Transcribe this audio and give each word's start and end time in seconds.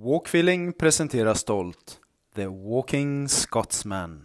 Walkfeeling 0.00 0.72
presenterar 0.72 1.34
stolt 1.34 2.00
The 2.34 2.46
Walking 2.46 3.28
Scotsman. 3.28 4.24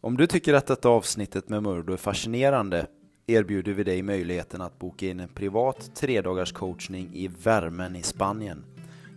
Om 0.00 0.16
du 0.16 0.26
tycker 0.26 0.54
att 0.54 0.66
detta 0.66 0.88
avsnittet 0.88 1.48
med 1.48 1.62
Murdo 1.62 1.92
är 1.92 1.96
fascinerande 1.96 2.86
erbjuder 3.26 3.72
vi 3.72 3.84
dig 3.84 4.02
möjligheten 4.02 4.60
att 4.60 4.78
boka 4.78 5.06
in 5.06 5.20
en 5.20 5.28
privat 5.28 5.96
tredagars 5.96 6.52
coachning 6.52 7.10
i 7.14 7.28
värmen 7.28 7.96
i 7.96 8.02
Spanien 8.02 8.64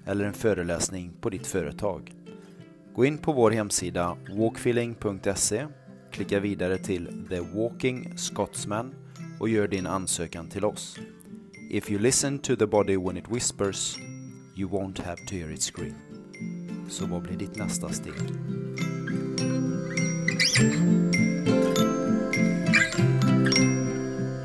eller 0.06 0.26
en 0.26 0.34
föreläsning 0.34 1.14
på 1.22 1.30
ditt 1.30 1.48
företag. 1.48 2.14
Gå 2.96 3.06
in 3.06 3.18
på 3.18 3.34
vår 3.34 3.52
hemsida 3.52 4.18
walkfeeling.se, 4.38 5.68
klicka 6.12 6.40
vidare 6.40 6.78
till 6.78 7.28
The 7.30 7.40
Walking 7.40 8.18
Scotsman 8.18 8.96
och 9.40 9.50
gör 9.50 9.68
din 9.68 9.88
ansökan 9.88 10.50
till 10.50 10.66
oss. 10.66 11.00
If 11.70 11.92
you 11.92 12.00
listen 12.00 12.40
to 12.40 12.56
the 12.56 12.68
body 12.68 12.98
when 12.98 13.18
it 13.18 13.26
whispers, 13.30 13.98
you 14.62 14.70
won't 14.70 15.00
have 15.00 15.26
to 15.26 15.36
hear 15.36 15.52
it 15.52 15.62
scream. 15.62 15.96
Så 16.90 17.06
vad 17.06 17.22
blir 17.22 17.38
ditt 17.38 17.56
nästa 17.56 17.90
steg? 17.90 18.14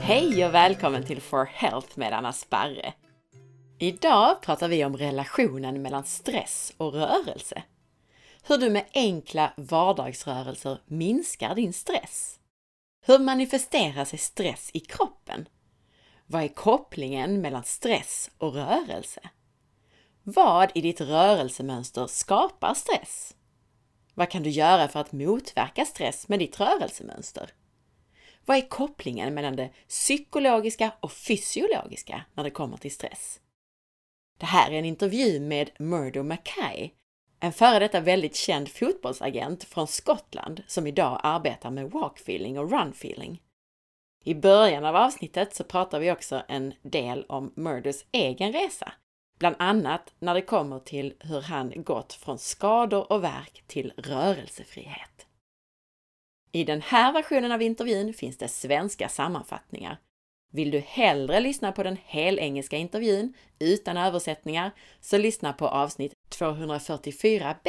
Hej 0.01 0.47
och 0.47 0.55
välkommen 0.55 1.05
till 1.05 1.21
For 1.21 1.45
Health 1.45 1.99
med 1.99 2.13
Anna 2.13 2.33
Sparre. 2.33 2.95
Idag 3.79 4.43
pratar 4.43 4.69
vi 4.69 4.85
om 4.85 4.97
relationen 4.97 5.83
mellan 5.83 6.05
stress 6.05 6.73
och 6.77 6.93
rörelse. 6.93 7.63
Hur 8.49 8.59
du 8.59 8.71
med 8.71 8.85
enkla 8.95 9.53
vardagsrörelser 9.57 10.79
minskar 10.87 11.55
din 11.55 11.73
stress. 11.73 12.39
Hur 13.07 13.19
manifesterar 13.19 14.05
sig 14.05 14.19
stress 14.19 14.71
i 14.75 14.81
kroppen? 14.81 15.49
Vad 16.27 16.43
är 16.43 16.49
kopplingen 16.49 17.41
mellan 17.41 17.65
stress 17.65 18.31
och 18.39 18.55
rörelse? 18.55 19.21
Vad 20.29 20.73
i 20.75 20.81
ditt 20.81 21.01
rörelsemönster 21.01 22.07
skapar 22.07 22.75
stress? 22.75 23.37
Vad 24.15 24.31
kan 24.31 24.43
du 24.43 24.51
göra 24.51 24.89
för 24.89 25.01
att 25.01 25.13
motverka 25.13 25.85
stress 25.85 26.29
med 26.29 26.39
ditt 26.39 26.61
rörelsemönster? 26.61 27.51
Vad 28.45 28.57
är 28.57 28.69
kopplingen 28.69 29.35
mellan 29.35 29.57
det 29.57 29.71
psykologiska 29.89 30.93
och 31.01 31.13
fysiologiska 31.13 32.25
när 32.35 32.45
det 32.45 32.51
kommer 32.51 32.77
till 32.77 32.95
stress? 32.95 33.41
Det 34.39 34.47
här 34.47 34.71
är 34.71 34.79
en 34.79 34.85
intervju 34.85 35.41
med 35.41 35.71
Murdo 35.79 36.23
Mackay, 36.23 36.91
en 37.41 37.53
före 37.53 37.79
detta 37.79 38.01
väldigt 38.01 38.37
känd 38.37 38.69
fotbollsagent 38.69 39.65
från 39.65 39.87
Skottland 39.87 40.63
som 40.67 40.87
idag 40.87 41.21
arbetar 41.23 41.71
med 41.71 41.91
walkfeeling 41.91 42.59
och 42.59 42.71
runfeeling. 42.71 43.43
I 44.25 44.35
början 44.35 44.85
av 44.85 44.97
avsnittet 44.97 45.55
så 45.55 45.65
pratar 45.65 46.01
vi 46.01 46.13
också 46.13 46.43
en 46.49 46.75
del 46.83 47.25
om 47.29 47.53
Murdos 47.57 48.05
egen 48.13 48.53
resa, 48.53 48.93
bland 49.39 49.57
annat 49.59 50.15
när 50.19 50.35
det 50.35 50.43
kommer 50.43 50.79
till 50.79 51.15
hur 51.21 51.41
han 51.41 51.73
gått 51.77 52.13
från 52.13 52.39
skador 52.39 53.13
och 53.13 53.25
verk 53.25 53.65
till 53.67 53.93
rörelsefrihet. 53.97 55.27
I 56.53 56.65
den 56.65 56.81
här 56.83 57.13
versionen 57.13 57.53
av 57.53 57.63
intervjun 57.63 58.15
finns 58.15 58.39
det 58.39 58.49
svenska 58.49 59.09
sammanfattningar. 59.09 59.99
Vill 60.53 60.71
du 60.71 60.79
hellre 60.79 61.41
lyssna 61.41 61.73
på 61.73 61.83
den 61.83 61.97
helengelska 62.05 62.77
intervjun 62.77 63.35
utan 63.59 63.97
översättningar 63.97 64.71
så 65.01 65.19
lyssna 65.19 65.53
på 65.53 65.69
avsnitt 65.69 66.15
244b. 66.31 67.69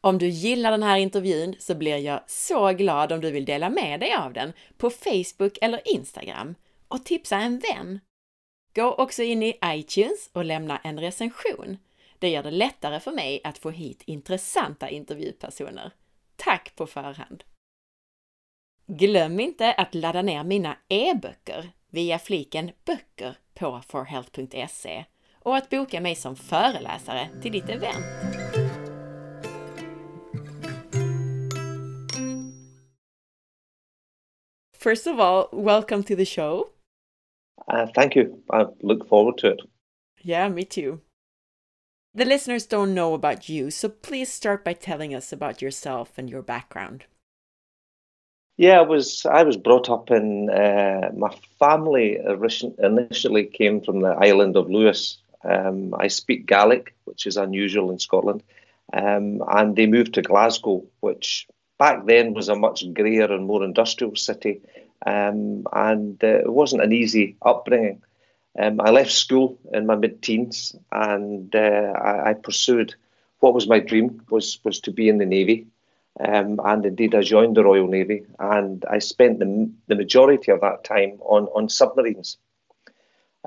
Om 0.00 0.18
du 0.18 0.28
gillar 0.28 0.70
den 0.70 0.82
här 0.82 0.96
intervjun 0.96 1.54
så 1.58 1.74
blir 1.74 1.96
jag 1.96 2.30
så 2.30 2.72
glad 2.72 3.12
om 3.12 3.20
du 3.20 3.30
vill 3.30 3.44
dela 3.44 3.70
med 3.70 4.00
dig 4.00 4.14
av 4.14 4.32
den 4.32 4.52
på 4.76 4.90
Facebook 4.90 5.58
eller 5.60 5.88
Instagram 5.94 6.54
och 6.88 7.04
tipsa 7.04 7.36
en 7.36 7.58
vän. 7.58 8.00
Gå 8.74 8.94
också 8.94 9.22
in 9.22 9.42
i 9.42 9.58
iTunes 9.64 10.30
och 10.32 10.44
lämna 10.44 10.78
en 10.78 11.00
recension. 11.00 11.78
Det 12.18 12.28
gör 12.28 12.42
det 12.42 12.50
lättare 12.50 13.00
för 13.00 13.12
mig 13.12 13.40
att 13.44 13.58
få 13.58 13.70
hit 13.70 14.02
intressanta 14.06 14.88
intervjupersoner. 14.88 15.92
Tack 16.36 16.76
på 16.76 16.86
förhand! 16.86 17.44
Glöm 18.86 19.40
inte 19.40 19.72
att 19.72 19.94
ladda 19.94 20.22
ner 20.22 20.44
mina 20.44 20.76
e-böcker 20.88 21.72
via 21.88 22.18
fliken 22.18 22.70
Böcker 22.84 23.36
på 23.54 23.82
forhealth.se 23.88 25.04
och 25.34 25.56
att 25.56 25.70
boka 25.70 26.00
mig 26.00 26.14
som 26.14 26.36
föreläsare 26.36 27.28
till 27.42 27.52
ditt 27.52 27.68
event. 27.68 28.06
First 34.78 35.06
of 35.06 35.20
all, 35.20 35.48
welcome 35.52 36.02
to 36.02 36.16
the 36.16 36.26
show. 36.26 36.71
Uh, 37.68 37.86
thank 37.94 38.14
you. 38.14 38.42
I 38.50 38.66
look 38.82 39.08
forward 39.08 39.38
to 39.38 39.48
it. 39.52 39.60
Yeah, 40.22 40.48
me 40.48 40.64
too. 40.64 41.00
The 42.14 42.24
listeners 42.26 42.66
don't 42.66 42.94
know 42.94 43.14
about 43.14 43.48
you, 43.48 43.70
so 43.70 43.88
please 43.88 44.30
start 44.30 44.64
by 44.64 44.74
telling 44.74 45.14
us 45.14 45.32
about 45.32 45.62
yourself 45.62 46.12
and 46.18 46.28
your 46.28 46.42
background. 46.42 47.06
Yeah, 48.58 48.80
I 48.80 48.82
was 48.82 49.24
I 49.24 49.42
was 49.44 49.56
brought 49.56 49.88
up 49.88 50.10
in 50.10 50.50
uh, 50.50 51.10
my 51.16 51.34
family 51.58 52.18
initially 52.78 53.46
came 53.46 53.80
from 53.80 54.00
the 54.00 54.10
island 54.10 54.56
of 54.56 54.70
Lewis. 54.70 55.18
Um, 55.42 55.94
I 55.98 56.08
speak 56.08 56.46
Gaelic, 56.46 56.94
which 57.04 57.26
is 57.26 57.38
unusual 57.38 57.90
in 57.90 57.98
Scotland, 57.98 58.42
um, 58.92 59.42
and 59.48 59.74
they 59.74 59.86
moved 59.86 60.14
to 60.14 60.22
Glasgow, 60.22 60.84
which 61.00 61.48
back 61.78 62.04
then 62.04 62.34
was 62.34 62.48
a 62.48 62.54
much 62.54 62.84
greyer 62.92 63.32
and 63.32 63.46
more 63.46 63.64
industrial 63.64 64.14
city, 64.16 64.60
um, 65.06 65.66
and 65.72 66.22
uh, 66.22 66.26
it 66.26 66.52
wasn't 66.52 66.82
an 66.82 66.92
easy 66.92 67.36
upbringing. 67.42 68.02
Um, 68.58 68.80
I 68.80 68.90
left 68.90 69.12
school 69.12 69.58
in 69.72 69.86
my 69.86 69.96
mid-teens, 69.96 70.76
and 70.90 71.54
uh, 71.54 71.58
I, 71.58 72.30
I, 72.30 72.34
pursued 72.34 72.94
what 73.40 73.54
was 73.54 73.66
my 73.66 73.78
dream 73.80 74.22
was 74.30 74.58
was 74.62 74.80
to 74.80 74.92
be 74.92 75.08
in 75.08 75.18
the 75.18 75.26
navy, 75.26 75.66
um, 76.20 76.60
and 76.62 76.84
indeed 76.84 77.14
I 77.14 77.22
joined 77.22 77.56
the 77.56 77.64
Royal 77.64 77.88
Navy, 77.88 78.26
and 78.38 78.84
I 78.90 78.98
spent 78.98 79.38
the, 79.38 79.70
the 79.86 79.94
majority 79.94 80.52
of 80.52 80.60
that 80.60 80.84
time 80.84 81.18
on 81.20 81.44
on 81.46 81.70
submarines. 81.70 82.36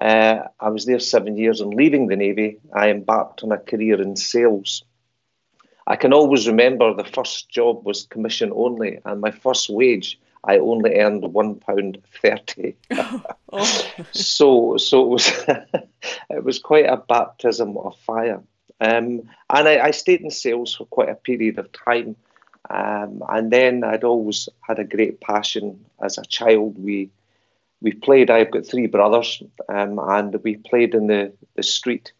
Uh, 0.02 0.40
I 0.60 0.70
was 0.70 0.86
there 0.86 1.00
seven 1.00 1.38
years, 1.38 1.62
and 1.62 1.74
leaving 1.74 2.08
the 2.08 2.18
navy, 2.18 2.58
I 2.74 2.90
embarked 2.90 3.44
on 3.44 3.52
a 3.52 3.60
career 3.60 4.02
in 4.02 4.16
sales. 4.16 4.84
I 5.88 5.96
can 5.98 6.14
always 6.14 6.48
remember 6.48 6.94
the 6.94 7.04
first 7.04 7.48
job 7.48 7.86
was 7.86 8.08
commission 8.08 8.52
only, 8.56 9.00
and 9.06 9.22
my 9.22 9.30
first 9.30 9.70
wage 9.70 10.20
I 10.46 10.60
only 10.60 10.96
earned 11.00 11.24
one 11.24 11.56
pound 11.56 12.02
thirty. 12.22 12.76
oh. 13.52 13.96
So 14.12 14.78
so 14.78 15.04
it 15.04 15.10
was 15.10 15.28
it 16.30 16.44
was 16.44 16.60
quite 16.60 16.86
a 16.86 16.98
baptism 16.98 17.78
of 17.78 17.98
fire. 17.98 18.42
Um, 18.82 19.30
and 19.50 19.68
I, 19.70 19.86
I, 19.86 19.92
stayed 19.92 20.20
in 20.20 20.32
sales 20.32 20.76
for 20.76 20.86
quite 20.86 21.08
a 21.08 21.16
period 21.16 21.58
of 21.58 21.72
time. 21.72 22.18
Um, 22.70 23.24
and 23.30 23.50
then 23.50 23.86
I'd 23.86 24.04
always 24.04 24.50
had 24.60 24.80
a 24.80 24.84
great 24.84 25.22
passion 25.22 25.86
as 26.02 26.18
a 26.18 26.26
child. 26.26 26.78
We 26.78 27.10
we 27.82 27.94
played. 27.94 28.30
I've 28.30 28.52
got 28.52 28.66
three 28.66 28.88
brothers, 28.88 29.42
um, 29.70 30.00
and 30.00 30.36
we 30.44 30.58
played 30.58 30.94
in 30.94 31.08
the 31.08 31.32
the 31.56 31.64
street 31.64 32.12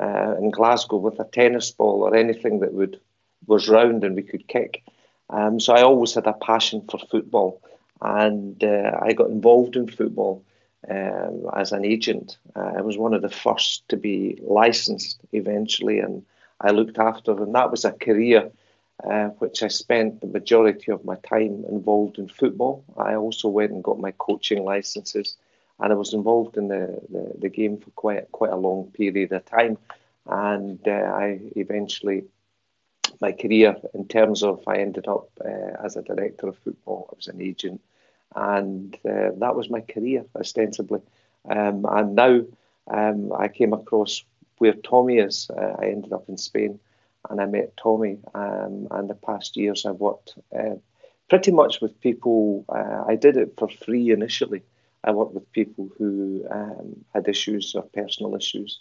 uh, 0.00 0.36
in 0.38 0.50
Glasgow 0.50 0.96
with 0.96 1.18
a 1.20 1.24
tennis 1.24 1.70
ball 1.70 2.02
or 2.02 2.14
anything 2.14 2.60
that 2.60 2.74
would 2.74 3.00
was 3.46 3.68
round 3.68 4.04
and 4.04 4.16
we 4.16 4.22
could 4.22 4.46
kick. 4.48 4.82
Um, 5.30 5.58
so 5.60 5.72
I 5.74 5.82
always 5.82 6.14
had 6.14 6.26
a 6.26 6.32
passion 6.34 6.82
for 6.90 6.98
football, 6.98 7.60
and 8.00 8.62
uh, 8.62 8.98
I 9.00 9.12
got 9.12 9.30
involved 9.30 9.76
in 9.76 9.88
football 9.88 10.44
um, 10.88 11.48
as 11.54 11.72
an 11.72 11.84
agent. 11.84 12.36
Uh, 12.54 12.72
I 12.76 12.80
was 12.82 12.98
one 12.98 13.14
of 13.14 13.22
the 13.22 13.30
first 13.30 13.88
to 13.88 13.96
be 13.96 14.38
licensed 14.42 15.20
eventually, 15.32 16.00
and 16.00 16.24
I 16.60 16.70
looked 16.70 16.98
after, 16.98 17.32
and 17.42 17.54
that 17.54 17.70
was 17.70 17.84
a 17.84 17.92
career 17.92 18.50
uh, 19.02 19.28
which 19.40 19.62
I 19.62 19.68
spent 19.68 20.20
the 20.20 20.26
majority 20.28 20.92
of 20.92 21.04
my 21.04 21.16
time 21.16 21.64
involved 21.68 22.18
in 22.18 22.28
football. 22.28 22.84
I 22.96 23.14
also 23.16 23.48
went 23.48 23.72
and 23.72 23.82
got 23.82 23.98
my 23.98 24.12
coaching 24.12 24.64
licenses, 24.64 25.36
and 25.80 25.92
I 25.92 25.96
was 25.96 26.14
involved 26.14 26.56
in 26.56 26.68
the, 26.68 27.00
the, 27.10 27.32
the 27.40 27.48
game 27.48 27.78
for 27.78 27.90
quite 27.90 28.30
quite 28.32 28.52
a 28.52 28.56
long 28.56 28.92
period 28.92 29.32
of 29.32 29.44
time, 29.46 29.78
and 30.26 30.78
uh, 30.86 30.90
I 30.90 31.40
eventually 31.56 32.24
my 33.20 33.32
career 33.32 33.76
in 33.94 34.06
terms 34.06 34.42
of 34.42 34.62
I 34.66 34.78
ended 34.78 35.08
up 35.08 35.28
uh, 35.44 35.84
as 35.84 35.96
a 35.96 36.02
director 36.02 36.48
of 36.48 36.58
football. 36.58 37.08
I 37.10 37.16
was 37.16 37.28
an 37.28 37.42
agent, 37.42 37.80
and 38.34 38.94
uh, 39.08 39.30
that 39.38 39.56
was 39.56 39.70
my 39.70 39.80
career 39.80 40.24
ostensibly. 40.34 41.00
Um, 41.48 41.86
and 41.88 42.14
now 42.14 42.40
um, 42.88 43.32
I 43.32 43.48
came 43.48 43.72
across 43.72 44.24
where 44.58 44.74
Tommy 44.74 45.18
is. 45.18 45.50
Uh, 45.50 45.74
I 45.78 45.86
ended 45.86 46.12
up 46.12 46.28
in 46.28 46.36
Spain, 46.36 46.78
and 47.28 47.40
I 47.40 47.46
met 47.46 47.76
Tommy. 47.76 48.18
Um, 48.34 48.88
and 48.90 49.08
the 49.08 49.14
past 49.14 49.56
years 49.56 49.86
I've 49.86 50.00
worked 50.00 50.34
uh, 50.56 50.76
pretty 51.28 51.52
much 51.52 51.80
with 51.80 52.00
people. 52.00 52.64
Uh, 52.68 53.04
I 53.06 53.16
did 53.16 53.36
it 53.36 53.54
for 53.58 53.68
free 53.68 54.10
initially. 54.10 54.62
I 55.02 55.10
worked 55.10 55.34
with 55.34 55.52
people 55.52 55.90
who 55.98 56.46
um, 56.50 57.04
had 57.12 57.28
issues 57.28 57.74
or 57.74 57.82
personal 57.82 58.34
issues 58.36 58.80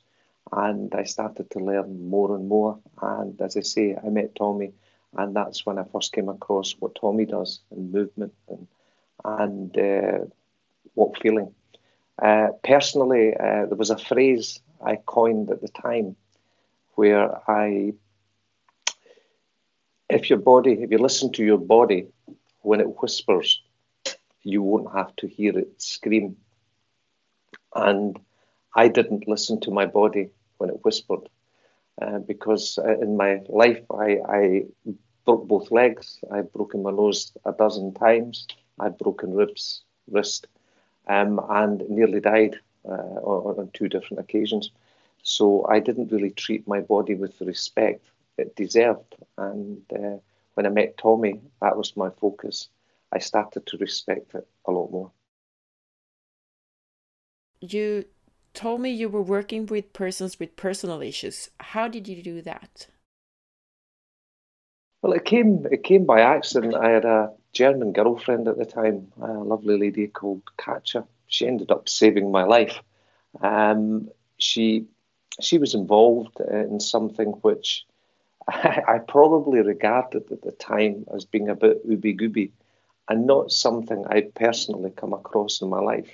and 0.55 0.93
I 0.93 1.03
started 1.03 1.49
to 1.51 1.59
learn 1.59 2.09
more 2.09 2.35
and 2.35 2.47
more. 2.47 2.77
And 3.01 3.39
as 3.41 3.57
I 3.57 3.61
say, 3.61 3.95
I 3.95 4.09
met 4.09 4.35
Tommy, 4.35 4.71
and 5.17 5.35
that's 5.35 5.65
when 5.65 5.79
I 5.79 5.83
first 5.83 6.13
came 6.13 6.29
across 6.29 6.75
what 6.79 6.95
Tommy 6.95 7.25
does 7.25 7.59
and 7.71 7.91
movement 7.91 8.33
and 8.49 8.67
and 9.25 9.77
uh, 9.77 10.25
walk 10.95 11.17
feeling. 11.21 11.53
Uh, 12.21 12.49
personally, 12.63 13.33
uh, 13.35 13.65
there 13.65 13.77
was 13.77 13.89
a 13.89 13.97
phrase 13.97 14.59
I 14.85 14.97
coined 14.97 15.49
at 15.49 15.61
the 15.61 15.69
time, 15.69 16.15
where 16.95 17.49
I, 17.49 17.93
if 20.09 20.29
your 20.29 20.39
body, 20.39 20.73
if 20.73 20.91
you 20.91 20.97
listen 20.97 21.31
to 21.33 21.43
your 21.43 21.57
body 21.57 22.07
when 22.61 22.81
it 22.81 23.01
whispers, 23.01 23.61
you 24.43 24.61
won't 24.61 24.93
have 24.93 25.15
to 25.17 25.27
hear 25.27 25.57
it 25.57 25.81
scream. 25.81 26.35
And 27.73 28.19
I 28.75 28.89
didn't 28.89 29.27
listen 29.27 29.61
to 29.61 29.71
my 29.71 29.85
body 29.85 30.29
when 30.57 30.69
it 30.69 30.83
whispered 30.83 31.29
uh, 32.01 32.19
because 32.19 32.79
uh, 32.79 32.97
in 32.99 33.17
my 33.17 33.41
life 33.49 33.83
I, 33.91 34.19
I 34.27 34.63
broke 35.25 35.47
both 35.47 35.71
legs. 35.71 36.19
I've 36.31 36.51
broken 36.51 36.83
my 36.83 36.91
nose 36.91 37.31
a 37.45 37.51
dozen 37.51 37.93
times. 37.93 38.47
I've 38.79 38.97
broken 38.97 39.33
ribs, 39.33 39.83
wrist, 40.09 40.47
um, 41.07 41.39
and 41.49 41.87
nearly 41.89 42.19
died 42.19 42.57
uh, 42.85 43.19
on, 43.21 43.59
on, 43.59 43.69
two 43.73 43.87
different 43.87 44.19
occasions. 44.19 44.71
So 45.21 45.65
I 45.69 45.79
didn't 45.79 46.11
really 46.11 46.31
treat 46.31 46.67
my 46.67 46.81
body 46.81 47.15
with 47.15 47.37
the 47.39 47.45
respect 47.45 48.05
it 48.37 48.55
deserved. 48.55 49.15
And 49.37 49.81
uh, 49.93 50.17
when 50.55 50.65
I 50.65 50.69
met 50.69 50.97
Tommy, 50.97 51.39
that 51.61 51.77
was 51.77 51.95
my 51.95 52.09
focus. 52.09 52.69
I 53.11 53.19
started 53.19 53.65
to 53.67 53.77
respect 53.77 54.33
it 54.33 54.47
a 54.65 54.71
lot 54.71 54.91
more. 54.91 55.11
You 57.61 58.05
told 58.53 58.81
me 58.81 58.89
you 58.89 59.09
were 59.09 59.21
working 59.21 59.65
with 59.65 59.93
persons 59.93 60.39
with 60.39 60.55
personal 60.55 61.01
issues. 61.01 61.49
How 61.59 61.87
did 61.87 62.07
you 62.07 62.21
do 62.21 62.41
that? 62.41 62.87
Well, 65.01 65.13
it 65.13 65.25
came 65.25 65.67
it 65.69 65.83
came 65.83 66.05
by 66.05 66.21
accident. 66.21 66.75
I 66.75 66.89
had 66.89 67.05
a 67.05 67.33
German 67.51 67.91
girlfriend 67.91 68.47
at 68.47 68.57
the 68.57 68.65
time, 68.65 69.11
a 69.21 69.33
lovely 69.33 69.77
lady 69.77 70.07
called 70.07 70.43
Katja. 70.57 71.05
She 71.27 71.45
ended 71.45 71.71
up 71.71 71.89
saving 71.89 72.31
my 72.31 72.43
life. 72.43 72.81
Um, 73.41 74.09
she 74.37 74.85
she 75.41 75.57
was 75.57 75.73
involved 75.73 76.39
in 76.39 76.79
something 76.79 77.31
which 77.41 77.85
I, 78.47 78.81
I, 78.87 78.97
probably 78.99 79.61
regarded 79.61 80.31
at 80.31 80.41
the 80.41 80.51
time 80.51 81.05
as 81.13 81.25
being 81.25 81.49
a 81.49 81.55
bit 81.55 81.87
ooby 81.87 82.17
gooby 82.19 82.51
and 83.09 83.27
not 83.27 83.51
something 83.51 84.05
I'd 84.07 84.33
personally 84.35 84.91
come 84.91 85.13
across 85.13 85.61
in 85.61 85.69
my 85.69 85.79
life. 85.79 86.09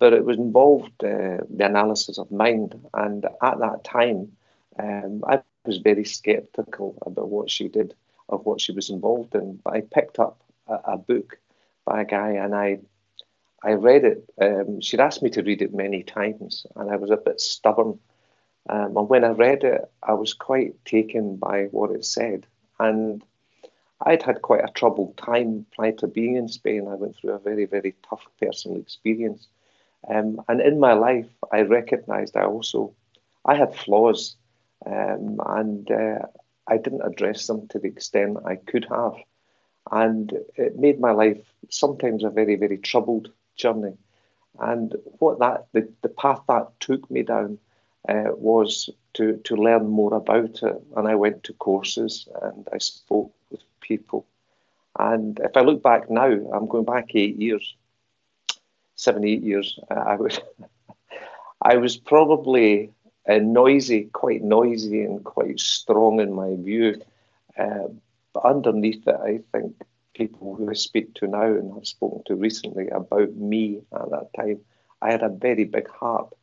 But 0.00 0.14
it 0.14 0.24
was 0.24 0.38
involved 0.38 1.04
uh, 1.04 1.44
the 1.48 1.66
analysis 1.66 2.18
of 2.18 2.32
mind, 2.32 2.74
and 2.94 3.24
at 3.24 3.58
that 3.60 3.84
time, 3.84 4.32
um, 4.78 5.22
I 5.28 5.42
was 5.66 5.76
very 5.76 6.04
sceptical 6.04 6.96
about 7.06 7.28
what 7.28 7.50
she 7.50 7.68
did 7.68 7.94
or 8.26 8.38
what 8.38 8.60
she 8.60 8.72
was 8.72 8.90
involved 8.90 9.34
in. 9.34 9.60
But 9.62 9.74
I 9.74 9.82
picked 9.82 10.18
up 10.18 10.40
a, 10.66 10.94
a 10.94 10.96
book 10.96 11.38
by 11.84 12.00
a 12.00 12.06
guy, 12.06 12.30
and 12.30 12.54
I 12.54 12.80
I 13.62 13.72
read 13.72 14.04
it. 14.04 14.24
Um, 14.40 14.80
she'd 14.80 15.00
asked 15.00 15.22
me 15.22 15.30
to 15.30 15.42
read 15.42 15.62
it 15.62 15.74
many 15.74 16.02
times, 16.02 16.66
and 16.76 16.90
I 16.90 16.96
was 16.96 17.10
a 17.10 17.16
bit 17.18 17.40
stubborn. 17.40 17.98
Um, 18.68 18.96
and 18.96 19.08
when 19.08 19.24
I 19.24 19.30
read 19.30 19.64
it, 19.64 19.82
I 20.02 20.14
was 20.14 20.32
quite 20.32 20.82
taken 20.84 21.36
by 21.36 21.64
what 21.64 21.90
it 21.90 22.04
said. 22.04 22.46
And 22.78 23.22
I'd 24.00 24.22
had 24.22 24.40
quite 24.40 24.64
a 24.64 24.72
troubled 24.72 25.18
time 25.18 25.66
prior 25.76 25.92
to 25.92 26.06
being 26.06 26.36
in 26.36 26.48
Spain. 26.48 26.88
I 26.88 26.94
went 26.94 27.16
through 27.16 27.32
a 27.32 27.38
very, 27.38 27.66
very 27.66 27.94
tough 28.08 28.26
personal 28.40 28.78
experience. 28.78 29.46
Um, 30.08 30.40
and 30.48 30.60
in 30.60 30.80
my 30.80 30.94
life, 30.94 31.28
I 31.52 31.62
recognized 31.62 32.36
I 32.36 32.44
also 32.44 32.94
I 33.44 33.54
had 33.54 33.74
flaws, 33.74 34.36
um, 34.86 35.40
and 35.46 35.90
uh, 35.90 36.26
I 36.66 36.76
didn't 36.76 37.02
address 37.02 37.46
them 37.46 37.68
to 37.68 37.78
the 37.78 37.88
extent 37.88 38.38
I 38.44 38.56
could 38.56 38.86
have, 38.90 39.14
and 39.90 40.32
it 40.56 40.78
made 40.78 41.00
my 41.00 41.12
life 41.12 41.40
sometimes 41.68 42.24
a 42.24 42.30
very, 42.30 42.56
very 42.56 42.78
troubled 42.78 43.30
journey. 43.56 43.96
And 44.58 44.94
what 45.18 45.38
that 45.38 45.66
the, 45.72 45.88
the 46.02 46.08
path 46.08 46.40
that 46.48 46.68
took 46.80 47.10
me 47.10 47.22
down 47.22 47.58
uh, 48.08 48.30
was 48.32 48.90
to 49.14 49.36
to 49.44 49.56
learn 49.56 49.86
more 49.86 50.14
about 50.14 50.62
it, 50.62 50.82
and 50.96 51.08
I 51.08 51.14
went 51.14 51.44
to 51.44 51.52
courses 51.54 52.28
and 52.42 52.66
I 52.72 52.78
spoke 52.78 53.32
with 53.50 53.62
people. 53.80 54.26
And 54.98 55.40
if 55.40 55.56
I 55.56 55.60
look 55.60 55.82
back 55.82 56.10
now, 56.10 56.30
I'm 56.52 56.66
going 56.66 56.84
back 56.84 57.14
eight 57.14 57.36
years 57.36 57.74
seven, 59.00 59.24
eight 59.24 59.42
years, 59.42 59.78
I 59.90 60.16
was, 60.16 60.38
I 61.62 61.76
was 61.76 61.96
probably 61.96 62.92
uh, 63.26 63.38
noisy, 63.38 64.04
quite 64.12 64.42
noisy 64.42 65.02
and 65.02 65.24
quite 65.24 65.58
strong 65.58 66.20
in 66.20 66.34
my 66.34 66.54
view. 66.56 67.00
Uh, 67.58 67.88
but 68.34 68.44
underneath 68.44 69.06
it, 69.08 69.16
I 69.16 69.40
think 69.52 69.74
people 70.14 70.54
who 70.54 70.68
I 70.68 70.74
speak 70.74 71.14
to 71.14 71.26
now 71.26 71.44
and 71.44 71.72
have 71.74 71.86
spoken 71.86 72.22
to 72.26 72.34
recently 72.34 72.88
about 72.88 73.34
me 73.34 73.80
at 73.92 74.10
that 74.10 74.28
time, 74.36 74.60
I 75.00 75.10
had 75.10 75.22
a 75.22 75.30
very 75.30 75.64
big 75.64 75.88
heart. 75.88 76.34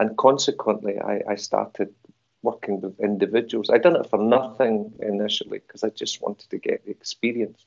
And 0.00 0.16
consequently, 0.16 0.98
I, 0.98 1.22
I 1.28 1.36
started 1.36 1.94
working 2.42 2.80
with 2.80 2.98
individuals. 2.98 3.70
I 3.70 3.78
done 3.78 3.94
it 3.94 4.10
for 4.10 4.18
nothing 4.18 4.92
initially 4.98 5.60
because 5.60 5.84
I 5.84 5.90
just 5.90 6.20
wanted 6.20 6.50
to 6.50 6.58
get 6.58 6.84
the 6.84 6.90
experience. 6.90 7.64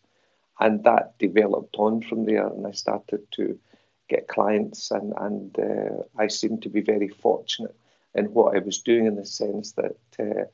And 0.59 0.83
that 0.83 1.17
developed 1.19 1.75
on 1.77 2.01
from 2.01 2.25
there. 2.25 2.47
And 2.47 2.67
I 2.67 2.71
started 2.71 3.21
to 3.31 3.57
get 4.09 4.27
clients, 4.27 4.91
and 4.91 5.13
and 5.17 5.57
uh, 5.59 6.03
I 6.17 6.27
seemed 6.27 6.61
to 6.63 6.69
be 6.69 6.81
very 6.81 7.07
fortunate 7.09 7.75
in 8.15 8.25
what 8.33 8.55
I 8.55 8.59
was 8.59 8.79
doing 8.79 9.05
in 9.05 9.15
the 9.15 9.25
sense 9.25 9.73
that 9.73 9.95
uh, 10.19 10.45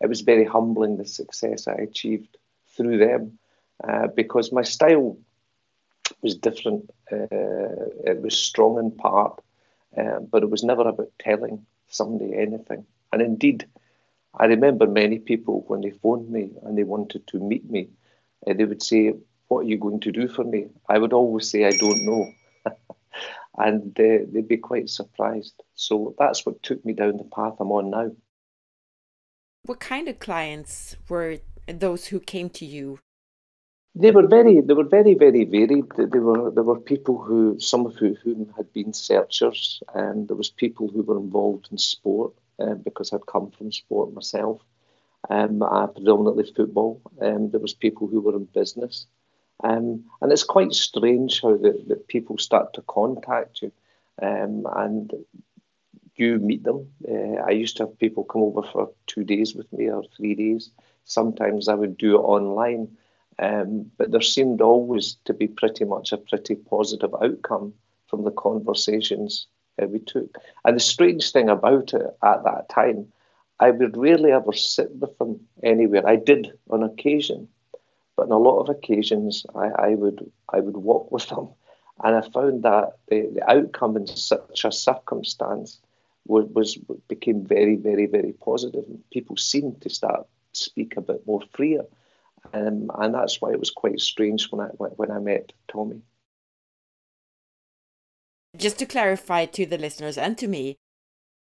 it 0.00 0.08
was 0.08 0.20
very 0.22 0.44
humbling 0.44 0.96
the 0.96 1.04
success 1.06 1.66
I 1.68 1.74
achieved 1.74 2.36
through 2.76 2.98
them 2.98 3.38
uh, 3.86 4.08
because 4.08 4.52
my 4.52 4.62
style 4.62 5.16
was 6.22 6.36
different. 6.36 6.90
Uh, 7.12 7.26
it 8.04 8.20
was 8.22 8.38
strong 8.38 8.78
in 8.78 8.90
part, 8.92 9.40
uh, 9.96 10.20
but 10.20 10.42
it 10.42 10.50
was 10.50 10.62
never 10.64 10.82
about 10.88 11.10
telling 11.18 11.64
somebody 11.88 12.34
anything. 12.36 12.84
And 13.12 13.22
indeed, 13.22 13.66
I 14.38 14.46
remember 14.46 14.86
many 14.86 15.18
people 15.18 15.64
when 15.68 15.80
they 15.82 15.90
phoned 15.90 16.30
me 16.30 16.50
and 16.62 16.76
they 16.76 16.84
wanted 16.84 17.26
to 17.28 17.38
meet 17.38 17.68
me, 17.70 17.88
uh, 18.46 18.54
they 18.54 18.64
would 18.64 18.82
say, 18.82 19.14
"What 19.48 19.60
are 19.60 19.68
you 19.68 19.78
going 19.78 20.00
to 20.00 20.12
do 20.12 20.28
for 20.28 20.44
me?" 20.44 20.66
I 20.88 20.98
would 20.98 21.12
always 21.12 21.50
say, 21.50 21.64
"I 21.64 21.72
don't 21.72 22.04
know." 22.04 22.32
and 23.56 23.98
uh, 23.98 24.24
they'd 24.32 24.48
be 24.48 24.56
quite 24.56 24.88
surprised. 24.88 25.54
So 25.74 26.14
that's 26.18 26.44
what 26.46 26.62
took 26.62 26.84
me 26.84 26.92
down 26.92 27.16
the 27.16 27.24
path 27.24 27.54
I'm 27.60 27.72
on 27.72 27.90
now. 27.90 28.10
What 29.64 29.80
kind 29.80 30.08
of 30.08 30.18
clients 30.18 30.96
were 31.08 31.38
those 31.66 32.06
who 32.06 32.20
came 32.20 32.50
to 32.50 32.64
you? 32.64 32.98
They 33.94 34.12
were 34.12 34.26
very, 34.26 34.60
they 34.60 34.74
were 34.74 34.84
very, 34.84 35.14
very 35.14 35.44
varied. 35.44 35.86
They 35.96 36.18
were, 36.18 36.50
there 36.50 36.62
were 36.62 36.78
people 36.78 37.18
who, 37.18 37.58
some 37.58 37.84
of 37.84 37.96
who, 37.96 38.14
whom 38.22 38.52
had 38.56 38.72
been 38.72 38.92
searchers, 38.92 39.82
and 39.94 40.28
there 40.28 40.36
was 40.36 40.50
people 40.50 40.88
who 40.88 41.02
were 41.02 41.18
involved 41.18 41.68
in 41.72 41.78
sport 41.78 42.32
uh, 42.60 42.74
because 42.74 43.12
I'd 43.12 43.26
come 43.26 43.50
from 43.50 43.72
sport 43.72 44.14
myself, 44.14 44.60
um, 45.28 45.62
uh, 45.62 45.88
predominantly 45.88 46.50
football. 46.54 47.00
Um, 47.20 47.50
there 47.50 47.60
was 47.60 47.74
people 47.74 48.06
who 48.06 48.20
were 48.20 48.36
in 48.36 48.44
business. 48.44 49.06
Um, 49.62 50.04
and 50.20 50.32
it's 50.32 50.44
quite 50.44 50.72
strange 50.72 51.42
how 51.42 51.56
the 51.56 52.02
people 52.08 52.38
start 52.38 52.74
to 52.74 52.82
contact 52.82 53.62
you 53.62 53.72
um, 54.22 54.66
and 54.76 55.12
you 56.16 56.38
meet 56.38 56.64
them. 56.64 56.88
Uh, 57.08 57.42
I 57.46 57.50
used 57.50 57.76
to 57.76 57.84
have 57.84 57.98
people 57.98 58.24
come 58.24 58.42
over 58.42 58.62
for 58.62 58.90
two 59.06 59.24
days 59.24 59.54
with 59.54 59.72
me 59.72 59.88
or 59.90 60.02
three 60.16 60.34
days. 60.34 60.70
Sometimes 61.04 61.68
I 61.68 61.74
would 61.74 61.96
do 61.96 62.16
it 62.16 62.22
online. 62.22 62.96
Um, 63.38 63.90
but 63.96 64.10
there 64.10 64.20
seemed 64.20 64.60
always 64.60 65.16
to 65.24 65.32
be 65.32 65.46
pretty 65.46 65.84
much 65.84 66.12
a 66.12 66.18
pretty 66.18 66.56
positive 66.56 67.14
outcome 67.22 67.72
from 68.08 68.24
the 68.24 68.32
conversations 68.32 69.46
uh, 69.80 69.86
we 69.86 70.00
took. 70.00 70.36
And 70.64 70.76
the 70.76 70.80
strange 70.80 71.30
thing 71.30 71.48
about 71.48 71.94
it 71.94 72.06
at 72.22 72.44
that 72.44 72.68
time, 72.68 73.06
I 73.60 73.70
would 73.70 73.96
rarely 73.96 74.32
ever 74.32 74.52
sit 74.52 74.90
with 74.96 75.16
them 75.18 75.40
anywhere. 75.62 76.06
I 76.06 76.16
did 76.16 76.52
on 76.70 76.82
occasion, 76.82 77.48
but 78.18 78.24
on 78.24 78.32
a 78.32 78.38
lot 78.38 78.58
of 78.58 78.68
occasions, 78.68 79.46
I, 79.54 79.68
I 79.68 79.94
would 79.94 80.28
I 80.52 80.58
would 80.58 80.76
walk 80.76 81.12
with 81.16 81.28
them, 81.28 81.50
and 82.02 82.16
I 82.16 82.20
found 82.20 82.64
that 82.64 82.96
the, 83.08 83.30
the 83.32 83.48
outcome 83.48 83.96
in 83.96 84.08
such 84.08 84.64
a 84.64 84.72
circumstance 84.72 85.78
was, 86.26 86.46
was 86.48 86.76
became 87.06 87.46
very 87.46 87.76
very 87.76 88.06
very 88.06 88.32
positive. 88.32 88.84
People 89.12 89.36
seemed 89.36 89.80
to 89.82 89.88
start 89.88 90.26
speak 90.52 90.96
a 90.96 91.00
bit 91.00 91.24
more 91.26 91.42
freer, 91.54 91.84
um, 92.52 92.90
and 92.98 93.14
that's 93.14 93.40
why 93.40 93.52
it 93.52 93.60
was 93.60 93.70
quite 93.70 94.00
strange 94.00 94.50
when 94.50 94.66
I 94.66 94.70
when 94.98 95.12
I 95.12 95.20
met 95.20 95.52
Tommy. 95.68 96.02
Just 98.56 98.78
to 98.80 98.86
clarify 98.86 99.46
to 99.46 99.64
the 99.64 99.78
listeners 99.78 100.18
and 100.18 100.36
to 100.38 100.48
me, 100.48 100.76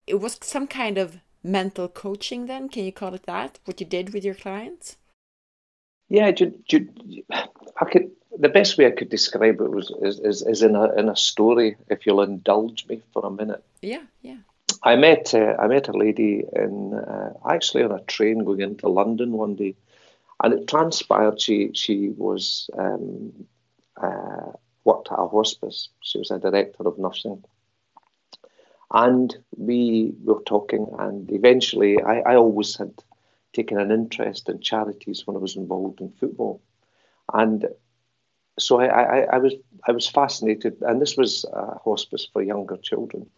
it 0.07 0.21
was 0.21 0.39
some 0.41 0.67
kind 0.67 0.97
of 0.97 1.19
mental 1.43 1.89
coaching. 1.89 2.45
Then, 2.45 2.69
can 2.69 2.85
you 2.85 2.93
call 2.93 3.13
it 3.13 3.25
that? 3.25 3.59
What 3.65 3.81
you 3.81 3.85
did 3.85 4.13
with 4.13 4.23
your 4.23 4.35
clients? 4.35 4.95
Yeah, 6.11 6.31
do, 6.31 6.53
do, 6.67 6.89
I 7.79 7.85
could. 7.85 8.11
The 8.37 8.49
best 8.49 8.77
way 8.77 8.85
I 8.85 8.91
could 8.91 9.09
describe 9.09 9.61
it 9.61 9.71
was 9.71 9.93
is, 10.01 10.19
is, 10.19 10.41
is 10.41 10.61
in 10.61 10.75
a 10.75 10.93
in 10.95 11.07
a 11.07 11.15
story. 11.15 11.77
If 11.89 12.05
you'll 12.05 12.21
indulge 12.21 12.85
me 12.87 13.01
for 13.13 13.25
a 13.25 13.31
minute. 13.31 13.63
Yeah, 13.81 14.03
yeah. 14.21 14.39
I 14.83 14.97
met 14.97 15.33
uh, 15.33 15.55
I 15.57 15.67
met 15.67 15.87
a 15.87 15.93
lady 15.93 16.43
in 16.53 16.93
uh, 16.93 17.31
actually 17.49 17.83
on 17.83 17.93
a 17.93 18.01
train 18.01 18.43
going 18.43 18.59
into 18.59 18.89
London 18.89 19.31
one 19.31 19.55
day, 19.55 19.73
and 20.43 20.53
it 20.53 20.67
transpired 20.67 21.39
she 21.39 21.71
she 21.73 22.09
was 22.09 22.69
um, 22.77 23.31
uh, 23.95 24.51
worked 24.83 25.13
at 25.13 25.19
a 25.19 25.27
hospice. 25.27 25.87
She 26.01 26.17
was 26.17 26.29
a 26.31 26.39
director 26.39 26.85
of 26.85 26.99
nursing, 26.99 27.41
And 28.93 29.33
we 29.55 30.13
were 30.25 30.43
talking, 30.45 30.87
and 30.99 31.31
eventually, 31.31 32.01
I, 32.03 32.19
I 32.31 32.35
always 32.35 32.75
had 32.75 32.91
taken 33.53 33.79
an 33.79 33.91
interest 33.91 34.49
in 34.49 34.59
charities 34.61 35.25
when 35.25 35.35
I 35.35 35.39
was 35.39 35.55
involved 35.55 36.01
in 36.01 36.11
football. 36.11 36.61
And 37.33 37.67
so 38.59 38.79
I, 38.79 38.85
I, 38.85 39.19
I, 39.33 39.37
was 39.37 39.53
I 39.87 39.91
was 39.91 40.07
fascinated, 40.07 40.77
and 40.81 41.01
this 41.01 41.17
was 41.17 41.45
a 41.51 41.77
hospice 41.79 42.27
for 42.31 42.41
younger 42.41 42.77
children. 42.77 43.29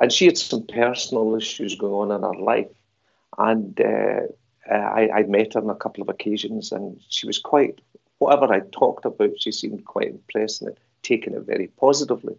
And 0.00 0.12
she 0.12 0.26
had 0.26 0.38
some 0.38 0.66
personal 0.66 1.34
issues 1.34 1.74
going 1.74 2.10
on 2.10 2.16
in 2.16 2.22
her 2.22 2.42
life, 2.42 2.70
and 3.38 3.80
uh, 3.80 4.20
I, 4.70 5.10
I'd 5.12 5.28
met 5.28 5.54
her 5.54 5.60
on 5.60 5.70
a 5.70 5.74
couple 5.74 6.02
of 6.02 6.08
occasions, 6.08 6.72
and 6.72 7.00
she 7.08 7.26
was 7.26 7.38
quite 7.38 7.80
whatever 8.20 8.52
I 8.52 8.60
talked 8.60 9.04
about, 9.04 9.40
she 9.40 9.50
seemed 9.50 9.84
quite 9.84 10.08
impressed 10.08 10.62
and 10.62 10.76
taken 11.02 11.34
it 11.34 11.42
very 11.42 11.66
positively. 11.66 12.36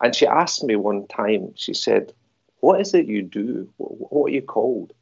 And 0.00 0.14
she 0.14 0.26
asked 0.26 0.64
me 0.64 0.76
one 0.76 1.06
time, 1.08 1.52
she 1.56 1.74
said, 1.74 2.12
What 2.60 2.80
is 2.80 2.94
it 2.94 3.06
you 3.06 3.22
do? 3.22 3.68
What 3.76 4.30
are 4.30 4.34
you 4.34 4.42
called? 4.42 4.92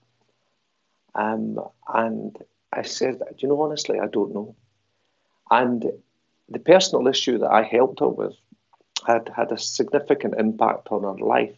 Um, 1.18 1.58
and 1.92 2.36
I 2.72 2.82
said, 2.82 3.18
Do 3.18 3.34
you 3.38 3.48
know, 3.48 3.60
honestly, 3.60 3.98
I 3.98 4.06
don't 4.06 4.32
know. 4.32 4.54
And 5.50 5.84
the 6.48 6.58
personal 6.58 7.08
issue 7.08 7.38
that 7.38 7.50
I 7.50 7.62
helped 7.62 8.00
her 8.00 8.08
with 8.08 8.36
had 9.06 9.30
had 9.34 9.52
a 9.52 9.58
significant 9.58 10.34
impact 10.38 10.88
on 10.90 11.02
her 11.02 11.24
life. 11.24 11.56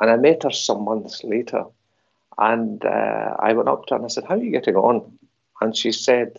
And 0.00 0.10
I 0.10 0.16
met 0.16 0.42
her 0.42 0.50
some 0.50 0.84
months 0.84 1.22
later. 1.22 1.64
And 2.36 2.84
uh, 2.84 3.36
I 3.38 3.52
went 3.52 3.68
up 3.68 3.86
to 3.86 3.94
her 3.94 3.96
and 3.96 4.04
I 4.04 4.08
said, 4.08 4.24
How 4.24 4.34
are 4.34 4.42
you 4.42 4.50
getting 4.50 4.76
on? 4.76 5.18
And 5.60 5.76
she 5.76 5.92
said, 5.92 6.38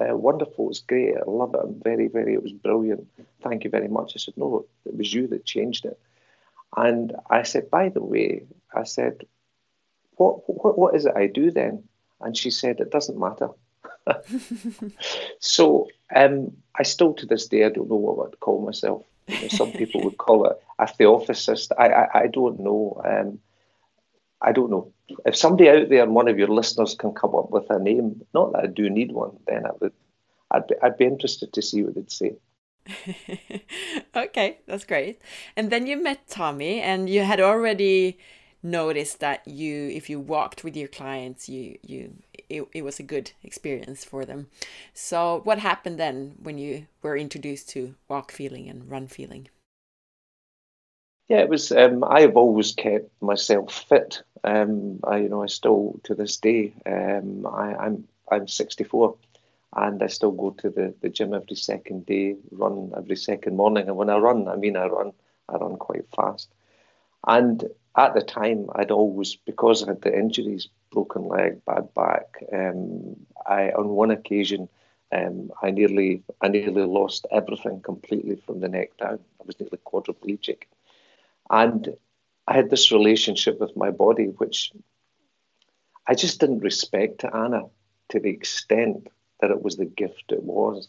uh, 0.00 0.16
wonderful, 0.16 0.70
it's 0.70 0.80
great, 0.80 1.16
I 1.16 1.22
love 1.26 1.54
it, 1.54 1.60
I'm 1.62 1.80
very, 1.82 2.08
very, 2.08 2.34
it 2.34 2.42
was 2.42 2.52
brilliant, 2.52 3.06
thank 3.42 3.64
you 3.64 3.70
very 3.70 3.88
much. 3.88 4.12
I 4.14 4.18
said, 4.18 4.36
no, 4.36 4.66
it 4.84 4.96
was 4.96 5.12
you 5.12 5.26
that 5.28 5.44
changed 5.44 5.84
it. 5.86 5.98
And 6.76 7.14
I 7.30 7.42
said, 7.42 7.70
by 7.70 7.88
the 7.88 8.02
way, 8.02 8.42
I 8.74 8.84
said, 8.84 9.24
what, 10.16 10.48
what, 10.48 10.78
what 10.78 10.94
is 10.94 11.06
it 11.06 11.14
I 11.16 11.26
do 11.26 11.50
then? 11.50 11.84
And 12.20 12.36
she 12.36 12.50
said, 12.50 12.80
it 12.80 12.90
doesn't 12.90 13.18
matter. 13.18 13.50
so 15.40 15.88
um, 16.14 16.52
I 16.74 16.82
still 16.82 17.14
to 17.14 17.26
this 17.26 17.46
day, 17.46 17.64
I 17.64 17.70
don't 17.70 17.88
know 17.88 17.96
what 17.96 18.28
I'd 18.28 18.40
call 18.40 18.64
myself. 18.64 19.04
You 19.28 19.42
know, 19.42 19.48
some 19.48 19.72
people 19.72 20.02
would 20.04 20.18
call 20.18 20.46
it 20.46 20.56
a 20.78 20.86
theosophist. 20.86 21.72
I, 21.78 21.88
I, 21.88 22.20
I 22.20 22.26
don't 22.28 22.60
know. 22.60 23.00
Um, 23.04 23.40
I 24.40 24.52
don't 24.52 24.70
know. 24.70 24.92
If 25.24 25.36
somebody 25.36 25.68
out 25.68 25.88
there, 25.88 26.02
and 26.02 26.14
one 26.14 26.28
of 26.28 26.38
your 26.38 26.48
listeners, 26.48 26.94
can 26.94 27.12
come 27.12 27.34
up 27.34 27.50
with 27.50 27.68
a 27.70 27.78
name, 27.78 28.24
not 28.34 28.52
that 28.52 28.64
I 28.64 28.66
do 28.66 28.88
need 28.88 29.12
one, 29.12 29.36
then 29.46 29.66
I 29.66 29.70
would, 29.80 29.92
I'd 30.50 30.66
be, 30.66 30.74
I'd 30.82 30.98
be 30.98 31.04
interested 31.04 31.52
to 31.52 31.62
see 31.62 31.82
what 31.82 31.94
they'd 31.94 32.10
say. 32.10 32.36
okay, 34.16 34.58
that's 34.66 34.84
great. 34.84 35.20
And 35.56 35.70
then 35.70 35.86
you 35.86 36.02
met 36.02 36.28
Tommy, 36.28 36.80
and 36.80 37.08
you 37.08 37.22
had 37.22 37.40
already 37.40 38.18
noticed 38.66 39.20
that 39.20 39.46
you, 39.46 39.88
if 39.88 40.10
you 40.10 40.20
walked 40.20 40.64
with 40.64 40.76
your 40.76 40.88
clients, 40.88 41.48
you 41.48 41.78
you 41.82 42.14
it, 42.48 42.68
it 42.72 42.82
was 42.82 42.98
a 43.00 43.04
good 43.04 43.32
experience 43.42 44.04
for 44.04 44.24
them. 44.24 44.48
So, 44.94 45.40
what 45.44 45.58
happened 45.58 45.98
then 45.98 46.36
when 46.42 46.58
you 46.58 46.86
were 47.02 47.16
introduced 47.16 47.68
to 47.70 47.94
walk 48.08 48.30
feeling 48.32 48.68
and 48.68 48.90
run 48.90 49.06
feeling? 49.06 49.48
Yeah, 51.28 51.38
it 51.38 51.48
was. 51.48 51.72
Um, 51.72 52.04
I 52.04 52.20
have 52.20 52.36
always 52.36 52.72
kept 52.72 53.10
myself 53.20 53.86
fit. 53.88 54.22
Um, 54.44 55.00
I, 55.02 55.18
you 55.18 55.28
know, 55.28 55.42
I 55.42 55.46
still 55.46 56.00
to 56.04 56.14
this 56.14 56.36
day. 56.36 56.72
Um, 56.84 57.46
I, 57.46 57.74
I'm 57.74 58.06
I'm 58.30 58.46
64, 58.46 59.16
and 59.76 60.02
I 60.02 60.06
still 60.06 60.30
go 60.30 60.50
to 60.50 60.70
the, 60.70 60.94
the 61.00 61.08
gym 61.08 61.34
every 61.34 61.56
second 61.56 62.06
day, 62.06 62.36
run 62.52 62.92
every 62.96 63.16
second 63.16 63.56
morning. 63.56 63.88
And 63.88 63.96
when 63.96 64.10
I 64.10 64.18
run, 64.18 64.46
I 64.46 64.56
mean 64.56 64.76
I 64.76 64.86
run. 64.86 65.12
I 65.48 65.56
run 65.56 65.76
quite 65.76 66.06
fast. 66.14 66.48
And 67.26 67.64
at 67.96 68.14
the 68.14 68.22
time, 68.22 68.68
I'd 68.74 68.90
always 68.90 69.36
because 69.36 69.82
I 69.82 69.88
had 69.88 70.02
the 70.02 70.16
injuries, 70.16 70.68
broken 70.92 71.26
leg, 71.28 71.64
bad 71.64 71.92
back. 71.94 72.42
Um, 72.52 73.16
I 73.46 73.70
on 73.70 73.88
one 73.88 74.10
occasion, 74.10 74.68
um, 75.12 75.50
I 75.62 75.70
nearly 75.70 76.22
I 76.40 76.48
nearly 76.48 76.84
lost 76.84 77.26
everything 77.30 77.80
completely 77.80 78.36
from 78.36 78.60
the 78.60 78.68
neck 78.68 78.96
down. 78.98 79.18
I 79.40 79.44
was 79.46 79.58
nearly 79.58 79.78
quadriplegic. 79.86 80.64
And 81.50 81.96
I 82.46 82.54
had 82.54 82.70
this 82.70 82.92
relationship 82.92 83.60
with 83.60 83.76
my 83.76 83.90
body, 83.90 84.26
which 84.26 84.72
I 86.06 86.14
just 86.14 86.40
didn't 86.40 86.60
respect 86.60 87.24
Anna 87.24 87.62
to 88.10 88.20
the 88.20 88.30
extent 88.30 89.08
that 89.40 89.50
it 89.50 89.62
was 89.62 89.76
the 89.76 89.84
gift 89.84 90.32
it 90.32 90.42
was. 90.42 90.88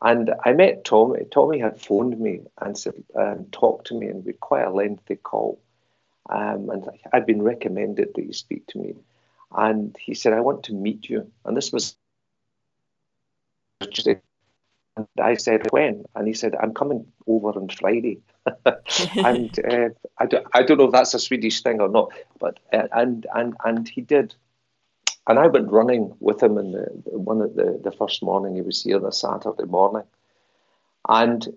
And 0.00 0.34
I 0.44 0.52
met 0.52 0.84
Tommy. 0.84 1.24
Tommy 1.30 1.60
had 1.60 1.80
phoned 1.80 2.18
me 2.18 2.40
and 2.60 2.76
said, 2.76 2.94
um, 3.16 3.46
talked 3.52 3.86
to 3.88 3.94
me, 3.94 4.08
and 4.08 4.24
we 4.24 4.32
had 4.32 4.40
quite 4.40 4.64
a 4.64 4.70
lengthy 4.70 5.14
call. 5.14 5.60
Um, 6.28 6.70
and 6.70 6.88
I'd 7.12 7.26
been 7.26 7.42
recommended 7.42 8.10
that 8.14 8.24
you 8.24 8.32
speak 8.32 8.66
to 8.68 8.78
me. 8.78 8.94
And 9.54 9.96
he 10.00 10.14
said, 10.14 10.32
I 10.32 10.40
want 10.40 10.64
to 10.64 10.74
meet 10.74 11.08
you. 11.08 11.30
And 11.44 11.56
this 11.56 11.72
was 11.72 11.96
and 14.96 15.06
I 15.20 15.36
said, 15.36 15.70
when? 15.70 16.04
And 16.14 16.26
he 16.28 16.34
said, 16.34 16.54
I'm 16.54 16.74
coming 16.74 17.06
over 17.26 17.48
on 17.48 17.68
Friday. 17.68 18.20
and 19.16 19.58
uh, 19.70 19.88
I, 20.18 20.26
don't, 20.26 20.46
I 20.52 20.62
don't 20.62 20.78
know 20.78 20.86
if 20.86 20.92
that's 20.92 21.14
a 21.14 21.18
Swedish 21.18 21.62
thing 21.62 21.80
or 21.80 21.88
not, 21.88 22.12
but 22.38 22.60
uh, 22.72 22.88
and 22.92 23.26
and 23.34 23.54
and 23.64 23.88
he 23.88 24.02
did. 24.02 24.34
And 25.26 25.38
I 25.38 25.46
went 25.46 25.70
running 25.70 26.14
with 26.20 26.42
him 26.42 26.58
in 26.58 26.72
the 26.72 26.88
one 27.04 27.40
of 27.40 27.54
the, 27.54 27.80
the 27.82 27.92
first 27.92 28.22
morning 28.22 28.56
he 28.56 28.62
was 28.62 28.82
here, 28.82 28.98
the 28.98 29.12
Saturday 29.12 29.64
morning. 29.64 30.04
And 31.08 31.48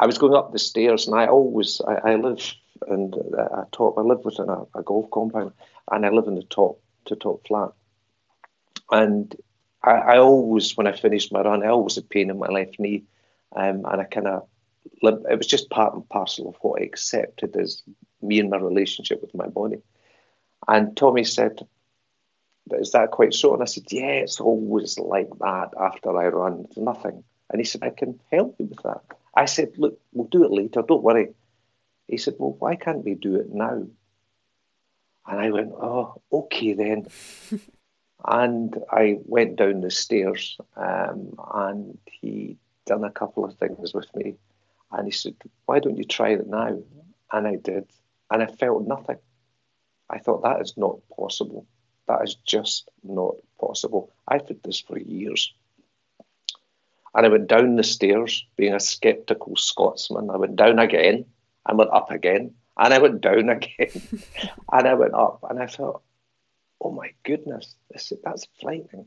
I 0.00 0.06
was 0.06 0.16
going 0.16 0.34
up 0.34 0.50
the 0.50 0.58
stairs, 0.58 1.06
and 1.06 1.14
I 1.14 1.26
always 1.26 1.80
I, 1.86 2.12
I 2.12 2.14
live 2.16 2.42
in 2.88 3.12
a 3.36 3.66
top. 3.70 3.98
I 3.98 4.00
live 4.00 4.24
within 4.24 4.48
a, 4.48 4.62
a 4.74 4.82
golf 4.82 5.10
compound, 5.10 5.52
and 5.90 6.06
I 6.06 6.08
live 6.08 6.26
in 6.26 6.36
the 6.36 6.42
top 6.42 6.80
to 7.04 7.16
top 7.16 7.46
flat. 7.46 7.72
And 8.90 9.36
I, 9.84 9.90
I, 9.90 10.18
always, 10.18 10.76
when 10.76 10.86
I 10.86 10.92
finished 10.92 11.32
my 11.32 11.42
run, 11.42 11.62
I 11.62 11.68
always 11.68 11.96
had 11.96 12.08
pain 12.08 12.30
in 12.30 12.38
my 12.38 12.48
left 12.48 12.80
knee, 12.80 13.04
um, 13.54 13.84
and 13.84 14.00
I 14.00 14.04
kind 14.04 14.26
of 14.26 14.48
it 15.02 15.36
was 15.36 15.46
just 15.46 15.68
part 15.68 15.94
and 15.94 16.08
parcel 16.08 16.48
of 16.48 16.56
what 16.62 16.80
I 16.80 16.84
accepted 16.84 17.54
as 17.56 17.82
me 18.22 18.40
and 18.40 18.48
my 18.48 18.56
relationship 18.56 19.20
with 19.20 19.34
my 19.34 19.46
body. 19.46 19.82
And 20.66 20.96
Tommy 20.96 21.24
said, 21.24 21.60
Is 22.72 22.92
that 22.92 23.10
quite 23.10 23.34
so? 23.34 23.52
And 23.52 23.62
I 23.62 23.66
said, 23.66 23.84
Yeah, 23.90 24.22
it's 24.24 24.40
always 24.40 24.98
like 24.98 25.28
that 25.40 25.70
after 25.78 26.16
I 26.16 26.28
run. 26.28 26.66
Nothing. 26.76 27.22
And 27.50 27.60
he 27.60 27.64
said, 27.64 27.82
I 27.82 27.90
can 27.90 28.18
help 28.30 28.56
you 28.58 28.66
with 28.66 28.82
that. 28.84 29.02
I 29.34 29.44
said, 29.44 29.72
Look, 29.78 30.00
we'll 30.12 30.28
do 30.28 30.44
it 30.44 30.50
later. 30.50 30.82
Don't 30.82 31.02
worry. 31.02 31.30
He 32.08 32.16
said, 32.16 32.34
Well, 32.38 32.56
why 32.58 32.76
can't 32.76 33.04
we 33.04 33.14
do 33.14 33.36
it 33.36 33.52
now? 33.52 33.86
And 35.26 35.40
I 35.40 35.50
went, 35.50 35.72
Oh, 35.72 36.20
okay 36.32 36.72
then. 36.72 37.06
and 38.24 38.76
I 38.90 39.18
went 39.24 39.56
down 39.56 39.80
the 39.80 39.90
stairs 39.90 40.58
um, 40.76 41.34
and 41.54 41.98
he 42.06 42.56
done 42.86 43.04
a 43.04 43.10
couple 43.10 43.44
of 43.44 43.54
things 43.54 43.94
with 43.94 44.14
me 44.16 44.34
and 44.92 45.06
he 45.06 45.12
said, 45.12 45.34
Why 45.66 45.78
don't 45.78 45.96
you 45.98 46.04
try 46.04 46.30
it 46.30 46.46
now? 46.46 46.82
And 47.32 47.46
I 47.46 47.56
did. 47.56 47.86
And 48.30 48.42
I 48.42 48.46
felt 48.46 48.86
nothing. 48.86 49.18
I 50.08 50.18
thought, 50.18 50.42
That 50.42 50.60
is 50.60 50.74
not 50.76 50.98
possible. 51.16 51.66
That 52.08 52.22
is 52.24 52.34
just 52.34 52.90
not 53.04 53.36
possible. 53.60 54.12
I've 54.26 54.48
had 54.48 54.62
this 54.64 54.80
for 54.80 54.98
years. 54.98 55.52
And 57.14 57.26
I 57.26 57.28
went 57.28 57.48
down 57.48 57.76
the 57.76 57.82
stairs, 57.82 58.46
being 58.56 58.74
a 58.74 58.80
skeptical 58.80 59.56
Scotsman. 59.56 60.30
I 60.30 60.36
went 60.36 60.56
down 60.56 60.78
again, 60.78 61.24
and 61.66 61.78
went 61.78 61.92
up 61.92 62.10
again, 62.10 62.54
and 62.78 62.94
I 62.94 62.98
went 62.98 63.20
down 63.20 63.48
again, 63.50 63.90
and 64.72 64.88
I 64.88 64.94
went 64.94 65.14
up. 65.14 65.44
And 65.48 65.60
I 65.60 65.66
thought, 65.66 66.02
oh 66.80 66.90
my 66.90 67.12
goodness, 67.24 67.74
this, 67.90 68.12
that's 68.24 68.46
frightening. 68.60 69.06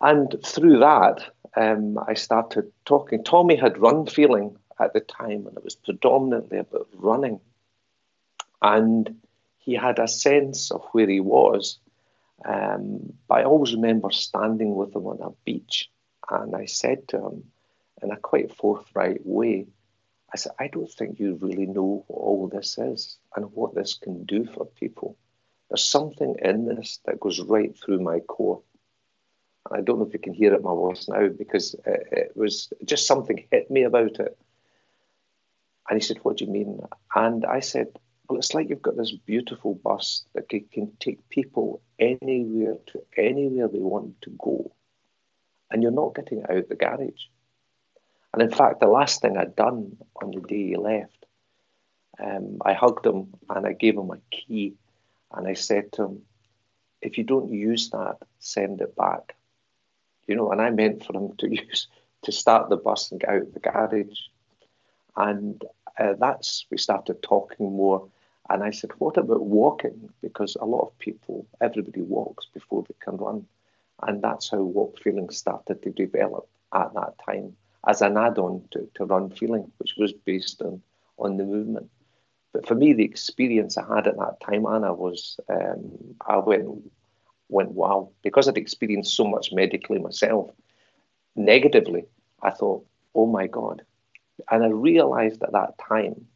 And 0.00 0.34
through 0.44 0.78
that, 0.78 1.24
um, 1.56 1.98
I 2.06 2.14
started 2.14 2.70
talking. 2.84 3.24
Tommy 3.24 3.56
had 3.56 3.78
run 3.78 4.06
feeling 4.06 4.56
at 4.80 4.92
the 4.92 5.00
time, 5.00 5.46
and 5.46 5.56
it 5.56 5.64
was 5.64 5.74
predominantly 5.74 6.58
about 6.58 6.88
running. 6.94 7.40
And 8.62 9.16
he 9.58 9.74
had 9.74 9.98
a 9.98 10.08
sense 10.08 10.70
of 10.70 10.84
where 10.92 11.08
he 11.08 11.20
was. 11.20 11.78
Um, 12.44 13.12
but 13.26 13.38
I 13.38 13.44
always 13.44 13.74
remember 13.74 14.10
standing 14.12 14.76
with 14.76 14.94
him 14.94 15.06
on 15.06 15.20
a 15.20 15.30
beach, 15.44 15.90
and 16.30 16.54
I 16.54 16.66
said 16.66 17.08
to 17.08 17.18
him 17.18 17.44
in 18.02 18.10
a 18.10 18.16
quite 18.16 18.54
forthright 18.54 19.20
way, 19.24 19.66
I 20.32 20.36
said, 20.36 20.52
I 20.58 20.68
don't 20.68 20.90
think 20.90 21.18
you 21.18 21.38
really 21.40 21.66
know 21.66 22.04
what 22.06 22.18
all 22.18 22.48
this 22.48 22.76
is 22.78 23.18
and 23.34 23.46
what 23.52 23.74
this 23.74 23.94
can 23.94 24.24
do 24.24 24.44
for 24.44 24.66
people. 24.66 25.16
There's 25.68 25.84
something 25.84 26.36
in 26.42 26.66
this 26.66 27.00
that 27.06 27.20
goes 27.20 27.40
right 27.40 27.74
through 27.76 28.00
my 28.00 28.20
core. 28.20 28.62
And 29.68 29.78
I 29.78 29.82
don't 29.82 29.98
know 29.98 30.06
if 30.06 30.12
you 30.12 30.18
can 30.18 30.34
hear 30.34 30.52
it 30.52 30.58
in 30.58 30.62
my 30.62 30.70
voice 30.70 31.08
now 31.08 31.28
because 31.28 31.74
it, 31.86 32.08
it 32.12 32.32
was 32.36 32.72
just 32.84 33.06
something 33.06 33.46
hit 33.50 33.70
me 33.70 33.84
about 33.84 34.20
it. 34.20 34.38
And 35.88 36.00
he 36.00 36.06
said, 36.06 36.18
What 36.22 36.38
do 36.38 36.44
you 36.44 36.50
mean? 36.50 36.80
And 37.14 37.44
I 37.46 37.60
said, 37.60 37.88
Well, 38.28 38.38
it's 38.38 38.52
like 38.52 38.68
you've 38.68 38.82
got 38.82 38.96
this 38.96 39.12
beautiful 39.12 39.74
bus 39.74 40.24
that 40.34 40.48
can 40.48 40.92
take 41.00 41.28
people 41.30 41.80
anywhere 41.98 42.76
to 42.88 43.02
anywhere 43.16 43.68
they 43.68 43.78
want 43.78 44.20
to 44.22 44.30
go. 44.38 44.72
And 45.70 45.82
you're 45.82 45.92
not 45.92 46.14
getting 46.14 46.42
out 46.48 46.68
the 46.68 46.76
garage. 46.76 47.26
And 48.32 48.42
in 48.42 48.50
fact, 48.50 48.80
the 48.80 48.86
last 48.86 49.20
thing 49.20 49.36
I'd 49.36 49.56
done 49.56 49.96
on 50.22 50.30
the 50.30 50.40
day 50.40 50.68
he 50.68 50.76
left, 50.76 51.26
um, 52.18 52.58
I 52.64 52.72
hugged 52.72 53.06
him 53.06 53.34
and 53.48 53.66
I 53.66 53.72
gave 53.72 53.96
him 53.96 54.10
a 54.10 54.18
key. 54.30 54.74
And 55.32 55.46
I 55.46 55.54
said 55.54 55.92
to 55.92 56.04
him, 56.04 56.22
if 57.00 57.18
you 57.18 57.24
don't 57.24 57.52
use 57.52 57.90
that, 57.90 58.18
send 58.38 58.80
it 58.80 58.96
back. 58.96 59.36
You 60.26 60.36
know, 60.36 60.50
and 60.50 60.60
I 60.60 60.70
meant 60.70 61.04
for 61.04 61.16
him 61.16 61.36
to 61.38 61.48
use 61.66 61.86
to 62.22 62.32
start 62.32 62.68
the 62.68 62.76
bus 62.76 63.10
and 63.10 63.20
get 63.20 63.30
out 63.30 63.42
of 63.42 63.54
the 63.54 63.60
garage. 63.60 64.18
And 65.16 65.64
uh, 65.98 66.14
that's 66.18 66.66
we 66.70 66.78
started 66.78 67.22
talking 67.22 67.72
more. 67.72 68.08
And 68.50 68.62
I 68.62 68.70
said, 68.70 68.90
what 68.98 69.16
about 69.16 69.42
walking? 69.42 70.08
Because 70.22 70.56
a 70.56 70.64
lot 70.64 70.86
of 70.86 70.98
people, 70.98 71.46
everybody 71.60 72.00
walks 72.00 72.46
before 72.52 72.84
they 72.88 72.94
can 73.00 73.16
run. 73.16 73.46
And 74.02 74.22
that's 74.22 74.50
how 74.50 74.62
walk 74.62 74.98
feeling 75.02 75.30
started 75.30 75.82
to 75.82 75.90
develop 75.90 76.48
at 76.74 76.92
that 76.94 77.14
time 77.24 77.56
as 77.86 78.02
an 78.02 78.16
add-on 78.16 78.62
to, 78.70 78.88
to 78.94 79.04
run 79.04 79.30
feeling, 79.30 79.70
which 79.78 79.94
was 79.96 80.12
based 80.12 80.62
on, 80.62 80.82
on 81.18 81.36
the 81.36 81.44
movement. 81.44 81.90
But 82.52 82.66
for 82.66 82.74
me, 82.74 82.92
the 82.92 83.04
experience 83.04 83.76
I 83.76 83.94
had 83.94 84.06
at 84.06 84.16
that 84.16 84.40
time, 84.44 84.66
Anna, 84.66 84.94
was 84.94 85.38
um, 85.48 85.90
I 86.26 86.38
went, 86.38 86.66
went 87.48 87.72
wow. 87.72 88.10
Because 88.22 88.48
I'd 88.48 88.56
experienced 88.56 89.14
so 89.14 89.24
much 89.24 89.52
medically 89.52 89.98
myself, 89.98 90.50
negatively, 91.36 92.04
I 92.42 92.50
thought, 92.50 92.86
oh 93.14 93.26
my 93.26 93.46
God. 93.46 93.82
And 94.50 94.64
I 94.64 94.68
realized 94.68 95.42
at 95.42 95.52
that 95.52 95.78
time 95.78 96.26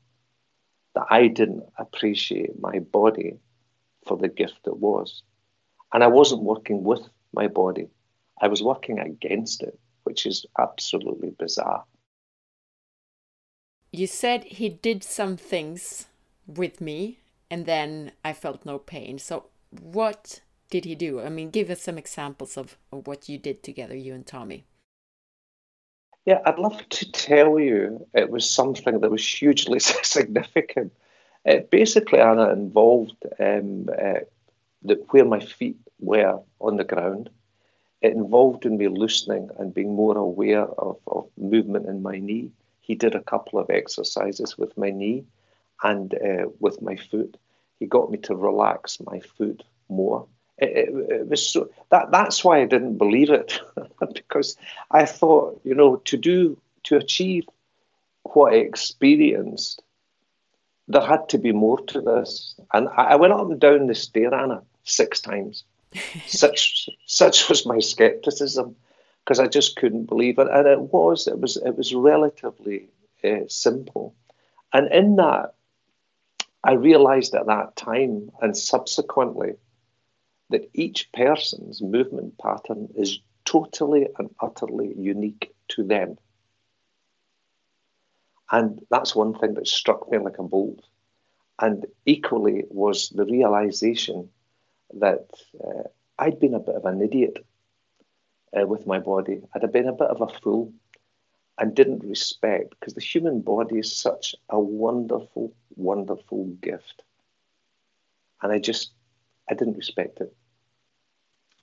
that 0.95 1.07
I 1.11 1.29
didn't 1.29 1.65
appreciate 1.79 2.61
my 2.61 2.81
body 2.81 3.39
for 4.07 4.17
the 4.17 4.29
gift 4.29 4.67
it 4.67 4.77
was. 4.77 5.23
And 5.93 6.03
I 6.03 6.09
wasn't 6.09 6.43
working 6.43 6.83
with 6.83 7.09
my 7.33 7.49
body, 7.49 7.89
I 8.41 8.49
was 8.49 8.63
working 8.63 8.99
against 8.99 9.63
it, 9.63 9.79
which 10.05 10.27
is 10.27 10.47
absolutely 10.59 11.31
bizarre. 11.39 11.85
You 13.93 14.07
said 14.07 14.45
he 14.45 14.69
did 14.69 15.05
some 15.05 15.37
things 15.37 16.07
with 16.47 16.81
me 16.81 17.19
and 17.51 17.67
then 17.67 18.13
I 18.25 18.33
felt 18.33 18.65
no 18.65 18.79
pain. 18.79 19.19
So, 19.19 19.45
what 19.71 20.41
did 20.71 20.87
he 20.87 20.95
do? 20.95 21.21
I 21.21 21.29
mean, 21.29 21.51
give 21.51 21.69
us 21.69 21.83
some 21.83 21.99
examples 21.99 22.57
of, 22.57 22.79
of 22.91 23.07
what 23.07 23.29
you 23.29 23.37
did 23.37 23.63
together, 23.63 23.95
you 23.95 24.15
and 24.15 24.27
Tommy. 24.27 24.65
Yeah, 26.25 26.41
I'd 26.47 26.59
love 26.59 26.89
to 26.89 27.13
tell 27.13 27.59
you 27.59 28.07
it 28.15 28.31
was 28.31 28.49
something 28.49 29.01
that 29.01 29.11
was 29.11 29.27
hugely 29.27 29.79
significant. 29.81 30.93
It 31.45 31.71
basically, 31.71 32.21
Anna, 32.21 32.51
involved 32.51 33.17
um, 33.39 33.89
uh, 33.91 34.21
the, 34.83 34.95
where 35.11 35.27
my 35.27 35.41
feet 35.41 35.77
were 36.03 36.41
on 36.61 36.77
the 36.77 36.85
ground. 36.85 37.31
It 38.03 38.13
involved 38.13 38.67
in 38.67 38.77
me 38.77 38.89
loosening 38.89 39.49
and 39.59 39.73
being 39.73 39.95
more 39.95 40.19
aware 40.19 40.65
of, 40.65 40.99
of 41.07 41.29
movement 41.39 41.87
in 41.87 42.03
my 42.03 42.19
knee. 42.19 42.51
He 42.81 42.97
did 42.97 43.15
a 43.15 43.23
couple 43.23 43.59
of 43.61 43.71
exercises 43.71 44.59
with 44.59 44.77
my 44.77 44.91
knee 44.91 45.25
and 45.83 46.13
uh, 46.15 46.49
with 46.59 46.83
my 46.83 46.97
foot. 46.97 47.37
He 47.79 47.87
got 47.87 48.11
me 48.11 48.19
to 48.19 48.35
relax 48.35 48.99
my 49.01 49.21
foot 49.21 49.63
more. 49.89 50.27
It, 50.59 50.89
it, 50.89 51.11
it, 51.11 51.29
was 51.29 51.49
so 51.49 51.71
that 51.91 52.11
that's 52.11 52.45
why 52.45 52.61
I 52.61 52.67
didn't 52.67 52.99
believe 52.99 53.31
it 53.31 53.61
because 54.15 54.57
I 54.91 55.07
thought 55.07 55.61
you 55.65 55.75
know 55.75 55.97
to 55.97 56.17
do 56.17 56.59
to 56.85 56.97
achieve 56.97 57.45
what 58.25 58.53
I 58.53 58.57
experienced 58.57 59.83
there 60.89 61.01
had 61.01 61.29
to 61.31 61.39
be 61.39 61.53
more 61.53 61.81
to 61.87 62.01
this 62.01 62.55
and 62.73 62.89
I, 62.89 63.13
I 63.13 63.17
went 63.17 63.33
up 63.33 63.51
and 63.51 63.61
down 63.61 63.87
the 63.87 63.95
stair 63.95 64.33
Anna 64.35 64.63
six 64.85 65.21
times 65.21 65.65
such 66.27 66.89
such 67.07 67.49
was 67.49 67.67
my 67.67 67.79
skepticism 67.79 68.77
because 69.25 69.39
I 69.39 69.47
just 69.47 69.77
couldn't 69.77 70.07
believe 70.07 70.39
it 70.39 70.49
and 70.51 70.67
it 70.67 70.81
was 70.81 71.27
it 71.27 71.39
was 71.39 71.57
it 71.57 71.77
was 71.77 71.95
relatively 71.95 72.89
uh, 73.25 73.47
simple 73.49 74.15
and 74.73 74.91
in 74.93 75.17
that 75.17 75.55
I 76.65 76.73
realized 76.73 77.35
at 77.35 77.47
that 77.47 77.77
time 77.77 78.31
and 78.41 78.57
subsequently 78.57 79.55
that 80.51 80.71
each 80.75 81.11
person's 81.13 81.83
movement 81.83 82.39
pattern 82.39 82.89
is 82.95 83.19
totally 83.45 84.07
and 84.19 84.33
utterly 84.41 84.95
unique 84.97 85.55
to 85.69 85.83
them. 85.83 86.19
And 88.51 88.81
that's 88.91 89.17
one 89.17 89.35
thing 89.35 89.55
that 89.55 89.67
struck 89.67 90.11
me 90.11 90.19
like 90.19 90.39
a 90.39 90.43
bolt. 90.43 90.85
And 91.59 91.87
equally 92.07 92.65
was 92.69 93.09
the 93.09 93.25
realization 93.25 94.29
that 95.01 95.29
uh, 95.63 95.89
I'd 96.19 96.41
been 96.41 96.55
a 96.55 96.61
bit 96.61 96.75
of 96.75 96.85
an 96.85 97.01
idiot 97.01 97.39
uh, 98.59 98.67
with 98.67 98.87
my 98.87 98.99
body. 98.99 99.41
I'd 99.55 99.73
been 99.73 99.89
a 99.89 99.93
bit 99.93 100.09
of 100.09 100.21
a 100.21 100.39
fool 100.41 100.73
and 101.59 101.75
didn't 101.75 102.05
respect 102.05 102.71
because 102.71 102.95
the 102.95 103.01
human 103.01 103.41
body 103.41 103.79
is 103.79 103.95
such 103.95 104.35
a 104.49 104.59
wonderful, 104.59 105.53
wonderful 105.77 106.47
gift. 106.61 107.03
And 108.43 108.53
I 108.53 108.59
just, 108.59 108.93
I 109.51 109.55
didn't 109.55 109.77
respect 109.77 110.21
it 110.21 110.35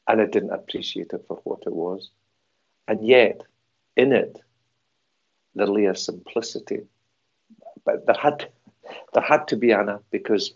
and 0.09 0.21
I 0.21 0.25
didn't 0.25 0.51
appreciate 0.51 1.11
it 1.13 1.23
for 1.27 1.39
what 1.43 1.63
it 1.67 1.73
was. 1.73 2.09
And 2.87 3.05
yet, 3.05 3.43
in 3.95 4.11
it, 4.11 4.41
there 5.53 5.67
lay 5.67 5.85
a 5.85 5.95
simplicity. 5.95 6.81
But 7.85 8.07
there 8.07 8.15
had, 8.19 8.49
there 9.13 9.23
had 9.23 9.47
to 9.49 9.55
be 9.55 9.71
Anna 9.71 9.99
because 10.09 10.53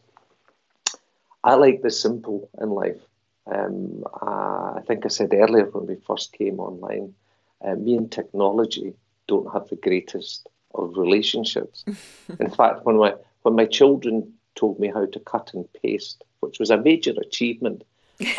I 1.44 1.56
like 1.56 1.82
the 1.82 1.92
simple 1.92 2.50
in 2.62 2.70
life. 2.70 3.02
Um, 3.46 4.04
I 4.22 4.82
think 4.88 5.06
I 5.06 5.10
said 5.10 5.34
earlier 5.34 5.66
when 5.66 5.88
we 5.88 5.96
first 5.96 6.32
came 6.34 6.60
online, 6.60 7.14
uh, 7.62 7.76
me 7.76 7.98
and 7.98 8.12
technology 8.12 8.94
don't 9.28 9.52
have 9.52 9.68
the 9.68 9.76
greatest 9.76 10.48
of 10.74 10.98
relationships. 10.98 11.84
in 12.40 12.50
fact, 12.50 12.86
when 12.86 12.98
my 12.98 13.16
when 13.42 13.56
my 13.56 13.66
children 13.66 14.34
told 14.56 14.80
me 14.80 14.88
how 14.88 15.06
to 15.06 15.20
cut 15.20 15.54
and 15.54 15.68
paste, 15.82 16.24
which 16.40 16.60
was 16.60 16.70
a 16.70 16.78
major 16.78 17.14
achievement, 17.22 17.84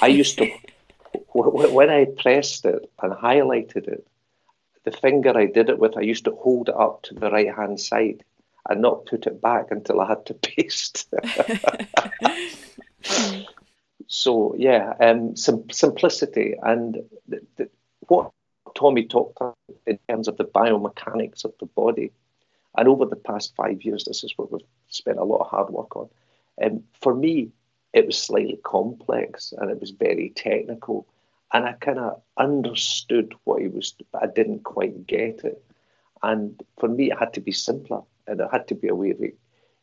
I 0.01 0.07
used 0.07 0.39
to 0.39 0.51
when 1.35 1.91
I 1.91 2.07
pressed 2.07 2.65
it 2.65 2.91
and 3.03 3.13
highlighted 3.13 3.89
it, 3.89 4.07
the 4.85 4.93
finger 4.93 5.37
I 5.37 5.47
did 5.47 5.69
it 5.69 5.79
with, 5.79 5.97
I 5.97 6.03
used 6.03 6.25
to 6.25 6.33
hold 6.33 6.69
it 6.69 6.77
up 6.77 7.03
to 7.05 7.15
the 7.15 7.31
right 7.31 7.55
hand 7.55 7.81
side 7.81 8.25
and 8.69 8.81
not 8.81 9.07
put 9.07 9.27
it 9.27 9.41
back 9.41 9.71
until 9.71 10.01
I 10.01 10.09
had 10.09 10.27
to 10.27 10.35
paste. 10.51 11.07
So 14.15 14.55
yeah, 14.57 14.95
um, 15.01 15.35
sim- 15.35 15.69
simplicity 15.71 16.55
and 16.63 17.03
the, 17.27 17.41
the, 17.57 17.69
what 18.07 18.31
Tommy 18.77 19.07
talked 19.09 19.37
about 19.41 19.59
in 19.89 19.99
terms 20.09 20.29
of 20.29 20.37
the 20.37 20.45
biomechanics 20.45 21.45
of 21.45 21.53
the 21.59 21.67
body. 21.67 22.13
And 22.79 22.87
over 22.87 23.07
the 23.07 23.17
past 23.17 23.57
five 23.57 23.83
years, 23.83 24.05
this 24.05 24.23
is 24.23 24.33
what 24.37 24.53
we've 24.53 24.63
spent 24.89 25.19
a 25.19 25.25
lot 25.25 25.41
of 25.41 25.49
hard 25.49 25.71
work 25.71 25.97
on. 25.97 26.09
And 26.59 26.73
um, 26.73 26.85
for 27.01 27.13
me, 27.13 27.51
it 27.93 28.07
was 28.07 28.17
slightly 28.17 28.61
complex 28.63 29.53
and 29.59 29.69
it 29.69 29.81
was 29.81 29.91
very 29.91 30.31
technical. 30.37 31.09
And 31.53 31.65
I 31.65 31.73
kind 31.73 31.99
of 31.99 32.23
understood 32.37 33.35
what 33.43 33.63
he 33.63 33.67
was, 33.67 33.97
but 34.13 34.23
I 34.23 34.27
didn't 34.27 34.63
quite 34.63 35.09
get 35.09 35.45
it. 35.45 35.61
And 36.23 36.63
for 36.79 36.89
me, 36.89 37.11
it 37.11 37.19
had 37.19 37.35
to 37.35 37.41
be 37.41 37.51
simpler 37.51 38.03
and 38.29 38.39
there 38.39 38.49
had 38.49 38.69
to 38.69 38.77
be 38.77 38.87
a 38.87 38.95
way 38.95 39.11
of 39.11 39.21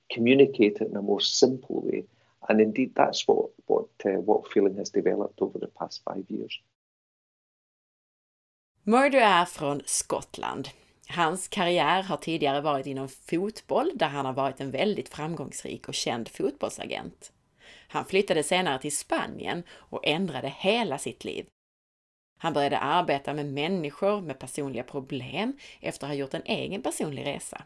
communicate 0.09 0.77
it 0.79 0.87
in 0.87 0.95
a 0.95 1.01
more 1.01 1.19
simple 1.19 1.81
way. 1.81 2.05
And 2.51 2.61
indeed, 2.61 2.95
that's 2.95 3.27
what 3.27 3.49
what 3.65 3.89
uh, 4.05 4.21
what 4.21 4.51
feeling 4.53 4.77
has 4.77 4.91
developed 4.91 5.41
over 5.41 5.59
the 5.59 5.67
past 5.67 6.03
five 6.03 6.25
years. 6.29 6.61
Murdo 8.83 9.17
är 9.17 9.45
från 9.45 9.81
Skottland. 9.85 10.69
Hans 11.07 11.47
karriär 11.47 12.03
har 12.03 12.17
tidigare 12.17 12.61
varit 12.61 12.85
inom 12.85 13.07
fotboll 13.07 13.91
där 13.95 14.07
han 14.07 14.25
har 14.25 14.33
varit 14.33 14.61
en 14.61 14.71
väldigt 14.71 15.09
framgångsrik 15.09 15.87
och 15.87 15.93
känd 15.93 16.29
fotbollsagent. 16.29 17.31
Han 17.87 18.05
flyttade 18.05 18.43
senare 18.43 18.79
till 18.79 18.97
Spanien 18.97 19.63
och 19.71 20.07
ändrade 20.07 20.49
hela 20.49 20.97
sitt 20.97 21.23
liv. 21.23 21.45
Han 22.37 22.53
började 22.53 22.77
arbeta 22.77 23.33
med 23.33 23.45
människor 23.45 24.21
med 24.21 24.39
personliga 24.39 24.83
problem 24.83 25.57
efter 25.79 26.05
att 26.05 26.11
ha 26.11 26.15
gjort 26.15 26.33
en 26.33 26.45
egen 26.45 26.81
personlig 26.81 27.25
resa. 27.25 27.65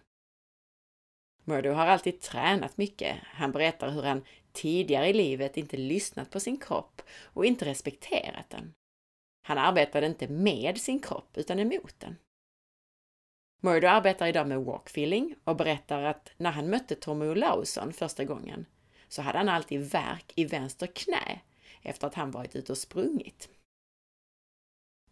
Murdo 1.44 1.72
har 1.72 1.88
alltid 1.88 2.22
tränat 2.22 2.78
mycket. 2.78 3.18
Han 3.24 3.52
berättar 3.52 3.90
hur 3.90 4.04
han 4.04 4.22
tidigare 4.56 5.10
i 5.10 5.14
livet 5.14 5.58
inte 5.58 5.78
lyssnat 5.78 6.32
på 6.32 6.40
sin 6.40 6.58
kropp 6.58 7.02
och 7.24 7.46
inte 7.46 7.66
respekterat 7.66 8.50
den. 8.50 8.74
Han 9.42 9.58
arbetade 9.58 10.08
inte 10.08 10.28
med 10.28 10.78
sin 10.78 11.00
kropp 11.00 11.38
utan 11.38 11.60
emot 11.60 11.96
den. 12.00 12.16
Murdo 13.62 13.88
arbetar 13.88 14.28
idag 14.28 14.48
med 14.48 14.62
walkfeeling 14.62 15.36
och 15.44 15.56
berättar 15.56 16.04
att 16.04 16.32
när 16.38 16.52
han 16.52 16.70
mötte 16.70 16.96
Tommy 16.96 17.26
Olausson 17.26 17.94
första 17.94 18.24
gången 18.24 18.66
så 19.08 19.22
hade 19.22 19.38
han 19.38 19.50
alltid 19.50 19.92
värk 19.92 20.34
i 20.36 20.46
vänster 20.46 20.88
knä 20.88 21.40
efter 21.82 22.08
att 22.08 22.16
han 22.16 22.32
varit 22.32 22.56
ute 22.56 22.72
och 22.72 22.78
sprungit. 22.78 23.50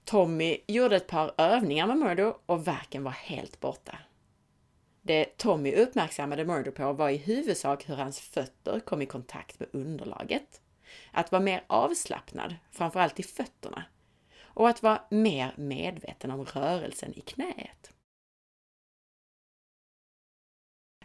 Tommy 0.03 0.57
gjorde 0.67 0.95
ett 0.95 1.07
par 1.07 1.33
övningar 1.37 1.87
med 1.87 1.97
Murdo 1.97 2.37
och 2.45 2.67
värken 2.67 3.03
var 3.03 3.11
helt 3.11 3.59
borta. 3.59 3.97
Det 5.05 5.37
Tommy 5.37 5.75
uppmärksammade 5.75 6.45
Murder 6.45 6.71
på 6.71 6.93
var 6.93 7.09
i 7.09 7.17
huvudsak 7.17 7.89
hur 7.89 7.95
hans 7.95 8.19
fötter 8.19 8.79
kom 8.79 9.01
i 9.01 9.05
kontakt 9.05 9.59
med 9.59 9.69
underlaget, 9.71 10.61
att 11.11 11.31
vara 11.31 11.41
mer 11.41 11.63
avslappnad, 11.67 12.55
framförallt 12.71 13.19
i 13.19 13.23
fötterna, 13.23 13.83
och 14.43 14.69
att 14.69 14.83
vara 14.83 15.01
mer 15.09 15.53
medveten 15.57 16.31
om 16.31 16.45
rörelsen 16.45 17.13
i 17.13 17.21
knäet. 17.21 17.93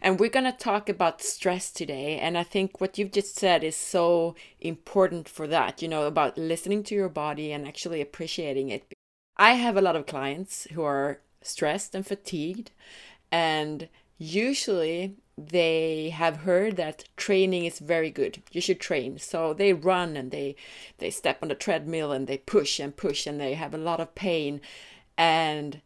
And 0.01 0.19
we're 0.19 0.33
gonna 0.33 0.51
talk 0.51 0.89
about 0.89 1.21
stress 1.21 1.73
today. 1.73 2.19
And 2.19 2.37
I 2.37 2.43
think 2.43 2.79
what 2.79 2.97
you've 2.97 3.15
just 3.15 3.35
said 3.35 3.63
is 3.63 3.75
so 3.75 4.35
important 4.59 5.29
for 5.29 5.47
that, 5.47 5.81
you 5.81 5.89
know, 5.89 6.07
about 6.07 6.37
listening 6.37 6.83
to 6.83 6.95
your 6.95 7.09
body 7.09 7.51
and 7.51 7.67
actually 7.67 8.01
appreciating 8.01 8.69
it. 8.69 8.93
I 9.35 9.53
have 9.55 9.77
a 9.77 9.81
lot 9.81 9.95
of 9.95 10.05
clients 10.05 10.67
who 10.71 10.83
are 10.83 11.19
stressed 11.41 11.95
and 11.95 12.07
fatigued, 12.07 12.71
and 13.31 13.89
usually 14.17 15.15
they 15.37 16.09
have 16.09 16.37
heard 16.37 16.75
that 16.75 17.05
training 17.15 17.63
is 17.63 17.79
very 17.79 18.09
good 18.09 18.43
you 18.51 18.59
should 18.59 18.79
train 18.79 19.17
so 19.17 19.53
they 19.53 19.71
run 19.71 20.17
and 20.17 20.31
they 20.31 20.55
they 20.97 21.09
step 21.09 21.39
on 21.41 21.47
the 21.47 21.55
treadmill 21.55 22.11
and 22.11 22.27
they 22.27 22.37
push 22.37 22.79
and 22.79 22.97
push 22.97 23.25
and 23.25 23.39
they 23.39 23.53
have 23.53 23.73
a 23.73 23.77
lot 23.77 23.99
of 24.01 24.13
pain 24.15 24.59
and 25.17 25.81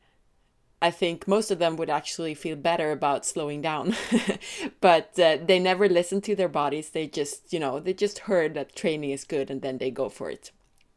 I 0.84 0.92
think 0.92 1.30
most 1.30 1.50
of 1.50 1.60
them 1.60 1.78
would 1.78 1.90
actually 1.90 2.34
feel 2.34 2.58
better 2.58 2.92
about 2.92 3.26
slowing 3.26 3.62
down, 3.62 3.96
but 4.82 5.18
uh, 5.18 5.38
they 5.42 5.58
never 5.58 5.88
listen 5.88 6.20
to 6.20 6.36
their 6.36 6.50
bodies. 6.50 6.90
They 6.90 7.08
just, 7.08 7.54
you 7.54 7.60
know, 7.60 7.80
they 7.80 7.94
just 7.94 8.20
heard 8.20 8.54
that 8.56 8.76
training 8.76 9.12
is 9.12 9.24
good 9.24 9.50
and 9.50 9.62
then 9.62 9.78
they 9.78 9.90
go 9.90 10.10
for 10.10 10.30
it. 10.30 10.52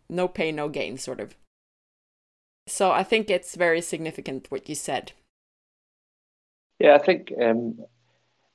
No 0.08 0.26
pain, 0.26 0.56
no 0.56 0.68
gain, 0.68 0.98
sort 0.98 1.20
of. 1.20 1.36
So 2.66 2.90
I 2.90 3.04
think 3.04 3.30
it's 3.30 3.54
very 3.54 3.80
significant 3.80 4.50
what 4.50 4.68
you 4.68 4.74
said. 4.74 5.12
Yeah, 6.78 6.94
I 6.94 6.98
think 6.98 7.32
um, 7.40 7.78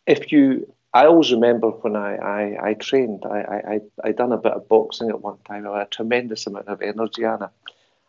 if 0.05 0.31
you, 0.31 0.71
I 0.93 1.05
always 1.05 1.31
remember 1.31 1.69
when 1.69 1.95
I, 1.95 2.15
I, 2.15 2.69
I 2.69 2.73
trained, 2.75 3.23
I, 3.25 3.39
I, 3.39 3.79
I 4.03 4.11
done 4.11 4.31
a 4.31 4.37
bit 4.37 4.53
of 4.53 4.67
boxing 4.67 5.09
at 5.09 5.21
one 5.21 5.37
time. 5.47 5.67
I 5.67 5.79
had 5.79 5.87
a 5.87 5.89
tremendous 5.89 6.45
amount 6.47 6.67
of 6.67 6.81
energy, 6.81 7.25
Anna. 7.25 7.51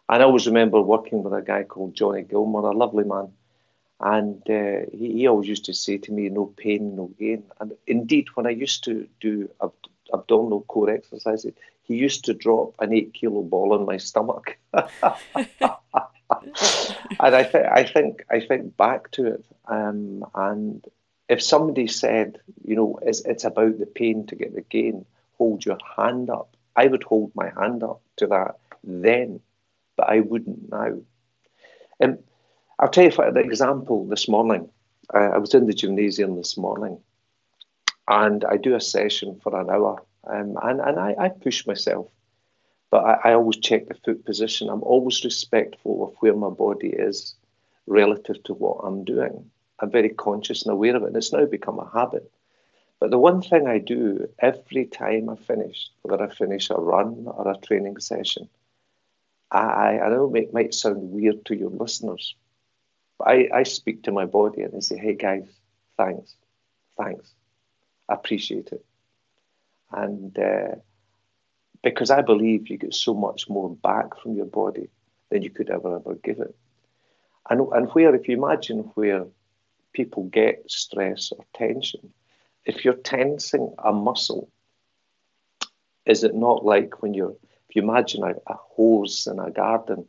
And 0.09 0.23
I 0.23 0.27
always 0.27 0.47
remember 0.47 0.81
working 0.83 1.23
with 1.23 1.33
a 1.33 1.43
guy 1.43 1.63
called 1.65 1.95
Johnny 1.95 2.23
Gilmore, 2.23 2.67
a 2.71 2.77
lovely 2.77 3.05
man. 3.05 3.33
And 4.01 4.43
uh, 4.51 4.87
he, 4.93 5.13
he 5.13 5.27
always 5.29 5.49
used 5.49 5.65
to 5.67 5.75
say 5.75 5.99
to 5.99 6.13
me, 6.13 6.29
no 6.29 6.47
pain, 6.47 6.97
no 6.97 7.07
gain. 7.19 7.45
And 7.61 7.73
indeed, 7.87 8.29
when 8.35 8.47
I 8.47 8.51
used 8.51 8.85
to 8.85 9.09
do 9.21 9.49
ab- 9.63 9.73
abdominal 10.13 10.63
core 10.63 10.91
exercises, 10.91 11.55
he 11.85 11.95
used 11.95 12.25
to 12.27 12.35
drop 12.35 12.75
an 12.81 12.93
eight 12.93 13.15
kilo 13.15 13.43
ball 13.43 13.75
in 13.79 13.87
my 13.87 13.97
stomach. 13.97 14.59
and 17.21 17.35
I, 17.35 17.43
th- 17.45 17.67
I 17.71 17.85
think 17.85 18.25
I 18.31 18.41
think 18.41 18.77
back 18.77 19.11
to 19.13 19.27
it, 19.27 19.45
um, 19.67 20.25
and 20.35 20.85
if 21.29 21.43
somebody 21.43 21.87
said, 21.87 22.39
you 22.65 22.77
know, 22.77 22.99
it's, 23.03 23.21
it's 23.25 23.45
about 23.45 23.79
the 23.79 23.87
pain 23.87 24.27
to 24.27 24.37
get 24.37 24.55
the 24.55 24.61
gain, 24.61 25.07
hold 25.39 25.65
your 25.65 25.79
hand 25.97 26.31
up. 26.31 26.57
I 26.77 26.87
would 26.87 27.03
hold 27.03 27.33
my 27.35 27.51
hand 27.51 27.83
up 27.83 28.01
to 28.17 28.27
that 28.29 28.59
then, 28.85 29.41
but 29.97 30.09
I 30.09 30.21
wouldn't 30.21 30.71
now. 30.71 30.99
And 32.01 32.23
I'll 32.79 32.89
tell 32.89 33.05
you 33.05 33.11
for 33.11 33.27
an 33.27 33.37
example 33.37 34.07
this 34.07 34.29
morning. 34.29 34.69
Uh, 35.15 35.31
I 35.35 35.39
was 35.39 35.55
in 35.55 35.67
the 35.67 35.75
gymnasium 35.75 36.37
this 36.37 36.57
morning 36.57 36.99
and 38.09 38.45
I 38.45 38.57
do 38.57 38.75
a 38.75 38.81
session 38.81 39.41
for 39.43 39.59
an 39.61 39.71
hour 39.71 40.03
um, 40.25 40.57
and, 40.63 40.81
and 40.81 40.99
I, 40.99 41.15
I 41.19 41.29
push 41.29 41.67
myself. 41.67 42.09
But 42.93 43.05
I, 43.07 43.31
I 43.31 43.35
always 43.35 43.57
check 43.57 43.89
the 43.89 43.95
foot 43.95 44.25
position. 44.25 44.69
I'm 44.69 44.83
always 44.83 45.25
respectful 45.25 46.05
of 46.05 46.15
where 46.21 46.37
my 46.37 46.51
body 46.51 46.91
is 46.91 47.35
relative 47.87 48.43
to 48.45 48.55
what 48.55 48.83
I'm 48.85 49.03
doing. 49.05 49.51
I'm 49.81 49.91
very 49.91 50.11
conscious 50.11 50.65
and 50.65 50.73
aware 50.73 50.95
of 50.95 51.03
it, 51.03 51.07
and 51.07 51.17
it's 51.17 51.33
now 51.33 51.47
become 51.47 51.81
a 51.81 51.91
habit. 51.91 52.31
But 53.01 53.11
the 53.11 53.19
one 53.19 53.43
thing 53.43 53.67
I 53.67 53.79
do 53.79 54.29
every 54.39 54.85
time 54.85 55.31
I 55.31 55.37
finish, 55.37 55.91
whether 56.03 56.23
I 56.23 56.29
finish 56.33 56.71
a 56.71 56.75
run 56.75 57.25
or 57.27 57.51
a 57.51 57.57
training 57.57 57.99
session, 57.99 58.49
I, 59.51 59.99
I 59.99 60.09
know 60.11 60.33
it 60.35 60.53
might 60.53 60.75
sound 60.75 61.11
weird 61.13 61.45
to 61.47 61.57
your 61.57 61.71
listeners, 61.71 62.37
but 63.19 63.29
I, 63.29 63.49
I 63.55 63.63
speak 63.65 64.03
to 64.05 64.13
my 64.13 64.27
body 64.27 64.63
and 64.63 64.75
I 64.77 64.81
say, 64.81 64.99
hey 64.99 65.15
guys, 65.15 65.49
thanks, 65.97 66.37
thanks, 66.99 67.33
I 68.09 68.15
appreciate 68.15 68.69
it. 68.71 68.85
And 69.91 70.39
uh, 70.39 70.77
because 71.83 72.11
I 72.11 72.23
believe 72.23 72.69
you 72.69 72.79
get 72.79 72.95
so 72.95 73.15
much 73.15 73.49
more 73.49 73.71
back 73.71 74.21
from 74.21 74.35
your 74.35 74.47
body 74.47 74.89
than 75.31 75.43
you 75.43 75.51
could 75.51 75.71
ever, 75.71 75.97
ever 75.97 76.15
give 76.15 76.39
it. 76.39 76.55
And, 77.51 77.61
and 77.73 77.89
where, 77.91 78.15
if 78.15 78.29
you 78.29 78.37
imagine 78.37 78.91
where 78.95 79.27
people 79.93 80.25
get 80.25 80.65
stress 80.71 81.33
or 81.33 81.45
tension, 81.55 82.13
if 82.65 82.85
you're 82.85 82.95
tensing 82.95 83.75
a 83.79 83.93
muscle, 83.93 84.49
is 86.07 86.23
it 86.23 86.35
not 86.35 86.65
like 86.65 87.03
when 87.03 87.15
you're, 87.15 87.35
if 87.69 87.77
you 87.77 87.83
imagine 87.83 88.23
a, 88.23 88.35
a 88.47 88.57
hose 88.57 89.27
in 89.31 89.39
a 89.39 89.51
garden, 89.51 90.07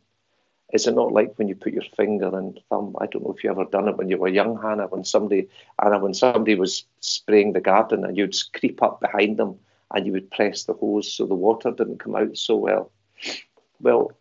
is 0.72 0.88
it 0.88 0.96
not 0.96 1.12
like 1.12 1.38
when 1.38 1.48
you 1.48 1.56
put 1.56 1.74
your 1.74 1.84
finger 1.96 2.36
and 2.36 2.60
thumb? 2.70 2.96
I 3.00 3.06
don't 3.06 3.24
know 3.24 3.34
if 3.36 3.44
you 3.44 3.52
ever 3.52 3.66
done 3.66 3.88
it 3.88 3.98
when 3.98 4.10
you 4.10 4.18
were 4.18 4.28
young, 4.28 4.60
Hannah. 4.60 4.88
When 4.88 5.04
somebody, 5.04 5.48
Anna, 5.84 6.00
when 6.00 6.16
somebody 6.16 6.56
was 6.56 6.86
spraying 7.00 7.54
the 7.54 7.62
garden, 7.62 8.04
and 8.04 8.18
you'd 8.18 8.36
creep 8.54 8.82
up 8.82 9.00
behind 9.00 9.38
them 9.38 9.60
and 9.94 10.06
you 10.06 10.12
would 10.14 10.32
press 10.32 10.64
the 10.64 10.74
hose 10.74 11.14
so 11.14 11.26
the 11.26 11.36
water 11.36 11.72
didn't 11.72 12.00
come 12.00 12.16
out 12.16 12.38
so 12.38 12.56
well. 12.56 12.92
Well, 13.80 14.12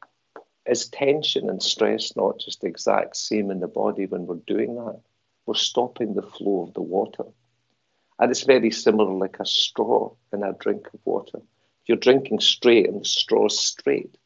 is 0.66 0.88
tension 0.88 1.48
and 1.50 1.62
stress 1.62 2.14
not 2.14 2.38
just 2.38 2.60
the 2.60 2.68
exact 2.68 3.16
same 3.16 3.50
in 3.50 3.60
the 3.60 3.68
body 3.68 4.06
when 4.06 4.26
we're 4.26 4.36
doing 4.46 4.76
that? 4.76 5.00
We're 5.46 5.54
stopping 5.54 6.14
the 6.14 6.22
flow 6.22 6.62
of 6.62 6.74
the 6.74 6.82
water. 6.82 7.24
And 8.18 8.30
it's 8.30 8.44
very 8.44 8.70
similar 8.70 9.12
like 9.12 9.40
a 9.40 9.46
straw 9.46 10.12
in 10.32 10.42
a 10.42 10.52
drink 10.52 10.86
of 10.94 11.00
water. 11.04 11.38
If 11.38 11.88
you're 11.88 11.96
drinking 11.96 12.40
straight 12.40 12.88
and 12.88 13.00
the 13.00 13.04
straw's 13.04 13.58
straight, 13.58 14.16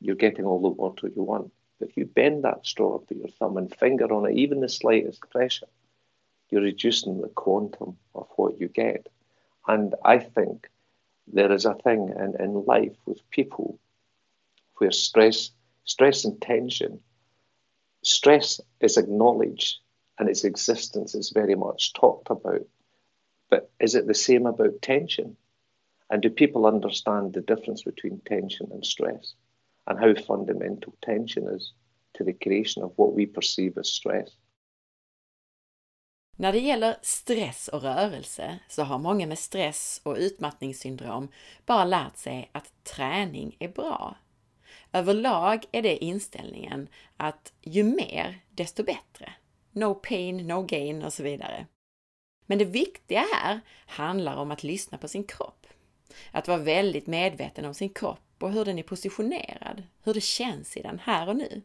you're 0.00 0.16
getting 0.16 0.46
all 0.46 0.62
the 0.62 0.68
water 0.68 1.08
you 1.14 1.22
want. 1.22 1.52
But 1.78 1.90
if 1.90 1.96
you 1.96 2.06
bend 2.06 2.44
that 2.44 2.64
straw, 2.64 2.98
put 2.98 3.16
your 3.16 3.28
thumb 3.28 3.56
and 3.58 3.74
finger 3.74 4.12
on 4.12 4.30
it, 4.30 4.36
even 4.36 4.60
the 4.60 4.68
slightest 4.68 5.20
pressure, 5.30 5.66
you're 6.50 6.62
reducing 6.62 7.20
the 7.20 7.28
quantum 7.28 7.98
of 8.14 8.28
what 8.36 8.58
you 8.60 8.68
get. 8.68 9.08
And 9.66 9.94
I 10.04 10.18
think 10.18 10.68
there 11.26 11.52
is 11.52 11.64
a 11.64 11.74
thing 11.74 12.12
in, 12.16 12.34
in 12.38 12.64
life 12.64 12.96
with 13.06 13.28
people 13.30 13.78
where 14.76 14.90
stress, 14.90 15.50
stress 15.84 16.24
and 16.24 16.40
tension, 16.40 17.00
stress 18.02 18.60
is 18.80 18.96
acknowledged 18.96 19.78
and 20.18 20.28
its 20.28 20.44
existence 20.44 21.14
is 21.14 21.30
very 21.30 21.54
much 21.54 21.92
talked 21.94 22.30
about. 22.30 22.66
But 23.48 23.70
is 23.80 23.94
it 23.94 24.06
the 24.06 24.14
same 24.14 24.46
about 24.46 24.82
tension? 24.82 25.36
And 26.10 26.22
do 26.22 26.30
people 26.30 26.66
understand 26.66 27.32
the 27.32 27.40
difference 27.40 27.82
between 27.82 28.20
tension 28.20 28.68
and 28.70 28.84
stress 28.84 29.34
and 29.86 29.98
how 29.98 30.14
fundamental 30.14 30.94
tension 31.02 31.48
is 31.48 31.72
to 32.14 32.24
the 32.24 32.32
creation 32.32 32.82
of 32.82 32.92
what 32.96 33.14
we 33.14 33.26
perceive 33.26 33.78
as 33.78 33.88
stress? 33.88 34.30
När 36.36 36.52
det 36.52 36.58
gäller 36.58 36.96
stress 37.02 37.68
och 37.68 37.82
rörelse 37.82 38.58
så 38.68 38.82
har 38.82 38.98
många 38.98 39.26
med 39.26 39.38
stress 39.38 40.00
och 40.04 40.16
utmattningssyndrom 40.16 41.28
bara 41.66 41.84
lärt 41.84 42.16
sig 42.16 42.50
att 42.52 42.84
träning 42.84 43.56
är 43.58 43.68
bra. 43.68 44.16
Överlag 44.92 45.64
är 45.72 45.82
det 45.82 46.04
inställningen 46.04 46.88
att 47.16 47.52
ju 47.60 47.84
mer, 47.84 48.40
desto 48.50 48.84
bättre. 48.84 49.32
No 49.72 49.94
pain, 49.94 50.46
no 50.46 50.62
gain 50.62 51.02
och 51.02 51.12
så 51.12 51.22
vidare. 51.22 51.66
Men 52.46 52.58
det 52.58 52.64
viktiga 52.64 53.24
här 53.32 53.60
handlar 53.86 54.36
om 54.36 54.50
att 54.50 54.62
lyssna 54.62 54.98
på 54.98 55.08
sin 55.08 55.24
kropp. 55.24 55.66
Att 56.30 56.48
vara 56.48 56.58
väldigt 56.58 57.06
medveten 57.06 57.64
om 57.64 57.74
sin 57.74 57.88
kropp 57.88 58.42
och 58.42 58.52
hur 58.52 58.64
den 58.64 58.78
är 58.78 58.82
positionerad, 58.82 59.82
hur 60.02 60.14
det 60.14 60.20
känns 60.20 60.76
i 60.76 60.82
den 60.82 60.98
här 60.98 61.28
och 61.28 61.36
nu. 61.36 61.62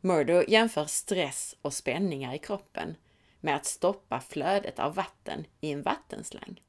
Murdo 0.00 0.42
jämför 0.48 0.84
stress 0.84 1.56
och 1.62 1.74
spänningar 1.74 2.34
i 2.34 2.38
kroppen 2.38 2.96
med 3.40 3.56
att 3.56 3.66
stoppa 3.66 4.20
flödet 4.20 4.78
av 4.78 4.94
vatten 4.94 5.46
i 5.60 5.72
en 5.72 5.82
vattenslang. 5.82 6.60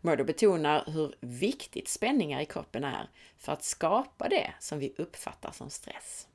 Murdo 0.00 0.24
betonar 0.24 0.84
hur 0.86 1.14
viktigt 1.20 1.88
spänningar 1.88 2.40
i 2.40 2.46
kroppen 2.46 2.84
är 2.84 3.10
för 3.36 3.52
att 3.52 3.64
skapa 3.64 4.28
det 4.28 4.54
som 4.60 4.78
vi 4.78 4.94
uppfattar 4.98 5.52
som 5.52 5.70
stress. 5.70 6.26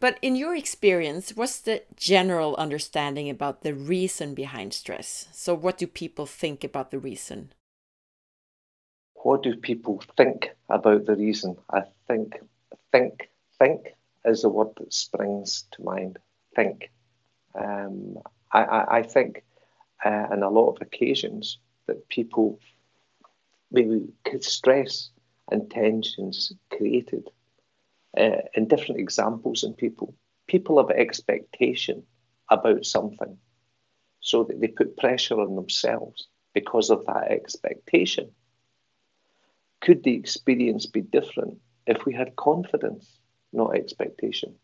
But 0.00 0.14
in 0.22 0.36
your 0.36 0.54
experience, 0.54 1.34
what's 1.34 1.60
the 1.64 1.80
general 1.96 2.54
understanding 2.54 3.30
about 3.30 3.62
the 3.62 3.72
reason 3.72 4.34
behind 4.34 4.72
stress? 4.72 5.28
So, 5.32 5.54
what 5.54 5.78
do 5.78 5.86
people 5.86 6.26
think 6.26 6.64
about 6.64 6.90
the 6.90 6.98
reason? 6.98 7.52
What 9.24 9.42
do 9.42 9.56
people 9.56 10.00
think 10.16 10.50
about 10.68 11.06
the 11.06 11.16
reason? 11.16 11.56
I 11.68 11.82
think, 12.06 12.34
think, 12.92 13.30
think 13.58 13.80
is 14.24 14.42
the 14.42 14.48
word 14.48 14.68
that 14.76 14.92
springs 14.92 15.64
to 15.72 15.82
mind 15.82 16.18
think. 16.58 16.90
Um, 17.54 18.18
I, 18.52 18.62
I, 18.62 18.98
I, 18.98 19.02
think 19.02 19.44
uh, 20.04 20.26
on 20.32 20.42
a 20.42 20.50
lot 20.50 20.70
of 20.70 20.78
occasions 20.80 21.58
that 21.86 22.08
people 22.08 22.58
maybe 23.70 24.08
could 24.24 24.44
stress 24.44 25.10
and 25.50 25.70
tensions 25.70 26.52
created 26.70 27.28
uh, 28.16 28.42
in 28.54 28.68
different 28.68 29.00
examples 29.00 29.64
in 29.64 29.74
people. 29.74 30.14
People 30.46 30.78
have 30.78 30.90
expectation 30.90 32.02
about 32.50 32.84
something, 32.84 33.38
so 34.20 34.44
that 34.44 34.60
they 34.60 34.68
put 34.68 34.96
pressure 34.96 35.40
on 35.40 35.54
themselves 35.54 36.28
because 36.54 36.90
of 36.90 37.04
that 37.06 37.30
expectation. 37.30 38.30
Could 39.80 40.02
the 40.02 40.14
experience 40.14 40.86
be 40.86 41.02
different 41.02 41.58
if 41.86 42.04
we 42.04 42.14
had 42.14 42.36
confidence, 42.36 43.18
not 43.52 43.76
expectation? 43.76 44.54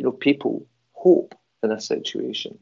You 0.00 0.04
know, 0.04 0.12
people 0.12 0.66
hope 0.94 1.34
in 1.62 1.70
a 1.70 1.78
situation. 1.78 2.58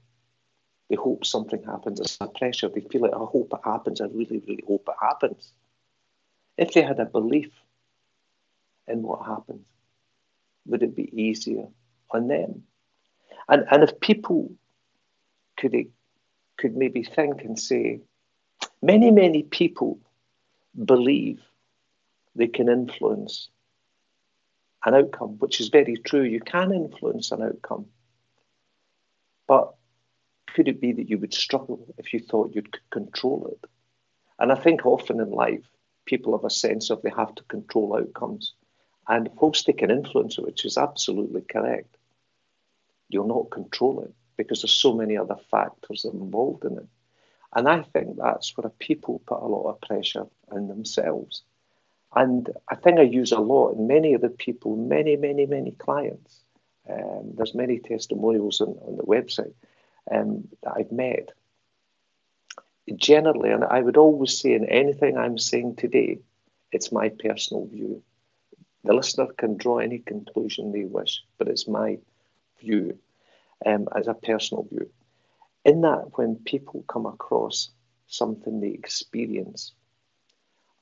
They 0.90 0.96
hope 0.96 1.24
something 1.24 1.62
happens. 1.62 2.00
It's 2.00 2.18
a 2.20 2.26
pressure. 2.26 2.68
They 2.68 2.80
feel 2.80 3.02
like, 3.02 3.12
I 3.12 3.18
hope 3.18 3.52
it 3.52 3.60
happens. 3.64 4.00
I 4.00 4.06
really, 4.06 4.42
really 4.44 4.64
hope 4.66 4.88
it 4.88 4.96
happens. 5.00 5.52
If 6.56 6.72
they 6.72 6.82
had 6.82 6.98
a 6.98 7.04
belief 7.04 7.52
in 8.88 9.02
what 9.02 9.24
happens, 9.24 9.64
would 10.66 10.82
it 10.82 10.96
be 10.96 11.08
easier 11.16 11.68
on 12.10 12.26
them? 12.26 12.64
And, 13.48 13.64
and 13.70 13.84
if 13.84 14.00
people 14.00 14.50
could, 15.58 15.76
eh, 15.76 15.84
could 16.56 16.76
maybe 16.76 17.04
think 17.04 17.42
and 17.42 17.56
say, 17.56 18.00
many, 18.82 19.12
many 19.12 19.44
people 19.44 20.00
believe 20.84 21.40
they 22.34 22.48
can 22.48 22.68
influence 22.68 23.48
an 24.84 24.94
outcome, 24.94 25.38
which 25.38 25.60
is 25.60 25.68
very 25.68 25.96
true. 25.96 26.22
You 26.22 26.40
can 26.40 26.72
influence 26.72 27.32
an 27.32 27.42
outcome. 27.42 27.86
But 29.46 29.74
could 30.54 30.68
it 30.68 30.80
be 30.80 30.92
that 30.92 31.08
you 31.08 31.18
would 31.18 31.34
struggle 31.34 31.94
if 31.98 32.12
you 32.12 32.20
thought 32.20 32.54
you 32.54 32.62
could 32.62 32.90
control 32.90 33.48
it? 33.52 33.70
And 34.38 34.52
I 34.52 34.54
think 34.54 34.86
often 34.86 35.20
in 35.20 35.30
life, 35.30 35.66
people 36.06 36.36
have 36.36 36.44
a 36.44 36.50
sense 36.50 36.90
of 36.90 37.02
they 37.02 37.10
have 37.10 37.34
to 37.34 37.44
control 37.44 37.96
outcomes. 37.96 38.54
And 39.08 39.30
whilst 39.36 39.66
they 39.66 39.72
can 39.72 39.90
influence 39.90 40.38
it, 40.38 40.44
which 40.44 40.64
is 40.64 40.78
absolutely 40.78 41.42
correct, 41.42 41.96
you'll 43.08 43.26
not 43.26 43.50
control 43.50 44.02
it 44.02 44.14
because 44.36 44.62
there's 44.62 44.72
so 44.72 44.92
many 44.92 45.16
other 45.16 45.36
factors 45.50 46.04
involved 46.04 46.64
in 46.64 46.78
it. 46.78 46.86
And 47.54 47.68
I 47.68 47.82
think 47.82 48.16
that's 48.16 48.56
where 48.56 48.70
people 48.78 49.22
put 49.26 49.40
a 49.40 49.46
lot 49.46 49.70
of 49.70 49.80
pressure 49.80 50.26
on 50.50 50.68
themselves. 50.68 51.42
And 52.14 52.50
I 52.68 52.74
think 52.74 52.98
I 52.98 53.02
use 53.02 53.32
a 53.32 53.38
lot, 53.38 53.74
and 53.76 53.86
many 53.86 54.14
of 54.14 54.20
the 54.20 54.30
people, 54.30 54.76
many, 54.76 55.16
many, 55.16 55.46
many 55.46 55.72
clients, 55.72 56.40
um, 56.88 57.32
there's 57.36 57.54
many 57.54 57.78
testimonials 57.78 58.60
on, 58.60 58.68
on 58.68 58.96
the 58.96 59.02
website 59.02 59.52
um, 60.10 60.48
that 60.62 60.72
I've 60.76 60.92
met. 60.92 61.30
Generally, 62.96 63.50
and 63.50 63.64
I 63.64 63.80
would 63.80 63.98
always 63.98 64.38
say 64.38 64.54
in 64.54 64.64
anything 64.64 65.18
I'm 65.18 65.36
saying 65.36 65.76
today, 65.76 66.18
it's 66.72 66.90
my 66.90 67.10
personal 67.10 67.66
view. 67.66 68.02
The 68.84 68.94
listener 68.94 69.26
can 69.36 69.58
draw 69.58 69.78
any 69.78 69.98
conclusion 69.98 70.72
they 70.72 70.84
wish, 70.84 71.22
but 71.36 71.48
it's 71.48 71.68
my 71.68 71.98
view 72.60 72.98
um, 73.66 73.88
as 73.94 74.06
a 74.08 74.14
personal 74.14 74.64
view. 74.64 74.88
In 75.64 75.82
that, 75.82 76.16
when 76.16 76.36
people 76.36 76.84
come 76.88 77.04
across 77.04 77.70
something 78.06 78.60
they 78.60 78.68
experience, 78.68 79.72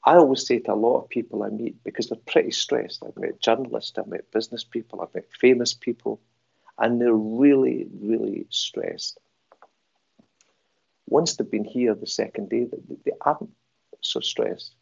I 0.07 0.15
always 0.15 0.47
say 0.47 0.61
to 0.61 0.73
a 0.73 0.75
lot 0.75 1.03
of 1.03 1.09
people 1.09 1.43
I 1.43 1.49
meet, 1.49 1.83
because 1.83 2.09
they're 2.09 2.19
pretty 2.27 2.53
stressed. 2.53 3.03
I've 3.05 3.17
met 3.17 3.41
journalists, 3.41 3.99
I've 3.99 4.07
met 4.07 4.31
business 4.31 4.63
people, 4.63 5.01
I've 5.01 5.13
met 5.13 5.27
famous 5.41 5.75
people, 5.75 6.21
and 6.79 7.01
they're 7.01 7.13
really, 7.13 7.89
really 8.01 8.47
stressed. 8.51 9.19
Once 11.09 11.35
they've 11.35 11.51
been 11.51 11.65
here 11.65 11.95
the 11.95 12.07
second 12.07 12.51
day, 12.51 12.69
they 13.05 13.13
aren't 13.21 13.51
so 14.01 14.21
stressed. 14.21 14.77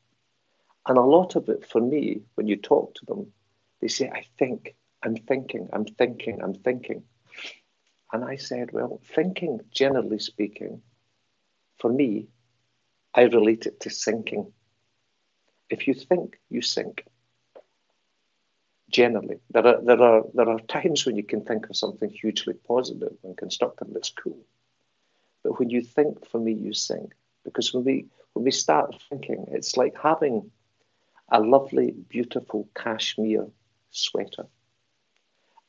And 0.87 0.98
a 0.98 1.02
lot 1.02 1.37
of 1.37 1.48
it 1.48 1.66
for 1.66 1.80
me, 1.80 2.20
when 2.34 2.46
you 2.46 2.56
talk 2.56 2.94
to 2.96 3.06
them, 3.06 3.32
they 3.80 3.88
say, 3.88 4.10
I 4.10 4.24
think, 4.38 4.74
I'm 5.02 5.16
thinking, 5.16 5.68
I'm 5.72 5.87
thinking, 5.87 6.42
I'm 6.42 6.54
thinking. 6.54 7.02
And 8.12 8.24
I 8.24 8.37
said, 8.37 8.72
well, 8.72 9.00
thinking, 9.14 9.60
generally 9.70 10.18
speaking, 10.18 10.82
for 11.78 11.90
me, 11.90 12.28
I 13.14 13.22
relate 13.22 13.64
it 13.66 13.80
to 13.80 13.90
sinking. 13.90 14.52
If 15.74 15.88
you 15.88 15.94
think, 15.94 16.38
you 16.50 16.62
sink. 16.62 17.04
Generally, 18.90 19.38
there 19.50 19.66
are 19.66 19.80
there 19.82 20.00
are 20.00 20.22
there 20.32 20.48
are 20.48 20.60
times 20.60 21.04
when 21.04 21.16
you 21.16 21.24
can 21.24 21.42
think 21.44 21.68
of 21.68 21.76
something 21.76 22.10
hugely 22.10 22.54
positive 22.54 23.14
and 23.24 23.37
constructive 23.37 23.88
that's 23.92 24.10
cool, 24.22 24.38
but 25.42 25.58
when 25.58 25.70
you 25.70 25.82
think, 25.82 26.30
for 26.30 26.38
me, 26.38 26.52
you 26.52 26.74
sink 26.74 27.12
because 27.42 27.74
when 27.74 27.82
we 27.82 28.06
when 28.34 28.44
we 28.44 28.52
start 28.52 28.94
thinking, 29.08 29.46
it's 29.50 29.76
like 29.76 29.96
having 30.00 30.52
a 31.28 31.40
lovely, 31.40 31.90
beautiful 31.90 32.68
cashmere 32.82 33.48
sweater, 33.90 34.46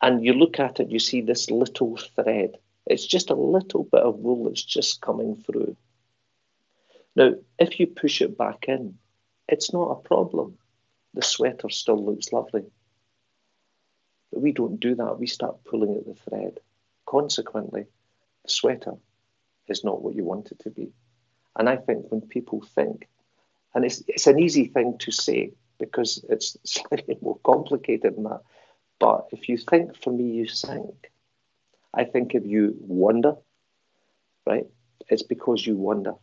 and 0.03 0.23
you 0.23 0.33
look 0.33 0.59
at 0.59 0.79
it, 0.79 0.91
you 0.91 0.99
see 0.99 1.21
this 1.21 1.49
little 1.49 1.97
thread. 1.97 2.51
It's 2.85 3.07
just 3.07 3.31
a 3.31 3.41
little 3.55 3.85
bit 3.85 4.03
of 4.03 4.19
wool 4.19 4.43
that's 4.43 4.63
just 4.63 5.01
coming 5.01 5.35
through. 5.35 5.75
Now, 7.15 7.31
if 7.57 7.79
you 7.79 7.87
push 7.87 8.21
it 8.21 8.37
back 8.37 8.65
in, 8.67 8.99
it's 9.47 9.73
not 9.73 9.91
a 9.91 10.07
problem. 10.07 10.57
The 11.13 11.21
sweater 11.21 11.69
still 11.69 12.03
looks 12.03 12.31
lovely. 12.31 12.65
But 14.31 14.41
we 14.41 14.51
don't 14.51 14.79
do 14.79 14.95
that. 14.95 15.19
We 15.19 15.27
start 15.27 15.63
pulling 15.63 15.95
at 15.95 16.05
the 16.05 16.15
thread. 16.15 16.59
Consequently, 17.05 17.85
the 18.43 18.49
sweater 18.49 18.93
is 19.67 19.83
not 19.83 20.01
what 20.01 20.15
you 20.15 20.23
want 20.25 20.51
it 20.51 20.59
to 20.59 20.69
be. 20.69 20.91
And 21.55 21.69
I 21.69 21.77
think 21.77 22.11
when 22.11 22.21
people 22.21 22.61
think, 22.75 23.07
and 23.73 23.85
it's, 23.85 24.03
it's 24.07 24.27
an 24.27 24.39
easy 24.39 24.65
thing 24.67 24.97
to 24.99 25.11
say 25.11 25.51
because 25.79 26.23
it's 26.29 26.57
slightly 26.63 27.17
more 27.21 27.37
complicated 27.43 28.15
than 28.15 28.23
that. 28.23 28.41
But 28.99 29.27
if 29.31 29.49
you 29.49 29.57
think 29.57 30.01
for 30.01 30.11
me, 30.11 30.31
you 30.31 30.47
sink. 30.47 31.11
I 31.93 32.03
think 32.03 32.35
if 32.35 32.45
you 32.45 32.75
wonder, 32.79 33.35
right, 34.45 34.65
it's 35.09 35.23
because 35.23 35.65
you 35.65 35.75
wonder. 35.75 36.15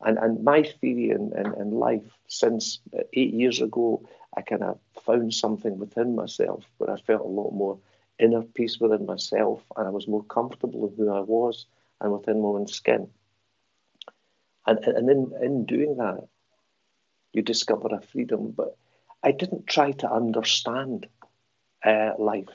And, 0.00 0.18
and 0.18 0.44
my 0.44 0.62
theory 0.62 1.10
in, 1.10 1.32
in, 1.36 1.54
in 1.60 1.70
life 1.70 2.02
since 2.26 2.80
eight 3.12 3.32
years 3.32 3.60
ago, 3.60 4.06
I 4.36 4.42
kind 4.42 4.62
of 4.62 4.78
found 5.04 5.32
something 5.32 5.78
within 5.78 6.14
myself 6.14 6.64
where 6.78 6.90
I 6.90 7.00
felt 7.00 7.24
a 7.24 7.28
lot 7.28 7.52
more 7.52 7.78
inner 8.18 8.42
peace 8.42 8.78
within 8.78 9.06
myself 9.06 9.62
and 9.76 9.86
I 9.86 9.90
was 9.90 10.08
more 10.08 10.24
comfortable 10.24 10.88
in 10.88 10.94
who 10.96 11.12
I 11.12 11.20
was 11.20 11.66
and 12.00 12.12
within 12.12 12.40
my 12.40 12.48
own 12.48 12.66
skin. 12.66 13.08
And, 14.66 14.78
and 14.84 15.10
in, 15.10 15.32
in 15.42 15.66
doing 15.66 15.96
that, 15.96 16.26
you 17.32 17.42
discover 17.42 17.88
a 17.92 18.00
freedom. 18.00 18.52
But 18.56 18.76
I 19.22 19.32
didn't 19.32 19.66
try 19.66 19.92
to 19.92 20.10
understand 20.10 21.06
uh, 21.84 22.12
life. 22.18 22.48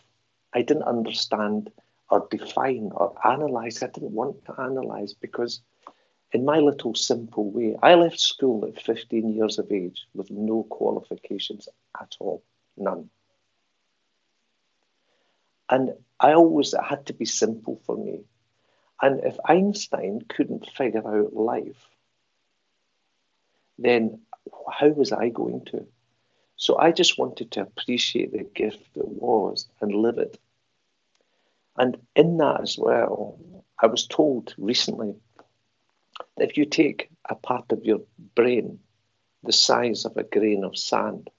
I 0.53 0.61
didn't 0.61 0.83
understand 0.83 1.71
or 2.09 2.27
define 2.31 2.91
or 2.93 3.15
analyze. 3.25 3.83
I 3.83 3.87
didn't 3.87 4.11
want 4.11 4.45
to 4.45 4.59
analyze 4.59 5.13
because 5.13 5.61
in 6.31 6.45
my 6.45 6.59
little 6.59 6.93
simple 6.93 7.49
way, 7.49 7.75
I 7.81 7.95
left 7.95 8.19
school 8.19 8.65
at 8.65 8.81
15 8.81 9.33
years 9.33 9.57
of 9.57 9.71
age 9.71 10.05
with 10.13 10.29
no 10.29 10.63
qualifications 10.63 11.67
at 11.99 12.15
all, 12.19 12.43
none. 12.77 13.09
And 15.69 15.93
I 16.19 16.33
always, 16.33 16.73
it 16.73 16.83
had 16.83 17.07
to 17.07 17.13
be 17.13 17.25
simple 17.25 17.81
for 17.85 17.97
me. 17.97 18.21
And 19.01 19.23
if 19.23 19.37
Einstein 19.45 20.21
couldn't 20.27 20.69
figure 20.69 21.07
out 21.07 21.33
life, 21.33 21.87
then 23.77 24.19
how 24.71 24.89
was 24.89 25.11
I 25.11 25.29
going 25.29 25.65
to? 25.65 25.87
So 26.57 26.77
I 26.77 26.91
just 26.91 27.17
wanted 27.17 27.51
to 27.51 27.61
appreciate 27.61 28.33
the 28.33 28.43
gift 28.43 28.93
that 28.95 29.07
was 29.07 29.67
and 29.79 29.93
live 29.93 30.17
it. 30.17 30.37
And 31.77 31.97
in 32.15 32.37
that 32.37 32.61
as 32.61 32.77
well, 32.77 33.39
I 33.81 33.87
was 33.87 34.05
told 34.05 34.53
recently 34.57 35.15
if 36.41 36.57
you 36.57 36.65
take 36.65 37.09
a 37.29 37.35
part 37.35 37.71
of 37.71 37.83
your 37.83 38.01
brain 38.35 38.79
the 39.43 39.53
size 39.53 40.05
of 40.05 40.17
a 40.17 40.23
grain 40.23 40.63
of 40.63 40.77
sand, 40.77 41.29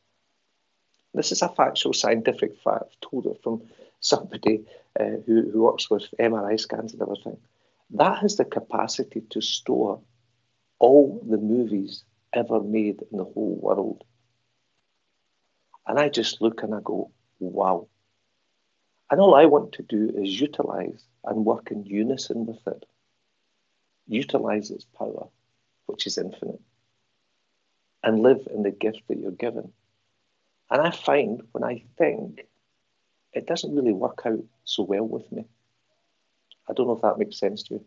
this 1.13 1.33
is 1.33 1.43
a 1.43 1.49
factual 1.49 1.93
scientific 1.93 2.57
fact, 2.63 2.97
told 3.01 3.27
it 3.27 3.43
from 3.43 3.63
somebody 4.01 4.65
uh, 4.99 5.17
who, 5.27 5.51
who 5.51 5.63
works 5.63 5.91
with 5.91 6.05
MRI 6.19 6.59
scans 6.59 6.93
and 6.93 7.03
everything. 7.03 7.37
That 7.91 8.19
has 8.21 8.37
the 8.37 8.45
capacity 8.45 9.23
to 9.31 9.41
store 9.41 10.01
all 10.79 11.23
the 11.29 11.39
movies 11.39 12.05
ever 12.33 12.61
made 12.61 13.03
in 13.11 13.19
the 13.19 13.25
whole 13.25 13.59
world. 13.61 14.05
And 15.87 15.99
I 15.99 16.09
just 16.09 16.41
look 16.41 16.63
and 16.63 16.75
I 16.75 16.79
go, 16.83 17.11
wow. 17.41 17.89
And 19.11 19.21
all 19.21 19.35
I 19.35 19.47
want 19.47 19.73
to 19.73 19.83
do 19.83 20.11
is 20.17 20.41
utilize 20.41 21.03
and 21.25 21.45
work 21.45 21.71
in 21.73 21.85
unison 21.85 22.47
with 22.47 22.65
it 22.67 22.85
utilize 24.07 24.71
its 24.71 24.85
power, 24.85 25.29
which 25.87 26.07
is 26.07 26.19
infinite, 26.19 26.61
and 28.03 28.21
live 28.21 28.47
in 28.53 28.63
the 28.63 28.71
gift 28.71 29.03
that 29.09 29.19
you're 29.19 29.31
given. 29.31 29.73
And 30.71 30.81
I 30.81 30.91
find 30.91 31.43
when 31.53 31.65
I 31.65 31.85
think, 31.99 32.47
it 33.33 33.47
doesn't 33.47 33.75
really 33.75 33.93
work 33.93 34.23
out 34.25 34.45
so 34.65 34.83
well 34.83 35.07
with 35.07 35.31
me. 35.31 35.45
I 36.69 36.73
don't 36.73 36.87
know 36.87 36.95
if 36.95 37.03
that 37.03 37.19
makes 37.19 37.39
sense 37.39 37.63
to 37.65 37.75
you. 37.75 37.85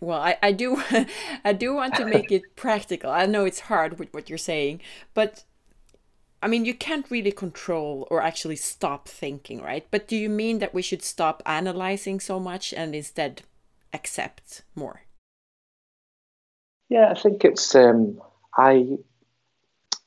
Well, 0.00 0.20
I, 0.20 0.36
I 0.42 0.52
do 0.52 0.82
I 1.44 1.52
do 1.52 1.74
want 1.74 1.94
to 1.96 2.04
make 2.04 2.30
it 2.30 2.42
practical. 2.56 3.10
I 3.10 3.26
know 3.26 3.44
it's 3.44 3.60
hard 3.60 3.98
with 3.98 4.12
what 4.12 4.28
you're 4.28 4.38
saying, 4.38 4.80
but 5.14 5.44
I 6.42 6.48
mean 6.48 6.64
you 6.64 6.74
can't 6.74 7.10
really 7.10 7.32
control 7.32 8.06
or 8.10 8.22
actually 8.22 8.56
stop 8.56 9.08
thinking, 9.08 9.62
right? 9.62 9.86
But 9.90 10.08
do 10.08 10.16
you 10.16 10.28
mean 10.28 10.58
that 10.58 10.74
we 10.74 10.82
should 10.82 11.02
stop 11.02 11.42
analyzing 11.46 12.20
so 12.20 12.38
much 12.38 12.72
and 12.74 12.94
instead 12.94 13.42
accept 13.92 14.62
more? 14.74 15.02
Yeah, 16.88 17.10
I 17.10 17.14
think 17.14 17.44
it's 17.44 17.74
um, 17.74 18.20
I 18.56 18.98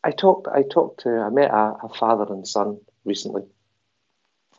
I 0.04 0.12
talked 0.12 0.48
I 0.48 0.64
talked 0.64 1.02
to 1.02 1.10
I 1.10 1.30
met 1.30 1.52
a, 1.52 1.76
a 1.84 1.90
father 1.90 2.32
and 2.34 2.48
son 2.48 2.80
recently, 3.06 3.44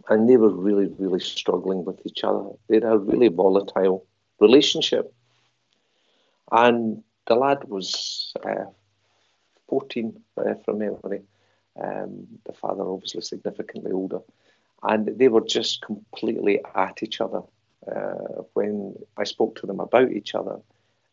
and 0.09 0.29
they 0.29 0.37
were 0.37 0.51
really, 0.51 0.87
really 0.99 1.21
struggling 1.21 1.85
with 1.85 2.01
each 2.07 2.25
other. 2.25 2.51
They 2.69 2.77
had 2.77 2.85
a 2.85 2.99
really 2.99 3.29
volatile 3.29 4.07
relationship. 4.41 5.13
And 6.51 7.03
the 7.27 7.35
lad 7.35 7.65
was 7.65 8.33
uh, 8.45 8.67
14 9.69 10.21
uh, 10.37 10.55
from 10.65 10.79
memory. 10.79 11.23
Um, 11.83 12.27
the 12.45 12.53
father, 12.53 12.83
obviously, 12.83 13.23
significantly 13.23 13.93
older. 13.93 14.21
And 14.83 15.07
they 15.19 15.29
were 15.29 15.41
just 15.41 15.83
completely 15.83 16.61
at 16.75 17.03
each 17.03 17.21
other. 17.21 17.43
Uh, 17.91 18.43
when 18.55 18.95
I 19.17 19.25
spoke 19.25 19.57
to 19.57 19.67
them 19.67 19.81
about 19.81 20.13
each 20.13 20.35
other, 20.35 20.61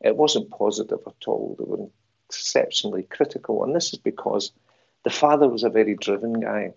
it 0.02 0.16
wasn't 0.16 0.52
positive 0.52 1.00
at 1.08 1.28
all. 1.28 1.56
They 1.58 1.66
were 1.66 1.88
exceptionally 2.28 3.04
critical. 3.04 3.64
And 3.64 3.76
this 3.76 3.92
is 3.94 4.00
because 4.00 4.52
the 5.04 5.10
father 5.10 5.48
was 5.48 5.64
a 5.64 5.70
very 5.70 5.96
driven 5.96 6.34
guy. 6.34 6.74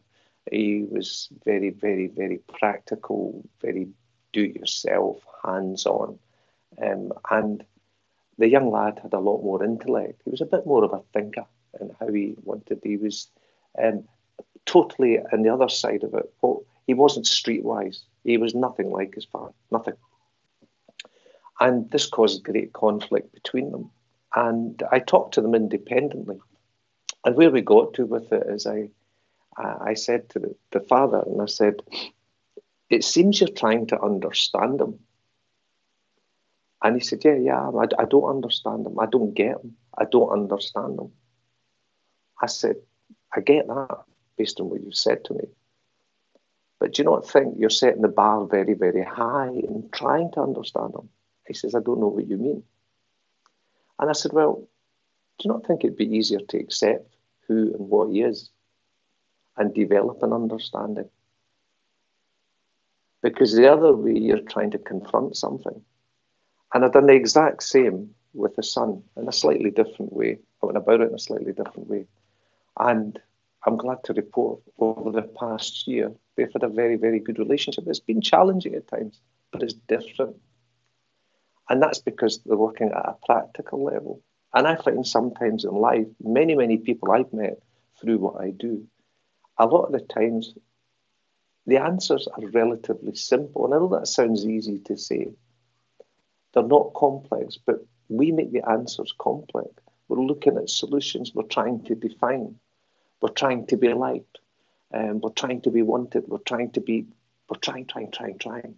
He 0.51 0.85
was 0.91 1.29
very, 1.45 1.71
very, 1.71 2.09
very 2.09 2.39
practical, 2.59 3.45
very 3.61 3.89
do 4.33 4.45
it 4.45 4.57
yourself, 4.57 5.23
hands 5.45 5.87
on. 5.87 6.19
Um, 6.83 7.13
and 7.31 7.65
the 8.39 8.49
young 8.49 8.71
lad 8.71 8.99
had 9.03 9.13
a 9.13 9.21
lot 9.21 9.43
more 9.43 9.63
intellect. 9.63 10.23
He 10.25 10.31
was 10.31 10.41
a 10.41 10.47
bit 10.47 10.67
more 10.67 10.85
of 10.85 10.93
a 10.93 11.03
thinker 11.13 11.45
in 11.81 11.95
how 12.01 12.09
he 12.09 12.35
wanted. 12.43 12.81
He 12.83 12.97
was 12.97 13.29
um, 13.81 14.05
totally 14.65 15.19
on 15.33 15.43
the 15.43 15.51
other 15.51 15.69
side 15.69 16.03
of 16.03 16.15
it. 16.15 16.33
He 16.87 16.95
wasn't 16.95 17.27
streetwise. 17.27 18.01
He 18.25 18.39
was 18.39 18.55
nothing 18.55 18.91
like 18.91 19.15
his 19.15 19.25
father, 19.25 19.53
nothing. 19.71 19.95
And 21.61 21.91
this 21.91 22.07
caused 22.07 22.45
great 22.45 22.73
conflict 22.73 23.33
between 23.35 23.71
them. 23.71 23.91
And 24.35 24.83
I 24.91 24.99
talked 24.99 25.35
to 25.35 25.41
them 25.43 25.55
independently. 25.55 26.39
And 27.25 27.37
where 27.37 27.51
we 27.51 27.61
got 27.61 27.95
to 27.95 28.07
with 28.07 28.33
it 28.33 28.47
is 28.49 28.67
I, 28.67 28.89
I 29.57 29.95
said 29.95 30.29
to 30.31 30.39
the, 30.39 30.57
the 30.71 30.81
father, 30.81 31.23
and 31.25 31.41
I 31.41 31.47
said, 31.47 31.83
it 32.91 33.05
seems 33.05 33.41
you're 33.41 33.49
trying 33.49 33.87
to 33.89 34.01
understand 34.01 34.81
him. 34.81 34.99
And 36.83 36.97
he 36.97 37.01
said, 37.01 37.25
Yeah, 37.25 37.37
yeah, 37.37 37.71
I, 37.71 38.03
I 38.03 38.05
don't 38.07 38.29
understand 38.29 38.87
him. 38.87 38.99
I 38.99 39.07
don't 39.07 39.35
get 39.35 39.53
him. 39.63 39.77
I 39.97 40.05
don't 40.05 40.31
understand 40.31 40.99
him. 40.99 41.13
I 42.41 42.47
said, 42.47 42.77
I 43.35 43.41
get 43.41 43.69
that 43.69 43.99
based 44.37 44.61
on 44.61 44.69
what 44.69 44.83
you've 44.83 44.97
said 44.97 45.25
to 45.27 45.35
me. 45.35 45.45
But 46.83 46.95
do 46.95 47.03
you 47.03 47.09
not 47.09 47.31
think 47.31 47.55
you're 47.57 47.71
setting 47.71 48.03
the 48.03 48.09
bar 48.09 48.45
very, 48.45 48.75
very 48.75 49.05
high 49.05 49.51
in 49.51 49.89
trying 49.93 50.33
to 50.33 50.41
understand 50.41 50.93
him? 50.93 51.09
He 51.47 51.55
says, 51.55 51.77
I 51.77 51.79
don't 51.79 52.01
know 52.01 52.09
what 52.09 52.27
you 52.27 52.37
mean. 52.37 52.65
And 54.01 54.11
I 54.11 54.13
said, 54.15 54.33
Well, 54.33 54.67
do 55.39 55.45
you 55.45 55.53
not 55.53 55.65
think 55.65 55.85
it'd 55.85 55.97
be 55.97 56.17
easier 56.17 56.41
to 56.41 56.59
accept 56.59 57.15
who 57.47 57.73
and 57.73 57.89
what 57.89 58.11
he 58.11 58.23
is 58.23 58.51
and 59.57 59.73
develop 59.73 60.25
an 60.25 60.33
understanding? 60.33 61.09
Because 63.23 63.55
the 63.55 63.71
other 63.71 63.95
way, 63.95 64.19
you're 64.19 64.41
trying 64.41 64.73
to 64.73 64.79
confront 64.79 65.37
something. 65.37 65.81
And 66.75 66.85
I've 66.85 66.95
done 66.95 67.07
the 67.07 67.13
exact 67.13 67.63
same 67.63 68.13
with 68.35 68.57
the 68.57 68.65
son 68.65 69.05
in 69.17 69.29
a 69.29 69.33
slightly 69.33 69.71
different 69.71 70.13
way. 70.13 70.41
I 70.61 70.67
went 70.67 70.79
about 70.79 71.01
it 71.01 71.11
in 71.11 71.15
a 71.15 71.21
slightly 71.21 71.53
different 71.53 71.89
way. 71.89 72.07
And 72.77 73.21
I'm 73.65 73.77
glad 73.77 74.03
to 74.03 74.15
report 74.15 74.63
over 74.81 75.13
the 75.13 75.23
past 75.23 75.87
year, 75.87 76.11
they've 76.37 76.53
had 76.53 76.63
a 76.63 76.69
very, 76.69 76.97
very 76.97 77.21
good 77.21 77.39
relationship. 77.39 77.85
It's 77.87 78.01
been 78.01 78.21
challenging 78.21 78.75
at 78.75 78.89
times, 78.89 79.21
but 79.51 79.63
it's 79.63 79.75
different. 79.75 80.37
And 81.69 81.83
that's 81.83 82.01
because 82.01 82.41
they're 82.45 82.57
working 82.57 82.89
at 82.89 83.09
a 83.09 83.17
practical 83.25 83.85
level. 83.85 84.23
And 84.55 84.67
I 84.67 84.77
find 84.77 85.07
sometimes 85.07 85.65
in 85.65 85.73
life, 85.73 86.07
many, 86.23 86.55
many 86.55 86.79
people 86.79 87.13
I've 87.13 87.33
met 87.33 87.63
through 88.01 88.19
what 88.19 88.43
I 88.43 88.51
do, 88.51 88.87
a 89.59 89.67
lot 89.67 89.85
of 89.85 89.93
the 89.93 90.01
times 90.01 90.55
the 91.67 91.79
answers 91.79 92.29
are 92.29 92.49
relatively 92.49 93.15
simple. 93.15 93.65
And 93.65 93.75
I 93.75 93.79
know 93.79 93.89
that 93.89 94.09
sounds 94.09 94.45
easy 94.45 94.79
to 94.87 94.97
say. 94.97 95.29
They're 96.53 96.63
not 96.63 96.93
complex, 96.95 97.59
but 97.65 97.87
we 98.09 98.31
make 98.31 98.53
the 98.53 98.69
answers 98.69 99.15
complex. 99.17 99.71
We're 100.09 100.21
looking 100.21 100.59
at 100.59 100.69
solutions, 100.69 101.33
we're 101.35 101.45
trying 101.45 101.85
to 101.85 101.95
define, 101.95 102.57
we're 103.23 103.31
trying 103.31 103.67
to 103.69 103.79
be 103.79 103.95
liked, 103.95 104.41
um, 104.93 105.21
we're 105.21 105.31
trying 105.31 105.63
to 105.63 105.71
be 105.71 105.83
wanted, 105.83 106.25
we're 106.29 106.39
trying 106.39 106.71
to 106.73 106.81
be, 106.81 107.07
we're 107.49 107.59
trying, 107.59 107.87
trying, 107.87 108.11
trying, 108.11 108.39
trying. 108.39 108.77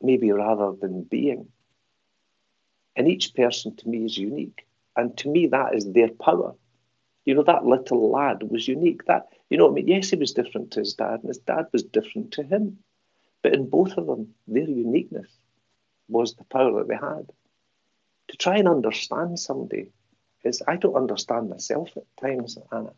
Maybe 0.00 0.30
rather 0.32 0.72
than 0.72 1.02
being. 1.02 1.48
And 2.96 3.08
each 3.08 3.34
person 3.34 3.76
to 3.76 3.88
me 3.88 4.04
is 4.04 4.16
unique. 4.16 4.66
And 4.96 5.16
to 5.18 5.28
me, 5.28 5.48
that 5.48 5.74
is 5.74 5.92
their 5.92 6.08
power. 6.08 6.54
You 7.24 7.34
know, 7.34 7.42
that 7.42 7.66
little 7.66 8.10
lad 8.10 8.42
was 8.42 8.66
unique. 8.66 9.04
That, 9.06 9.28
you 9.50 9.58
know, 9.58 9.68
I 9.68 9.72
mean, 9.72 9.88
yes, 9.88 10.10
he 10.10 10.16
was 10.16 10.32
different 10.32 10.70
to 10.72 10.80
his 10.80 10.94
dad, 10.94 11.20
and 11.20 11.28
his 11.28 11.38
dad 11.38 11.66
was 11.72 11.82
different 11.82 12.32
to 12.32 12.42
him. 12.42 12.78
But 13.42 13.54
in 13.54 13.68
both 13.68 13.96
of 13.98 14.06
them, 14.06 14.34
their 14.46 14.68
uniqueness 14.68 15.30
was 16.08 16.34
the 16.34 16.44
power 16.44 16.78
that 16.78 16.88
they 16.88 16.94
had. 16.94 17.30
To 18.28 18.36
try 18.36 18.56
and 18.56 18.68
understand 18.68 19.38
somebody 19.38 19.90
is, 20.44 20.62
I 20.66 20.76
don't 20.76 20.96
understand 20.96 21.50
myself 21.50 21.90
at 21.96 22.04
times, 22.20 22.58
Anna. 22.72 22.92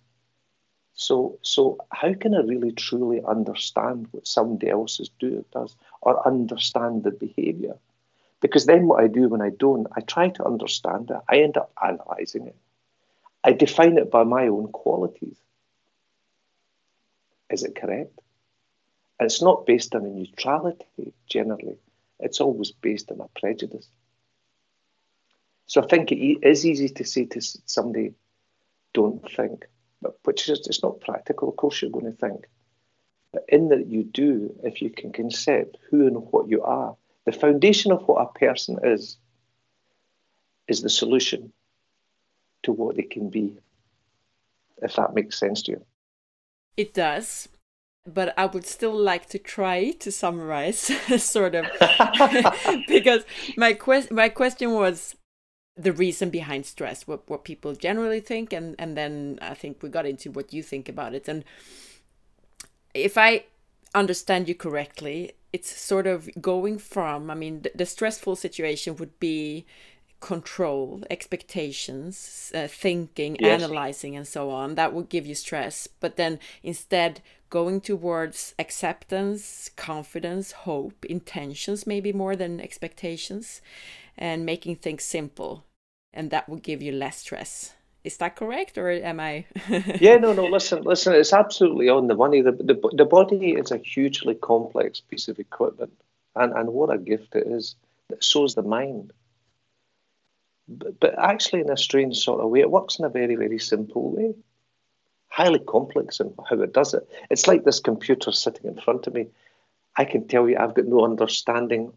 So, 0.98 1.38
so 1.42 1.78
how 1.92 2.12
can 2.12 2.34
I 2.34 2.40
really 2.40 2.72
truly 2.72 3.22
understand 3.22 4.08
what 4.10 4.26
somebody 4.26 4.68
else 4.68 4.98
is 4.98 5.08
do, 5.20 5.44
does 5.52 5.76
or 6.02 6.26
understand 6.26 7.04
the 7.04 7.12
behaviour? 7.12 7.76
Because 8.40 8.66
then 8.66 8.88
what 8.88 9.04
I 9.04 9.06
do 9.06 9.28
when 9.28 9.40
I 9.40 9.50
don't, 9.50 9.86
I 9.96 10.00
try 10.00 10.30
to 10.30 10.44
understand 10.44 11.10
it. 11.10 11.20
I 11.28 11.38
end 11.38 11.56
up 11.56 11.70
analysing 11.80 12.48
it. 12.48 12.56
I 13.44 13.52
define 13.52 13.96
it 13.96 14.10
by 14.10 14.24
my 14.24 14.48
own 14.48 14.72
qualities. 14.72 15.36
Is 17.48 17.62
it 17.62 17.76
correct? 17.76 18.18
And 19.20 19.26
it's 19.26 19.40
not 19.40 19.66
based 19.66 19.94
on 19.94 20.04
a 20.04 20.08
neutrality 20.08 21.12
generally. 21.28 21.78
It's 22.18 22.40
always 22.40 22.72
based 22.72 23.12
on 23.12 23.20
a 23.20 23.28
prejudice. 23.38 23.86
So 25.66 25.80
I 25.80 25.86
think 25.86 26.10
it 26.10 26.38
is 26.42 26.66
easy 26.66 26.88
to 26.88 27.04
say 27.04 27.26
to 27.26 27.40
somebody, 27.40 28.14
don't 28.94 29.24
think, 29.30 29.64
which 30.24 30.48
is 30.48 30.60
it's 30.66 30.82
not 30.82 31.00
practical. 31.00 31.48
Of 31.48 31.56
course, 31.56 31.82
you're 31.82 31.90
going 31.90 32.06
to 32.06 32.12
think. 32.12 32.46
But 33.32 33.44
in 33.48 33.68
that 33.68 33.86
you 33.86 34.04
do, 34.04 34.54
if 34.62 34.80
you 34.80 34.90
can 34.90 35.12
concept 35.12 35.76
who 35.90 36.06
and 36.06 36.16
what 36.30 36.48
you 36.48 36.62
are, 36.62 36.96
the 37.26 37.32
foundation 37.32 37.92
of 37.92 38.06
what 38.08 38.22
a 38.22 38.38
person 38.38 38.78
is, 38.82 39.18
is 40.66 40.80
the 40.82 40.90
solution 40.90 41.52
to 42.62 42.72
what 42.72 42.96
they 42.96 43.02
can 43.02 43.28
be, 43.28 43.58
if 44.82 44.96
that 44.96 45.14
makes 45.14 45.38
sense 45.38 45.62
to 45.62 45.72
you. 45.72 45.84
It 46.76 46.94
does. 46.94 47.48
But 48.06 48.32
I 48.38 48.46
would 48.46 48.64
still 48.64 48.96
like 48.96 49.28
to 49.30 49.38
try 49.38 49.90
to 49.90 50.10
summarize, 50.10 50.78
sort 51.22 51.54
of, 51.54 51.66
because 52.88 53.24
my 53.56 53.74
quest 53.74 54.10
my 54.10 54.30
question 54.30 54.72
was 54.72 55.14
the 55.78 55.92
reason 55.92 56.30
behind 56.30 56.66
stress, 56.66 57.06
what 57.06 57.28
what 57.30 57.44
people 57.44 57.74
generally 57.74 58.20
think, 58.20 58.52
and 58.52 58.74
and 58.78 58.96
then 58.96 59.38
I 59.40 59.54
think 59.54 59.82
we 59.82 59.88
got 59.88 60.06
into 60.06 60.30
what 60.30 60.52
you 60.52 60.62
think 60.62 60.88
about 60.88 61.14
it. 61.14 61.28
And 61.28 61.44
if 62.94 63.16
I 63.16 63.44
understand 63.94 64.48
you 64.48 64.54
correctly, 64.54 65.32
it's 65.52 65.74
sort 65.80 66.06
of 66.06 66.28
going 66.40 66.78
from, 66.78 67.30
I 67.30 67.34
mean, 67.34 67.62
the, 67.62 67.70
the 67.74 67.86
stressful 67.86 68.36
situation 68.36 68.96
would 68.96 69.18
be 69.18 69.64
control, 70.20 71.02
expectations, 71.10 72.52
uh, 72.54 72.66
thinking, 72.66 73.36
yes. 73.38 73.62
analyzing, 73.62 74.16
and 74.16 74.26
so 74.26 74.50
on. 74.50 74.74
That 74.74 74.92
would 74.92 75.08
give 75.08 75.26
you 75.26 75.34
stress. 75.34 75.86
But 76.00 76.16
then 76.16 76.38
instead, 76.62 77.20
going 77.50 77.80
towards 77.80 78.54
acceptance, 78.58 79.70
confidence, 79.76 80.52
hope, 80.52 81.04
intentions, 81.04 81.86
maybe 81.86 82.12
more 82.12 82.36
than 82.36 82.60
expectations, 82.60 83.62
and 84.16 84.44
making 84.44 84.76
things 84.76 85.04
simple. 85.04 85.64
And 86.12 86.30
that 86.30 86.48
would 86.48 86.62
give 86.62 86.82
you 86.82 86.92
less 86.92 87.18
stress. 87.18 87.74
Is 88.04 88.16
that 88.18 88.36
correct, 88.36 88.78
or 88.78 88.90
am 88.90 89.20
I? 89.20 89.44
yeah, 90.00 90.16
no, 90.16 90.32
no. 90.32 90.46
Listen, 90.46 90.82
listen. 90.82 91.14
It's 91.14 91.32
absolutely 91.32 91.88
on 91.88 92.06
the 92.06 92.14
money. 92.14 92.40
The, 92.40 92.52
the 92.52 92.90
the 92.94 93.04
body 93.04 93.52
is 93.52 93.70
a 93.70 93.78
hugely 93.78 94.34
complex 94.34 95.00
piece 95.00 95.28
of 95.28 95.38
equipment, 95.38 95.92
and 96.36 96.52
and 96.52 96.72
what 96.72 96.94
a 96.94 96.98
gift 96.98 97.34
it 97.34 97.46
is. 97.46 97.74
So 98.20 98.44
is 98.44 98.54
the 98.54 98.62
mind. 98.62 99.12
But, 100.68 101.00
but 101.00 101.18
actually, 101.18 101.60
in 101.62 101.70
a 101.70 101.76
strange 101.76 102.18
sort 102.18 102.40
of 102.40 102.50
way, 102.50 102.60
it 102.60 102.70
works 102.70 102.98
in 102.98 103.04
a 103.04 103.10
very 103.10 103.34
very 103.34 103.58
simple 103.58 104.12
way. 104.12 104.34
Highly 105.28 105.58
complex 105.58 106.20
in 106.20 106.32
how 106.48 106.62
it 106.62 106.72
does 106.72 106.94
it. 106.94 107.06
It's 107.30 107.46
like 107.46 107.64
this 107.64 107.80
computer 107.80 108.32
sitting 108.32 108.70
in 108.70 108.80
front 108.80 109.06
of 109.06 109.14
me. 109.14 109.26
I 109.96 110.04
can 110.04 110.28
tell 110.28 110.48
you, 110.48 110.56
I've 110.56 110.74
got 110.74 110.86
no 110.86 111.04
understanding 111.04 111.92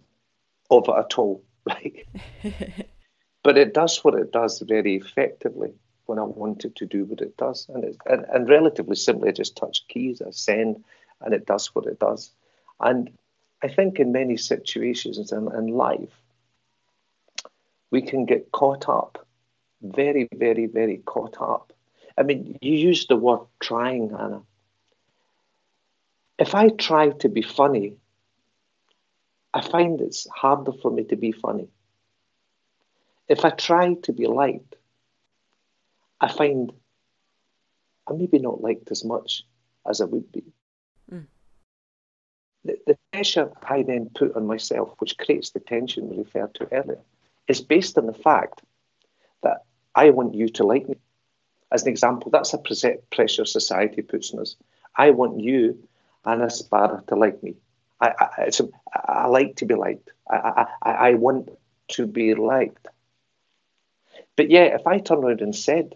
of 0.70 0.89
it 0.89 0.95
at 0.97 1.18
all, 1.18 1.43
right? 1.66 2.05
but 3.43 3.57
it 3.57 3.73
does 3.73 4.03
what 4.03 4.15
it 4.15 4.31
does 4.31 4.59
very 4.59 4.95
effectively 4.95 5.73
when 6.05 6.19
I 6.19 6.23
want 6.23 6.65
it 6.65 6.75
to 6.75 6.85
do 6.85 7.05
what 7.05 7.21
it 7.21 7.37
does. 7.37 7.67
And, 7.69 7.83
it, 7.83 7.97
and, 8.05 8.25
and 8.33 8.49
relatively 8.49 8.95
simply, 8.95 9.29
I 9.29 9.31
just 9.31 9.55
touch 9.55 9.87
keys, 9.87 10.21
I 10.21 10.31
send, 10.31 10.83
and 11.21 11.33
it 11.33 11.45
does 11.45 11.73
what 11.73 11.85
it 11.85 11.99
does. 11.99 12.31
And 12.79 13.09
I 13.63 13.67
think 13.67 13.99
in 13.99 14.11
many 14.11 14.37
situations 14.37 15.31
in, 15.31 15.49
in 15.55 15.67
life, 15.67 16.09
we 17.91 18.01
can 18.01 18.25
get 18.25 18.51
caught 18.51 18.89
up, 18.89 19.25
very, 19.81 20.27
very, 20.33 20.65
very 20.65 20.97
caught 21.05 21.37
up. 21.41 21.73
I 22.17 22.23
mean, 22.23 22.57
you 22.61 22.73
use 22.73 23.07
the 23.07 23.15
word 23.15 23.41
trying, 23.59 24.11
Anna. 24.11 24.41
if 26.39 26.55
I 26.55 26.69
try 26.69 27.09
to 27.09 27.29
be 27.29 27.41
funny, 27.41 27.95
I 29.53 29.61
find 29.61 29.99
it's 30.01 30.27
harder 30.29 30.71
for 30.71 30.91
me 30.91 31.03
to 31.05 31.15
be 31.15 31.31
funny. 31.31 31.67
If 33.32 33.45
I 33.45 33.49
try 33.51 33.93
to 33.93 34.11
be 34.11 34.27
liked, 34.27 34.75
I 36.19 36.27
find 36.27 36.73
I'm 38.05 38.17
maybe 38.17 38.39
not 38.39 38.61
liked 38.61 38.91
as 38.91 39.05
much 39.05 39.45
as 39.89 40.01
I 40.01 40.05
would 40.05 40.29
be. 40.34 40.43
Mm. 41.09 41.27
The, 42.65 42.77
the 42.86 42.97
pressure 43.13 43.49
I 43.63 43.84
then 43.84 44.09
put 44.13 44.36
on 44.36 44.45
myself, 44.45 44.95
which 44.99 45.17
creates 45.17 45.51
the 45.51 45.61
tension 45.61 46.09
we 46.09 46.17
referred 46.17 46.53
to 46.55 46.67
earlier, 46.73 46.99
is 47.47 47.61
based 47.61 47.97
on 47.97 48.05
the 48.05 48.13
fact 48.13 48.63
that 49.43 49.63
I 49.95 50.09
want 50.09 50.36
you 50.36 50.49
to 50.49 50.65
like 50.65 50.89
me. 50.89 50.97
As 51.71 51.84
an 51.84 51.89
example, 51.89 52.32
that's 52.32 52.53
a 52.53 52.97
pressure 53.11 53.45
society 53.45 54.01
puts 54.01 54.34
on 54.34 54.41
us. 54.41 54.57
I 54.97 55.11
want 55.11 55.39
you, 55.39 55.88
Anna 56.25 56.49
Sparrer, 56.49 57.01
to 57.07 57.15
like 57.15 57.41
me. 57.41 57.55
I, 58.01 58.13
I, 58.19 58.49
a, 58.59 58.63
I 58.93 59.27
like 59.27 59.55
to 59.57 59.65
be 59.65 59.75
liked. 59.75 60.09
I, 60.29 60.65
I, 60.84 60.91
I 60.91 61.13
want 61.13 61.49
to 61.91 62.05
be 62.05 62.36
liked. 62.36 62.89
But 64.36 64.49
yeah, 64.49 64.75
if 64.75 64.88
I 64.88 64.99
turn 64.99 65.19
around 65.19 65.41
and 65.41 65.55
said, 65.55 65.95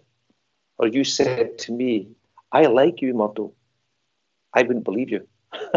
or 0.78 0.88
you 0.88 1.04
said 1.04 1.58
to 1.60 1.72
me, 1.72 2.10
I 2.52 2.68
like 2.68 3.02
you, 3.02 3.14
Murdo, 3.14 3.54
I 4.54 4.64
wouldn't 4.64 4.86
believe 4.86 5.10
you. 5.10 5.28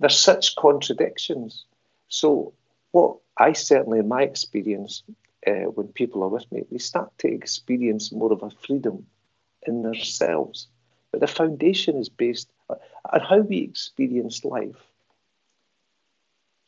There's 0.00 0.18
such 0.18 0.56
contradictions. 0.56 1.64
So, 2.08 2.52
what 2.90 3.16
I 3.38 3.52
certainly, 3.52 4.00
in 4.00 4.08
my 4.08 4.22
experience, 4.22 5.02
uh, 5.46 5.70
when 5.74 5.88
people 5.88 6.22
are 6.22 6.28
with 6.28 6.50
me, 6.52 6.64
they 6.70 6.78
start 6.78 7.16
to 7.18 7.28
experience 7.28 8.12
more 8.12 8.32
of 8.32 8.42
a 8.42 8.50
freedom 8.50 9.06
in 9.66 9.82
themselves. 9.82 10.68
But 11.10 11.20
the 11.20 11.26
foundation 11.26 11.96
is 11.96 12.08
based 12.08 12.50
on 12.68 13.20
how 13.20 13.40
we 13.40 13.58
experience 13.58 14.44
life. 14.44 14.91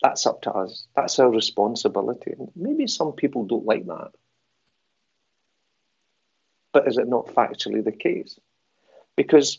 That's 0.05 0.27
up 0.27 0.43
to 0.43 0.51
us. 0.51 0.85
That's 0.95 1.17
our 1.17 1.31
responsibility. 1.31 2.35
Maybe 2.55 2.85
some 2.85 3.13
people 3.13 3.45
don't 3.45 3.65
like 3.65 3.87
that. 3.87 4.11
But 6.71 6.87
is 6.87 6.99
it 6.99 7.07
not 7.07 7.33
factually 7.33 7.83
the 7.83 7.91
case? 7.91 8.39
Because 9.15 9.57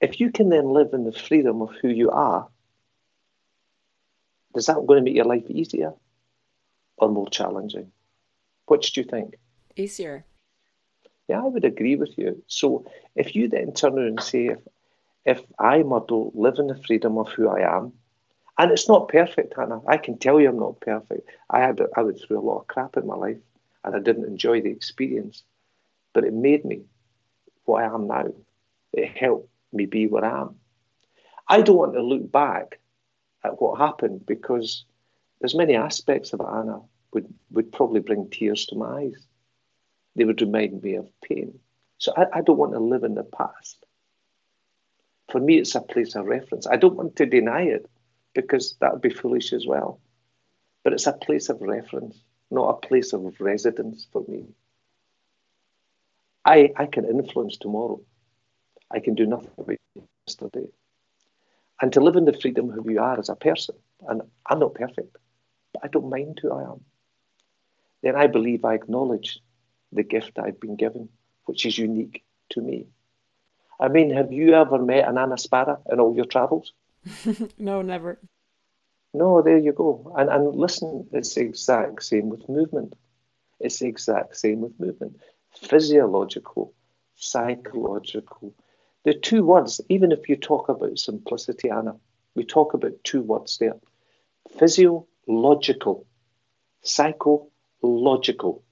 if 0.00 0.18
you 0.18 0.32
can 0.32 0.48
then 0.48 0.70
live 0.70 0.88
in 0.92 1.04
the 1.04 1.12
freedom 1.12 1.62
of 1.62 1.70
who 1.80 1.86
you 1.86 2.10
are, 2.10 2.48
is 4.56 4.66
that 4.66 4.84
going 4.88 4.98
to 4.98 5.04
make 5.04 5.14
your 5.14 5.24
life 5.24 5.48
easier 5.48 5.92
or 6.96 7.08
more 7.08 7.28
challenging? 7.28 7.92
Which 8.66 8.92
do 8.92 9.02
you 9.02 9.06
think? 9.06 9.36
Easier. 9.76 10.24
Yeah, 11.28 11.42
I 11.42 11.46
would 11.46 11.64
agree 11.64 11.94
with 11.94 12.18
you. 12.18 12.42
So 12.48 12.86
if 13.14 13.36
you 13.36 13.48
then 13.48 13.72
turn 13.72 13.96
around 13.96 14.08
and 14.08 14.20
say, 14.20 14.46
if, 14.46 14.58
if 15.24 15.40
I, 15.60 15.84
Murdo, 15.84 16.32
live 16.34 16.58
in 16.58 16.66
the 16.66 16.82
freedom 16.84 17.18
of 17.18 17.28
who 17.28 17.48
I 17.48 17.60
am, 17.76 17.92
and 18.58 18.70
it's 18.70 18.88
not 18.88 19.08
perfect, 19.08 19.54
Hannah. 19.56 19.80
I 19.86 19.96
can 19.96 20.18
tell 20.18 20.40
you 20.40 20.48
I'm 20.48 20.58
not 20.58 20.80
perfect. 20.80 21.28
I 21.50 21.60
had 21.60 21.80
I 21.96 22.02
went 22.02 22.20
through 22.20 22.38
a 22.38 22.48
lot 22.48 22.60
of 22.60 22.66
crap 22.66 22.96
in 22.96 23.06
my 23.06 23.16
life 23.16 23.38
and 23.84 23.94
I 23.96 23.98
didn't 23.98 24.26
enjoy 24.26 24.60
the 24.60 24.70
experience 24.70 25.42
but 26.12 26.24
it 26.24 26.34
made 26.34 26.64
me 26.64 26.82
what 27.64 27.82
I 27.82 27.94
am 27.94 28.06
now. 28.06 28.26
It 28.92 29.16
helped 29.16 29.48
me 29.72 29.86
be 29.86 30.06
what 30.06 30.24
I 30.24 30.42
am. 30.42 30.56
I 31.48 31.62
don't 31.62 31.76
want 31.76 31.94
to 31.94 32.02
look 32.02 32.30
back 32.30 32.78
at 33.44 33.60
what 33.60 33.78
happened 33.78 34.26
because 34.26 34.84
there's 35.40 35.54
many 35.54 35.74
aspects 35.74 36.32
of 36.32 36.40
it, 36.40 36.46
Anna, 36.46 36.80
would, 37.12 37.32
would 37.50 37.72
probably 37.72 38.00
bring 38.00 38.30
tears 38.30 38.66
to 38.66 38.76
my 38.76 39.02
eyes. 39.02 39.26
They 40.14 40.24
would 40.24 40.40
remind 40.40 40.82
me 40.82 40.94
of 40.96 41.08
pain. 41.22 41.58
So 41.98 42.12
I, 42.16 42.38
I 42.38 42.40
don't 42.42 42.58
want 42.58 42.72
to 42.72 42.78
live 42.78 43.04
in 43.04 43.14
the 43.14 43.24
past. 43.24 43.84
For 45.30 45.40
me, 45.40 45.58
it's 45.58 45.74
a 45.74 45.80
place 45.80 46.14
of 46.14 46.26
reference. 46.26 46.66
I 46.66 46.76
don't 46.76 46.96
want 46.96 47.16
to 47.16 47.26
deny 47.26 47.62
it 47.62 47.88
because 48.34 48.76
that 48.80 48.92
would 48.92 49.02
be 49.02 49.10
foolish 49.10 49.52
as 49.52 49.66
well. 49.66 50.00
But 50.84 50.92
it's 50.92 51.06
a 51.06 51.12
place 51.12 51.48
of 51.48 51.60
reference, 51.60 52.18
not 52.50 52.70
a 52.70 52.86
place 52.86 53.12
of 53.12 53.40
residence 53.40 54.06
for 54.12 54.24
me. 54.26 54.46
I, 56.44 56.72
I 56.76 56.86
can 56.86 57.04
influence 57.04 57.56
tomorrow. 57.56 58.00
I 58.90 59.00
can 59.00 59.14
do 59.14 59.26
nothing 59.26 59.50
about 59.56 59.76
yesterday. 60.26 60.66
And 61.80 61.92
to 61.92 62.00
live 62.00 62.16
in 62.16 62.24
the 62.24 62.38
freedom 62.38 62.70
of 62.70 62.76
who 62.76 62.90
you 62.90 63.00
are 63.00 63.18
as 63.18 63.28
a 63.28 63.36
person, 63.36 63.76
and 64.08 64.22
I'm 64.46 64.58
not 64.58 64.74
perfect, 64.74 65.16
but 65.72 65.84
I 65.84 65.88
don't 65.88 66.10
mind 66.10 66.38
who 66.42 66.52
I 66.52 66.62
am, 66.62 66.84
then 68.02 68.16
I 68.16 68.26
believe 68.26 68.64
I 68.64 68.74
acknowledge 68.74 69.38
the 69.92 70.02
gift 70.02 70.38
I've 70.38 70.60
been 70.60 70.76
given, 70.76 71.08
which 71.44 71.64
is 71.66 71.78
unique 71.78 72.24
to 72.50 72.60
me. 72.60 72.86
I 73.80 73.88
mean, 73.88 74.10
have 74.10 74.32
you 74.32 74.54
ever 74.54 74.78
met 74.78 75.08
an 75.08 75.18
Anna 75.18 75.36
in 75.90 76.00
all 76.00 76.14
your 76.14 76.24
travels? 76.24 76.72
no, 77.58 77.82
never. 77.82 78.20
No, 79.14 79.42
there 79.42 79.58
you 79.58 79.72
go. 79.72 80.12
And, 80.16 80.30
and 80.30 80.54
listen, 80.54 81.08
it's 81.12 81.34
the 81.34 81.42
exact 81.42 82.02
same 82.02 82.28
with 82.28 82.48
movement. 82.48 82.94
It's 83.60 83.78
the 83.78 83.86
exact 83.86 84.36
same 84.36 84.60
with 84.60 84.78
movement 84.80 85.16
physiological, 85.52 86.72
psychological. 87.14 88.54
The 89.04 89.14
two 89.14 89.44
words, 89.44 89.80
even 89.88 90.12
if 90.12 90.28
you 90.28 90.36
talk 90.36 90.68
about 90.68 90.98
simplicity, 90.98 91.70
Anna, 91.70 91.96
we 92.34 92.44
talk 92.44 92.74
about 92.74 92.92
two 93.04 93.22
words 93.22 93.58
there 93.58 93.74
physiological, 94.58 96.06
psychological. 96.82 98.62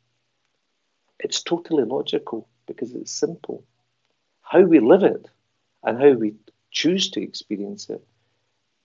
It's 1.19 1.43
totally 1.43 1.85
logical 1.85 2.49
because 2.67 2.95
it's 2.95 3.13
simple. 3.13 3.65
How 4.43 4.63
we 4.63 4.81
live 4.81 5.03
it 5.03 5.29
and 5.85 6.01
how 6.01 6.13
we 6.13 6.35
choose 6.71 7.11
to 7.11 7.23
experience 7.23 7.91
it 7.91 8.03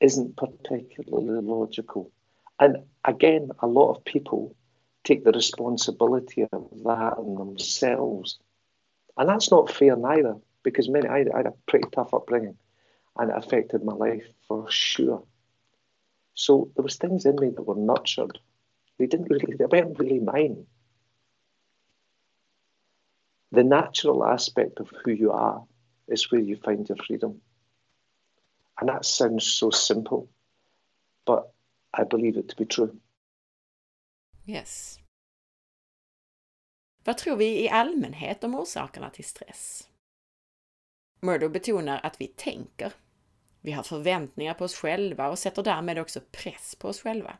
isn't 0.06 0.38
particularly 0.38 1.42
logical. 1.42 2.12
And 2.60 2.78
again, 3.04 3.50
a 3.60 3.68
lot 3.68 3.92
of 3.92 4.06
people 4.06 4.56
take 5.04 5.24
the 5.24 5.32
responsibility 5.32 6.44
of 6.44 6.70
that 6.84 7.14
on 7.18 7.36
themselves. 7.36 8.38
And 9.18 9.28
that's 9.28 9.52
not 9.52 9.72
fair 9.72 9.96
neither, 9.96 10.36
because 10.64 10.88
many 10.90 11.08
I, 11.08 11.26
I 11.34 11.38
had 11.38 11.48
a 11.48 11.54
pretty 11.68 11.90
tough 11.92 12.14
upbringing 12.14 12.58
and 13.18 13.32
it 13.32 13.38
affected 13.38 13.84
my 13.84 13.94
life 13.94 14.28
for 14.48 14.70
sure. 14.70 15.24
So 16.36 16.70
there 16.76 16.84
was 16.84 16.98
things 16.98 17.26
in 17.26 17.36
me 17.38 17.50
that 17.50 17.64
were 17.64 17.76
nurtured. 17.76 18.38
They 19.00 19.08
didn't 19.08 19.30
really 19.30 19.56
they 19.58 19.66
weren't 19.66 20.00
really 20.00 20.20
mine. 20.20 20.66
The 23.52 23.64
natural 23.64 24.26
aspect 24.26 24.80
of 24.80 24.90
who 25.04 25.12
you 25.12 25.32
are 25.32 25.64
is 26.08 26.30
where 26.32 26.42
you 26.42 26.58
find 26.58 26.88
your 26.88 26.98
freedom. 26.98 27.42
And 28.76 28.90
that 28.90 29.06
sounds 29.06 29.46
so 29.46 29.72
simple, 29.72 30.28
but 31.26 31.54
I 31.98 32.04
believe 32.04 32.40
it 32.40 32.50
to 32.50 32.56
be 32.58 32.66
true. 32.66 33.00
Yes. 34.46 35.00
Vad 37.04 37.18
tror 37.18 37.36
vi 37.36 37.64
i 37.64 37.70
allmänhet 37.70 38.44
om 38.44 38.56
orsakerna 38.56 39.10
till 39.10 39.26
stress? 39.26 39.90
Murdo 41.20 41.50
betonar 41.50 42.00
att 42.04 42.22
vi 42.22 42.28
tänker. 42.28 42.94
Vi 43.62 43.72
har 43.72 43.84
förväntningar 43.84 44.54
på 44.54 44.66
oss 44.66 44.76
själva 44.76 45.30
och 45.30 45.40
sätter 45.40 45.64
därmed 45.64 46.00
också 46.00 46.22
press 46.32 46.76
på 46.76 46.88
oss 46.88 47.02
själva. 47.02 47.38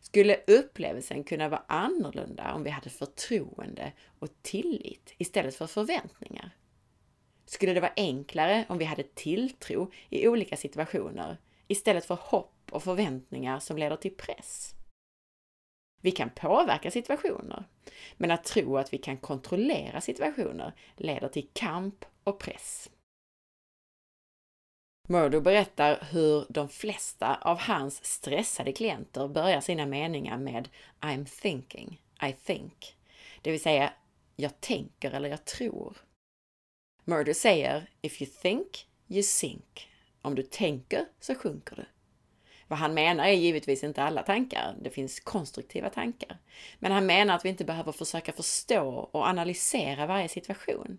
Skulle 0.00 0.40
upplevelsen 0.46 1.24
kunna 1.24 1.48
vara 1.48 1.64
annorlunda 1.68 2.54
om 2.54 2.62
vi 2.62 2.70
hade 2.70 2.90
förtroende 2.90 3.92
och 4.18 4.42
tillit 4.42 5.14
istället 5.18 5.54
för 5.54 5.66
förväntningar? 5.66 6.50
Skulle 7.52 7.74
det 7.74 7.80
vara 7.80 7.92
enklare 7.96 8.64
om 8.68 8.78
vi 8.78 8.84
hade 8.84 9.02
tilltro 9.02 9.92
i 10.08 10.28
olika 10.28 10.56
situationer 10.56 11.36
istället 11.68 12.04
för 12.04 12.14
hopp 12.14 12.54
och 12.70 12.82
förväntningar 12.82 13.58
som 13.58 13.76
leder 13.76 13.96
till 13.96 14.16
press? 14.16 14.74
Vi 16.02 16.10
kan 16.10 16.30
påverka 16.30 16.90
situationer, 16.90 17.64
men 18.16 18.30
att 18.30 18.44
tro 18.44 18.76
att 18.76 18.92
vi 18.92 18.98
kan 18.98 19.16
kontrollera 19.16 20.00
situationer 20.00 20.72
leder 20.96 21.28
till 21.28 21.48
kamp 21.52 22.04
och 22.24 22.38
press. 22.38 22.90
Murdo 25.08 25.40
berättar 25.40 26.08
hur 26.10 26.46
de 26.48 26.68
flesta 26.68 27.34
av 27.34 27.58
hans 27.58 28.04
stressade 28.04 28.72
klienter 28.72 29.28
börjar 29.28 29.60
sina 29.60 29.86
meningar 29.86 30.38
med 30.38 30.68
I'm 31.00 31.42
thinking, 31.42 32.00
I 32.22 32.32
think, 32.32 32.96
det 33.42 33.50
vill 33.50 33.62
säga 33.62 33.92
jag 34.36 34.60
tänker 34.60 35.10
eller 35.10 35.28
jag 35.28 35.44
tror. 35.44 35.96
Murder 37.04 37.34
säger 37.34 37.90
If 38.00 38.22
you 38.22 38.30
think, 38.42 38.86
you 39.08 39.22
sink. 39.22 39.88
Om 40.22 40.34
du 40.34 40.42
tänker 40.42 41.06
så 41.20 41.34
sjunker 41.34 41.76
du. 41.76 41.84
Vad 42.68 42.78
han 42.78 42.94
menar 42.94 43.24
är 43.24 43.32
givetvis 43.32 43.84
inte 43.84 44.02
alla 44.02 44.22
tankar, 44.22 44.76
det 44.82 44.90
finns 44.90 45.20
konstruktiva 45.20 45.90
tankar. 45.90 46.38
Men 46.78 46.92
han 46.92 47.06
menar 47.06 47.34
att 47.34 47.44
vi 47.44 47.48
inte 47.48 47.64
behöver 47.64 47.92
försöka 47.92 48.32
förstå 48.32 48.88
och 48.88 49.26
analysera 49.26 50.06
varje 50.06 50.28
situation. 50.28 50.98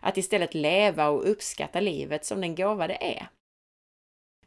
Att 0.00 0.16
istället 0.16 0.54
leva 0.54 1.08
och 1.08 1.30
uppskatta 1.30 1.80
livet 1.80 2.24
som 2.24 2.40
den 2.40 2.54
gåva 2.54 2.86
det 2.86 3.16
är. 3.16 3.28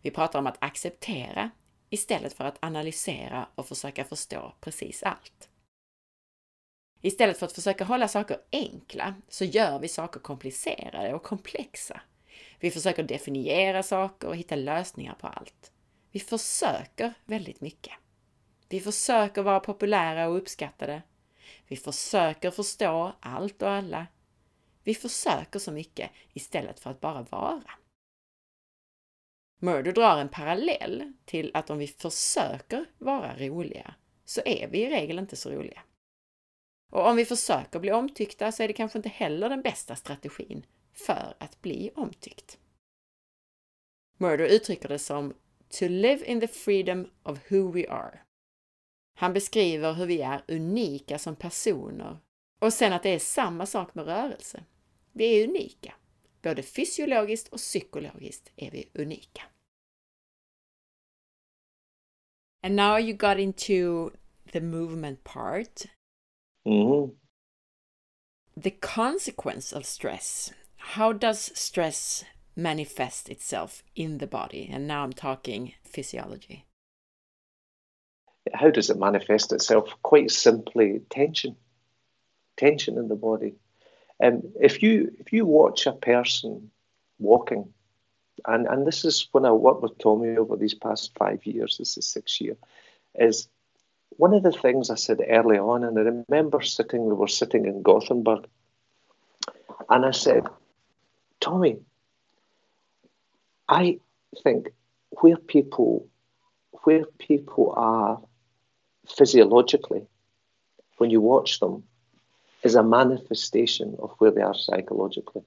Vi 0.02 0.12
pratar 0.12 0.40
om 0.40 0.48
att 0.48 0.64
acceptera 0.64 1.52
istället 1.90 2.34
för 2.34 2.44
att 2.44 2.58
analysera 2.60 3.48
och 3.56 3.68
försöka 3.68 4.04
förstå 4.04 4.54
precis 4.62 5.04
allt. 5.04 5.51
Istället 7.02 7.38
för 7.38 7.46
att 7.46 7.52
försöka 7.52 7.84
hålla 7.84 8.08
saker 8.08 8.38
enkla 8.52 9.16
så 9.30 9.46
gör 9.46 9.80
vi 9.80 9.88
saker 9.88 10.20
komplicerade 10.20 11.14
och 11.14 11.24
komplexa. 11.24 12.02
Vi 12.60 12.72
försöker 12.72 13.04
definiera 13.04 13.84
saker 13.84 14.28
och 14.28 14.36
hitta 14.36 14.56
lösningar 14.56 15.14
på 15.14 15.28
allt. 15.28 15.72
Vi 16.12 16.20
försöker 16.20 17.14
väldigt 17.26 17.62
mycket. 17.62 17.94
Vi 18.70 18.80
försöker 18.80 19.42
vara 19.42 19.60
populära 19.60 20.28
och 20.28 20.38
uppskattade. 20.38 21.02
Vi 21.68 21.76
försöker 21.76 22.52
förstå 22.52 23.14
allt 23.20 23.62
och 23.62 23.70
alla. 23.70 24.08
Vi 24.84 24.96
försöker 24.96 25.60
så 25.60 25.72
mycket 25.72 26.12
istället 26.34 26.80
för 26.80 26.90
att 26.90 27.02
bara 27.02 27.22
vara. 27.22 27.72
Murdo 29.60 29.92
drar 29.92 30.18
en 30.18 30.30
parallell 30.30 31.14
till 31.26 31.52
att 31.54 31.70
om 31.70 31.78
vi 31.78 31.88
försöker 31.88 32.86
vara 32.98 33.38
roliga 33.38 33.96
så 34.26 34.42
är 34.46 34.68
vi 34.68 34.82
i 34.84 34.90
regel 34.90 35.20
inte 35.20 35.36
så 35.36 35.52
roliga. 35.52 35.82
Och 36.92 37.08
om 37.08 37.16
vi 37.16 37.26
försöker 37.26 37.80
bli 37.80 37.92
omtyckta 37.92 38.52
så 38.52 38.64
är 38.64 38.68
det 38.68 38.74
kanske 38.74 39.00
inte 39.00 39.10
heller 39.10 39.50
den 39.50 39.62
bästa 39.62 39.96
strategin 39.96 40.66
för 40.94 41.34
att 41.40 41.62
bli 41.62 41.92
omtyckt. 41.96 42.60
Murdo 44.18 44.44
uttrycker 44.44 44.90
det 44.90 45.00
som 45.00 45.34
to 45.70 45.88
live 45.88 46.26
in 46.26 46.40
the 46.40 46.48
freedom 46.48 47.10
of 47.24 47.52
who 47.52 47.72
we 47.72 47.90
are. 47.90 48.20
Han 49.18 49.34
beskriver 49.34 49.94
hur 49.94 50.06
vi 50.06 50.22
är 50.22 50.44
unika 50.48 51.20
som 51.20 51.36
personer 51.36 52.18
och 52.62 52.74
sen 52.74 52.94
att 52.94 53.04
det 53.04 53.10
är 53.10 53.20
samma 53.20 53.66
sak 53.66 53.96
med 53.96 54.06
rörelse. 54.06 54.64
Vi 55.12 55.26
är 55.26 55.48
unika. 55.48 55.94
Både 56.42 56.64
fysiologiskt 56.64 57.48
och 57.48 57.58
psykologiskt 57.58 58.52
är 58.56 58.72
vi 58.72 58.90
unika. 58.94 59.44
And 62.64 62.76
now 62.76 63.00
you 63.00 63.14
got 63.14 63.38
into 63.38 64.12
the 64.52 64.62
movement 64.62 65.24
part. 65.24 65.86
Mm-hmm. 66.68 67.12
The 68.58 68.72
consequence 68.72 69.72
of 69.72 69.86
stress. 69.86 70.52
How 70.78 71.14
does 71.14 71.52
stress 71.54 72.26
manifest 72.56 73.30
itself 73.30 73.84
in 73.96 74.18
the 74.18 74.28
body? 74.28 74.70
And 74.72 74.88
now 74.88 75.04
I'm 75.04 75.14
talking 75.14 75.74
physiology. 75.84 76.66
How 78.54 78.70
does 78.70 78.90
it 78.90 79.00
manifest 79.00 79.54
itself? 79.54 79.96
Quite 80.04 80.32
simply, 80.32 81.02
tension. 81.10 81.56
Tension 82.58 82.98
in 82.98 83.08
the 83.08 83.16
body. 83.16 83.56
Um, 84.22 84.42
if 84.60 84.84
you 84.84 85.12
if 85.20 85.34
you 85.34 85.46
watch 85.46 85.88
a 85.88 85.94
person 85.94 86.70
walking, 87.18 87.74
and 88.46 88.68
and 88.68 88.86
this 88.86 89.06
is 89.06 89.28
when 89.32 89.46
I 89.46 89.52
worked 89.52 89.82
with 89.82 89.98
Tommy 89.98 90.38
over 90.38 90.56
these 90.58 90.74
past 90.74 91.12
five 91.18 91.46
years. 91.46 91.78
This 91.78 91.98
is 91.98 92.08
six 92.08 92.40
year, 92.42 92.58
is 93.16 93.48
one 94.18 94.34
of 94.34 94.44
the 94.44 94.52
things 94.52 94.90
I 94.90 94.96
said 94.96 95.20
early 95.28 95.58
on, 95.58 95.84
and 95.84 95.98
I 95.98 96.02
remember 96.02 96.62
sitting. 96.62 97.06
We 97.06 97.14
were 97.14 97.28
sitting 97.28 97.66
in 97.66 97.82
Gothenburg, 97.82 98.46
and 99.90 100.06
I 100.06 100.12
said, 100.12 100.48
Tommy, 101.40 101.80
I 103.68 104.00
think 104.44 104.70
where 105.22 105.38
people 105.38 106.08
where 106.84 107.06
people 107.20 107.74
are 107.76 108.20
physiologically, 109.18 110.08
when 110.98 111.10
you 111.10 111.22
watch 111.22 111.60
them, 111.60 111.84
is 112.64 112.76
a 112.76 112.84
manifestation 112.84 113.96
of 114.00 114.12
where 114.18 114.32
they 114.32 114.42
are 114.42 114.56
psychologically. 114.56 115.44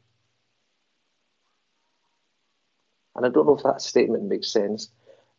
And 3.16 3.24
I 3.24 3.28
don't 3.28 3.46
know 3.46 3.56
if 3.56 3.62
that 3.62 3.80
statement 3.80 4.24
makes 4.24 4.50
sense 4.50 4.90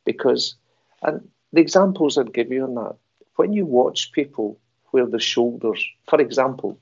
because, 0.06 0.56
and 1.02 1.30
the 1.52 1.62
examples 1.62 2.18
I'd 2.18 2.34
give 2.34 2.52
you 2.52 2.64
on 2.64 2.76
that, 2.76 2.96
when 3.36 3.54
you 3.54 3.66
watch 3.66 4.12
people 4.12 4.60
where 4.92 5.06
the 5.06 5.20
shoulders, 5.20 5.84
for 6.08 6.22
example, 6.22 6.80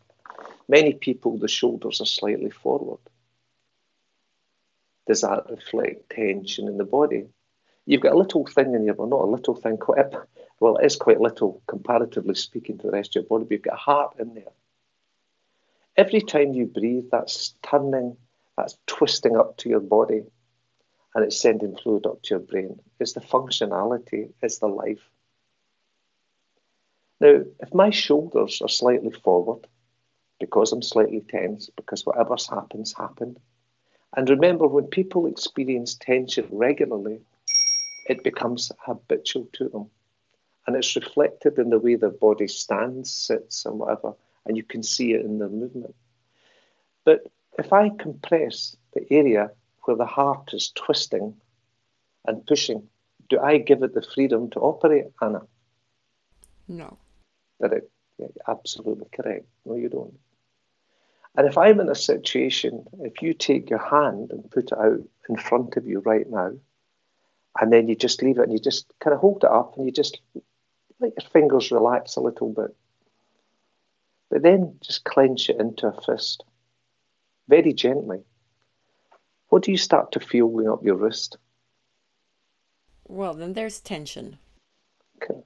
many 0.68 0.93
people, 0.93 1.38
the 1.38 1.47
shoulders 1.47 2.01
are 2.01 2.06
slightly 2.06 2.49
forward. 2.49 2.99
Does 5.08 5.22
that 5.22 5.49
reflect 5.49 6.12
tension 6.12 6.68
in 6.68 6.78
the 6.78 6.86
body? 6.86 7.26
You've 7.86 8.01
got 8.01 8.14
a 8.14 8.18
little 8.18 8.45
thing 8.45 8.74
in 8.74 8.86
your, 8.86 8.95
well, 8.95 9.08
not 9.08 9.24
a 9.24 9.32
little 9.32 9.56
thing, 9.56 9.78
quite, 9.78 10.06
well, 10.60 10.78
it 10.78 10.86
is 10.86 10.95
quite 10.95 11.20
little 11.20 11.62
comparatively 11.68 12.36
speaking 12.36 12.78
to 12.78 12.88
the 12.88 12.93
rest 12.93 13.16
of 13.16 13.24
your 13.24 13.28
body, 13.28 13.43
but 13.43 13.51
you've 13.51 13.62
got 13.64 13.74
a 13.74 13.78
heart 13.78 14.16
in 14.20 14.34
there. 14.34 14.54
Every 15.97 16.22
time 16.22 16.54
you 16.54 16.66
breathe, 16.66 17.06
that's 17.12 17.56
turning, 17.62 18.16
that's 18.58 18.78
twisting 18.88 19.36
up 19.36 19.58
to 19.58 19.70
your 19.70 19.82
body, 19.82 20.24
and 21.14 21.26
it's 21.26 21.39
sending 21.39 21.76
fluid 21.76 22.06
up 22.06 22.24
to 22.24 22.30
your 22.36 22.39
brain. 22.39 22.80
It's 22.99 23.14
the 23.14 23.20
functionality, 23.20 24.32
it's 24.41 24.60
the 24.60 24.68
life. 24.68 25.04
Now, 27.24 27.41
if 27.61 27.74
my 27.74 27.89
shoulders 27.89 28.61
are 28.61 28.67
slightly 28.67 29.11
forward, 29.11 29.65
because 30.41 30.74
I'm 30.74 30.82
slightly 30.82 31.21
tense, 31.21 31.69
because 31.78 32.05
whatever's 32.05 32.49
happened, 32.49 32.93
happened. 32.97 33.39
And 34.17 34.30
remember, 34.30 34.67
when 34.67 34.88
people 34.88 35.26
experience 35.28 35.95
tension 35.95 36.49
regularly, 36.51 37.21
it 38.09 38.26
becomes 38.26 38.74
habitual 38.78 39.47
to 39.53 39.69
them. 39.69 39.89
And 40.67 40.76
it's 40.76 40.97
reflected 40.97 41.57
in 41.57 41.69
the 41.69 41.80
way 41.80 41.95
their 41.95 42.09
body 42.09 42.49
stands, 42.49 43.13
sits, 43.13 43.65
and 43.65 43.80
whatever, 43.80 44.15
and 44.45 44.57
you 44.57 44.63
can 44.63 44.84
see 44.84 45.13
it 45.13 45.26
in 45.26 45.39
their 45.39 45.47
movement. 45.47 45.95
But 47.05 47.21
if 47.57 47.71
I 47.71 47.88
compress 47.88 48.76
the 48.93 49.07
area 49.09 49.49
where 49.84 49.95
the 49.95 50.05
heart 50.05 50.49
is 50.53 50.74
twisting 50.76 51.36
and 52.26 52.45
pushing, 52.45 52.89
do 53.30 53.39
I 53.39 53.59
give 53.59 53.82
it 53.82 53.93
the 53.93 54.01
freedom 54.01 54.49
to 54.49 54.59
operate, 54.59 55.05
Anna? 55.21 55.43
No. 56.67 56.97
That 57.60 57.74
it, 57.74 57.91
yeah, 58.18 58.28
absolutely 58.47 59.08
correct. 59.14 59.45
No, 59.66 59.76
you 59.76 59.89
don't. 59.89 60.18
And 61.36 61.47
if 61.47 61.58
I'm 61.58 61.80
in 61.80 61.89
a 61.89 61.95
situation, 61.95 62.86
if 63.01 63.22
you 63.22 63.34
take 63.34 63.70
your 63.70 63.80
hand 63.80 64.32
and 64.32 64.51
put 64.51 64.72
it 64.72 64.78
out 64.78 65.01
in 65.28 65.38
front 65.38 65.78
of 65.78 65.88
you 65.88 65.99
right 65.99 66.30
now, 66.30 66.51
and 67.60 67.72
then 67.72 67.88
you 67.88 67.95
just 67.95 68.22
leave 68.22 68.38
it 68.38 68.43
and 68.43 68.54
you 68.54 68.60
just 68.60 68.91
kind 68.99 69.14
of 69.14 69.20
hold 69.20 69.43
it 69.43 69.49
up 69.49 69.78
and 69.78 69.86
you 69.86 69.91
just 69.91 70.20
let 70.99 71.14
your 71.20 71.30
fingers 71.30 71.72
relax 71.72 72.16
a 72.16 72.22
little 72.22 72.49
bit. 72.49 72.76
But 74.30 74.41
then 74.41 74.78
just 74.82 75.04
clench 75.04 75.49
it 75.49 75.60
into 75.60 75.88
a 75.88 76.01
fist 76.01 76.43
very 77.47 77.74
gently. 77.74 78.24
What 79.49 79.64
do 79.64 79.72
you 79.72 79.78
start 79.78 80.14
to 80.14 80.20
feel 80.20 80.47
going 80.47 80.70
up 80.70 80.84
your 80.84 80.95
wrist? 80.95 81.38
Well, 83.08 83.34
then 83.36 83.54
there's 83.54 83.80
tension. 83.80 84.39
Okay. 85.22 85.39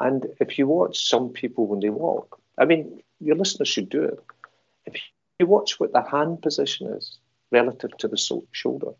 And 0.00 0.26
if 0.40 0.58
you 0.58 0.66
watch 0.66 1.08
some 1.08 1.30
people 1.30 1.66
when 1.66 1.80
they 1.80 1.90
walk, 1.90 2.40
I 2.58 2.64
mean, 2.64 3.02
your 3.20 3.36
listeners 3.36 3.68
should 3.68 3.88
do 3.88 4.02
it. 4.02 4.18
If 4.86 5.00
you 5.38 5.46
watch 5.46 5.80
what 5.80 5.92
the 5.92 6.02
hand 6.02 6.42
position 6.42 6.88
is 6.88 7.18
relative 7.50 7.96
to 7.98 8.08
the 8.08 8.42
shoulder, 8.52 8.92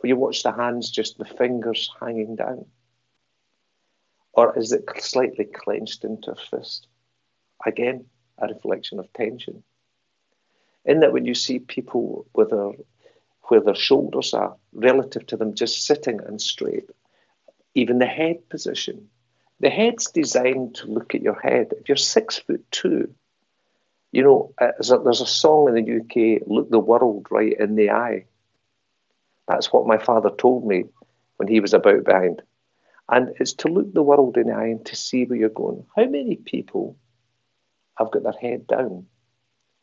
but 0.00 0.08
you 0.08 0.16
watch 0.16 0.42
the 0.42 0.52
hands 0.52 0.90
just 0.90 1.18
the 1.18 1.24
fingers 1.24 1.90
hanging 2.00 2.36
down, 2.36 2.66
or 4.32 4.58
is 4.58 4.72
it 4.72 4.84
slightly 4.98 5.44
clenched 5.44 6.04
into 6.04 6.32
a 6.32 6.36
fist? 6.36 6.86
Again, 7.66 8.06
a 8.38 8.48
reflection 8.48 8.98
of 8.98 9.12
tension. 9.12 9.62
In 10.84 11.00
that, 11.00 11.12
when 11.12 11.24
you 11.24 11.34
see 11.34 11.58
people 11.58 12.26
with 12.34 12.50
their 12.50 12.72
where 13.48 13.60
their 13.60 13.74
shoulders 13.74 14.32
are 14.32 14.56
relative 14.72 15.26
to 15.26 15.36
them 15.36 15.54
just 15.54 15.84
sitting 15.84 16.20
and 16.26 16.40
straight, 16.40 16.88
even 17.74 17.98
the 17.98 18.06
head 18.06 18.48
position, 18.48 19.10
the 19.62 19.70
head's 19.70 20.10
designed 20.10 20.74
to 20.74 20.88
look 20.88 21.14
at 21.14 21.22
your 21.22 21.40
head. 21.40 21.72
If 21.80 21.88
you're 21.88 21.96
six 21.96 22.38
foot 22.38 22.64
two, 22.72 23.14
you 24.10 24.22
know, 24.22 24.52
uh, 24.60 24.72
there's 24.80 25.20
a 25.20 25.26
song 25.26 25.68
in 25.68 25.84
the 25.84 26.00
UK, 26.00 26.42
Look 26.46 26.68
the 26.68 26.80
World 26.80 27.28
Right 27.30 27.58
in 27.58 27.76
the 27.76 27.90
Eye. 27.90 28.26
That's 29.46 29.72
what 29.72 29.86
my 29.86 29.98
father 29.98 30.30
told 30.30 30.66
me 30.66 30.84
when 31.36 31.48
he 31.48 31.60
was 31.60 31.74
about 31.74 32.04
behind. 32.04 32.42
And 33.08 33.34
it's 33.38 33.54
to 33.54 33.68
look 33.68 33.92
the 33.92 34.02
world 34.02 34.36
in 34.36 34.48
the 34.48 34.54
eye 34.54 34.66
and 34.66 34.84
to 34.86 34.96
see 34.96 35.24
where 35.24 35.38
you're 35.38 35.48
going. 35.48 35.84
How 35.96 36.04
many 36.04 36.36
people 36.36 36.96
have 37.96 38.10
got 38.10 38.22
their 38.24 38.32
head 38.32 38.66
down? 38.66 39.06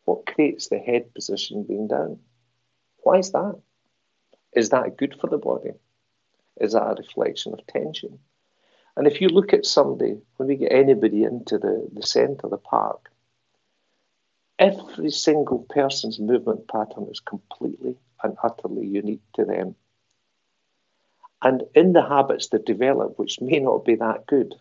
What 0.05 0.25
creates 0.25 0.67
the 0.67 0.79
head 0.79 1.13
position 1.13 1.63
being 1.63 1.87
down? 1.87 2.19
Why 3.03 3.17
is 3.19 3.31
that? 3.31 3.59
Is 4.53 4.69
that 4.69 4.97
good 4.97 5.15
for 5.19 5.27
the 5.27 5.37
body? 5.37 5.71
Is 6.59 6.73
that 6.73 6.83
a 6.83 6.95
reflection 6.95 7.53
of 7.53 7.65
tension? 7.67 8.19
And 8.99 9.07
if 9.07 9.21
you 9.21 9.29
look 9.29 9.53
at 9.53 9.65
somebody, 9.65 10.17
when 10.35 10.49
we 10.49 10.57
get 10.57 10.73
anybody 10.73 11.23
into 11.23 11.57
the, 11.57 11.87
the 11.93 12.05
centre 12.05 12.41
of 12.43 12.49
the 12.49 12.57
park, 12.57 13.09
every 14.59 15.09
single 15.09 15.65
person's 15.69 16.19
movement 16.19 16.67
pattern 16.67 17.07
is 17.09 17.21
completely 17.21 17.95
and 18.21 18.35
utterly 18.43 18.85
unique 18.85 19.21
to 19.35 19.45
them. 19.45 19.75
And 21.41 21.63
in 21.73 21.93
the 21.93 22.01
habits 22.01 22.49
they 22.49 22.57
develop, 22.57 23.17
which 23.17 23.39
may 23.39 23.61
not 23.61 23.85
be 23.85 23.95
that 23.95 24.27
good, 24.27 24.53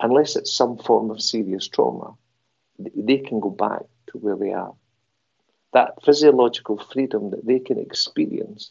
unless 0.00 0.34
it's 0.34 0.50
some 0.50 0.78
form 0.78 1.10
of 1.10 1.20
serious 1.20 1.68
trauma, 1.68 2.14
they 2.78 3.18
can 3.18 3.40
go 3.40 3.50
back 3.50 3.82
to 4.06 4.16
where 4.16 4.36
they 4.36 4.54
are. 4.54 4.72
That 5.74 6.02
physiological 6.02 6.78
freedom 6.78 7.28
that 7.32 7.44
they 7.44 7.58
can 7.58 7.78
experience 7.78 8.70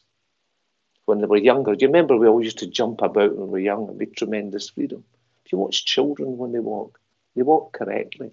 when 1.10 1.20
they 1.22 1.26
were 1.26 1.38
younger. 1.38 1.76
Do 1.76 1.84
you 1.84 1.88
remember 1.90 2.16
we 2.16 2.28
always 2.28 2.46
used 2.46 2.60
to 2.60 2.68
jump 2.68 3.02
about 3.02 3.36
when 3.36 3.48
we 3.48 3.52
were 3.52 3.60
young 3.72 3.90
and 3.90 3.98
be 3.98 4.06
tremendous 4.06 4.70
freedom? 4.70 5.04
If 5.44 5.52
you 5.52 5.58
watch 5.58 5.84
children 5.84 6.38
when 6.38 6.52
they 6.52 6.60
walk, 6.60 7.00
they 7.36 7.42
walk 7.42 7.74
correctly. 7.74 8.30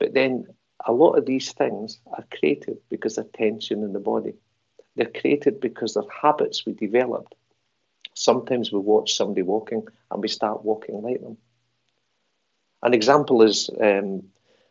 But 0.00 0.14
then 0.14 0.46
a 0.86 0.92
lot 0.92 1.18
of 1.18 1.26
these 1.26 1.52
things 1.52 2.00
are 2.10 2.24
created 2.30 2.78
because 2.88 3.18
of 3.18 3.30
tension 3.32 3.82
in 3.82 3.92
the 3.92 4.00
body. 4.00 4.32
They're 4.96 5.20
created 5.20 5.60
because 5.60 5.96
of 5.96 6.08
habits 6.10 6.64
we 6.64 6.72
developed. 6.72 7.34
Sometimes 8.14 8.72
we 8.72 8.78
watch 8.78 9.14
somebody 9.14 9.42
walking 9.42 9.86
and 10.10 10.22
we 10.22 10.28
start 10.28 10.64
walking 10.64 11.02
like 11.02 11.20
them. 11.20 11.36
An 12.82 12.94
example 12.94 13.42
is 13.42 13.68
um, 13.78 14.22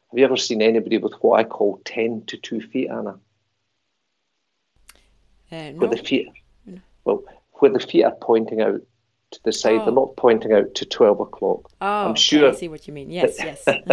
have 0.09 0.19
you 0.19 0.25
ever 0.25 0.38
seen 0.38 0.63
anybody 0.63 0.97
with 0.97 1.13
what 1.21 1.39
I 1.39 1.43
call 1.43 1.79
10 1.86 2.23
to 2.27 2.38
2 2.38 2.61
feet, 2.61 2.89
Anna? 2.89 3.19
Uh, 5.54 5.72
no. 5.72 5.78
Where 5.80 5.89
the 5.89 5.97
feet, 5.97 6.28
well, 7.06 7.24
where 7.54 7.72
the 7.72 7.80
feet 7.80 8.04
are 8.04 8.16
pointing 8.22 8.62
out 8.62 8.82
to 9.32 9.39
the 9.43 9.51
side, 9.51 9.82
Oh. 9.82 9.86
they're 9.86 9.93
not 9.93 10.16
pointing 10.16 10.51
out 10.54 10.74
to 10.76 10.86
12 10.86 11.20
o'clock. 11.20 11.70
Oh, 11.82 11.88
I'm 12.06 12.12
okay, 12.12 12.47
I 12.47 12.51
see 12.54 12.68
what 12.70 12.88
you 12.88 12.93
mean. 12.93 13.10
Yes, 13.20 13.36
yes, 13.38 13.64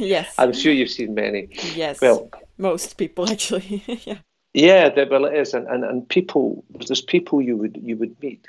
yes, 0.00 0.34
I'm 0.38 0.52
sure 0.52 0.72
you've 0.72 0.90
seen 0.90 1.14
many. 1.14 1.48
yes. 1.74 2.00
Well, 2.00 2.28
most 2.58 2.96
people 2.96 3.28
actually. 3.34 3.82
yeah. 4.04 4.18
Yeah, 4.54 4.88
there, 4.88 5.08
well, 5.10 5.24
it 5.24 5.34
is, 5.34 5.52
and, 5.52 5.66
and, 5.66 5.82
and 5.84 6.08
people. 6.08 6.64
There's 6.70 7.00
people 7.00 7.42
you 7.42 7.56
would 7.56 7.76
you 7.82 7.96
would 7.96 8.14
meet, 8.22 8.46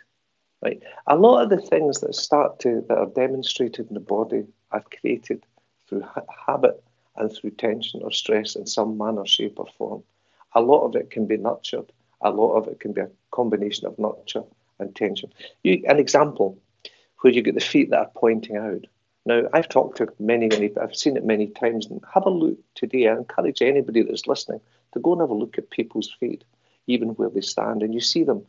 right? 0.61 0.79
A 1.07 1.15
lot 1.15 1.41
of 1.41 1.49
the 1.49 1.57
things 1.57 2.01
that 2.01 2.13
start 2.13 2.59
to 2.59 2.85
that 2.87 2.97
are 2.97 3.07
demonstrated 3.07 3.87
in 3.87 3.95
the 3.95 3.99
body 3.99 4.45
are 4.71 4.83
created 4.99 5.43
through 5.89 6.01
ha- 6.01 6.21
habit 6.45 6.81
and 7.15 7.33
through 7.33 7.51
tension 7.51 8.01
or 8.03 8.11
stress 8.11 8.55
in 8.55 8.67
some 8.67 8.97
manner, 8.99 9.25
shape, 9.25 9.57
or 9.57 9.65
form. 9.79 10.03
A 10.53 10.61
lot 10.61 10.85
of 10.85 10.95
it 10.95 11.09
can 11.09 11.25
be 11.25 11.37
nurtured. 11.37 11.91
A 12.25 12.31
lot 12.31 12.55
of 12.55 12.67
it 12.67 12.79
can 12.79 12.91
be 12.91 13.01
a 13.01 13.09
combination 13.31 13.85
of 13.85 13.99
nurture 13.99 14.43
and 14.79 14.95
tension. 14.95 15.31
You, 15.63 15.83
an 15.87 15.99
example 15.99 16.57
where 17.21 17.31
you 17.31 17.43
get 17.43 17.53
the 17.53 17.61
feet 17.61 17.91
that 17.91 17.99
are 17.99 18.11
pointing 18.15 18.57
out. 18.57 18.85
Now, 19.27 19.43
I've 19.53 19.69
talked 19.69 19.97
to 19.97 20.11
many, 20.19 20.47
many, 20.47 20.71
I've 20.81 20.95
seen 20.95 21.17
it 21.17 21.23
many 21.23 21.47
times, 21.47 21.85
and 21.85 22.01
have 22.13 22.25
a 22.25 22.29
look 22.31 22.57
today. 22.73 23.07
I 23.07 23.13
encourage 23.13 23.61
anybody 23.61 24.01
that's 24.01 24.27
listening 24.27 24.59
to 24.93 24.99
go 24.99 25.13
and 25.13 25.21
have 25.21 25.29
a 25.29 25.35
look 25.35 25.57
at 25.57 25.69
people's 25.69 26.11
feet, 26.19 26.43
even 26.87 27.09
where 27.09 27.29
they 27.29 27.41
stand, 27.41 27.83
and 27.83 27.93
you 27.93 28.01
see 28.01 28.23
them. 28.23 28.43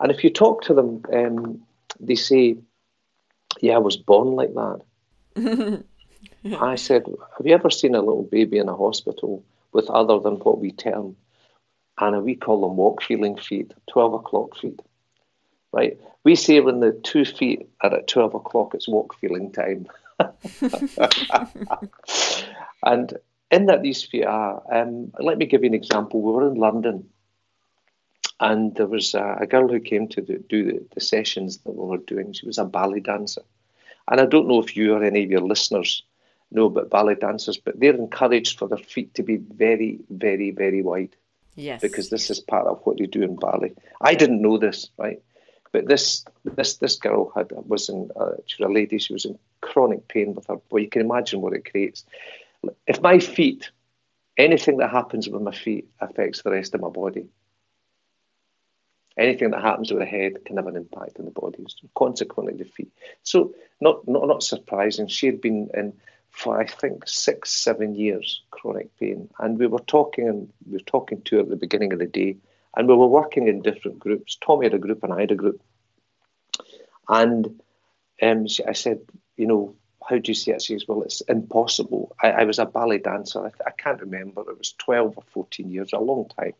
And 0.00 0.10
if 0.10 0.22
you 0.24 0.30
talk 0.30 0.62
to 0.64 0.74
them, 0.74 1.02
um, 1.12 1.62
they 2.00 2.14
say, 2.14 2.56
Yeah, 3.60 3.76
I 3.76 3.78
was 3.78 3.96
born 3.96 4.28
like 4.36 4.54
that. 4.54 5.84
I 6.60 6.74
said, 6.74 7.06
Have 7.36 7.46
you 7.46 7.54
ever 7.54 7.70
seen 7.70 7.94
a 7.94 8.00
little 8.00 8.24
baby 8.24 8.58
in 8.58 8.68
a 8.68 8.76
hospital 8.76 9.42
with 9.72 9.88
other 9.90 10.18
than 10.18 10.34
what 10.36 10.58
we 10.60 10.72
term, 10.72 11.16
Anna, 12.00 12.20
we 12.20 12.34
call 12.34 12.60
them 12.62 12.76
walk 12.76 13.02
feeling 13.02 13.36
feet, 13.36 13.72
12 13.90 14.14
o'clock 14.14 14.56
feet, 14.56 14.80
right? 15.72 15.98
We 16.24 16.34
say 16.36 16.60
when 16.60 16.80
the 16.80 16.92
two 16.92 17.24
feet 17.24 17.68
are 17.82 17.94
at 17.94 18.08
12 18.08 18.34
o'clock, 18.34 18.74
it's 18.74 18.88
walk 18.88 19.14
feeling 19.18 19.52
time. 19.52 19.86
and 22.84 23.14
in 23.50 23.66
that 23.66 23.82
these 23.82 24.02
feet 24.02 24.24
are, 24.24 24.62
um, 24.72 25.12
let 25.18 25.38
me 25.38 25.46
give 25.46 25.62
you 25.62 25.68
an 25.68 25.74
example. 25.74 26.22
We 26.22 26.32
were 26.32 26.48
in 26.48 26.54
London 26.54 27.08
and 28.40 28.74
there 28.74 28.86
was 28.86 29.14
a, 29.14 29.38
a 29.40 29.46
girl 29.46 29.68
who 29.68 29.80
came 29.80 30.08
to 30.08 30.20
the, 30.20 30.38
do 30.48 30.64
the, 30.64 30.84
the 30.94 31.00
sessions 31.00 31.58
that 31.58 31.72
we 31.72 31.86
were 31.86 31.98
doing. 31.98 32.32
She 32.32 32.46
was 32.46 32.58
a 32.58 32.64
ballet 32.64 33.00
dancer. 33.00 33.42
And 34.10 34.20
I 34.20 34.26
don't 34.26 34.48
know 34.48 34.60
if 34.60 34.76
you 34.76 34.94
or 34.94 35.04
any 35.04 35.22
of 35.22 35.30
your 35.30 35.42
listeners 35.42 36.02
know 36.50 36.66
about 36.66 36.90
ballet 36.90 37.14
dancers, 37.14 37.56
but 37.56 37.78
they're 37.78 37.94
encouraged 37.94 38.58
for 38.58 38.66
their 38.68 38.78
feet 38.78 39.14
to 39.14 39.22
be 39.22 39.36
very, 39.36 40.00
very, 40.10 40.50
very 40.50 40.82
wide 40.82 41.14
Yes. 41.54 41.82
because 41.82 42.08
this 42.10 42.30
is 42.30 42.40
part 42.40 42.66
of 42.66 42.80
what 42.84 42.98
they 42.98 43.06
do 43.06 43.22
in 43.22 43.36
ballet. 43.36 43.74
I 44.00 44.14
didn't 44.14 44.40
know 44.40 44.58
this, 44.58 44.88
right? 44.96 45.22
But 45.72 45.86
this 45.86 46.24
this 46.44 46.76
this 46.76 46.96
girl 46.96 47.32
had 47.34 47.50
was 47.52 47.88
in 47.88 48.10
uh, 48.16 48.32
she 48.46 48.62
was 48.62 48.70
a 48.70 48.72
lady. 48.72 48.98
She 48.98 49.12
was 49.12 49.24
in 49.24 49.38
chronic 49.60 50.06
pain 50.08 50.34
with 50.34 50.46
her. 50.46 50.56
Well, 50.70 50.82
you 50.82 50.88
can 50.88 51.02
imagine 51.02 51.40
what 51.40 51.54
it 51.54 51.70
creates. 51.70 52.04
If 52.86 53.00
my 53.00 53.18
feet, 53.18 53.70
anything 54.36 54.78
that 54.78 54.90
happens 54.90 55.28
with 55.28 55.42
my 55.42 55.52
feet 55.52 55.88
affects 56.00 56.42
the 56.42 56.50
rest 56.50 56.74
of 56.74 56.80
my 56.80 56.90
body. 56.90 57.26
Anything 59.18 59.50
that 59.50 59.62
happens 59.62 59.90
with 59.90 60.00
the 60.00 60.06
head 60.06 60.44
can 60.46 60.56
have 60.56 60.66
an 60.66 60.76
impact 60.76 61.18
on 61.18 61.26
the 61.26 61.30
body. 61.30 61.64
Consequently, 61.94 62.54
the 62.54 62.64
feet. 62.64 62.90
So 63.22 63.54
not 63.80 64.06
not 64.06 64.26
not 64.26 64.42
surprising. 64.42 65.08
She 65.08 65.26
had 65.26 65.40
been 65.40 65.70
in 65.74 65.94
for 66.32 66.60
I 66.60 66.66
think 66.66 67.06
six 67.06 67.52
seven 67.52 67.94
years 67.94 68.42
chronic 68.50 68.96
pain, 68.98 69.28
and 69.38 69.58
we 69.58 69.66
were 69.66 69.80
talking 69.80 70.28
and 70.28 70.52
we 70.66 70.74
were 70.74 70.80
talking 70.80 71.22
to 71.22 71.36
her 71.36 71.42
at 71.42 71.48
the 71.48 71.56
beginning 71.56 71.92
of 71.92 71.98
the 71.98 72.06
day, 72.06 72.36
and 72.76 72.88
we 72.88 72.94
were 72.94 73.06
working 73.06 73.46
in 73.46 73.62
different 73.62 73.98
groups. 73.98 74.36
Tommy 74.40 74.66
had 74.66 74.74
a 74.74 74.78
group 74.78 75.04
and 75.04 75.12
I 75.12 75.20
had 75.20 75.30
a 75.30 75.36
group, 75.36 75.62
and 77.08 77.60
um, 78.22 78.46
she, 78.48 78.64
I 78.64 78.72
said, 78.72 79.00
you 79.36 79.46
know, 79.46 79.76
how 80.08 80.18
do 80.18 80.30
you 80.30 80.34
see 80.34 80.50
it? 80.50 80.62
She 80.62 80.74
says, 80.74 80.88
well, 80.88 81.02
it's 81.02 81.20
impossible. 81.22 82.16
I, 82.20 82.30
I 82.30 82.44
was 82.44 82.58
a 82.58 82.66
ballet 82.66 82.98
dancer. 82.98 83.46
I, 83.46 83.50
I 83.66 83.70
can't 83.70 84.00
remember. 84.00 84.40
It 84.42 84.58
was 84.58 84.72
12 84.78 85.18
or 85.18 85.24
14 85.32 85.70
years, 85.70 85.92
a 85.92 85.98
long 85.98 86.28
time. 86.36 86.54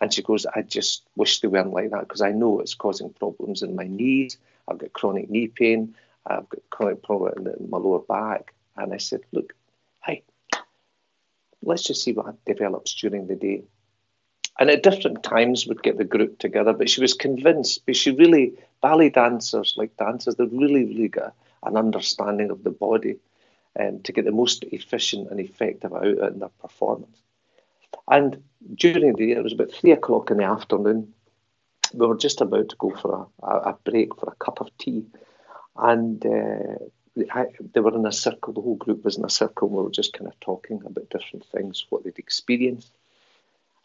And 0.00 0.12
she 0.12 0.22
goes, 0.22 0.46
I 0.46 0.62
just 0.62 1.04
wish 1.16 1.40
they 1.40 1.48
weren't 1.48 1.72
like 1.72 1.90
that 1.90 2.00
because 2.00 2.20
I 2.20 2.32
know 2.32 2.60
it's 2.60 2.74
causing 2.74 3.10
problems 3.10 3.62
in 3.62 3.74
my 3.74 3.86
knees. 3.86 4.36
I've 4.68 4.78
got 4.78 4.92
chronic 4.92 5.30
knee 5.30 5.48
pain. 5.48 5.94
I've 6.26 6.48
got 6.48 6.60
chronic 6.70 7.02
problem 7.02 7.46
in, 7.46 7.64
in 7.64 7.70
my 7.70 7.78
lower 7.78 8.00
back. 8.00 8.52
And 8.76 8.92
I 8.92 8.98
said, 8.98 9.20
look, 9.32 9.54
hey, 10.04 10.22
let's 11.62 11.82
just 11.82 12.02
see 12.02 12.12
what 12.12 12.44
develops 12.44 12.94
during 12.94 13.26
the 13.26 13.36
day. 13.36 13.62
And 14.58 14.70
at 14.70 14.82
different 14.82 15.22
times 15.22 15.66
we'd 15.66 15.82
get 15.82 15.98
the 15.98 16.04
group 16.04 16.38
together, 16.38 16.72
but 16.72 16.88
she 16.88 17.00
was 17.00 17.12
convinced, 17.12 17.84
but 17.84 17.96
she 17.96 18.10
really, 18.12 18.54
ballet 18.80 19.10
dancers, 19.10 19.74
like 19.76 19.96
dancers, 19.96 20.36
they 20.36 20.44
really, 20.44 20.84
really 20.84 21.08
got 21.08 21.34
an 21.62 21.76
understanding 21.76 22.50
of 22.50 22.64
the 22.64 22.70
body 22.70 23.16
um, 23.78 24.00
to 24.02 24.12
get 24.12 24.24
the 24.24 24.32
most 24.32 24.64
efficient 24.64 25.30
and 25.30 25.40
effective 25.40 25.92
out 25.92 26.06
in 26.06 26.38
their 26.38 26.48
performance. 26.60 27.18
And 28.08 28.42
during 28.74 29.12
the 29.12 29.26
day, 29.26 29.32
it 29.32 29.42
was 29.42 29.52
about 29.52 29.72
three 29.72 29.92
o'clock 29.92 30.30
in 30.30 30.38
the 30.38 30.44
afternoon. 30.44 31.12
We 31.92 32.06
were 32.06 32.16
just 32.16 32.40
about 32.40 32.68
to 32.70 32.76
go 32.76 32.90
for 32.90 33.28
a, 33.42 33.46
a, 33.46 33.58
a 33.70 33.78
break 33.84 34.14
for 34.16 34.28
a 34.30 34.44
cup 34.44 34.60
of 34.60 34.70
tea. 34.78 35.04
And 35.76 36.24
uh, 36.24 36.84
I, 37.32 37.46
they 37.72 37.80
were 37.80 37.94
in 37.94 38.06
a 38.06 38.12
circle, 38.12 38.52
the 38.52 38.60
whole 38.60 38.76
group 38.76 39.04
was 39.04 39.16
in 39.16 39.24
a 39.24 39.30
circle. 39.30 39.68
And 39.68 39.76
we 39.76 39.82
were 39.84 39.90
just 39.90 40.12
kind 40.12 40.28
of 40.28 40.38
talking 40.40 40.82
about 40.84 41.10
different 41.10 41.46
things, 41.46 41.86
what 41.88 42.04
they'd 42.04 42.18
experienced. 42.18 42.92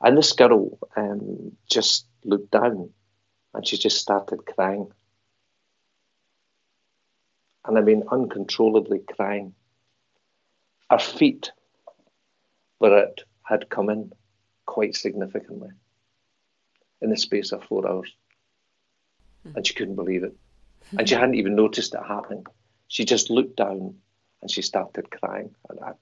And 0.02 0.18
this 0.18 0.34
girl 0.34 0.78
um, 0.96 1.56
just 1.70 2.06
looked 2.24 2.52
down 2.52 2.90
and 3.54 3.68
she 3.68 3.78
just 3.78 4.00
started 4.00 4.46
crying. 4.46 4.92
And 7.66 7.78
I 7.78 7.82
mean, 7.82 8.04
uncontrollably 8.12 9.00
crying. 9.00 9.54
Her 10.90 11.00
feet 11.00 11.52
were 12.80 12.98
it 13.04 13.24
had 13.44 13.70
come 13.70 13.90
in 13.90 14.12
quite 14.66 14.96
significantly 14.96 15.70
in 17.02 17.10
the 17.10 17.18
space 17.18 17.52
of 17.52 17.64
four 17.64 17.88
hours. 17.88 18.12
And 19.56 19.66
she 19.66 19.74
couldn't 19.74 19.96
believe 19.96 20.24
it. 20.24 20.36
And 20.98 21.08
she 21.08 21.16
hadn't 21.22 21.36
even 21.36 21.56
noticed 21.56 21.94
it 21.94 22.02
happening. 22.06 22.46
She 22.92 23.06
just 23.06 23.30
looked 23.30 23.56
down 23.56 23.96
and 24.42 24.52
she 24.52 24.62
started 24.62 25.10
crying. 25.10 25.56
And 25.70 25.80
I, 25.80 25.94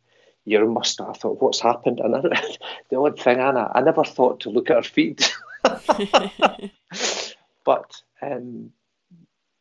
you 0.44 0.68
must 0.68 1.00
have 1.00 1.18
thought, 1.18 1.40
what's 1.40 1.60
happened? 1.60 2.00
And 2.00 2.16
I, 2.16 2.22
the 2.90 2.98
odd 2.98 3.20
thing, 3.20 3.40
Anna, 3.40 3.72
I 3.76 3.82
never 3.82 4.04
thought 4.04 4.40
to 4.40 4.50
look 4.50 4.72
at 4.72 4.78
her 4.78 4.82
feet. 4.82 5.32
but 7.64 8.02
um, 8.24 8.72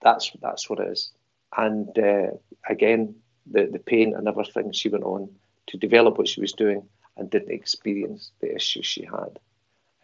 that's 0.01 0.33
that's 0.41 0.71
what 0.71 0.81
it 0.81 0.89
is. 0.89 1.11
And 1.55 1.91
uh, 1.99 2.29
again, 2.67 3.17
the, 3.47 3.67
the 3.67 3.79
pain 3.79 4.15
and 4.15 4.27
everything, 4.27 4.73
she 4.73 4.89
went 4.89 5.05
on 5.05 5.29
to 5.67 5.77
develop 5.77 6.17
what 6.17 6.29
she 6.29 6.41
was 6.41 6.55
doing 6.55 6.89
and 7.19 7.29
didn't 7.29 7.53
experience 7.53 8.31
the 8.41 8.55
issues 8.55 8.87
she 8.87 9.05
had. 9.05 9.39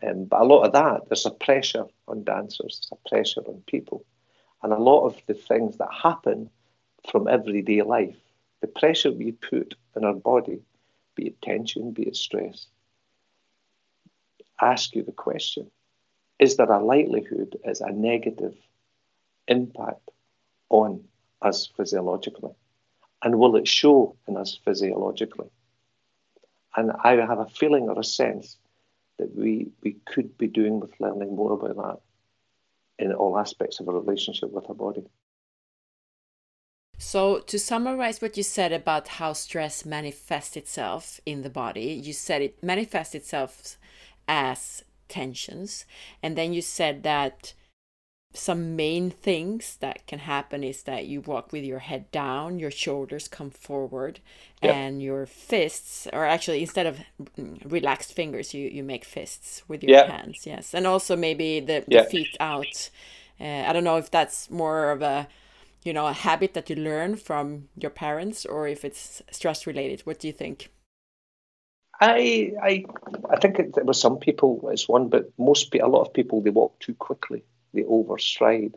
Um, 0.06 0.26
but 0.26 0.42
a 0.42 0.44
lot 0.44 0.64
of 0.64 0.72
that, 0.72 1.08
there's 1.08 1.24
a 1.24 1.30
pressure 1.30 1.86
on 2.06 2.24
dancers, 2.24 2.86
there's 2.90 2.92
a 2.92 3.08
pressure 3.08 3.40
on 3.48 3.62
people. 3.66 4.04
And 4.62 4.74
a 4.74 4.78
lot 4.78 5.06
of 5.06 5.16
the 5.26 5.32
things 5.32 5.78
that 5.78 5.88
happen 5.90 6.50
from 7.10 7.28
everyday 7.28 7.82
life, 7.82 8.16
the 8.60 8.66
pressure 8.66 9.12
we 9.12 9.32
put 9.32 9.74
in 9.96 10.04
our 10.04 10.14
body, 10.14 10.60
be 11.14 11.28
it 11.28 11.42
tension, 11.42 11.92
be 11.92 12.04
it 12.04 12.16
stress, 12.16 12.66
ask 14.60 14.94
you 14.94 15.02
the 15.02 15.12
question 15.12 15.70
is 16.38 16.56
there 16.56 16.70
a 16.70 16.84
likelihood 16.84 17.56
it's 17.64 17.80
a 17.80 17.92
negative 17.92 18.54
impact 19.46 20.10
on 20.68 21.04
us 21.40 21.68
physiologically? 21.76 22.52
And 23.22 23.38
will 23.38 23.56
it 23.56 23.68
show 23.68 24.16
in 24.26 24.36
us 24.36 24.58
physiologically? 24.64 25.48
And 26.76 26.92
I 27.04 27.12
have 27.12 27.38
a 27.38 27.46
feeling 27.46 27.88
or 27.88 27.98
a 27.98 28.04
sense 28.04 28.56
that 29.18 29.34
we, 29.36 29.68
we 29.82 29.96
could 30.06 30.36
be 30.36 30.48
doing 30.48 30.80
with 30.80 30.98
learning 30.98 31.36
more 31.36 31.52
about 31.52 31.76
that 31.76 33.04
in 33.04 33.12
all 33.12 33.38
aspects 33.38 33.80
of 33.80 33.88
our 33.88 33.98
relationship 33.98 34.50
with 34.50 34.68
our 34.68 34.74
body. 34.74 35.04
So, 37.06 37.40
to 37.40 37.58
summarize 37.58 38.22
what 38.22 38.38
you 38.38 38.42
said 38.42 38.72
about 38.72 39.08
how 39.20 39.34
stress 39.34 39.84
manifests 39.84 40.56
itself 40.56 41.20
in 41.26 41.42
the 41.42 41.50
body, 41.50 41.92
you 41.92 42.14
said 42.14 42.40
it 42.40 42.62
manifests 42.62 43.14
itself 43.14 43.76
as 44.26 44.84
tensions, 45.06 45.84
and 46.22 46.34
then 46.34 46.54
you 46.54 46.62
said 46.62 47.02
that 47.02 47.52
some 48.32 48.74
main 48.74 49.10
things 49.10 49.76
that 49.76 50.06
can 50.06 50.20
happen 50.20 50.64
is 50.64 50.84
that 50.84 51.04
you 51.04 51.20
walk 51.20 51.52
with 51.52 51.62
your 51.62 51.80
head 51.80 52.10
down, 52.10 52.58
your 52.58 52.70
shoulders 52.70 53.28
come 53.28 53.50
forward, 53.50 54.20
yep. 54.62 54.74
and 54.74 55.02
your 55.02 55.26
fists, 55.26 56.08
or 56.10 56.24
actually 56.24 56.62
instead 56.62 56.86
of 56.86 57.00
relaxed 57.66 58.14
fingers, 58.14 58.54
you, 58.54 58.66
you 58.70 58.82
make 58.82 59.04
fists 59.04 59.62
with 59.68 59.84
your 59.84 59.92
yep. 59.92 60.08
hands. 60.08 60.46
Yes, 60.46 60.72
and 60.72 60.86
also 60.86 61.16
maybe 61.16 61.60
the, 61.60 61.84
yep. 61.86 62.04
the 62.06 62.10
feet 62.10 62.34
out. 62.40 62.88
Uh, 63.38 63.64
I 63.68 63.74
don't 63.74 63.84
know 63.84 63.98
if 63.98 64.10
that's 64.10 64.50
more 64.50 64.90
of 64.90 65.02
a 65.02 65.28
you 65.84 65.92
know 65.92 66.06
a 66.06 66.12
habit 66.12 66.54
that 66.54 66.70
you 66.70 66.76
learn 66.76 67.16
from 67.16 67.68
your 67.76 67.90
parents 67.90 68.44
or 68.44 68.66
if 68.68 68.84
it's 68.84 69.22
stress 69.30 69.66
related. 69.66 70.00
What 70.02 70.18
do 70.18 70.26
you 70.26 70.32
think? 70.32 70.70
I 72.00 72.52
I 72.62 72.84
I 73.30 73.36
think 73.40 73.58
it, 73.58 73.76
it 73.76 73.86
was 73.86 74.00
some 74.00 74.18
people 74.18 74.68
it's 74.72 74.88
one, 74.88 75.08
but 75.08 75.30
most 75.38 75.74
a 75.74 75.86
lot 75.86 76.02
of 76.02 76.12
people 76.12 76.40
they 76.40 76.50
walk 76.50 76.78
too 76.80 76.94
quickly 76.94 77.44
they 77.74 77.82
overstride, 77.82 78.74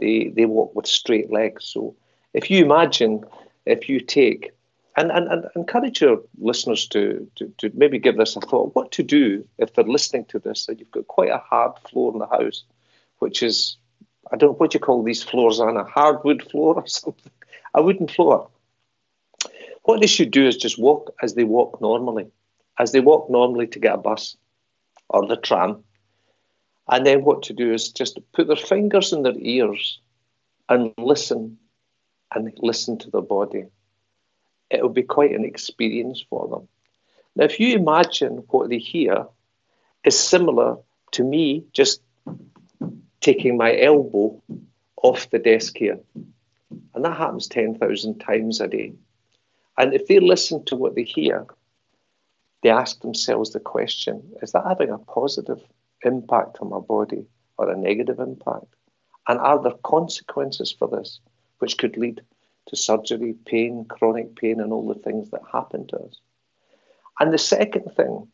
they 0.00 0.28
they 0.34 0.46
walk 0.46 0.74
with 0.74 0.86
straight 0.86 1.30
legs. 1.30 1.64
So 1.64 1.96
if 2.32 2.50
you 2.50 2.64
imagine, 2.64 3.24
if 3.66 3.88
you 3.88 4.00
take 4.00 4.52
and, 4.96 5.10
and, 5.10 5.28
and 5.28 5.44
encourage 5.54 6.00
your 6.00 6.22
listeners 6.38 6.86
to, 6.88 7.30
to, 7.36 7.52
to 7.58 7.70
maybe 7.74 7.98
give 7.98 8.16
this 8.16 8.36
a 8.36 8.40
thought, 8.40 8.74
what 8.74 8.92
to 8.92 9.02
do 9.02 9.46
if 9.58 9.74
they're 9.74 9.84
listening 9.84 10.24
to 10.26 10.38
this 10.38 10.68
and 10.68 10.78
you've 10.78 10.90
got 10.90 11.06
quite 11.06 11.30
a 11.30 11.38
hard 11.38 11.78
floor 11.88 12.12
in 12.12 12.18
the 12.18 12.26
house, 12.26 12.64
which 13.18 13.42
is 13.42 13.76
I 14.32 14.36
don't 14.36 14.50
know 14.50 14.56
what 14.56 14.74
you 14.74 14.80
call 14.80 15.02
these 15.02 15.22
floors 15.22 15.60
on 15.60 15.76
a 15.76 15.84
hardwood 15.84 16.42
floor 16.50 16.74
or 16.74 16.86
something, 16.86 17.32
a 17.74 17.82
wooden 17.82 18.08
floor. 18.08 18.48
What 19.84 20.00
they 20.00 20.06
should 20.06 20.30
do 20.30 20.46
is 20.46 20.56
just 20.56 20.78
walk 20.78 21.14
as 21.22 21.34
they 21.34 21.44
walk 21.44 21.80
normally, 21.80 22.26
as 22.78 22.92
they 22.92 23.00
walk 23.00 23.30
normally 23.30 23.66
to 23.68 23.78
get 23.78 23.94
a 23.94 23.98
bus 23.98 24.36
or 25.08 25.26
the 25.26 25.36
tram 25.36 25.84
and 26.88 27.04
then 27.04 27.24
what 27.24 27.42
to 27.44 27.52
do 27.52 27.72
is 27.72 27.90
just 27.90 28.18
put 28.32 28.46
their 28.46 28.56
fingers 28.56 29.12
in 29.12 29.22
their 29.22 29.38
ears 29.38 30.00
and 30.68 30.92
listen 30.96 31.58
and 32.34 32.52
listen 32.58 32.98
to 32.98 33.10
their 33.10 33.22
body. 33.22 33.64
It'll 34.70 34.88
be 34.88 35.02
quite 35.02 35.32
an 35.32 35.44
experience 35.44 36.24
for 36.28 36.48
them. 36.48 36.68
Now, 37.36 37.44
if 37.44 37.60
you 37.60 37.74
imagine 37.74 38.44
what 38.48 38.68
they 38.68 38.78
hear 38.78 39.26
is 40.04 40.18
similar 40.18 40.76
to 41.12 41.24
me 41.24 41.64
just 41.72 42.00
taking 43.20 43.56
my 43.56 43.78
elbow 43.78 44.42
off 45.02 45.30
the 45.30 45.38
desk 45.38 45.76
here, 45.76 45.98
and 46.94 47.04
that 47.04 47.16
happens 47.16 47.48
10,000 47.48 48.18
times 48.18 48.60
a 48.60 48.68
day. 48.68 48.92
And 49.76 49.94
if 49.94 50.06
they 50.06 50.18
listen 50.18 50.64
to 50.66 50.76
what 50.76 50.94
they 50.94 51.04
hear, 51.04 51.46
they 52.62 52.70
ask 52.70 53.00
themselves 53.00 53.50
the 53.50 53.60
question 53.60 54.22
is 54.42 54.52
that 54.52 54.66
having 54.66 54.90
a 54.90 54.98
positive 54.98 55.60
impact 56.04 56.58
on 56.60 56.70
my 56.70 56.80
body 56.80 57.26
or 57.56 57.70
a 57.70 57.76
negative 57.76 58.18
impact? 58.18 58.66
And 59.26 59.38
are 59.38 59.62
there 59.62 59.72
consequences 59.84 60.72
for 60.72 60.88
this 60.88 61.20
which 61.58 61.76
could 61.76 61.96
lead 61.96 62.22
to 62.68 62.76
surgery, 62.76 63.34
pain, 63.44 63.84
chronic 63.88 64.36
pain, 64.36 64.60
and 64.60 64.72
all 64.72 64.86
the 64.86 65.00
things 65.00 65.30
that 65.30 65.42
happen 65.52 65.86
to 65.88 65.96
us? 65.98 66.20
And 67.20 67.32
the 67.32 67.38
second 67.38 67.90
thing, 67.94 68.28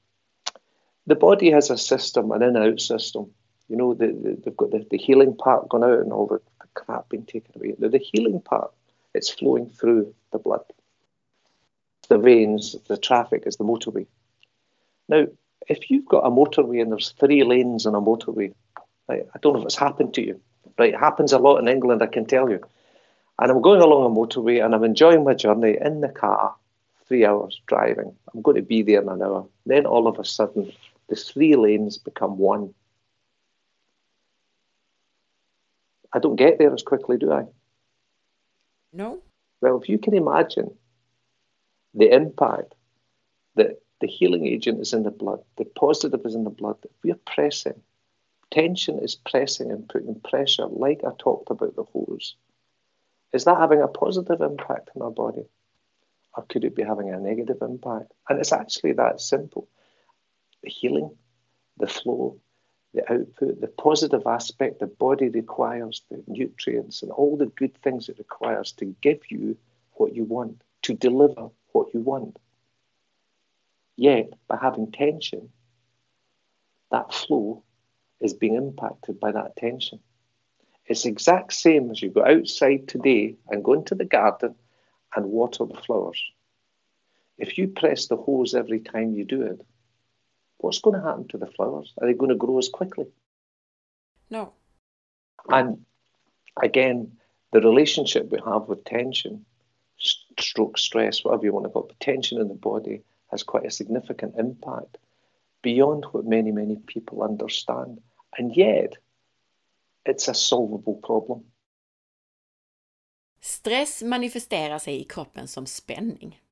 the 1.06 1.14
body 1.14 1.50
has 1.50 1.70
a 1.70 1.78
system, 1.78 2.30
an 2.32 2.42
in 2.42 2.56
out 2.56 2.80
system. 2.80 3.30
You 3.68 3.76
know, 3.76 3.94
the, 3.94 4.06
the, 4.06 4.40
they've 4.44 4.56
got 4.56 4.70
the, 4.70 4.86
the 4.90 4.98
healing 4.98 5.36
part 5.36 5.68
gone 5.68 5.84
out 5.84 6.00
and 6.00 6.12
all 6.12 6.26
the, 6.26 6.40
crap 6.74 7.08
being 7.08 7.24
taken 7.24 7.52
away. 7.56 7.74
The, 7.78 7.88
the 7.88 7.98
healing 7.98 8.40
part, 8.40 8.72
it's 9.14 9.30
flowing 9.30 9.70
through 9.70 10.14
the 10.32 10.38
blood. 10.38 10.64
The 12.08 12.18
veins, 12.18 12.76
the 12.88 12.98
traffic 12.98 13.44
is 13.46 13.56
the 13.56 13.64
motorway. 13.64 14.06
Now, 15.08 15.26
if 15.68 15.90
you've 15.90 16.06
got 16.06 16.26
a 16.26 16.30
motorway 16.30 16.82
and 16.82 16.92
there's 16.92 17.12
three 17.12 17.44
lanes 17.44 17.86
on 17.86 17.94
a 17.94 18.00
motorway, 18.00 18.52
right, 19.08 19.26
I 19.34 19.38
don't 19.38 19.54
know 19.54 19.60
if 19.60 19.66
it's 19.66 19.76
happened 19.76 20.14
to 20.14 20.26
you, 20.26 20.40
right? 20.78 20.92
It 20.92 21.00
happens 21.00 21.32
a 21.32 21.38
lot 21.38 21.58
in 21.58 21.68
England, 21.68 22.02
I 22.02 22.06
can 22.06 22.26
tell 22.26 22.50
you. 22.50 22.60
And 23.38 23.50
I'm 23.50 23.62
going 23.62 23.80
along 23.80 24.04
a 24.04 24.14
motorway 24.14 24.64
and 24.64 24.74
I'm 24.74 24.84
enjoying 24.84 25.24
my 25.24 25.34
journey 25.34 25.78
in 25.80 26.00
the 26.00 26.08
car, 26.08 26.54
three 27.08 27.24
hours 27.24 27.60
driving. 27.66 28.14
I'm 28.32 28.42
going 28.42 28.56
to 28.56 28.62
be 28.62 28.82
there 28.82 29.00
in 29.00 29.08
an 29.08 29.22
hour. 29.22 29.46
Then 29.64 29.86
all 29.86 30.06
of 30.06 30.18
a 30.18 30.24
sudden, 30.24 30.72
the 31.08 31.16
three 31.16 31.56
lanes 31.56 31.98
become 31.98 32.38
one. 32.38 32.74
I 36.14 36.20
don't 36.20 36.36
get 36.36 36.58
there 36.58 36.72
as 36.72 36.82
quickly, 36.82 37.18
do 37.18 37.32
I? 37.32 37.44
No. 38.92 39.20
Well, 39.60 39.80
if 39.80 39.88
you 39.88 39.98
can 39.98 40.14
imagine 40.14 40.70
the 41.92 42.12
impact 42.14 42.74
that 43.56 43.80
the 44.00 44.06
healing 44.06 44.46
agent 44.46 44.80
is 44.80 44.92
in 44.92 45.02
the 45.02 45.10
blood. 45.10 45.40
The 45.56 45.64
positive 45.64 46.20
is 46.24 46.34
in 46.34 46.44
the 46.44 46.50
blood. 46.50 46.76
If 46.84 46.90
we're 47.02 47.14
pressing, 47.26 47.80
tension 48.50 48.98
is 48.98 49.14
pressing 49.14 49.70
and 49.70 49.88
putting 49.88 50.20
pressure, 50.20 50.66
like 50.66 51.00
I 51.06 51.10
talked 51.18 51.50
about 51.50 51.76
the 51.76 51.84
hose. 51.84 52.36
Is 53.32 53.44
that 53.44 53.58
having 53.58 53.80
a 53.80 53.88
positive 53.88 54.40
impact 54.40 54.90
on 54.94 55.02
our 55.02 55.10
body? 55.10 55.46
Or 56.36 56.44
could 56.44 56.64
it 56.64 56.76
be 56.76 56.82
having 56.82 57.10
a 57.10 57.18
negative 57.18 57.58
impact? 57.62 58.12
And 58.28 58.38
it's 58.38 58.52
actually 58.52 58.92
that 58.92 59.20
simple. 59.20 59.68
The 60.62 60.70
healing, 60.70 61.16
the 61.78 61.86
flow, 61.86 62.38
the 62.94 63.12
output, 63.12 63.60
the 63.60 63.66
positive 63.66 64.22
aspect 64.26 64.78
the 64.78 64.86
body 64.86 65.28
requires, 65.28 66.02
the 66.10 66.22
nutrients 66.26 67.02
and 67.02 67.10
all 67.10 67.36
the 67.36 67.46
good 67.46 67.76
things 67.82 68.08
it 68.08 68.18
requires 68.18 68.72
to 68.72 68.94
give 69.00 69.20
you 69.28 69.56
what 69.94 70.14
you 70.14 70.24
want, 70.24 70.62
to 70.82 70.94
deliver 70.94 71.48
what 71.72 71.92
you 71.92 72.00
want. 72.00 72.38
Yet, 73.96 74.32
by 74.48 74.58
having 74.60 74.92
tension, 74.92 75.50
that 76.90 77.12
flow 77.12 77.64
is 78.20 78.32
being 78.32 78.54
impacted 78.54 79.18
by 79.18 79.32
that 79.32 79.56
tension. 79.56 79.98
It's 80.86 81.04
exact 81.04 81.52
same 81.52 81.90
as 81.90 82.00
you 82.00 82.10
go 82.10 82.24
outside 82.24 82.88
today 82.88 83.36
and 83.48 83.64
go 83.64 83.72
into 83.72 83.94
the 83.94 84.04
garden 84.04 84.54
and 85.16 85.26
water 85.26 85.64
the 85.64 85.74
flowers. 85.74 86.22
If 87.38 87.58
you 87.58 87.68
press 87.68 88.06
the 88.06 88.16
hose 88.16 88.54
every 88.54 88.80
time 88.80 89.14
you 89.14 89.24
do 89.24 89.42
it, 89.42 89.66
what's 90.64 90.80
going 90.80 90.96
to 90.96 91.06
happen 91.06 91.28
to 91.28 91.38
the 91.38 91.46
flowers? 91.46 91.92
Are 91.98 92.06
they 92.06 92.14
going 92.14 92.30
to 92.30 92.36
grow 92.36 92.58
as 92.58 92.68
quickly? 92.68 93.06
No. 94.30 94.52
And 95.48 95.84
again, 96.62 97.18
the 97.52 97.60
relationship 97.60 98.30
we 98.30 98.38
have 98.44 98.68
with 98.68 98.84
tension, 98.84 99.44
stroke, 99.98 100.78
stress, 100.78 101.24
whatever 101.24 101.44
you 101.44 101.52
want 101.52 101.66
to 101.66 101.70
call 101.70 101.82
it, 101.84 101.88
but 101.88 102.00
tension 102.00 102.40
in 102.40 102.48
the 102.48 102.54
body 102.54 103.02
has 103.30 103.42
quite 103.42 103.66
a 103.66 103.70
significant 103.70 104.34
impact 104.38 104.98
beyond 105.62 106.04
what 106.12 106.24
many, 106.24 106.52
many 106.52 106.76
people 106.76 107.22
understand. 107.22 108.00
And 108.38 108.56
yet, 108.56 108.92
it's 110.04 110.28
a 110.28 110.34
solvable 110.34 111.00
problem. 111.02 111.44
Stress 113.40 114.02
manifesterar 114.02 114.78
sig 114.78 115.00
i 115.00 115.04
kroppen 115.04 115.48
som 115.48 115.66
spänning. 115.66 116.43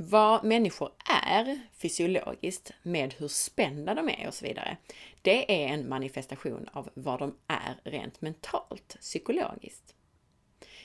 Vad 0.00 0.44
människor 0.44 0.92
är 1.26 1.60
fysiologiskt 1.72 2.72
med 2.82 3.14
hur 3.14 3.28
spända 3.28 3.94
de 3.94 4.08
är 4.08 4.28
och 4.28 4.34
så 4.34 4.44
vidare, 4.44 4.76
det 5.22 5.64
är 5.64 5.68
en 5.68 5.88
manifestation 5.88 6.68
av 6.72 6.90
vad 6.94 7.18
de 7.18 7.36
är 7.46 7.80
rent 7.84 8.20
mentalt, 8.20 8.96
psykologiskt. 9.00 9.94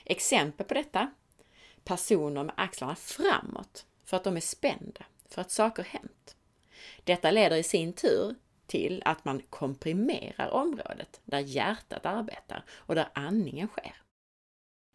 Exempel 0.05 0.65
på 0.65 0.73
detta, 0.73 1.11
personer 1.83 2.43
med 2.43 2.53
axlarna 2.57 2.95
framåt 2.95 3.85
för 4.05 4.17
att 4.17 4.23
de 4.23 4.37
är 4.37 4.41
spända, 4.41 5.05
för 5.29 5.41
att 5.41 5.51
saker 5.51 5.83
hänt. 5.83 6.35
Detta 7.03 7.31
leder 7.31 7.57
i 7.57 7.63
sin 7.63 7.93
tur 7.93 8.35
till 8.67 9.01
att 9.05 9.25
man 9.25 9.41
komprimerar 9.49 10.49
området 10.49 11.21
där 11.25 11.39
hjärtat 11.39 12.05
arbetar 12.05 12.63
och 12.69 12.95
där 12.95 13.09
andningen 13.13 13.67
sker. 13.67 13.95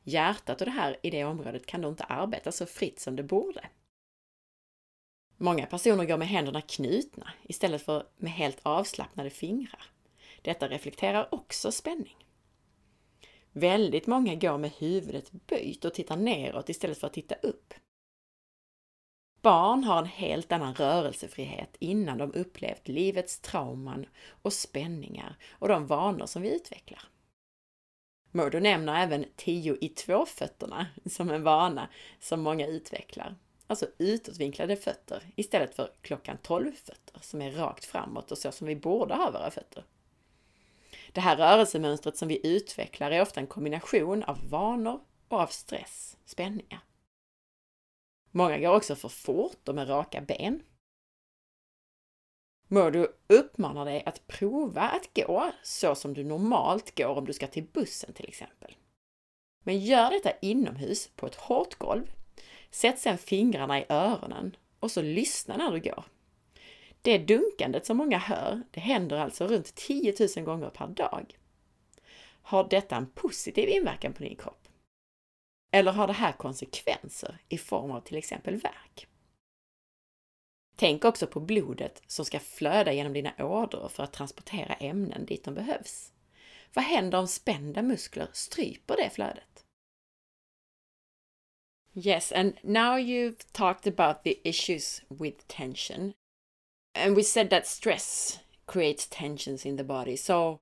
Hjärtat 0.05 0.61
och 0.61 0.64
det 0.64 0.71
här 0.71 0.97
i 1.03 1.11
det 1.11 1.25
området 1.25 1.66
kan 1.66 1.81
då 1.81 1.89
inte 1.89 2.05
arbeta 2.05 2.53
så 2.53 2.66
fritt 2.66 3.01
som 3.01 3.16
det 3.16 3.23
borde. 3.23 3.69
Många 5.41 5.66
personer 5.66 6.05
går 6.05 6.16
med 6.16 6.28
händerna 6.28 6.61
knutna 6.61 7.30
istället 7.43 7.82
för 7.82 8.07
med 8.16 8.32
helt 8.32 8.59
avslappnade 8.62 9.30
fingrar. 9.30 9.82
Detta 10.43 10.68
reflekterar 10.68 11.34
också 11.34 11.72
spänning. 11.72 12.16
Väldigt 13.53 14.07
många 14.07 14.34
går 14.34 14.59
med 14.59 14.70
huvudet 14.70 15.30
böjt 15.32 15.84
och 15.84 15.95
tittar 15.95 16.16
neråt 16.16 16.68
istället 16.68 16.99
för 16.99 17.07
att 17.07 17.12
titta 17.12 17.34
upp. 17.34 17.74
Barn 19.43 19.84
har 19.84 19.99
en 19.99 20.07
helt 20.07 20.53
annan 20.53 20.74
rörelsefrihet 20.74 21.76
innan 21.78 22.18
de 22.18 22.32
upplevt 22.32 22.89
livets 22.89 23.41
trauman 23.41 24.07
och 24.43 24.53
spänningar 24.53 25.36
och 25.51 25.68
de 25.68 25.86
vanor 25.86 26.26
som 26.26 26.43
vi 26.43 26.57
utvecklar. 26.57 27.03
Murdo 28.30 28.61
nämner 28.61 29.03
även 29.03 29.24
tio 29.36 29.76
i 29.80 29.89
två-fötterna 29.89 30.86
som 31.07 31.30
en 31.30 31.43
vana 31.43 31.89
som 32.20 32.41
många 32.41 32.66
utvecklar. 32.66 33.36
Alltså 33.71 33.87
utåtvinklade 33.99 34.77
fötter 34.77 35.23
istället 35.37 35.75
för 35.75 35.91
klockan 36.03 36.39
12-fötter 36.43 37.21
som 37.21 37.43
är 37.43 37.51
rakt 37.51 37.85
framåt 37.85 38.33
och 38.33 38.39
så 38.39 38.53
som 38.53 38.66
vi 38.66 38.77
borde 38.77 39.14
ha 39.14 39.31
våra 39.31 39.51
fötter. 39.51 39.85
Det 41.12 41.21
här 41.21 41.37
rörelsemönstret 41.37 42.16
som 42.16 42.29
vi 42.29 42.57
utvecklar 42.57 43.11
är 43.11 43.23
ofta 43.23 43.41
en 43.41 43.47
kombination 43.47 44.23
av 44.23 44.49
vanor 44.49 45.01
och 45.29 45.41
av 45.41 45.47
stress, 45.47 46.16
spänningar. 46.25 46.81
Många 48.31 48.59
går 48.59 48.77
också 48.77 48.97
för 48.97 49.09
fort 49.09 49.69
och 49.69 49.75
med 49.75 49.89
raka 49.89 50.21
ben. 50.21 50.62
Murdo 52.69 53.07
uppmanar 53.27 53.85
dig 53.85 54.03
att 54.07 54.27
prova 54.27 54.83
att 54.83 55.14
gå 55.14 55.53
så 55.62 55.95
som 55.95 56.14
du 56.14 56.25
normalt 56.25 56.99
går 56.99 57.19
om 57.19 57.25
du 57.25 57.33
ska 57.33 57.47
till 57.47 57.66
bussen 57.73 58.12
till 58.12 58.29
exempel. 58.29 58.77
Men 59.64 59.81
gör 59.81 60.11
detta 60.11 60.39
inomhus 60.39 61.09
på 61.16 61.27
ett 61.27 61.35
hårt 61.35 61.75
golv. 61.75 62.11
Sätt 62.71 62.99
sedan 62.99 63.19
fingrarna 63.19 63.81
i 63.81 63.87
öronen 63.89 64.57
och 64.81 64.91
så 64.91 65.03
lyssna 65.03 65.57
när 65.57 65.73
du 65.73 65.81
går. 65.81 66.05
Det 67.03 67.19
dunkandet 67.19 67.87
som 67.87 67.97
många 67.97 68.19
hör, 68.19 68.62
det 68.71 68.81
händer 68.81 69.16
alltså 69.16 69.47
runt 69.47 69.75
10 69.75 70.14
000 70.37 70.45
gånger 70.45 70.71
per 70.71 70.87
dag. 70.87 71.39
Har 72.43 72.69
detta 72.69 72.97
en 72.97 73.11
positiv 73.11 73.69
inverkan 73.69 74.12
på 74.12 74.23
din 74.23 74.37
kropp? 74.37 74.69
Eller 75.73 75.93
har 75.93 76.07
det 76.07 76.12
här 76.12 76.33
konsekvenser 76.33 77.39
i 77.49 77.59
form 77.59 77.91
av 77.91 78.01
till 78.01 78.16
exempel 78.16 78.57
värk? 78.57 79.07
Tänk 80.77 81.05
också 81.05 81.27
på 81.27 81.41
blodet 81.41 82.03
som 82.07 82.25
ska 82.25 82.41
flöda 82.41 82.93
genom 82.93 83.12
dina 83.12 83.33
ådror 83.39 83.89
för 83.89 84.03
att 84.03 84.12
transportera 84.12 84.75
ämnen 84.75 85.27
dit 85.27 85.45
de 85.45 85.55
behövs. 85.55 86.12
Vad 86.75 86.85
händer 86.85 87.19
om 87.19 87.29
spända 87.29 87.83
muskler 87.83 88.29
stryper 88.33 88.97
det 88.97 89.11
flödet? 89.11 89.64
Yes, 92.01 92.31
and 92.31 92.55
now 92.63 92.95
you've 92.95 93.53
talked 93.53 93.85
about 93.85 94.23
the 94.23 94.39
issues 94.45 95.01
with 95.11 95.49
tension. 95.49 96.15
And 96.95 97.17
we 97.17 97.25
said 97.25 97.51
that 97.51 97.67
stress 97.67 98.39
creates 98.69 99.05
tensions 99.07 99.65
in 99.65 99.75
the 99.75 99.83
body. 99.83 100.15
So, 100.15 100.61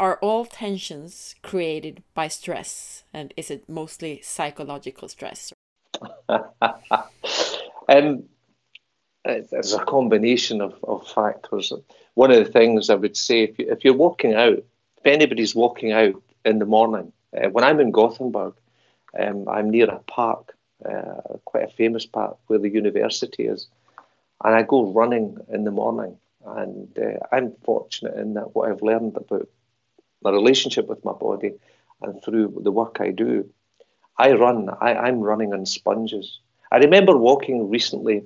are 0.00 0.16
all 0.16 0.44
tensions 0.44 1.36
created 1.42 2.02
by 2.12 2.26
stress? 2.26 3.04
And 3.14 3.32
is 3.36 3.52
it 3.52 3.68
mostly 3.68 4.20
psychological 4.22 5.06
stress? 5.06 5.52
um, 6.28 8.24
it's 9.24 9.72
a 9.72 9.84
combination 9.84 10.60
of, 10.60 10.74
of 10.82 11.06
factors. 11.06 11.72
One 12.14 12.32
of 12.32 12.44
the 12.44 12.50
things 12.50 12.90
I 12.90 12.96
would 12.96 13.16
say, 13.16 13.44
if, 13.44 13.60
you, 13.60 13.70
if 13.70 13.84
you're 13.84 13.94
walking 13.94 14.34
out, 14.34 14.58
if 14.58 15.06
anybody's 15.06 15.54
walking 15.54 15.92
out 15.92 16.20
in 16.44 16.58
the 16.58 16.66
morning, 16.66 17.12
uh, 17.36 17.48
when 17.48 17.62
I'm 17.62 17.78
in 17.78 17.92
Gothenburg, 17.92 18.54
um, 19.18 19.48
I'm 19.48 19.70
near 19.70 19.88
a 19.90 19.98
park, 20.00 20.56
uh, 20.84 21.38
quite 21.44 21.64
a 21.64 21.72
famous 21.72 22.06
park 22.06 22.36
where 22.46 22.58
the 22.58 22.70
university 22.70 23.44
is, 23.44 23.68
and 24.44 24.54
I 24.54 24.62
go 24.62 24.92
running 24.92 25.38
in 25.52 25.64
the 25.64 25.70
morning. 25.70 26.16
And 26.46 26.96
uh, 26.98 27.18
I'm 27.32 27.52
fortunate 27.64 28.16
in 28.16 28.34
that 28.34 28.54
what 28.54 28.70
I've 28.70 28.82
learned 28.82 29.16
about 29.16 29.48
my 30.22 30.30
relationship 30.30 30.86
with 30.86 31.04
my 31.04 31.12
body 31.12 31.52
and 32.00 32.22
through 32.22 32.60
the 32.62 32.72
work 32.72 32.98
I 33.00 33.10
do, 33.10 33.48
I 34.16 34.32
run, 34.32 34.68
I, 34.80 34.94
I'm 34.94 35.20
running 35.20 35.52
on 35.52 35.66
sponges. 35.66 36.40
I 36.70 36.78
remember 36.78 37.16
walking 37.16 37.68
recently 37.68 38.22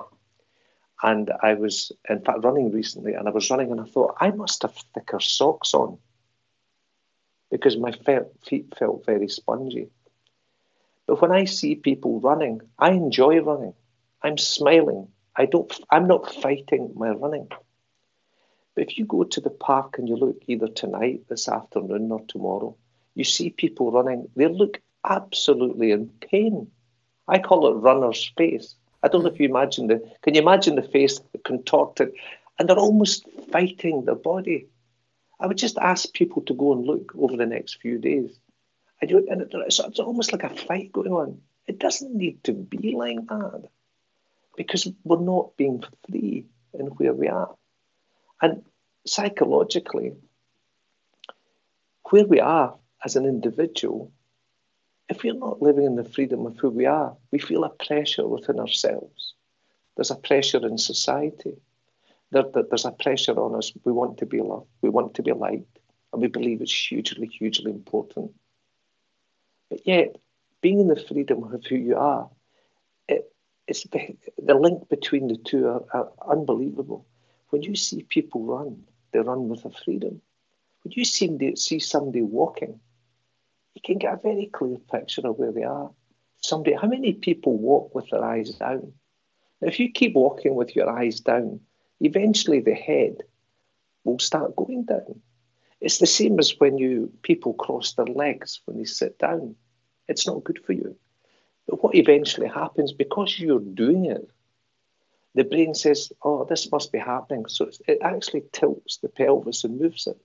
and 1.03 1.31
I 1.43 1.55
was, 1.55 1.91
in 2.09 2.21
fact, 2.21 2.45
running 2.45 2.71
recently, 2.71 3.15
and 3.15 3.27
I 3.27 3.33
was 3.33 3.51
running, 3.51 3.73
and 3.73 3.81
I 3.81 3.85
thought, 3.85 4.17
I 4.21 4.31
must 4.31 4.63
have 4.63 4.75
thicker 4.95 5.19
socks 5.19 5.75
on 5.75 5.99
because 7.51 7.77
my 7.77 7.93
feet 8.45 8.73
felt 8.79 9.05
very 9.05 9.29
spongy. 9.29 9.89
But 11.07 11.21
when 11.21 11.33
I 11.33 11.45
see 11.45 11.75
people 11.75 12.21
running, 12.21 12.61
I 12.79 12.91
enjoy 12.91 13.41
running. 13.41 13.75
I'm 14.23 14.39
smiling. 14.39 15.09
I 15.37 15.47
don't, 15.47 15.73
I'm 15.91 16.07
not 16.07 16.33
fighting 16.35 16.93
my 16.95 17.11
running. 17.11 17.49
But 18.75 18.85
if 18.91 18.99
you 18.99 19.05
go 19.05 19.25
to 19.25 19.41
the 19.41 19.51
park 19.51 19.99
and 19.99 20.09
you 20.09 20.17
look 20.17 20.43
either 20.47 20.69
tonight, 20.69 21.25
this 21.29 21.49
afternoon, 21.49 22.11
or 22.11 22.23
tomorrow, 22.29 22.77
you 23.15 23.25
see 23.25 23.51
people 23.51 23.91
running, 23.91 24.29
they 24.37 24.49
look 24.49 24.81
absolutely 25.05 25.91
in 25.91 26.09
pain. 26.09 26.71
I 27.29 27.39
call 27.39 27.69
it 27.69 27.81
runner's 27.81 28.33
face. 28.37 28.75
I 29.03 29.09
don't 29.09 29.25
know 29.25 29.31
if 29.31 29.41
you 29.41 29.49
imagine 29.49 29.89
the. 29.89 30.01
Can 30.23 30.35
you 30.35 30.43
imagine 30.43 30.77
the 30.77 30.83
face 30.83 31.21
contorted, 31.45 32.13
and 32.59 32.69
they're 32.69 32.79
almost 32.79 33.27
fighting 33.51 34.05
their 34.05 34.15
body? 34.15 34.69
I 35.41 35.47
would 35.49 35.59
just 35.59 35.77
ask 35.79 36.13
people 36.13 36.43
to 36.43 36.55
go 36.55 36.73
and 36.73 36.87
look 36.87 37.13
over 37.19 37.37
the 37.37 37.47
next 37.47 37.81
few 37.81 37.99
days, 37.99 38.39
and, 39.03 39.11
you, 39.11 39.27
and 39.31 39.43
it's, 39.43 39.79
it's 39.79 39.99
almost 39.99 40.33
like 40.33 40.45
a 40.45 40.49
fight 40.49 40.93
going 40.93 41.13
on. 41.13 41.43
It 41.67 41.79
doesn't 41.79 42.15
need 42.15 42.43
to 42.45 42.53
be 42.53 42.93
like 42.93 43.27
that, 43.27 43.69
because 44.57 44.89
we're 45.05 45.21
not 45.21 45.57
being 45.59 45.85
free 46.09 46.47
in 46.73 46.87
where 46.87 47.13
we 47.13 47.29
are, 47.29 47.55
and 48.41 48.65
psychologically, 49.07 50.15
where 52.09 52.25
we 52.25 52.41
are 52.41 52.75
as 53.05 53.17
an 53.17 53.27
individual 53.27 54.11
if 55.13 55.23
we're 55.23 55.35
not 55.35 55.61
living 55.61 55.85
in 55.85 55.97
the 55.97 56.05
freedom 56.05 56.47
of 56.47 56.57
who 56.59 56.71
we 56.71 56.87
are, 56.87 57.15
we 57.31 57.39
feel 57.39 57.65
a 57.65 57.69
pressure 57.69 58.27
within 58.27 58.59
ourselves. 58.59 59.35
There's 59.95 60.11
a 60.11 60.17
pressure 60.17 60.67
in 60.67 60.79
society. 60.79 61.55
There, 62.31 62.45
there, 62.55 62.63
there's 62.69 62.87
a 62.87 62.93
pressure 62.93 63.39
on 63.39 63.55
us. 63.55 63.73
We 63.85 63.93
want 63.93 64.19
to 64.19 64.27
be 64.27 64.41
loved. 64.41 64.69
We 64.81 64.89
want 64.89 65.15
to 65.15 65.23
be 65.23 65.33
liked. 65.33 65.79
And 66.13 66.23
we 66.23 66.29
believe 66.29 66.63
it's 66.63 66.73
hugely, 66.73 67.27
hugely 67.27 67.71
important. 67.71 68.33
But 69.73 69.87
yet, 69.87 70.17
being 70.61 70.81
in 70.81 70.89
the 70.89 70.97
freedom 70.97 71.45
of 71.45 71.65
who 71.65 71.77
you 71.77 71.97
are, 71.97 72.29
it, 73.09 73.33
it's 73.67 73.85
the, 73.85 74.55
link 74.55 74.87
between 74.91 75.29
the 75.29 75.39
two 75.39 75.67
are, 75.67 75.83
are 75.95 76.13
unbelievable. 76.29 77.07
When 77.49 77.63
you 77.63 77.75
see 77.75 78.03
people 78.03 78.45
run, 78.45 78.85
they 79.13 79.21
run 79.21 79.49
with 79.49 79.65
a 79.65 79.71
freedom. 79.71 80.21
When 80.83 80.93
you 80.95 81.07
see, 81.07 81.57
see 81.57 81.79
somebody 81.79 82.21
walking, 82.21 82.81
you 83.75 83.81
can 83.83 83.97
get 83.97 84.13
a 84.13 84.17
very 84.19 84.51
clear 84.53 84.77
picture 84.77 85.27
of 85.27 85.39
where 85.39 85.53
they 85.53 85.63
are. 85.63 85.91
Somebody, 86.43 86.77
how 86.77 86.89
many 86.89 87.15
people 87.15 87.57
walk 87.57 87.95
with 87.95 88.11
their 88.11 88.23
eyes 88.23 88.51
down? 88.51 88.93
Now, 89.63 89.69
if 89.69 89.81
you 89.81 89.91
keep 89.91 90.13
walking 90.13 90.55
with 90.55 90.77
your 90.77 90.91
eyes 90.91 91.21
down, 91.21 91.61
eventually 91.99 92.61
the 92.61 92.75
head 92.75 93.23
will 94.05 94.19
start 94.19 94.55
going 94.55 94.85
down. 94.85 95.23
It's 95.81 95.99
the 95.99 96.07
same 96.07 96.39
as 96.39 96.61
when 96.61 96.77
you 96.77 97.11
people 97.23 97.55
cross 97.55 97.95
their 97.95 98.05
legs 98.05 98.61
when 98.67 98.77
they 98.77 98.85
sit 98.85 99.19
down. 99.19 99.57
It's 100.09 100.27
not 100.27 100.45
good 100.45 100.61
for 100.65 100.73
you. 100.73 100.97
But 101.69 101.83
what 101.83 101.95
eventually 101.95 102.49
happens, 102.49 102.93
because 102.93 103.39
you're 103.39 103.61
doing 103.61 104.07
it, 104.07 104.29
the 105.35 105.45
brain 105.45 105.75
says, 105.75 106.13
oh, 106.23 106.45
this 106.45 106.71
must 106.71 106.93
be 106.93 106.99
happening. 106.99 107.47
So 107.47 107.71
it 107.87 107.99
actually 108.03 108.45
tilts 108.53 108.99
the 108.99 109.09
pelvis 109.09 109.65
and 109.65 109.81
moves 109.81 110.07
it 110.07 110.19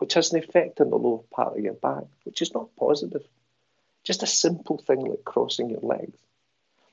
which 0.00 0.14
has 0.14 0.32
an 0.32 0.38
effect 0.38 0.80
on 0.80 0.88
the 0.88 0.96
lower 0.96 1.22
part 1.30 1.56
of 1.56 1.62
your 1.62 1.74
back, 1.74 2.04
which 2.24 2.40
is 2.40 2.54
not 2.54 2.74
positive. 2.76 3.22
Just 4.02 4.22
a 4.22 4.26
simple 4.26 4.78
thing 4.78 5.00
like 5.00 5.24
crossing 5.24 5.68
your 5.68 5.82
legs, 5.82 6.18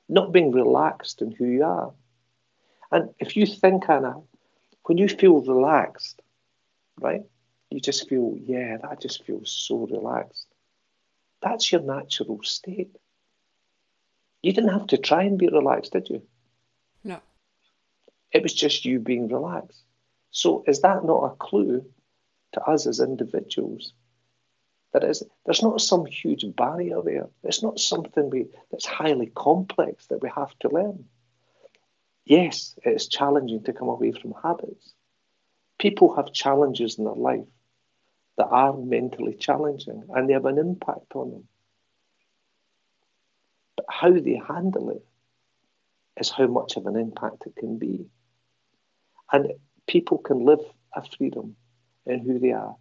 not 0.09 0.33
being 0.33 0.51
relaxed 0.51 1.21
in 1.21 1.31
who 1.31 1.45
you 1.45 1.63
are. 1.63 1.93
And 2.91 3.11
if 3.17 3.37
you 3.37 3.45
think, 3.45 3.89
Anna, 3.89 4.15
when 4.83 4.97
you 4.97 5.07
feel 5.07 5.39
relaxed, 5.39 6.21
right, 6.99 7.23
you 7.69 7.79
just 7.79 8.09
feel, 8.09 8.35
yeah, 8.37 8.75
that 8.75 8.99
just 8.99 9.23
feels 9.23 9.51
so 9.51 9.87
relaxed. 9.87 10.46
That's 11.41 11.71
your 11.71 11.81
natural 11.81 12.39
state. 12.43 12.95
You 14.41 14.53
didn't 14.53 14.73
have 14.73 14.87
to 14.87 14.97
try 14.97 15.23
and 15.23 15.37
be 15.37 15.47
relaxed, 15.47 15.93
did 15.93 16.09
you? 16.09 16.21
No. 17.03 17.19
It 18.31 18.43
was 18.43 18.53
just 18.53 18.85
you 18.85 18.99
being 18.99 19.27
relaxed. 19.27 19.83
So 20.31 20.63
is 20.67 20.81
that 20.81 21.03
not 21.03 21.23
a 21.23 21.35
clue 21.35 21.85
to 22.53 22.61
us 22.61 22.87
as 22.87 22.99
individuals. 22.99 23.93
There 24.93 25.09
is, 25.09 25.23
there's 25.45 25.61
not 25.61 25.81
some 25.81 26.05
huge 26.05 26.45
barrier 26.55 27.01
there. 27.03 27.27
It's 27.43 27.61
not 27.61 27.79
something 27.79 28.29
we, 28.29 28.47
that's 28.71 28.85
highly 28.85 29.31
complex 29.35 30.07
that 30.07 30.21
we 30.21 30.29
have 30.35 30.57
to 30.59 30.69
learn. 30.69 31.05
Yes, 32.25 32.77
it's 32.83 33.07
challenging 33.07 33.63
to 33.63 33.73
come 33.73 33.89
away 33.89 34.11
from 34.11 34.33
habits. 34.41 34.93
People 35.79 36.15
have 36.15 36.33
challenges 36.33 36.97
in 36.97 37.05
their 37.05 37.13
life 37.13 37.45
that 38.37 38.47
are 38.47 38.73
mentally 38.73 39.33
challenging 39.33 40.03
and 40.09 40.29
they 40.29 40.33
have 40.33 40.45
an 40.45 40.57
impact 40.57 41.15
on 41.15 41.31
them. 41.31 41.47
But 43.75 43.85
how 43.89 44.11
they 44.11 44.41
handle 44.47 44.91
it 44.91 45.05
is 46.19 46.29
how 46.29 46.47
much 46.47 46.77
of 46.77 46.85
an 46.85 46.95
impact 46.95 47.43
it 47.45 47.55
can 47.55 47.77
be. 47.77 48.05
And 49.31 49.53
people 49.87 50.19
can 50.19 50.45
live 50.45 50.61
a 50.95 51.03
freedom 51.17 51.55
in 52.05 52.19
who 52.19 52.39
they 52.39 52.51
are. 52.51 52.75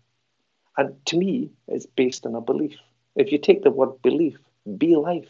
And 0.76 0.94
to 1.06 1.16
me, 1.16 1.50
it's 1.68 1.86
based 1.86 2.26
on 2.26 2.34
a 2.34 2.40
belief. 2.40 2.76
If 3.14 3.32
you 3.32 3.38
take 3.38 3.62
the 3.62 3.70
word 3.70 4.02
belief, 4.02 4.36
be 4.76 4.96
life. 4.96 5.28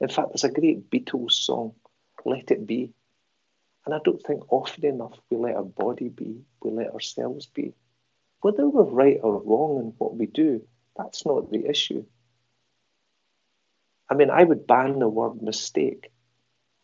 In 0.00 0.08
fact, 0.08 0.30
there's 0.30 0.44
a 0.44 0.50
great 0.50 0.90
Beatles 0.90 1.32
song, 1.32 1.74
Let 2.24 2.50
It 2.50 2.66
Be. 2.66 2.92
And 3.84 3.94
I 3.94 3.98
don't 4.04 4.22
think 4.22 4.50
often 4.50 4.86
enough 4.86 5.18
we 5.28 5.36
let 5.36 5.56
our 5.56 5.64
body 5.64 6.08
be, 6.08 6.40
we 6.62 6.70
let 6.70 6.92
ourselves 6.92 7.46
be. 7.46 7.74
Whether 8.42 8.68
we're 8.68 8.82
right 8.82 9.18
or 9.22 9.40
wrong 9.40 9.78
in 9.78 9.94
what 9.98 10.16
we 10.16 10.26
do, 10.26 10.62
that's 10.96 11.24
not 11.24 11.50
the 11.50 11.66
issue. 11.66 12.04
I 14.10 14.14
mean, 14.14 14.30
I 14.30 14.44
would 14.44 14.66
ban 14.66 14.98
the 14.98 15.08
word 15.08 15.40
mistake. 15.40 16.10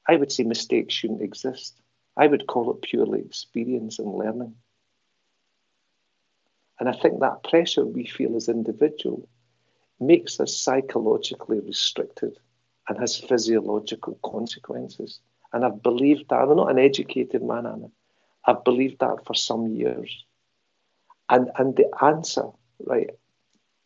I 0.09 0.16
would 0.16 0.32
say 0.32 0.44
mistakes 0.44 0.94
shouldn't 0.94 1.20
exist. 1.20 1.80
I 2.16 2.26
would 2.26 2.46
call 2.46 2.70
it 2.70 2.82
purely 2.82 3.20
experience 3.20 3.98
and 3.98 4.14
learning. 4.14 4.54
And 6.80 6.88
I 6.88 6.92
think 6.92 7.20
that 7.20 7.42
pressure 7.42 7.84
we 7.84 8.06
feel 8.06 8.36
as 8.36 8.48
individuals 8.48 9.28
makes 10.00 10.38
us 10.38 10.56
psychologically 10.56 11.59
restricted 11.61 12.38
and 12.88 12.98
has 12.98 13.18
physiological 13.18 14.18
consequences. 14.24 15.20
And 15.52 15.64
I've 15.64 15.82
believed 15.82 16.28
that. 16.30 16.36
I'm 16.36 16.56
not 16.56 16.70
an 16.70 16.78
educated 16.78 17.42
man, 17.42 17.66
Anna. 17.66 17.90
I've 18.46 18.64
believed 18.64 19.00
that 19.00 19.26
for 19.26 19.34
some 19.34 19.74
years. 19.74 20.24
And 21.31 21.51
and 21.57 21.76
the 21.76 21.89
answer, 22.03 22.47
right? 22.85 23.11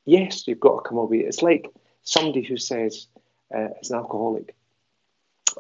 Yes, 0.04 0.46
you've 0.46 0.60
got 0.60 0.82
to 0.82 0.88
come 0.88 0.98
away. 0.98 1.18
It's 1.18 1.42
like 1.42 1.68
somebody 2.02 2.42
who 2.42 2.56
says 2.56 3.06
uh, 3.54 3.68
is 3.80 3.90
an 3.90 3.98
alcoholic, 3.98 4.54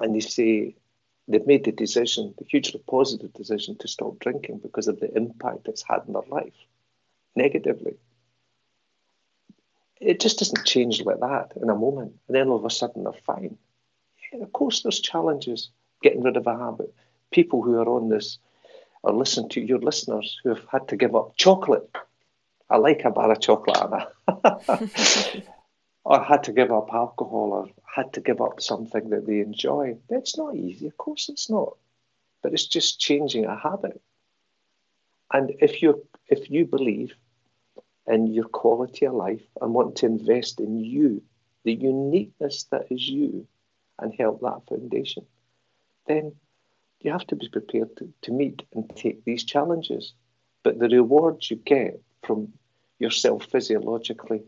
and 0.00 0.14
they 0.14 0.20
say 0.20 0.74
they've 1.28 1.46
made 1.46 1.64
the 1.64 1.72
decision, 1.72 2.34
the 2.38 2.44
hugely 2.44 2.80
positive 2.88 3.32
decision, 3.32 3.76
to 3.78 3.88
stop 3.88 4.18
drinking 4.18 4.58
because 4.58 4.88
of 4.88 5.00
the 5.00 5.14
impact 5.16 5.68
it's 5.68 5.84
had 5.86 6.02
in 6.06 6.12
their 6.12 6.22
life 6.28 6.54
negatively. 7.34 7.94
It 10.00 10.20
just 10.20 10.38
doesn't 10.38 10.66
change 10.66 11.02
like 11.02 11.20
that 11.20 11.52
in 11.60 11.70
a 11.70 11.74
moment, 11.74 12.14
and 12.26 12.36
then 12.36 12.48
all 12.48 12.56
of 12.56 12.64
a 12.64 12.70
sudden 12.70 13.04
they're 13.04 13.12
fine. 13.12 13.56
Yeah, 14.32 14.42
of 14.42 14.52
course, 14.52 14.82
there's 14.82 15.00
challenges 15.00 15.70
getting 16.02 16.22
rid 16.22 16.36
of 16.36 16.46
a 16.46 16.58
habit. 16.58 16.92
People 17.30 17.62
who 17.62 17.76
are 17.78 17.88
on 17.88 18.08
this 18.08 18.38
or 19.02 19.12
listen 19.12 19.48
to 19.50 19.60
your 19.60 19.78
listeners 19.78 20.38
who 20.42 20.50
have 20.50 20.64
had 20.70 20.88
to 20.88 20.96
give 20.96 21.14
up 21.14 21.36
chocolate. 21.36 21.88
I 22.70 22.76
like 22.76 23.04
a 23.04 23.10
bar 23.10 23.30
of 23.30 23.40
chocolate, 23.40 23.78
Anna. 23.78 24.08
or 26.04 26.22
had 26.22 26.44
to 26.44 26.52
give 26.52 26.72
up 26.72 26.88
alcohol 26.92 27.52
or 27.52 27.68
had 27.94 28.12
to 28.14 28.20
give 28.20 28.40
up 28.40 28.60
something 28.60 29.10
that 29.10 29.26
they 29.26 29.40
enjoy. 29.40 29.96
It's 30.08 30.36
not 30.36 30.56
easy, 30.56 30.86
of 30.86 30.96
course 30.96 31.28
it's 31.28 31.50
not. 31.50 31.76
But 32.42 32.52
it's 32.52 32.66
just 32.66 32.98
changing 32.98 33.44
a 33.44 33.56
habit. 33.56 34.00
And 35.32 35.52
if 35.60 35.82
you 35.82 36.06
if 36.28 36.50
you 36.50 36.64
believe 36.66 37.14
in 38.06 38.26
your 38.26 38.46
quality 38.46 39.06
of 39.06 39.14
life 39.14 39.42
and 39.60 39.74
want 39.74 39.96
to 39.96 40.06
invest 40.06 40.60
in 40.60 40.80
you, 40.80 41.22
the 41.64 41.74
uniqueness 41.74 42.64
that 42.70 42.86
is 42.90 43.08
you, 43.08 43.46
and 43.98 44.12
help 44.14 44.40
that 44.40 44.62
foundation, 44.68 45.24
then 46.06 46.32
you 47.04 47.12
have 47.12 47.26
to 47.28 47.36
be 47.36 47.48
prepared 47.48 47.96
to, 47.96 48.12
to 48.22 48.32
meet 48.32 48.62
and 48.74 48.88
take 48.96 49.24
these 49.24 49.44
challenges. 49.44 50.14
But 50.62 50.78
the 50.78 50.88
rewards 50.88 51.50
you 51.50 51.56
get 51.56 52.00
from 52.22 52.52
yourself 52.98 53.46
physiologically 53.46 54.42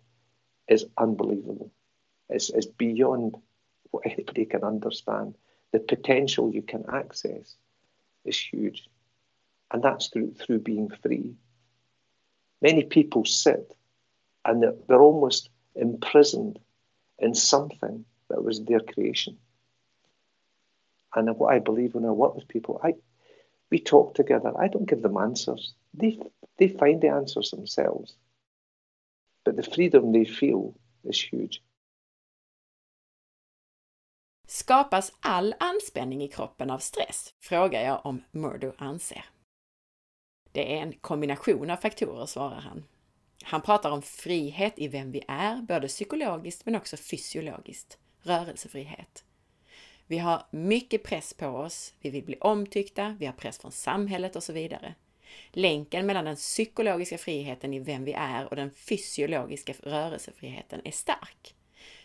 is 0.69 0.87
unbelievable. 0.97 1.71
It's, 2.29 2.51
it's 2.51 2.67
beyond 2.67 3.37
what 3.91 4.07
anybody 4.07 4.45
can 4.45 4.63
understand. 4.63 5.35
The 5.73 5.81
potential 5.81 6.53
you 6.53 6.63
can 6.63 6.85
access 6.93 7.57
is 8.25 8.39
huge. 8.39 8.89
And 9.73 9.83
that's 9.83 10.09
through, 10.09 10.35
through 10.35 10.61
being 10.61 10.91
free. 11.03 11.35
Many 12.63 12.85
people 12.85 13.25
sit 13.25 13.77
and 14.45 14.63
they're, 14.63 14.75
they're 14.89 15.03
almost 15.03 15.51
imprisoned 15.75 16.59
in 17.19 17.35
something 17.35 18.05
that 18.31 18.43
was 18.43 18.63
their 18.63 18.81
creation. 18.81 19.37
And 21.15 21.29
what 21.39 21.55
I 21.55 21.61
believe 21.61 21.95
when 21.95 22.05
I 22.05 22.11
work 22.11 22.35
with 22.35 22.49
people, 22.49 22.81
I 22.83 22.95
we 23.71 23.79
talk 23.79 24.15
together. 24.15 24.53
I 24.65 24.69
don't 24.69 24.91
give 24.91 25.03
them 25.03 25.17
answers. 25.17 25.75
They 26.01 26.19
they 26.59 26.69
find 26.69 27.01
the 27.01 27.09
answers 27.09 27.51
themselves. 27.51 28.17
But 29.45 29.57
the 29.57 29.63
freedom 29.63 30.13
they 30.13 30.25
feel 30.25 30.75
is 31.05 31.33
huge. 31.33 31.63
Skapas 34.47 35.13
all 35.21 35.55
anspänning 35.61 36.23
i 36.23 36.29
kroppen 36.29 36.71
av 36.71 36.79
stress? 36.79 37.35
Frågar 37.41 37.83
jag 37.83 38.07
om 38.07 38.23
Murdo 38.31 38.73
anser. 38.79 39.25
Det 40.53 40.77
är 40.77 40.83
en 40.83 40.93
kombination 40.93 41.71
av 41.71 41.77
faktorer, 41.77 42.27
svarar 42.27 42.61
han. 42.61 42.85
Han 43.43 43.61
pratar 43.61 43.91
om 43.91 44.03
frihet 44.03 44.73
i 44.77 44.89
vem 44.89 45.13
vi 45.13 45.23
är, 45.29 45.63
både 45.63 45.89
psykologiskt 45.89 46.67
men 46.67 46.77
också 46.77 46.97
fysiologiskt. 46.97 47.99
Rörelsefrihet. 48.23 49.25
Vi 50.07 50.19
har 50.19 50.47
mycket 50.51 51.03
press 51.03 51.35
på 51.35 51.47
oss, 51.47 51.95
vi 52.01 52.11
vill 52.11 52.25
bli 52.25 52.37
omtyckta, 52.41 53.17
vi 53.19 53.27
har 53.27 53.33
press 53.33 53.59
från 53.59 53.73
samhället 53.73 54.37
och 54.37 54.43
så 54.43 54.53
vidare. 54.53 54.95
Länken 55.51 56.07
mellan 56.07 56.25
den 56.25 56.37
psykologiska 56.37 57.19
friheten 57.19 57.75
i 57.75 57.79
vem 57.79 58.05
vi 58.05 58.13
är 58.13 58.47
och 58.47 58.57
den 58.57 58.71
fysiologiska 58.71 59.75
rörelsefriheten 59.83 60.81
är 60.85 60.91
stark. 60.91 61.55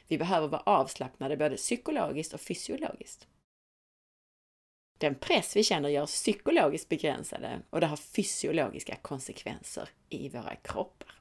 Vi 0.08 0.18
behöver 0.18 0.48
vara 0.48 0.62
avslappnade 0.62 1.38
både 1.38 1.56
psykologiskt 1.56 2.34
och 2.34 2.42
fysiologiskt. 2.42 3.28
Den 4.98 5.16
press 5.16 5.56
vi 5.56 5.64
känner 5.64 5.90
gör 5.90 6.02
oss 6.02 6.14
psykologiskt 6.14 6.90
begränsade 6.90 7.62
och 7.70 7.80
det 7.80 7.88
har 7.88 7.98
fysiologiska 7.98 8.96
konsekvenser 8.96 9.90
i 10.10 10.30
våra 10.30 10.56
kroppar. 10.56 11.16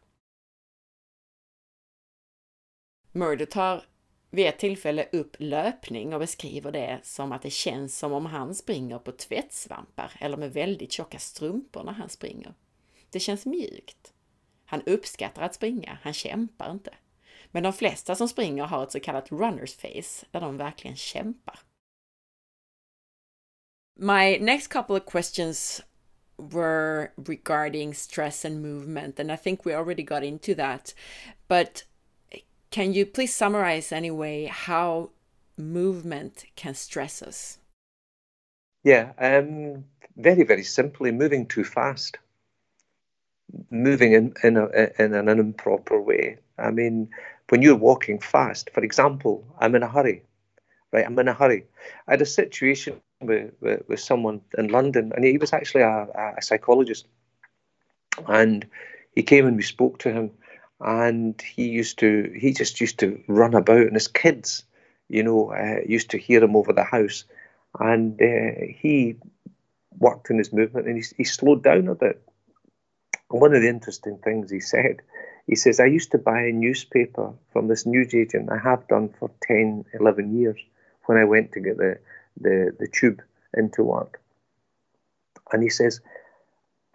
Murdo 3.12 3.46
tar 3.46 3.84
vid 4.30 4.46
ett 4.46 4.58
tillfälle 4.58 5.08
upp 5.12 5.36
löpning 5.38 6.14
och 6.14 6.20
beskriver 6.20 6.72
det 6.72 7.00
som 7.02 7.32
att 7.32 7.42
det 7.42 7.50
känns 7.50 7.98
som 7.98 8.12
om 8.12 8.26
han 8.26 8.54
springer 8.54 8.98
på 8.98 9.12
tvättsvampar 9.12 10.12
eller 10.20 10.36
med 10.36 10.52
väldigt 10.52 10.92
tjocka 10.92 11.18
strumpor 11.18 11.84
när 11.84 11.92
han 11.92 12.08
springer. 12.08 12.54
Det 13.10 13.20
känns 13.20 13.46
mjukt. 13.46 14.12
Han 14.64 14.82
uppskattar 14.82 15.42
att 15.42 15.54
springa, 15.54 15.98
han 16.02 16.12
kämpar 16.12 16.70
inte. 16.70 16.94
Men 17.50 17.62
de 17.62 17.72
flesta 17.72 18.14
som 18.14 18.28
springer 18.28 18.64
har 18.64 18.82
ett 18.82 18.92
så 18.92 19.00
kallat 19.00 19.32
runners 19.32 19.74
face, 19.76 20.26
där 20.30 20.40
de 20.40 20.56
verkligen 20.56 20.96
kämpar. 20.96 21.58
My 24.00 24.38
next 24.38 24.68
couple 24.72 24.96
of 24.96 25.06
questions 25.06 25.82
were 26.36 27.10
regarding 27.16 27.94
stress 27.94 28.44
and 28.44 28.62
movement, 28.62 29.20
and 29.20 29.32
I 29.32 29.36
think 29.36 29.66
we 29.66 29.74
already 29.74 30.02
got 30.02 30.22
into 30.22 30.54
that. 30.54 30.94
But 31.48 31.84
can 32.70 32.92
you 32.92 33.06
please 33.06 33.34
summarize 33.34 33.92
anyway 33.92 34.46
how 34.46 35.10
movement 35.56 36.44
can 36.56 36.74
stress 36.74 37.22
us? 37.22 37.58
Yeah, 38.84 39.12
um, 39.18 39.84
very, 40.16 40.44
very 40.44 40.64
simply, 40.64 41.10
moving 41.10 41.46
too 41.46 41.64
fast, 41.64 42.18
moving 43.70 44.12
in, 44.12 44.34
in, 44.42 44.56
a, 44.56 44.68
in 44.98 45.14
an 45.14 45.28
improper 45.28 46.00
way. 46.00 46.38
I 46.58 46.70
mean, 46.70 47.10
when 47.48 47.62
you're 47.62 47.76
walking 47.76 48.20
fast, 48.20 48.70
for 48.70 48.82
example, 48.82 49.44
I'm 49.58 49.74
in 49.74 49.82
a 49.82 49.88
hurry, 49.88 50.22
right? 50.92 51.04
I'm 51.04 51.18
in 51.18 51.28
a 51.28 51.34
hurry. 51.34 51.64
I 52.06 52.12
had 52.12 52.22
a 52.22 52.26
situation 52.26 53.00
with, 53.20 53.52
with, 53.60 53.82
with 53.88 54.00
someone 54.00 54.40
in 54.56 54.68
London, 54.68 55.12
and 55.14 55.24
he 55.24 55.38
was 55.38 55.52
actually 55.52 55.82
a, 55.82 56.34
a 56.36 56.42
psychologist. 56.42 57.06
And 58.26 58.66
he 59.14 59.22
came 59.22 59.46
and 59.46 59.56
we 59.56 59.62
spoke 59.62 59.98
to 60.00 60.12
him, 60.12 60.30
and 60.80 61.40
he 61.42 61.68
used 61.68 61.98
to 61.98 62.32
he 62.36 62.52
just 62.52 62.80
used 62.80 62.98
to 63.00 63.22
run 63.26 63.54
about 63.54 63.80
and 63.80 63.94
his 63.94 64.08
kids 64.08 64.64
you 65.08 65.22
know 65.22 65.52
uh, 65.52 65.80
used 65.86 66.10
to 66.10 66.18
hear 66.18 66.42
him 66.42 66.56
over 66.56 66.72
the 66.72 66.84
house. 66.84 67.24
And 67.78 68.20
uh, 68.20 68.66
he 68.80 69.16
worked 69.98 70.30
in 70.30 70.38
his 70.38 70.52
movement 70.52 70.86
and 70.86 70.96
he, 70.96 71.04
he 71.16 71.24
slowed 71.24 71.62
down 71.62 71.86
a 71.88 71.94
bit. 71.94 72.22
One 73.28 73.54
of 73.54 73.60
the 73.60 73.68
interesting 73.68 74.18
things 74.18 74.50
he 74.50 74.60
said 74.60 75.02
he 75.46 75.56
says 75.56 75.80
i 75.80 75.86
used 75.86 76.10
to 76.12 76.18
buy 76.18 76.42
a 76.42 76.52
newspaper 76.52 77.32
from 77.52 77.68
this 77.68 77.86
news 77.86 78.14
agent 78.14 78.50
i 78.50 78.58
have 78.58 78.86
done 78.88 79.08
for 79.18 79.30
10 79.42 79.84
11 79.98 80.38
years 80.38 80.58
when 81.06 81.18
i 81.18 81.24
went 81.24 81.52
to 81.52 81.60
get 81.60 81.76
the 81.76 81.98
the, 82.40 82.74
the 82.78 82.88
tube 82.88 83.22
into 83.54 83.82
work. 83.82 84.20
And 85.52 85.62
he 85.62 85.70
says 85.70 86.00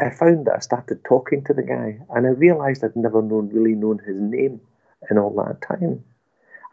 I 0.03 0.09
found 0.09 0.45
that 0.45 0.55
I 0.55 0.59
started 0.59 1.03
talking 1.03 1.43
to 1.45 1.53
the 1.53 1.63
guy 1.63 1.99
and 2.09 2.27
I 2.27 2.31
realized 2.31 2.83
I'd 2.83 2.95
never 2.95 3.21
known 3.21 3.49
really 3.49 3.75
known 3.75 3.99
his 3.99 4.17
name 4.17 4.61
in 5.09 5.17
all 5.17 5.33
that 5.35 5.61
time. 5.61 6.03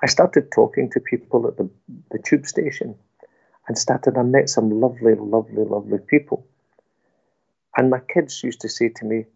I 0.02 0.06
started 0.06 0.50
talking 0.50 0.90
to 0.90 1.00
people 1.00 1.46
at 1.46 1.56
the, 1.56 1.68
the 2.10 2.18
tube 2.18 2.46
station 2.46 2.96
and 3.68 3.78
started, 3.78 4.16
I 4.16 4.22
met 4.22 4.48
some 4.48 4.80
lovely, 4.80 5.14
lovely, 5.14 5.64
lovely 5.64 5.98
people. 5.98 6.46
And 7.76 7.90
my 7.90 8.00
kids 8.00 8.42
used 8.42 8.62
to 8.62 8.68
say 8.68 8.88
to 8.88 9.04
me, 9.04 9.26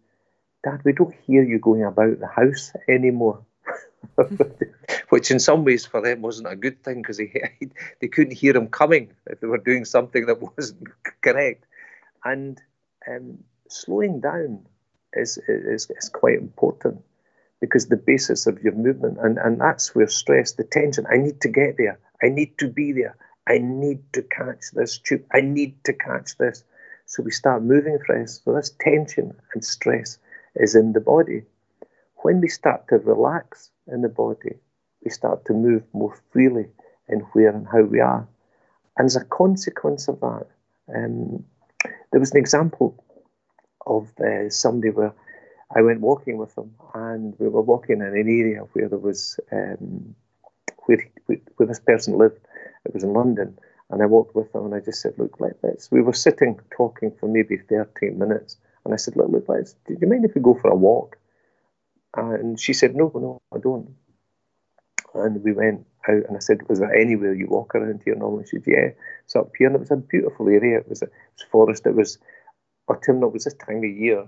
Dad, 0.63 0.81
we 0.83 0.93
don't 0.93 1.15
hear 1.25 1.43
you 1.43 1.59
going 1.59 1.83
about 1.83 2.19
the 2.19 2.27
house 2.27 2.73
anymore. 2.89 3.45
Which, 5.09 5.31
in 5.31 5.39
some 5.39 5.63
ways, 5.63 5.85
for 5.85 6.01
them 6.01 6.21
wasn't 6.21 6.51
a 6.51 6.55
good 6.55 6.83
thing 6.83 7.01
because 7.01 7.17
they, 7.17 7.31
they 8.01 8.07
couldn't 8.07 8.33
hear 8.33 8.57
him 8.57 8.67
coming 8.67 9.13
if 9.27 9.39
they 9.39 9.47
were 9.47 9.59
doing 9.59 9.85
something 9.85 10.25
that 10.25 10.41
wasn't 10.57 10.87
correct. 11.21 11.65
And 12.23 12.59
um, 13.07 13.39
slowing 13.69 14.19
down 14.19 14.65
is, 15.13 15.37
is, 15.47 15.89
is 15.89 16.09
quite 16.09 16.37
important 16.37 17.01
because 17.61 17.87
the 17.87 17.97
basis 17.97 18.47
of 18.47 18.61
your 18.61 18.73
movement, 18.73 19.17
and, 19.21 19.37
and 19.37 19.59
that's 19.59 19.95
where 19.95 20.07
stress, 20.07 20.53
the 20.53 20.63
tension, 20.63 21.05
I 21.09 21.17
need 21.17 21.41
to 21.41 21.47
get 21.47 21.77
there, 21.77 21.99
I 22.21 22.29
need 22.29 22.57
to 22.59 22.67
be 22.67 22.91
there, 22.91 23.15
I 23.47 23.59
need 23.59 24.01
to 24.13 24.21
catch 24.21 24.71
this 24.73 24.97
tube, 24.97 25.23
I 25.33 25.41
need 25.41 25.83
to 25.85 25.93
catch 25.93 26.37
this. 26.37 26.63
So 27.05 27.23
we 27.23 27.31
start 27.31 27.63
moving 27.63 27.99
fresh. 28.05 28.29
So 28.29 28.53
this 28.53 28.71
tension 28.79 29.35
and 29.53 29.63
stress 29.63 30.17
is 30.55 30.75
in 30.75 30.93
the 30.93 30.99
body. 30.99 31.43
When 32.17 32.41
we 32.41 32.47
start 32.47 32.87
to 32.89 32.97
relax 32.97 33.69
in 33.87 34.01
the 34.01 34.09
body, 34.09 34.55
we 35.03 35.11
start 35.11 35.45
to 35.45 35.53
move 35.53 35.83
more 35.93 36.17
freely 36.31 36.65
in 37.07 37.19
where 37.19 37.49
and 37.49 37.67
how 37.67 37.83
we 37.83 37.99
are. 37.99 38.27
And 38.97 39.05
as 39.05 39.15
a 39.15 39.23
consequence 39.23 40.07
of 40.07 40.19
that, 40.21 40.47
um, 40.93 41.45
there 42.11 42.19
was 42.19 42.31
an 42.31 42.37
example 42.37 43.03
of 43.85 44.11
uh, 44.19 44.49
somebody 44.49 44.91
where 44.91 45.13
I 45.75 45.81
went 45.81 46.01
walking 46.01 46.37
with 46.37 46.55
them, 46.55 46.75
and 46.93 47.35
we 47.39 47.47
were 47.49 47.61
walking 47.61 47.97
in 47.97 48.01
an 48.01 48.15
area 48.15 48.61
where 48.73 48.89
there 48.89 48.99
was 48.99 49.39
um, 49.51 50.15
where, 50.85 51.09
where 51.27 51.67
this 51.67 51.79
person 51.79 52.17
lived. 52.17 52.39
It 52.85 52.93
was 52.93 53.03
in 53.03 53.13
London, 53.13 53.57
And 53.89 54.01
I 54.01 54.05
walked 54.05 54.35
with 54.35 54.51
her 54.53 54.65
and 54.65 54.73
I 54.73 54.79
just 54.79 55.01
said, 55.01 55.13
look, 55.17 55.39
let, 55.39 55.63
us 55.63 55.89
We 55.91 56.01
were 56.01 56.13
sitting 56.13 56.59
talking 56.75 57.11
for 57.19 57.27
maybe 57.27 57.57
13 57.57 58.17
minutes. 58.17 58.57
And 58.83 58.93
I 58.93 58.97
said, 58.97 59.15
look, 59.15 59.29
look, 59.29 59.45
let's, 59.47 59.73
do 59.87 59.97
you 59.99 60.07
mind 60.07 60.25
if 60.25 60.35
we 60.35 60.41
go 60.41 60.57
for 60.59 60.69
a 60.69 60.75
walk? 60.75 61.17
And 62.15 62.59
she 62.59 62.73
said, 62.73 62.95
no, 62.95 63.11
no, 63.13 63.41
I 63.53 63.59
don't. 63.59 63.89
And 65.13 65.43
we 65.43 65.53
went 65.53 65.85
out 66.07 66.23
and 66.27 66.35
I 66.35 66.39
said, 66.39 66.67
was 66.69 66.79
there 66.79 66.93
anywhere 66.93 67.33
you 67.33 67.47
walk 67.47 67.75
around 67.75 68.01
here 68.05 68.15
normally? 68.15 68.45
She 68.45 68.57
said, 68.57 68.67
yeah, 68.67 68.89
it's 69.23 69.35
up 69.35 69.51
here. 69.57 69.67
And 69.67 69.75
it 69.75 69.79
was 69.79 69.91
a 69.91 69.97
beautiful 69.97 70.47
area. 70.49 70.79
It 70.79 70.89
was, 70.89 71.01
a, 71.01 71.05
it 71.05 71.11
was 71.37 71.47
forest. 71.51 71.85
It 71.85 71.95
was 71.95 72.19
autumnal. 72.89 73.31
Was 73.31 73.45
this 73.45 73.53
time 73.55 73.77
of 73.77 73.85
year. 73.85 74.27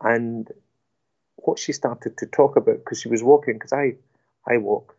And 0.00 0.50
what 1.36 1.58
she 1.58 1.72
started 1.72 2.16
to 2.18 2.26
talk 2.26 2.56
about, 2.56 2.78
because 2.78 3.00
she 3.00 3.08
was 3.08 3.22
walking, 3.22 3.54
because 3.54 3.72
I, 3.72 3.94
I 4.46 4.58
walk 4.58 4.96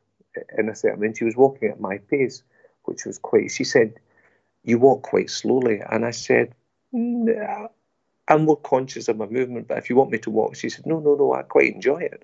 in 0.57 0.69
a 0.69 0.75
certain, 0.75 0.99
mean, 0.99 1.13
she 1.13 1.25
was 1.25 1.35
walking 1.35 1.69
at 1.69 1.79
my 1.79 1.97
pace 1.97 2.43
which 2.85 3.05
was 3.05 3.17
quite, 3.17 3.51
she 3.51 3.63
said, 3.63 3.95
You 4.63 4.79
walk 4.79 5.03
quite 5.03 5.29
slowly. 5.29 5.81
And 5.89 6.05
I 6.05 6.11
said, 6.11 6.53
nah, 6.91 7.67
I'm 8.27 8.45
more 8.45 8.57
conscious 8.57 9.07
of 9.07 9.17
my 9.17 9.27
movement, 9.27 9.67
but 9.67 9.77
if 9.77 9.89
you 9.89 9.95
want 9.95 10.11
me 10.11 10.17
to 10.19 10.29
walk, 10.29 10.55
she 10.55 10.69
said, 10.69 10.85
No, 10.85 10.99
no, 10.99 11.15
no, 11.15 11.33
I 11.33 11.43
quite 11.43 11.73
enjoy 11.73 12.01
it. 12.01 12.23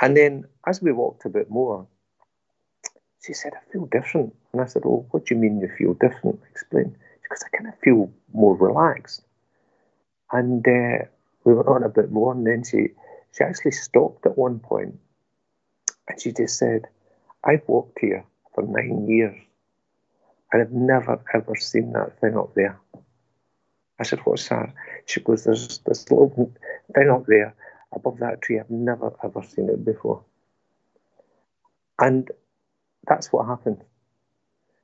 And 0.00 0.16
then 0.16 0.46
as 0.66 0.80
we 0.80 0.92
walked 0.92 1.24
a 1.26 1.28
bit 1.28 1.50
more, 1.50 1.86
she 3.24 3.34
said, 3.34 3.52
I 3.54 3.72
feel 3.72 3.86
different. 3.86 4.34
And 4.52 4.62
I 4.62 4.66
said, 4.66 4.82
Oh, 4.84 5.06
what 5.10 5.26
do 5.26 5.34
you 5.34 5.40
mean 5.40 5.60
you 5.60 5.70
feel 5.78 5.94
different? 5.94 6.40
Explain. 6.50 6.96
Because 7.22 7.44
I 7.44 7.56
kind 7.56 7.68
of 7.68 7.78
feel 7.80 8.10
more 8.32 8.56
relaxed. 8.56 9.22
And 10.32 10.66
uh, 10.66 11.06
we 11.44 11.54
went 11.54 11.68
on 11.68 11.82
a 11.82 11.88
bit 11.88 12.10
more, 12.10 12.32
and 12.32 12.46
then 12.46 12.62
she, 12.64 12.88
she 13.36 13.44
actually 13.44 13.72
stopped 13.72 14.26
at 14.26 14.38
one 14.38 14.58
point 14.58 14.94
and 16.10 16.20
she 16.20 16.32
just 16.32 16.58
said, 16.58 16.86
I've 17.44 17.62
walked 17.68 17.98
here 18.00 18.24
for 18.54 18.64
nine 18.64 19.06
years. 19.08 19.36
And 20.52 20.60
I've 20.60 20.72
never 20.72 21.22
ever 21.32 21.54
seen 21.54 21.92
that 21.92 22.20
thing 22.20 22.36
up 22.36 22.54
there. 22.54 22.80
I 24.00 24.02
said, 24.02 24.18
What's 24.24 24.48
that? 24.48 24.74
She 25.06 25.20
goes, 25.20 25.44
There's 25.44 25.78
this 25.78 26.10
little 26.10 26.52
thing 26.94 27.10
up 27.10 27.26
there 27.26 27.54
above 27.92 28.18
that 28.18 28.42
tree. 28.42 28.58
I've 28.58 28.70
never 28.70 29.14
ever 29.22 29.42
seen 29.44 29.68
it 29.68 29.84
before. 29.84 30.24
And 32.00 32.28
that's 33.06 33.32
what 33.32 33.46
happened. 33.46 33.84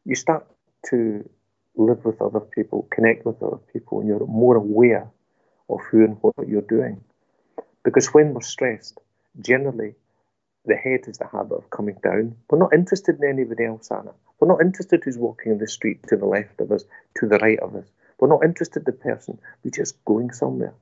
You 0.04 0.14
start 0.14 0.46
to 0.90 1.28
live 1.76 2.04
with 2.04 2.20
other 2.20 2.40
people, 2.40 2.88
connect 2.90 3.24
with 3.26 3.42
other 3.42 3.60
people, 3.72 4.00
and 4.00 4.08
you're 4.08 4.26
more 4.26 4.56
aware 4.56 5.08
of 5.68 5.80
who 5.90 6.04
and 6.04 6.16
what 6.20 6.48
you're 6.48 6.62
doing. 6.62 7.02
Because 7.84 8.08
when 8.08 8.34
we're 8.34 8.40
stressed, 8.40 8.98
generally 9.40 9.94
the 10.64 10.76
head 10.76 11.00
is 11.06 11.18
the 11.18 11.26
habit 11.26 11.54
of 11.54 11.70
coming 11.70 11.96
down. 12.02 12.36
We're 12.50 12.58
not 12.58 12.74
interested 12.74 13.16
in 13.20 13.28
anybody 13.28 13.64
else, 13.64 13.90
Anna. 13.90 14.12
We're 14.40 14.48
not 14.48 14.60
interested 14.60 15.02
who's 15.04 15.16
walking 15.16 15.52
in 15.52 15.58
the 15.58 15.68
street 15.68 16.02
to 16.08 16.16
the 16.16 16.26
left 16.26 16.60
of 16.60 16.72
us, 16.72 16.84
to 17.18 17.26
the 17.26 17.38
right 17.38 17.58
of 17.60 17.74
us. 17.74 17.86
We're 18.18 18.28
not 18.28 18.44
interested 18.44 18.80
in 18.80 18.84
the 18.86 18.92
person. 18.92 19.38
We're 19.62 19.70
just 19.70 20.02
going 20.04 20.32
somewhere. 20.32 20.74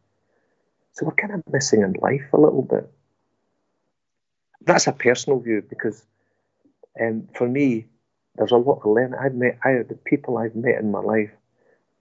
So 0.93 1.07
we're 1.07 1.15
kind 1.15 1.35
of 1.35 1.43
missing 1.53 1.83
in 1.83 1.95
life 1.95 2.27
a 2.33 2.41
little 2.41 2.63
bit. 2.63 2.91
That's 4.63 4.87
a 4.87 4.93
personal 4.93 5.41
view 5.41 5.63
because 5.69 6.05
um, 7.01 7.29
for 7.35 7.49
me, 7.49 7.87
there's 8.37 8.51
a 8.51 8.57
lot 8.57 8.81
of 8.85 8.91
learning. 8.91 9.19
I've 9.21 9.35
met 9.35 9.59
I, 9.65 9.83
the 9.89 9.99
people 10.05 10.39
I've 10.39 10.57
met 10.57 10.79
in 10.79 10.91
my 10.91 11.01
life. 11.01 11.31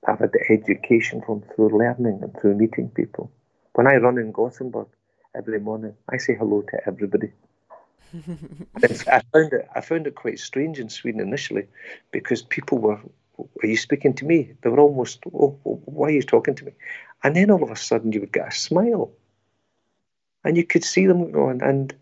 I've 0.08 0.20
had 0.20 0.34
the 0.34 0.44
education 0.50 1.22
from 1.22 1.42
through 1.42 1.78
learning 1.78 2.20
and 2.22 2.36
through 2.40 2.56
meeting 2.56 2.90
people. 2.90 3.32
When 3.74 3.88
I 3.88 3.96
run 3.96 4.18
in 4.18 4.32
Gothenburg 4.32 4.88
every 5.36 5.60
morning, 5.60 5.96
I 6.10 6.18
say 6.18 6.36
hello 6.36 6.62
to 6.62 6.88
everybody. 6.88 7.32
I 8.84 9.22
found 9.32 9.54
it. 9.54 9.68
I 9.76 9.82
found 9.82 10.08
it 10.08 10.16
quite 10.16 10.40
strange 10.40 10.80
in 10.80 10.90
Sweden 10.90 11.22
initially, 11.22 11.68
because 12.12 12.42
people 12.42 12.78
were, 12.78 13.00
"Are 13.40 13.68
you 13.68 13.78
speaking 13.78 14.14
to 14.16 14.26
me?" 14.26 14.54
They 14.62 14.70
were 14.70 14.80
almost, 14.80 15.24
"Oh, 15.34 15.58
oh 15.66 15.82
why 15.86 16.08
are 16.10 16.12
you 16.12 16.22
talking 16.22 16.56
to 16.56 16.66
me?" 16.66 16.74
And 17.24 17.36
then 17.36 17.50
all 17.50 17.64
of 17.64 17.72
a 17.72 17.76
sudden, 17.76 18.12
you 18.12 18.20
would 18.20 18.34
get 18.34 18.48
a 18.48 18.52
smile, 18.52 19.12
and 20.44 20.58
you 20.58 20.64
could 20.64 20.84
see 20.84 21.08
them 21.08 21.32
going. 21.32 21.64
And 21.64 21.96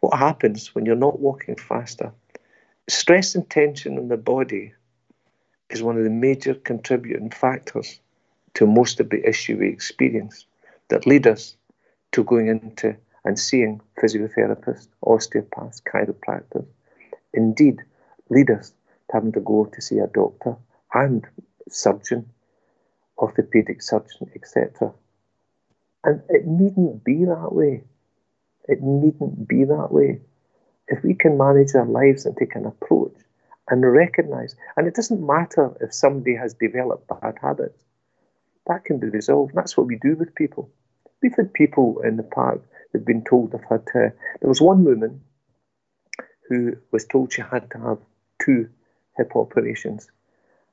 what 0.00 0.18
happens 0.18 0.74
when 0.74 0.86
you're 0.86 0.96
not 0.96 1.20
walking 1.20 1.56
faster? 1.56 2.12
Stress 2.88 3.34
and 3.34 3.48
tension 3.50 3.98
in 3.98 4.08
the 4.08 4.16
body 4.16 4.72
is 5.68 5.82
one 5.82 5.98
of 5.98 6.04
the 6.04 6.10
major 6.10 6.54
contributing 6.54 7.30
factors 7.30 8.00
to 8.54 8.66
most 8.66 8.98
of 8.98 9.10
the 9.10 9.28
issue 9.28 9.58
we 9.58 9.68
experience 9.68 10.46
that 10.88 11.06
lead 11.06 11.26
us 11.26 11.54
to 12.12 12.24
going 12.24 12.48
into 12.48 12.96
and 13.26 13.38
seeing 13.38 13.82
physiotherapists, 14.00 14.88
osteopaths, 15.02 15.82
chiropractors, 15.82 16.66
indeed 17.34 17.82
lead 18.30 18.50
us 18.50 18.70
to 18.70 19.12
having 19.12 19.32
to 19.32 19.40
go 19.40 19.66
to 19.66 19.82
see 19.82 19.98
a 19.98 20.06
doctor 20.06 20.56
and 20.94 21.26
surgeon, 21.68 22.30
orthopedic 23.18 23.82
surgeon, 23.82 24.30
etc. 24.34 24.94
And 26.04 26.22
it 26.30 26.46
needn't 26.46 27.04
be 27.04 27.26
that 27.26 27.52
way. 27.52 27.84
It 28.66 28.80
needn't 28.80 29.46
be 29.46 29.64
that 29.64 29.92
way. 29.92 30.20
If 30.88 31.02
we 31.02 31.14
can 31.14 31.36
manage 31.36 31.74
our 31.74 31.86
lives 31.86 32.24
and 32.26 32.36
take 32.36 32.54
an 32.56 32.66
approach 32.66 33.14
and 33.68 33.82
recognize, 33.82 34.56
and 34.76 34.86
it 34.86 34.94
doesn't 34.94 35.24
matter 35.24 35.76
if 35.80 35.92
somebody 35.92 36.34
has 36.36 36.54
developed 36.54 37.08
bad 37.08 37.36
habits, 37.40 37.84
that 38.66 38.84
can 38.84 38.98
be 38.98 39.08
resolved. 39.08 39.54
That's 39.54 39.76
what 39.76 39.86
we 39.86 39.96
do 39.96 40.16
with 40.16 40.34
people. 40.34 40.70
We've 41.22 41.36
had 41.36 41.52
people 41.52 42.00
in 42.04 42.16
the 42.16 42.22
park 42.22 42.62
they'd 42.92 43.04
been 43.04 43.24
told 43.24 43.52
they've 43.52 43.60
had 43.68 43.86
to. 43.88 44.12
There 44.40 44.48
was 44.48 44.60
one 44.60 44.84
woman 44.84 45.22
who 46.48 46.76
was 46.90 47.04
told 47.04 47.32
she 47.32 47.42
had 47.42 47.70
to 47.72 47.78
have 47.78 47.98
two 48.42 48.68
hip 49.16 49.32
operations, 49.34 50.08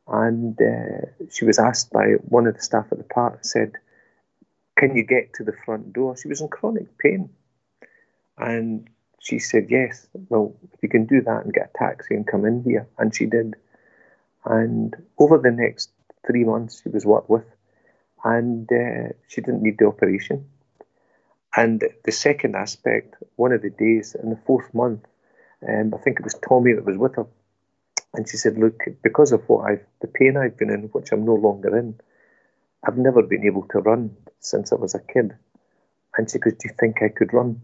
and 0.07 0.59
uh, 0.61 1.25
she 1.29 1.45
was 1.45 1.59
asked 1.59 1.91
by 1.91 2.13
one 2.21 2.47
of 2.47 2.55
the 2.55 2.61
staff 2.61 2.87
at 2.91 2.97
the 2.97 3.03
park, 3.03 3.39
said, 3.43 3.73
"Can 4.77 4.95
you 4.95 5.03
get 5.03 5.33
to 5.33 5.43
the 5.43 5.55
front 5.65 5.93
door?" 5.93 6.15
She 6.15 6.27
was 6.27 6.41
in 6.41 6.47
chronic 6.47 6.97
pain, 6.97 7.29
and 8.37 8.89
she 9.25 9.39
said, 9.39 9.65
"Yes." 9.69 10.07
Well, 10.29 10.55
if 10.71 10.83
you 10.83 10.89
can 10.89 11.05
do 11.05 11.19
that 11.21 11.43
and 11.43 11.53
get 11.53 11.71
a 11.73 11.77
taxi 11.77 12.13
and 12.15 12.27
come 12.27 12.45
in 12.45 12.63
here, 12.63 12.87
and 12.99 13.13
she 13.13 13.25
did. 13.25 13.55
And 14.45 14.95
over 15.17 15.39
the 15.39 15.51
next 15.51 15.89
three 16.27 16.43
months, 16.43 16.81
she 16.83 16.89
was 16.89 17.05
worked 17.07 17.29
with, 17.29 17.45
and 18.23 18.71
uh, 18.71 19.13
she 19.27 19.41
didn't 19.41 19.63
need 19.63 19.79
the 19.79 19.87
operation. 19.87 20.47
And 21.57 21.83
the 22.03 22.11
second 22.11 22.55
aspect, 22.55 23.15
one 23.37 23.51
of 23.51 23.63
the 23.63 23.71
days 23.71 24.15
in 24.21 24.29
the 24.29 24.39
fourth 24.45 24.71
month, 24.75 25.03
um, 25.67 25.93
I 25.95 25.97
think 26.03 26.19
it 26.19 26.23
was 26.23 26.35
Tommy 26.47 26.73
that 26.73 26.85
was 26.85 26.97
with 26.97 27.15
her, 27.15 27.25
and 28.13 28.29
she 28.29 28.37
said, 28.37 28.59
"Look, 28.59 28.79
because 29.01 29.31
of 29.31 29.49
what 29.49 29.71
I've, 29.71 29.85
the 30.01 30.07
pain 30.07 30.37
I've 30.37 30.57
been 30.57 30.69
in, 30.69 30.83
which 30.95 31.11
I'm 31.11 31.25
no 31.25 31.33
longer 31.33 31.75
in, 31.75 31.99
I've 32.83 32.99
never 32.99 33.23
been 33.23 33.43
able 33.43 33.63
to 33.69 33.79
run 33.79 34.15
since 34.39 34.71
I 34.71 34.75
was 34.75 34.93
a 34.93 34.99
kid." 34.99 35.33
And 36.15 36.29
she 36.29 36.37
goes, 36.37 36.53
"Do 36.53 36.69
you 36.69 36.75
think 36.79 37.01
I 37.01 37.09
could 37.09 37.33
run?" 37.33 37.61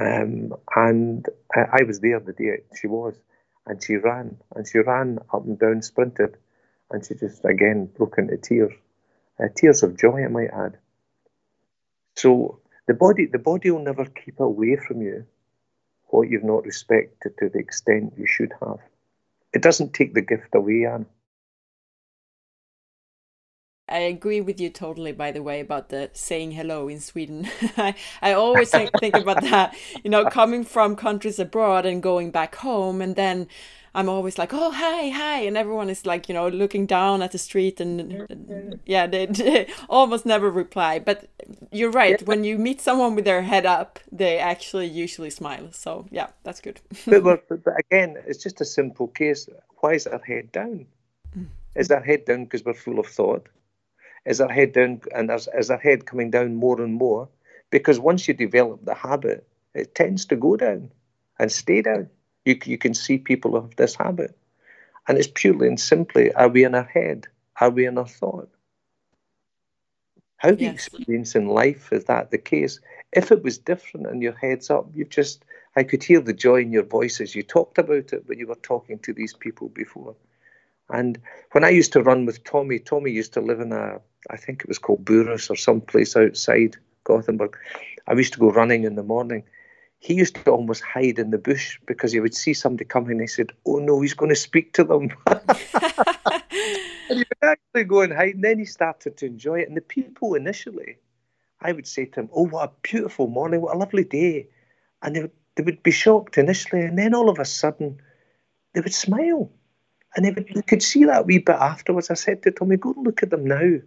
Um, 0.00 0.54
and 0.76 1.26
I, 1.54 1.80
I 1.80 1.82
was 1.84 2.00
there 2.00 2.20
the 2.20 2.32
day 2.32 2.62
she 2.80 2.86
was, 2.86 3.14
and 3.66 3.82
she 3.82 3.96
ran, 3.96 4.38
and 4.56 4.66
she 4.66 4.78
ran 4.78 5.18
up 5.32 5.44
and 5.44 5.58
down, 5.58 5.82
sprinted, 5.82 6.36
and 6.90 7.04
she 7.04 7.14
just 7.14 7.44
again 7.44 7.86
broke 7.86 8.18
into 8.18 8.36
tears, 8.38 8.72
uh, 9.40 9.48
tears 9.56 9.82
of 9.82 9.98
joy, 9.98 10.24
I 10.24 10.28
might 10.28 10.50
add. 10.52 10.78
So 12.16 12.60
the 12.88 12.94
body, 12.94 13.26
the 13.26 13.38
body 13.38 13.70
will 13.70 13.84
never 13.84 14.06
keep 14.06 14.40
away 14.40 14.76
from 14.76 15.02
you 15.02 15.26
what 16.08 16.28
you've 16.30 16.44
not 16.44 16.64
respected 16.64 17.32
to 17.38 17.48
the 17.48 17.58
extent 17.58 18.14
you 18.18 18.26
should 18.26 18.52
have. 18.60 18.78
It 19.54 19.62
doesn't 19.62 19.94
take 19.94 20.14
the 20.14 20.22
gift 20.22 20.54
away, 20.54 20.86
Anne. 20.86 21.06
I 23.92 23.98
agree 23.98 24.40
with 24.40 24.58
you 24.58 24.70
totally, 24.70 25.12
by 25.12 25.32
the 25.32 25.42
way, 25.42 25.60
about 25.60 25.90
the 25.90 26.10
saying 26.14 26.52
hello 26.52 26.88
in 26.88 27.00
Sweden. 27.00 27.48
I, 27.76 27.94
I 28.22 28.32
always 28.32 28.70
think, 28.70 28.90
think 28.98 29.16
about 29.16 29.42
that, 29.42 29.76
you 30.02 30.10
know, 30.10 30.24
coming 30.24 30.64
from 30.64 30.96
countries 30.96 31.38
abroad 31.38 31.84
and 31.84 32.02
going 32.02 32.30
back 32.30 32.54
home 32.56 33.02
and 33.02 33.16
then 33.16 33.48
I'm 33.94 34.08
always 34.08 34.38
like, 34.38 34.54
oh, 34.54 34.70
hi, 34.70 35.10
hi. 35.10 35.40
And 35.40 35.56
everyone 35.56 35.90
is 35.90 36.06
like, 36.06 36.28
you 36.28 36.34
know, 36.34 36.48
looking 36.48 36.86
down 36.86 37.20
at 37.20 37.32
the 37.32 37.38
street 37.38 37.80
and 37.80 38.80
yeah, 38.86 39.06
they, 39.06 39.26
they 39.26 39.66
almost 39.88 40.24
never 40.24 40.50
reply. 40.50 40.98
But 40.98 41.28
you're 41.70 41.90
right. 41.90 42.18
Yeah. 42.18 42.24
When 42.24 42.44
you 42.44 42.58
meet 42.58 42.80
someone 42.80 43.14
with 43.14 43.26
their 43.26 43.42
head 43.42 43.66
up, 43.66 43.98
they 44.10 44.38
actually 44.38 44.86
usually 44.86 45.30
smile. 45.30 45.68
So 45.72 46.06
yeah, 46.10 46.28
that's 46.42 46.60
good. 46.60 46.80
but, 47.06 47.22
but, 47.48 47.48
but, 47.48 47.74
again, 47.78 48.16
it's 48.26 48.42
just 48.42 48.60
a 48.62 48.64
simple 48.64 49.08
case. 49.08 49.46
Why 49.80 49.92
is 49.92 50.06
our 50.06 50.22
head 50.24 50.50
down? 50.52 50.86
Mm. 51.36 51.48
Is 51.76 51.90
our 51.90 52.02
head 52.02 52.24
down 52.24 52.44
because 52.44 52.64
we're 52.64 52.74
full 52.74 52.98
of 52.98 53.06
thought? 53.06 53.46
Is 54.24 54.40
our 54.40 54.50
head 54.50 54.72
down 54.72 55.00
and 55.14 55.30
is, 55.30 55.70
our 55.70 55.78
head 55.78 56.06
coming 56.06 56.30
down 56.30 56.54
more 56.54 56.80
and 56.80 56.94
more? 56.94 57.28
Because 57.70 57.98
once 57.98 58.28
you 58.28 58.34
develop 58.34 58.84
the 58.84 58.94
habit, 58.94 59.46
it 59.74 59.94
tends 59.94 60.26
to 60.26 60.36
go 60.36 60.56
down 60.56 60.90
and 61.38 61.50
stay 61.50 61.82
down. 61.82 62.08
You, 62.44 62.58
you 62.64 62.78
can 62.78 62.94
see 62.94 63.18
people 63.18 63.56
of 63.56 63.74
this 63.76 63.94
habit. 63.96 64.36
And 65.08 65.18
it's 65.18 65.30
purely 65.32 65.66
and 65.66 65.80
simply 65.80 66.32
are 66.34 66.48
we 66.48 66.64
in 66.64 66.74
our 66.74 66.84
head? 66.84 67.26
Are 67.60 67.70
we 67.70 67.86
in 67.86 67.98
our 67.98 68.06
thought? 68.06 68.48
How 70.36 70.50
do 70.50 70.64
you 70.64 70.70
experience 70.70 71.36
in 71.36 71.46
life 71.46 71.92
is 71.92 72.04
that 72.04 72.30
the 72.30 72.38
case? 72.38 72.80
If 73.12 73.30
it 73.30 73.44
was 73.44 73.58
different 73.58 74.08
and 74.08 74.22
your 74.22 74.34
head's 74.34 74.70
up, 74.70 74.88
you've 74.92 75.10
just 75.10 75.44
I 75.76 75.84
could 75.84 76.02
hear 76.02 76.20
the 76.20 76.32
joy 76.32 76.62
in 76.62 76.72
your 76.72 76.82
voice 76.82 77.20
as 77.20 77.34
you 77.34 77.42
talked 77.42 77.78
about 77.78 78.12
it, 78.12 78.26
but 78.26 78.36
you 78.36 78.46
were 78.46 78.56
talking 78.56 78.98
to 79.00 79.12
these 79.12 79.34
people 79.34 79.68
before. 79.68 80.14
And 80.92 81.18
when 81.52 81.64
I 81.64 81.70
used 81.70 81.94
to 81.94 82.02
run 82.02 82.26
with 82.26 82.44
Tommy, 82.44 82.78
Tommy 82.78 83.10
used 83.10 83.32
to 83.32 83.40
live 83.40 83.60
in 83.60 83.72
a, 83.72 83.98
I 84.30 84.36
think 84.36 84.60
it 84.60 84.68
was 84.68 84.78
called 84.78 85.04
Burris 85.04 85.48
or 85.48 85.56
some 85.56 85.80
place 85.80 86.14
outside 86.14 86.76
Gothenburg. 87.04 87.56
I 88.06 88.12
used 88.12 88.34
to 88.34 88.38
go 88.38 88.50
running 88.50 88.84
in 88.84 88.94
the 88.94 89.02
morning. 89.02 89.44
He 90.00 90.14
used 90.14 90.34
to 90.34 90.50
almost 90.50 90.82
hide 90.82 91.18
in 91.18 91.30
the 91.30 91.38
bush 91.38 91.78
because 91.86 92.12
he 92.12 92.20
would 92.20 92.34
see 92.34 92.52
somebody 92.52 92.84
coming 92.84 93.12
and 93.12 93.20
he 93.22 93.26
said, 93.26 93.52
Oh 93.64 93.78
no, 93.78 94.02
he's 94.02 94.12
going 94.14 94.28
to 94.28 94.36
speak 94.36 94.74
to 94.74 94.84
them. 94.84 95.10
and 95.26 95.40
he 97.08 97.16
would 97.16 97.26
actually 97.42 97.84
go 97.84 98.02
and 98.02 98.12
hide. 98.12 98.34
And 98.34 98.44
then 98.44 98.58
he 98.58 98.66
started 98.66 99.16
to 99.16 99.26
enjoy 99.26 99.60
it. 99.60 99.68
And 99.68 99.76
the 99.76 99.80
people 99.80 100.34
initially, 100.34 100.98
I 101.60 101.72
would 101.72 101.86
say 101.86 102.04
to 102.04 102.20
him, 102.20 102.28
Oh, 102.32 102.48
what 102.48 102.68
a 102.68 102.72
beautiful 102.82 103.28
morning, 103.28 103.62
what 103.62 103.74
a 103.74 103.78
lovely 103.78 104.04
day. 104.04 104.48
And 105.00 105.16
they 105.16 105.22
would, 105.22 105.32
they 105.54 105.62
would 105.62 105.82
be 105.82 105.90
shocked 105.90 106.36
initially. 106.36 106.82
And 106.82 106.98
then 106.98 107.14
all 107.14 107.30
of 107.30 107.38
a 107.38 107.46
sudden, 107.46 108.02
they 108.74 108.80
would 108.80 108.92
smile 108.92 109.50
and 110.14 110.24
they, 110.24 110.44
you 110.54 110.62
could 110.62 110.82
see 110.82 111.04
that 111.04 111.26
wee 111.26 111.38
bit 111.38 111.56
afterwards. 111.56 112.10
I 112.10 112.14
said 112.14 112.42
to 112.42 112.50
Tommy, 112.50 112.76
go 112.76 112.94
look 112.96 113.22
at 113.22 113.30
them 113.30 113.46
now. 113.46 113.78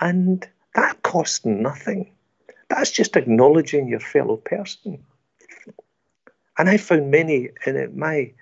And 0.00 0.46
that 0.74 1.02
costs 1.02 1.44
nothing. 1.44 2.12
That's 2.68 2.90
just 2.90 3.16
acknowledging 3.16 3.88
your 3.88 4.00
fellow 4.00 4.36
person. 4.36 5.04
And 6.58 6.68
I 6.68 6.76
found 6.76 7.10
many 7.10 7.50
in 7.66 7.98
my 7.98 8.32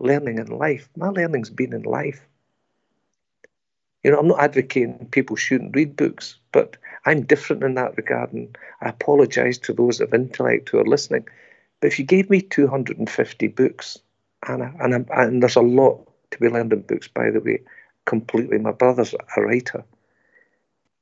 learning 0.00 0.38
in 0.38 0.46
life. 0.46 0.88
My 0.96 1.08
learning's 1.08 1.50
been 1.50 1.72
in 1.72 1.82
life. 1.82 2.20
You 4.02 4.10
know, 4.10 4.18
I'm 4.18 4.28
not 4.28 4.40
advocating 4.40 5.08
people 5.10 5.36
shouldn't 5.36 5.74
read 5.74 5.96
books, 5.96 6.38
but 6.52 6.76
I'm 7.04 7.24
different 7.24 7.62
in 7.62 7.74
that 7.74 7.96
regard. 7.96 8.32
And 8.32 8.56
I 8.80 8.90
apologise 8.90 9.58
to 9.58 9.72
those 9.72 10.00
of 10.00 10.14
intellect 10.14 10.68
who 10.68 10.78
are 10.78 10.86
listening. 10.86 11.26
But 11.80 11.88
if 11.88 11.98
you 11.98 12.04
gave 12.04 12.30
me 12.30 12.40
250 12.40 13.48
books, 13.48 13.98
and, 14.46 14.62
I, 14.62 14.72
and, 14.80 15.08
and 15.10 15.42
there's 15.42 15.56
a 15.56 15.60
lot 15.60 16.07
to 16.30 16.38
be 16.40 16.48
learned 16.48 16.86
books, 16.86 17.08
by 17.14 17.30
the 17.30 17.40
way, 17.40 17.58
completely. 18.04 18.58
My 18.58 18.72
brother's 18.72 19.14
a 19.14 19.40
writer. 19.40 19.84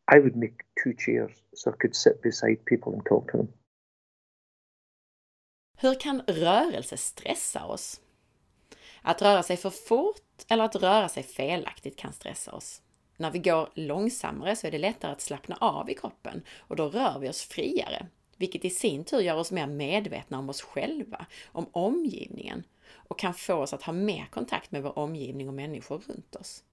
I 0.08 0.18
would 0.18 0.36
make 0.36 0.64
two 0.84 0.92
chairs 0.98 1.32
so 1.54 1.70
I 1.70 1.74
could 1.78 1.96
sit 1.96 2.22
beside 2.22 2.64
people 2.64 2.92
and 2.92 3.04
talk 3.04 3.30
to 3.32 3.36
them. 3.36 3.48
Hur 5.78 5.94
kan 6.00 6.22
rörelse 6.26 6.96
stressa 6.96 7.64
oss? 7.64 8.00
Att 9.02 9.22
röra 9.22 9.42
sig 9.42 9.56
för 9.56 9.70
fort 9.70 10.44
eller 10.48 10.64
att 10.64 10.76
röra 10.76 11.08
sig 11.08 11.22
felaktigt 11.22 11.96
kan 11.96 12.12
stressa 12.12 12.52
oss. 12.52 12.82
När 13.16 13.30
vi 13.30 13.38
går 13.38 13.68
långsammare 13.74 14.56
så 14.56 14.66
är 14.66 14.70
det 14.70 14.78
lättare 14.78 15.12
att 15.12 15.20
slappna 15.20 15.56
av 15.60 15.90
i 15.90 15.94
kroppen 15.94 16.42
och 16.58 16.76
då 16.76 16.88
rör 16.88 17.18
vi 17.18 17.28
oss 17.28 17.42
friare, 17.42 18.06
vilket 18.36 18.64
i 18.64 18.70
sin 18.70 19.04
tur 19.04 19.20
gör 19.20 19.36
oss 19.36 19.52
mer 19.52 19.66
medvetna 19.66 20.38
om 20.38 20.48
oss 20.48 20.62
själva, 20.62 21.26
om 21.46 21.66
omgivningen 21.72 22.64
och 22.92 23.18
kan 23.18 23.34
få 23.34 23.54
oss 23.54 23.72
att 23.72 23.82
ha 23.82 23.92
mer 23.92 24.26
kontakt 24.26 24.72
med 24.72 24.82
vår 24.82 24.98
omgivning 24.98 25.48
och 25.48 25.54
människor 25.54 25.98
runt 25.98 26.36
oss. 26.36 26.64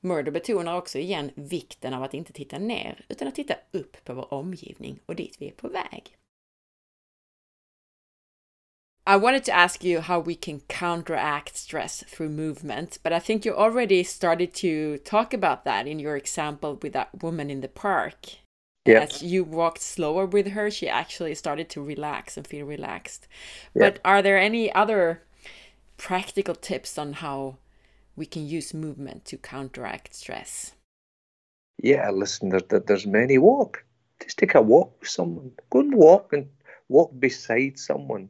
Murder 0.00 0.32
betonar 0.32 0.76
också 0.76 0.98
igen 0.98 1.30
vikten 1.34 1.94
av 1.94 2.02
att 2.02 2.14
inte 2.14 2.32
titta 2.32 2.58
ner 2.58 3.04
utan 3.08 3.28
att 3.28 3.34
titta 3.34 3.54
upp 3.70 4.04
på 4.04 4.14
vår 4.14 4.34
omgivning 4.34 5.00
och 5.06 5.16
dit 5.16 5.36
vi 5.38 5.48
är 5.48 5.52
på 5.52 5.68
väg. 5.68 6.16
I 9.04 9.16
wanted 9.16 9.44
to 9.44 9.52
ask 9.52 9.84
you 9.84 10.00
how 10.00 10.20
we 10.20 10.34
can 10.34 10.60
counteract 10.60 11.56
stress 11.56 12.04
through 12.06 12.30
movement, 12.30 12.98
but 13.02 13.12
I 13.12 13.18
think 13.18 13.44
you 13.44 13.52
already 13.52 14.04
started 14.04 14.54
to 14.54 14.98
talk 14.98 15.34
about 15.34 15.64
that 15.64 15.88
in 15.88 15.98
your 15.98 16.16
example 16.16 16.78
with 16.80 16.92
that 16.92 17.08
woman 17.20 17.50
in 17.50 17.62
the 17.62 17.68
park. 17.68 18.41
Yep. 18.84 19.02
As 19.02 19.22
you 19.22 19.44
walked 19.44 19.80
slower 19.80 20.26
with 20.26 20.48
her, 20.48 20.70
she 20.70 20.88
actually 20.88 21.34
started 21.36 21.68
to 21.70 21.82
relax 21.82 22.36
and 22.36 22.46
feel 22.46 22.66
relaxed. 22.66 23.28
Yep. 23.74 23.94
But 23.94 24.00
are 24.04 24.22
there 24.22 24.38
any 24.38 24.72
other 24.72 25.22
practical 25.96 26.56
tips 26.56 26.98
on 26.98 27.12
how 27.14 27.58
we 28.16 28.26
can 28.26 28.46
use 28.46 28.74
movement 28.74 29.24
to 29.26 29.36
counteract 29.36 30.14
stress? 30.14 30.72
Yeah, 31.80 32.10
listen, 32.10 32.48
there, 32.48 32.80
there's 32.80 33.06
many. 33.06 33.38
Walk. 33.38 33.84
Just 34.20 34.38
take 34.38 34.54
a 34.54 34.62
walk 34.62 35.00
with 35.00 35.08
someone. 35.08 35.52
Go 35.70 35.80
and 35.80 35.94
walk 35.94 36.32
and 36.32 36.48
walk 36.88 37.12
beside 37.18 37.78
someone. 37.78 38.28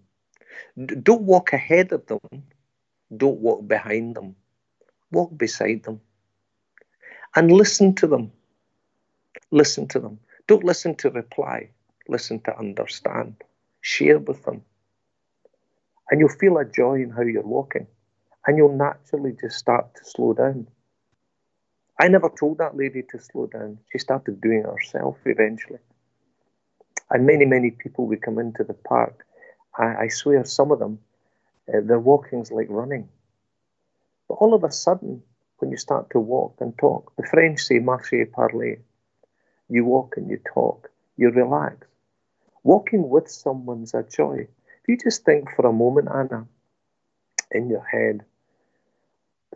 Don't 1.02 1.22
walk 1.22 1.52
ahead 1.52 1.92
of 1.92 2.06
them. 2.06 2.20
Don't 3.16 3.40
walk 3.40 3.66
behind 3.66 4.16
them. 4.16 4.36
Walk 5.10 5.36
beside 5.36 5.82
them. 5.82 6.00
And 7.34 7.50
listen 7.50 7.94
to 7.96 8.06
them. 8.06 8.32
Listen 9.50 9.88
to 9.88 9.98
them. 9.98 10.18
Don't 10.47 10.64
listen 10.64 10.94
to 10.97 11.10
reply, 11.10 11.70
listen 12.09 12.40
to 12.40 12.59
understand. 12.59 13.36
Share 13.81 14.19
with 14.19 14.44
them. 14.44 14.62
And 16.10 16.20
you'll 16.20 16.28
feel 16.28 16.59
a 16.59 16.64
joy 16.64 17.02
in 17.02 17.10
how 17.10 17.23
you're 17.23 17.43
walking. 17.43 17.86
And 18.47 18.56
you'll 18.56 18.77
naturally 18.77 19.36
just 19.40 19.56
start 19.56 19.94
to 19.97 20.05
slow 20.05 20.35
down. 20.35 20.66
I 21.98 22.09
never 22.09 22.28
told 22.28 22.59
that 22.59 22.77
lady 22.77 23.02
to 23.10 23.19
slow 23.20 23.47
down. 23.47 23.78
She 23.93 23.98
started 23.98 24.40
doing 24.40 24.60
it 24.60 24.66
herself 24.66 25.19
eventually. 25.24 25.78
And 27.10 27.27
many, 27.27 27.44
many 27.44 27.70
people 27.70 28.06
would 28.09 28.23
come 28.23 28.39
into 28.39 28.64
the 28.64 28.74
park. 28.74 29.24
I, 29.78 29.94
I 30.05 30.09
swear, 30.09 30.44
some 30.44 30.73
of 30.73 30.78
them, 30.81 30.98
uh, 31.69 31.81
their 31.85 32.01
walking's 32.01 32.51
like 32.51 32.66
running. 32.69 33.09
But 34.28 34.35
all 34.35 34.55
of 34.55 34.64
a 34.64 34.73
sudden, 34.73 35.23
when 35.59 35.70
you 35.70 35.77
start 35.77 36.10
to 36.10 36.19
walk 36.19 36.56
and 36.60 36.77
talk, 36.77 37.12
the 37.16 37.27
French 37.27 37.60
say 37.60 37.78
marcher 37.78 38.27
parler 38.27 38.78
you 39.72 39.84
walk 39.84 40.14
and 40.16 40.30
you 40.30 40.38
talk, 40.52 40.90
you 41.16 41.30
relax. 41.30 41.86
Walking 42.62 43.08
with 43.08 43.28
someone's 43.28 43.94
a 43.94 44.02
joy. 44.02 44.46
If 44.82 44.88
you 44.88 44.96
just 44.96 45.24
think 45.24 45.48
for 45.56 45.66
a 45.66 45.72
moment, 45.72 46.08
Anna, 46.14 46.46
in 47.50 47.68
your 47.68 47.84
head, 47.84 48.24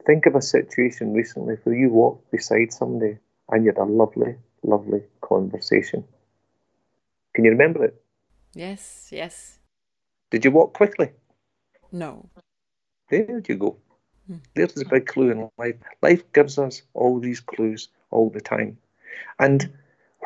think 0.06 0.26
of 0.26 0.34
a 0.34 0.42
situation 0.42 1.12
recently 1.12 1.56
where 1.64 1.76
you 1.76 1.90
walked 1.90 2.30
beside 2.30 2.72
somebody 2.72 3.18
and 3.50 3.64
you 3.64 3.72
had 3.72 3.78
a 3.78 3.84
lovely, 3.84 4.36
lovely 4.62 5.02
conversation. 5.20 6.04
Can 7.34 7.44
you 7.44 7.50
remember 7.50 7.84
it? 7.84 8.02
Yes, 8.54 9.08
yes. 9.12 9.58
Did 10.30 10.44
you 10.44 10.50
walk 10.50 10.72
quickly? 10.72 11.10
No. 11.92 12.28
There 13.10 13.42
you 13.46 13.54
go. 13.56 13.76
Hmm. 14.26 14.36
There's 14.54 14.80
a 14.80 14.84
big 14.84 15.06
clue 15.06 15.30
in 15.30 15.50
life. 15.58 15.76
Life 16.02 16.32
gives 16.32 16.58
us 16.58 16.82
all 16.94 17.20
these 17.20 17.40
clues 17.40 17.88
all 18.10 18.30
the 18.30 18.40
time. 18.40 18.78
And 19.38 19.70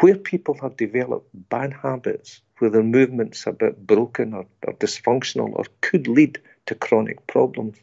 where 0.01 0.17
people 0.17 0.57
have 0.63 0.77
developed 0.77 1.29
bad 1.51 1.73
habits, 1.73 2.41
where 2.59 2.71
their 2.71 2.83
movement's 2.83 3.47
are 3.47 3.51
a 3.51 3.55
bit 3.55 3.87
broken 3.87 4.33
or, 4.33 4.47
or 4.67 4.73
dysfunctional 4.75 5.53
or 5.55 5.65
could 5.83 6.09
lead 6.09 6.41
to 6.67 6.75
chronic 6.75 7.27
problems, 7.27 7.77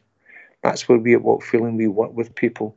that's 0.64 0.90
where 0.90 0.98
we 0.98 1.14
at 1.14 1.22
Walk 1.22 1.44
Feeling 1.44 1.78
we 1.78 1.88
work 1.88 2.14
with 2.14 2.34
people. 2.36 2.76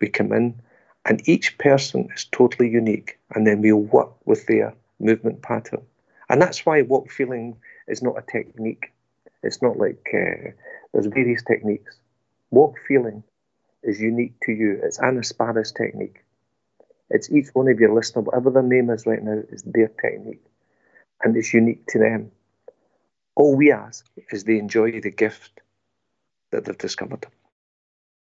We 0.00 0.08
come 0.08 0.32
in 0.32 0.60
and 1.04 1.28
each 1.28 1.58
person 1.58 2.08
is 2.14 2.26
totally 2.30 2.68
unique 2.68 3.18
and 3.34 3.46
then 3.46 3.60
we 3.60 3.72
work 3.72 4.10
with 4.24 4.46
their 4.46 4.74
movement 5.00 5.42
pattern. 5.42 5.82
And 6.28 6.40
that's 6.40 6.64
why 6.64 6.82
Walk 6.82 7.10
Feeling 7.10 7.56
is 7.88 8.02
not 8.02 8.18
a 8.18 8.22
technique. 8.22 8.92
It's 9.42 9.62
not 9.62 9.78
like 9.78 10.08
uh, 10.14 10.50
there's 10.92 11.06
various 11.06 11.42
techniques. 11.42 11.96
Walk 12.50 12.76
Feeling 12.86 13.22
is 13.82 14.00
unique 14.00 14.34
to 14.44 14.52
you. 14.52 14.80
It's 14.82 14.98
an 14.98 15.18
Asparas 15.18 15.74
technique. 15.74 16.24
It's 17.10 17.30
each 17.30 17.48
one 17.52 17.68
of 17.68 17.78
your 17.78 17.94
listener, 17.94 18.22
whatever 18.22 18.50
their 18.50 18.62
name 18.62 18.90
is 18.90 19.06
right 19.06 19.22
now, 19.22 19.42
is 19.50 19.62
their 19.62 19.88
technique. 19.88 20.44
And 21.22 21.36
it's 21.36 21.54
unique 21.54 21.86
to 21.88 21.98
them. 21.98 22.30
All 23.36 23.56
we 23.56 23.70
ask 23.72 24.04
is 24.30 24.44
they 24.44 24.58
enjoy 24.58 25.00
the 25.00 25.10
gift 25.10 25.60
that 26.50 26.64
they've 26.64 26.76
discovered. 26.76 27.26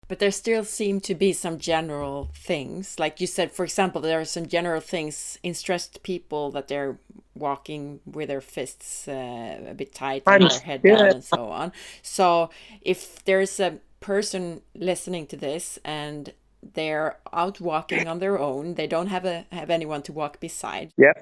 But 0.06 0.19
there 0.19 0.31
still 0.31 0.65
seem 0.65 1.01
to 1.02 1.15
be 1.15 1.32
some 1.32 1.59
general 1.59 2.31
things. 2.35 2.98
Like 2.98 3.20
you 3.20 3.27
said, 3.27 3.52
for 3.52 3.65
example, 3.65 4.02
there 4.02 4.20
are 4.20 4.24
some 4.27 4.47
general 4.47 4.81
things 4.81 5.39
in 5.43 5.55
stressed 5.55 6.02
people 6.02 6.51
that 6.51 6.69
they're 6.69 6.98
walking 7.35 8.01
with 8.05 8.28
their 8.28 8.43
fists 8.43 9.09
uh, 9.09 9.61
a 9.66 9.74
bit 9.74 9.94
tight 9.94 10.23
and 10.27 10.43
their 10.43 10.61
head 10.61 10.82
down 10.82 11.06
and 11.06 11.24
so 11.24 11.48
on. 11.48 11.73
So 12.02 12.51
if 12.82 13.24
there's 13.24 13.59
a 13.59 13.78
person 14.01 14.61
listening 14.74 15.27
to 15.28 15.36
this 15.36 15.78
and 15.85 16.35
they're 16.73 17.19
out 17.32 17.61
walking 17.61 18.09
on 18.09 18.19
their 18.19 18.39
own. 18.39 18.74
They 18.74 18.86
don't 18.86 19.09
have 19.09 19.24
a 19.24 19.47
have 19.53 19.70
anyone 19.70 20.03
to 20.03 20.12
walk 20.12 20.41
beside. 20.41 20.93
Yeah. 20.97 21.12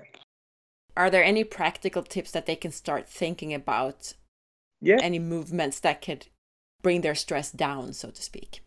Are 0.96 1.10
there 1.10 1.24
any 1.24 1.44
practical 1.44 2.02
tips 2.02 2.30
that 2.32 2.46
they 2.46 2.56
can 2.56 2.70
start 2.70 3.08
thinking 3.08 3.52
about? 3.52 4.14
Yeah. 4.80 4.98
Any 5.00 5.18
movements 5.18 5.80
that 5.80 6.02
could 6.02 6.26
bring 6.82 7.00
their 7.00 7.14
stress 7.14 7.50
down, 7.50 7.92
so 7.92 8.10
to 8.10 8.22
speak? 8.22 8.62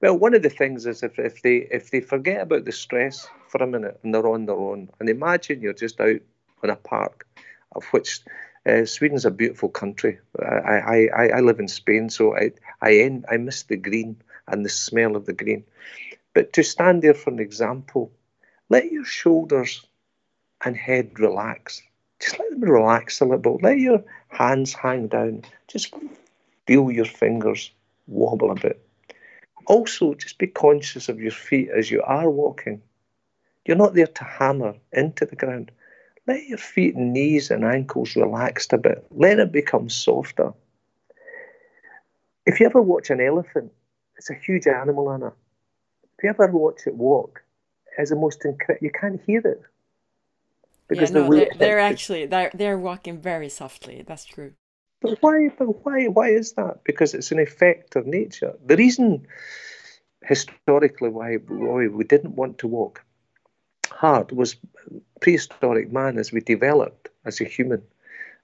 Well, 0.00 0.18
one 0.18 0.34
of 0.34 0.42
the 0.42 0.50
things 0.50 0.84
is 0.86 1.02
if, 1.02 1.18
if 1.18 1.42
they 1.42 1.68
if 1.70 1.90
they 1.90 2.00
forget 2.00 2.42
about 2.42 2.64
the 2.64 2.72
stress 2.72 3.28
for 3.48 3.62
a 3.62 3.66
minute 3.66 4.00
and 4.02 4.12
they're 4.12 4.26
on 4.26 4.46
their 4.46 4.56
own, 4.56 4.90
and 4.98 5.08
imagine 5.08 5.60
you're 5.60 5.74
just 5.74 6.00
out 6.00 6.20
in 6.62 6.70
a 6.70 6.76
park, 6.76 7.26
of 7.76 7.84
which 7.92 8.20
uh, 8.66 8.84
Sweden's 8.84 9.24
a 9.24 9.30
beautiful 9.30 9.68
country. 9.68 10.18
I, 10.40 11.08
I, 11.14 11.28
I 11.36 11.40
live 11.40 11.60
in 11.60 11.68
Spain, 11.68 12.10
so 12.10 12.36
I 12.36 12.52
I 12.80 12.96
end, 12.96 13.26
I 13.30 13.36
miss 13.36 13.62
the 13.62 13.76
green 13.76 14.16
and 14.48 14.64
the 14.64 14.70
smell 14.70 15.16
of 15.16 15.26
the 15.26 15.32
green. 15.32 15.64
But 16.34 16.52
to 16.54 16.62
stand 16.62 17.02
there 17.02 17.14
for 17.14 17.30
an 17.30 17.38
example, 17.38 18.10
let 18.68 18.90
your 18.90 19.04
shoulders 19.04 19.84
and 20.64 20.76
head 20.76 21.18
relax. 21.18 21.82
just 22.20 22.38
let 22.38 22.50
them 22.50 22.60
relax 22.60 23.20
a 23.20 23.24
little. 23.24 23.58
bit. 23.58 23.62
Let 23.62 23.78
your 23.78 24.04
hands 24.28 24.72
hang 24.72 25.08
down. 25.08 25.42
Just 25.68 25.94
feel 26.66 26.90
your 26.90 27.04
fingers 27.04 27.70
wobble 28.06 28.50
a 28.50 28.54
bit. 28.54 28.84
Also, 29.66 30.14
just 30.14 30.38
be 30.38 30.46
conscious 30.46 31.08
of 31.08 31.20
your 31.20 31.32
feet 31.32 31.68
as 31.70 31.90
you 31.90 32.02
are 32.02 32.30
walking. 32.30 32.82
You're 33.64 33.76
not 33.76 33.94
there 33.94 34.06
to 34.06 34.24
hammer 34.24 34.74
into 34.92 35.24
the 35.24 35.36
ground. 35.36 35.70
Let 36.26 36.46
your 36.46 36.58
feet 36.58 36.94
and 36.94 37.12
knees 37.12 37.50
and 37.50 37.64
ankles 37.64 38.16
relax 38.16 38.68
a 38.72 38.78
bit. 38.78 39.04
Let 39.10 39.38
it 39.38 39.52
become 39.52 39.88
softer. 39.88 40.52
If 42.46 42.58
you 42.58 42.66
ever 42.66 42.82
watch 42.82 43.10
an 43.10 43.20
elephant, 43.20 43.72
it's 44.22 44.30
a 44.30 44.34
huge 44.34 44.66
animal, 44.68 45.10
Anna. 45.10 45.32
If 46.18 46.22
you 46.22 46.30
ever 46.30 46.46
watch 46.46 46.86
it 46.86 46.94
walk, 46.94 47.42
it's 47.98 48.10
the 48.10 48.16
most 48.16 48.44
incredible. 48.44 48.84
You 48.84 48.92
can't 48.92 49.20
hear 49.26 49.40
it 49.40 49.62
because 50.88 51.10
yeah, 51.10 51.18
no, 51.18 51.30
the 51.30 51.36
they're, 51.36 51.50
they're 51.58 51.80
actually 51.80 52.26
they're 52.26 52.50
they're 52.54 52.78
walking 52.78 53.18
very 53.18 53.48
softly. 53.48 54.04
That's 54.06 54.24
true. 54.24 54.52
But 55.00 55.18
why? 55.20 55.48
But 55.58 55.84
why? 55.84 56.06
Why 56.06 56.28
is 56.28 56.52
that? 56.52 56.84
Because 56.84 57.14
it's 57.14 57.32
an 57.32 57.40
effect 57.40 57.96
of 57.96 58.06
nature. 58.06 58.54
The 58.64 58.76
reason, 58.76 59.26
historically, 60.22 61.08
why, 61.08 61.34
why 61.48 61.88
we 61.88 62.04
didn't 62.04 62.36
want 62.36 62.58
to 62.58 62.68
walk 62.68 63.04
hard 63.90 64.30
was 64.30 64.56
prehistoric 65.20 65.92
man 65.92 66.18
as 66.18 66.32
we 66.32 66.40
developed 66.40 67.08
as 67.24 67.40
a 67.40 67.44
human. 67.44 67.82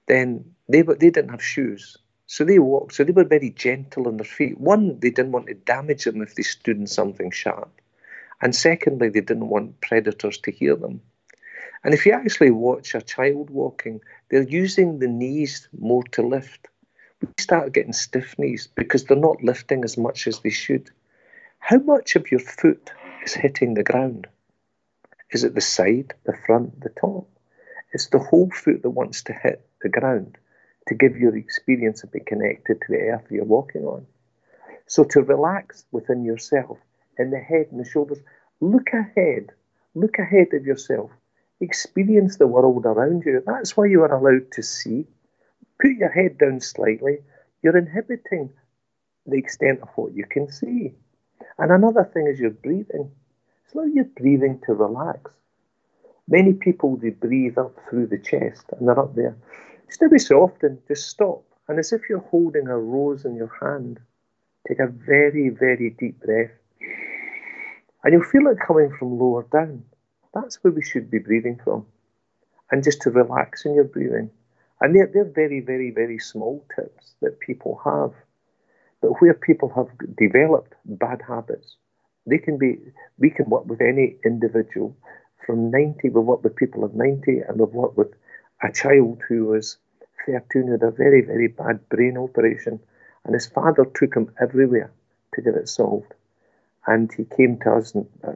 Then 0.07 0.55
they 0.67 0.81
they 0.81 1.09
didn't 1.09 1.29
have 1.29 1.43
shoes, 1.43 1.97
so 2.29 2.45
they 2.45 2.59
walked. 2.59 2.93
So 2.93 3.03
they 3.03 3.11
were 3.11 3.23
very 3.23 3.49
gentle 3.49 4.07
on 4.07 4.17
their 4.17 4.23
feet. 4.23 4.59
One, 4.59 4.99
they 4.99 5.09
didn't 5.09 5.31
want 5.31 5.47
to 5.47 5.55
damage 5.55 6.03
them 6.03 6.21
if 6.21 6.35
they 6.35 6.43
stood 6.43 6.77
in 6.77 6.85
something 6.85 7.31
sharp, 7.31 7.81
and 8.39 8.55
secondly, 8.55 9.09
they 9.09 9.21
didn't 9.21 9.49
want 9.49 9.81
predators 9.81 10.37
to 10.41 10.51
hear 10.51 10.75
them. 10.75 11.01
And 11.83 11.91
if 11.91 12.05
you 12.05 12.11
actually 12.11 12.51
watch 12.51 12.93
a 12.93 13.01
child 13.01 13.49
walking, 13.49 14.01
they're 14.29 14.43
using 14.43 14.99
the 14.99 15.07
knees 15.07 15.67
more 15.79 16.03
to 16.11 16.21
lift. 16.21 16.67
We 17.19 17.29
start 17.39 17.73
getting 17.73 17.93
stiff 17.93 18.37
knees 18.37 18.67
because 18.75 19.05
they're 19.05 19.17
not 19.17 19.43
lifting 19.43 19.83
as 19.83 19.97
much 19.97 20.27
as 20.27 20.39
they 20.41 20.51
should. 20.51 20.91
How 21.57 21.79
much 21.79 22.15
of 22.15 22.29
your 22.29 22.41
foot 22.41 22.91
is 23.25 23.33
hitting 23.33 23.73
the 23.73 23.83
ground? 23.83 24.27
Is 25.31 25.43
it 25.43 25.55
the 25.55 25.61
side, 25.61 26.13
the 26.25 26.37
front, 26.45 26.79
the 26.81 26.89
top? 26.89 27.27
It's 27.91 28.09
the 28.09 28.19
whole 28.19 28.51
foot 28.51 28.83
that 28.83 28.91
wants 28.91 29.23
to 29.23 29.33
hit 29.33 29.67
the 29.81 29.89
ground 29.89 30.37
to 30.89 30.95
give 30.95 31.17
you 31.17 31.31
the 31.31 31.37
experience 31.37 32.03
of 32.03 32.11
being 32.11 32.25
connected 32.25 32.81
to 32.81 32.87
the 32.89 32.97
earth 32.97 33.25
you're 33.31 33.45
walking 33.45 33.85
on. 33.85 34.05
So 34.87 35.03
to 35.05 35.21
relax 35.21 35.85
within 35.91 36.25
yourself, 36.25 36.77
in 37.17 37.31
the 37.31 37.39
head 37.39 37.67
and 37.71 37.79
the 37.79 37.89
shoulders, 37.89 38.19
look 38.59 38.89
ahead, 38.93 39.51
look 39.95 40.19
ahead 40.19 40.47
of 40.53 40.65
yourself 40.65 41.11
experience 41.61 42.37
the 42.37 42.47
world 42.47 42.85
around 42.85 43.23
you. 43.25 43.41
That's 43.45 43.75
why 43.75 43.87
you 43.87 44.01
are 44.03 44.13
allowed 44.13 44.51
to 44.53 44.63
see. 44.63 45.05
Put 45.81 45.91
your 45.91 46.09
head 46.09 46.37
down 46.37 46.61
slightly. 46.61 47.19
You're 47.61 47.77
inhibiting 47.77 48.51
the 49.25 49.37
extent 49.37 49.81
of 49.81 49.89
what 49.95 50.13
you 50.13 50.25
can 50.25 50.51
see. 50.51 50.93
And 51.57 51.71
another 51.71 52.09
thing 52.13 52.27
is 52.27 52.39
your 52.39 52.51
breathing. 52.51 53.11
Slow 53.71 53.83
your 53.83 54.05
breathing 54.05 54.61
to 54.65 54.73
relax. 54.73 55.31
Many 56.27 56.53
people 56.53 56.95
they 56.95 57.09
breathe 57.09 57.57
up 57.57 57.75
through 57.89 58.07
the 58.07 58.19
chest 58.19 58.65
and 58.71 58.87
they're 58.87 58.99
up 58.99 59.15
there. 59.15 59.35
Just 59.89 60.03
every 60.03 60.19
so 60.19 60.41
often, 60.43 60.77
just 60.87 61.09
stop. 61.09 61.43
And 61.67 61.79
as 61.79 61.91
if 61.91 62.01
you're 62.07 62.19
holding 62.19 62.67
a 62.67 62.77
rose 62.77 63.25
in 63.25 63.35
your 63.35 63.51
hand, 63.59 63.99
take 64.67 64.77
a 64.77 64.85
very, 64.85 65.49
very 65.49 65.89
deep 65.89 66.19
breath. 66.21 66.51
And 68.03 68.13
you'll 68.13 68.23
feel 68.23 68.45
it 68.47 68.59
coming 68.65 68.95
from 68.97 69.17
lower 69.17 69.47
down. 69.51 69.83
That's 70.31 70.63
where 70.63 70.71
we 70.71 70.83
should 70.83 71.09
be 71.09 71.17
breathing 71.17 71.59
from. 71.63 71.87
And 72.71 72.83
just 72.83 73.01
to 73.01 73.09
relax 73.09 73.65
in 73.65 73.73
your 73.73 73.83
breathing. 73.83 74.29
And 74.79 74.95
they're, 74.95 75.09
they're 75.11 75.25
very, 75.25 75.59
very, 75.59 75.89
very 75.89 76.19
small 76.19 76.63
tips 76.75 77.15
that 77.23 77.39
people 77.39 77.81
have. 77.83 78.13
But 79.01 79.19
where 79.19 79.33
people 79.33 79.73
have 79.75 79.87
developed 80.17 80.75
bad 80.85 81.21
habits, 81.27 81.77
they 82.27 82.37
can 82.37 82.59
be, 82.59 82.77
we 83.17 83.31
can 83.31 83.49
work 83.49 83.65
with 83.65 83.81
any 83.81 84.17
individual 84.23 84.95
from 85.47 85.71
90, 85.71 86.09
we've 86.09 86.23
worked 86.23 86.43
with 86.43 86.55
people 86.55 86.83
of 86.83 86.93
90, 86.93 87.39
and 87.39 87.59
we've 87.59 87.73
worked 87.73 87.97
with 87.97 88.13
a 88.61 88.71
child 88.71 89.21
who 89.27 89.45
was 89.45 89.77
13 90.25 90.67
had 90.67 90.83
a 90.83 90.91
very, 90.91 91.21
very 91.21 91.47
bad 91.47 91.87
brain 91.89 92.17
operation, 92.17 92.79
and 93.23 93.33
his 93.33 93.47
father 93.47 93.85
took 93.85 94.15
him 94.15 94.31
everywhere 94.41 94.91
to 95.33 95.41
get 95.41 95.55
it 95.55 95.69
solved. 95.69 96.13
And 96.87 97.11
he 97.13 97.25
came 97.25 97.59
to 97.59 97.73
us, 97.73 97.93
and 97.93 98.07
uh, 98.23 98.31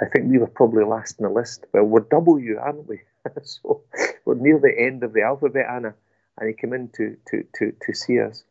I 0.00 0.06
think 0.06 0.30
we 0.30 0.38
were 0.38 0.46
probably 0.46 0.84
last 0.84 1.18
in 1.18 1.24
the 1.24 1.30
list. 1.30 1.64
Well, 1.72 1.84
we're 1.84 2.00
W, 2.00 2.58
aren't 2.58 2.88
we? 2.88 3.00
so 3.42 3.82
we're 4.24 4.34
near 4.34 4.58
the 4.58 4.74
end 4.76 5.02
of 5.02 5.12
the 5.12 5.22
alphabet, 5.22 5.66
Anna. 5.70 5.94
And 6.38 6.48
he 6.48 6.54
came 6.54 6.72
in 6.72 6.88
to, 6.96 7.16
to, 7.28 7.44
to, 7.56 7.72
to 7.86 7.94
see 7.94 8.20
us. 8.20 8.42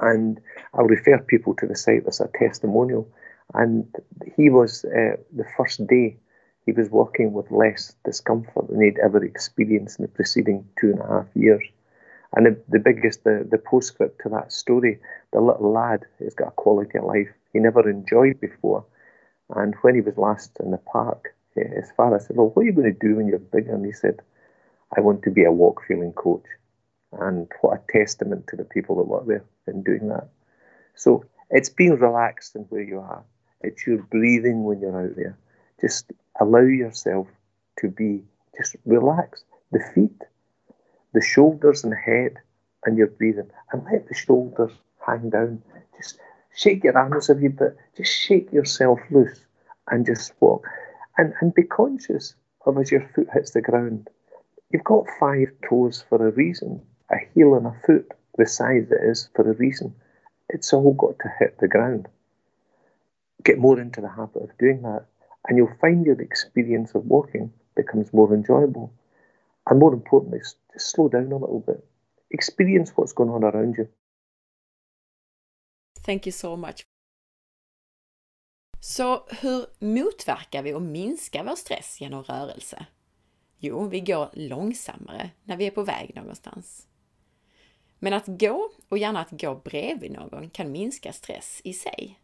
And 0.00 0.40
I'll 0.74 0.86
refer 0.86 1.18
people 1.18 1.54
to 1.56 1.66
the 1.66 1.76
site, 1.76 2.02
there's 2.04 2.20
a 2.20 2.28
testimonial. 2.36 3.08
And 3.54 3.86
he 4.36 4.50
was, 4.50 4.84
uh, 4.84 5.16
the 5.32 5.46
first 5.56 5.86
day, 5.86 6.16
he 6.70 6.80
was 6.80 6.90
working 6.90 7.32
with 7.32 7.50
less 7.50 7.94
discomfort 8.04 8.68
than 8.68 8.82
he'd 8.82 8.98
ever 8.98 9.24
experienced 9.24 9.98
in 9.98 10.04
the 10.04 10.08
preceding 10.08 10.66
two 10.80 10.90
and 10.90 11.00
a 11.00 11.06
half 11.06 11.26
years. 11.34 11.64
And 12.34 12.46
the, 12.46 12.62
the 12.68 12.78
biggest, 12.78 13.24
the, 13.24 13.46
the 13.50 13.58
postscript 13.58 14.20
to 14.22 14.28
that 14.30 14.52
story, 14.52 15.00
the 15.32 15.40
little 15.40 15.72
lad 15.72 16.04
has 16.20 16.34
got 16.34 16.48
a 16.48 16.52
quality 16.52 16.98
of 16.98 17.04
life 17.04 17.28
he 17.52 17.58
never 17.58 17.88
enjoyed 17.88 18.40
before 18.40 18.84
and 19.56 19.74
when 19.82 19.94
he 19.94 20.00
was 20.00 20.16
last 20.16 20.56
in 20.60 20.70
the 20.70 20.78
park, 20.78 21.34
eh, 21.56 21.68
his 21.74 21.90
father 21.96 22.18
said, 22.20 22.36
Well, 22.36 22.50
what 22.50 22.62
are 22.62 22.66
you 22.66 22.72
going 22.72 22.92
to 22.92 23.08
do 23.08 23.16
when 23.16 23.26
you're 23.26 23.38
bigger? 23.38 23.74
And 23.74 23.84
he 23.84 23.92
said, 23.92 24.20
I 24.96 25.00
want 25.00 25.22
to 25.24 25.30
be 25.30 25.44
a 25.44 25.52
walk 25.52 25.82
feeling 25.86 26.12
coach. 26.12 26.44
And 27.12 27.48
what 27.60 27.78
a 27.78 27.92
testament 27.92 28.46
to 28.48 28.56
the 28.56 28.64
people 28.64 28.96
that 28.96 29.08
work 29.08 29.26
there 29.26 29.44
in 29.66 29.82
doing 29.82 30.08
that. 30.08 30.28
So 30.94 31.24
it's 31.50 31.68
being 31.68 31.96
relaxed 31.96 32.54
in 32.54 32.62
where 32.62 32.82
you 32.82 33.00
are. 33.00 33.24
It's 33.62 33.86
your 33.86 33.98
breathing 33.98 34.64
when 34.64 34.80
you're 34.80 35.02
out 35.02 35.16
there. 35.16 35.36
Just 35.80 36.12
allow 36.40 36.60
yourself 36.60 37.28
to 37.78 37.88
be 37.88 38.22
just 38.56 38.76
relax 38.84 39.44
The 39.72 39.80
feet, 39.94 40.22
the 41.14 41.22
shoulders 41.22 41.84
and 41.84 41.94
head, 41.94 42.34
and 42.84 42.98
your 42.98 43.06
breathing. 43.06 43.50
And 43.72 43.84
let 43.84 44.08
the 44.08 44.14
shoulders 44.14 44.72
hang 45.06 45.30
down. 45.30 45.62
Just 45.96 46.18
shake 46.54 46.84
your 46.84 46.98
arms 46.98 47.30
a 47.30 47.34
wee 47.34 47.48
bit, 47.48 47.76
just 47.96 48.12
shake 48.12 48.52
yourself 48.52 48.98
loose 49.10 49.40
and 49.90 50.04
just 50.04 50.32
walk. 50.40 50.66
And, 51.16 51.34
and 51.40 51.54
be 51.54 51.62
conscious 51.62 52.34
of 52.66 52.78
as 52.78 52.90
your 52.90 53.08
foot 53.14 53.28
hits 53.32 53.52
the 53.52 53.62
ground. 53.62 54.08
You've 54.70 54.84
got 54.84 55.06
five 55.18 55.48
toes 55.68 56.04
for 56.08 56.26
a 56.26 56.30
reason, 56.30 56.82
a 57.10 57.16
heel 57.34 57.54
and 57.54 57.66
a 57.66 57.74
foot 57.86 58.12
the 58.36 58.46
size 58.46 58.90
it 58.90 59.02
is 59.02 59.28
for 59.34 59.50
a 59.50 59.54
reason. 59.54 59.94
It's 60.48 60.72
all 60.72 60.94
got 60.94 61.18
to 61.20 61.32
hit 61.38 61.58
the 61.58 61.68
ground. 61.68 62.08
Get 63.44 63.58
more 63.58 63.80
into 63.80 64.00
the 64.00 64.08
habit 64.08 64.42
of 64.42 64.58
doing 64.58 64.82
that, 64.82 65.06
and 65.48 65.58
you'll 65.58 65.78
find 65.80 66.06
your 66.06 66.20
experience 66.20 66.98
of 66.98 67.04
walking 67.04 67.52
becomes 67.76 68.12
more 68.12 68.34
enjoyable. 68.34 68.90
And 69.70 69.80
more 69.80 69.94
importantly, 69.94 70.40
just 70.72 70.90
slow 70.92 71.08
down 71.08 71.32
a 71.32 71.38
little 71.38 71.64
bit. 71.66 71.84
Experience 72.30 72.92
what's 72.96 73.12
going 73.14 73.30
on 73.30 73.44
around 73.44 73.76
you. 73.78 73.88
Thank 76.06 76.26
you 76.26 76.32
so 76.32 76.56
much. 76.56 76.84
Så 78.80 79.26
hur 79.40 79.66
motverkar 79.78 80.62
vi 80.62 80.74
och 80.74 80.82
minskar 80.82 81.44
vår 81.44 81.56
stress 81.56 82.00
genom 82.00 82.22
rörelse? 82.22 82.86
Jo, 83.58 83.88
vi 83.88 84.00
går 84.00 84.28
långsammare 84.32 85.30
när 85.44 85.56
vi 85.56 85.66
är 85.66 85.70
på 85.70 85.82
väg 85.82 86.12
någonstans. 86.14 86.86
Men 87.98 88.12
att 88.12 88.26
gå, 88.26 88.70
och 88.88 88.98
gärna 88.98 89.20
att 89.20 89.40
gå 89.40 89.54
bredvid 89.54 90.12
någon, 90.12 90.50
kan 90.50 90.72
minska 90.72 91.12
stress 91.12 91.60
i 91.64 91.72
sig. 91.72 92.20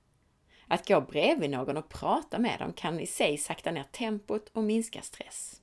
Att 0.68 0.88
gå 0.88 1.00
bredvid 1.00 1.50
någon 1.50 1.76
och 1.76 1.88
prata 1.88 2.38
med 2.38 2.58
dem 2.58 2.72
kan 2.72 3.00
i 3.00 3.06
sig 3.06 3.38
sakta 3.38 3.70
ner 3.70 3.82
tempot 3.82 4.48
och 4.48 4.62
minska 4.62 5.02
stress. 5.02 5.60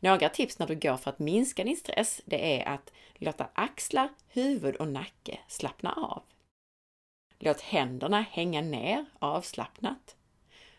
Några 0.00 0.28
tips 0.28 0.58
när 0.58 0.66
du 0.66 0.74
går 0.74 0.96
för 0.96 1.10
att 1.10 1.18
minska 1.18 1.64
din 1.64 1.76
stress, 1.76 2.20
det 2.24 2.60
är 2.60 2.68
att 2.68 2.92
låta 3.14 3.48
axlar, 3.54 4.08
huvud 4.28 4.76
och 4.76 4.88
nacke 4.88 5.38
slappna 5.48 5.92
av. 5.92 6.22
Låt 7.38 7.60
händerna 7.60 8.20
hänga 8.30 8.60
ner 8.60 9.06
avslappnat. 9.18 10.16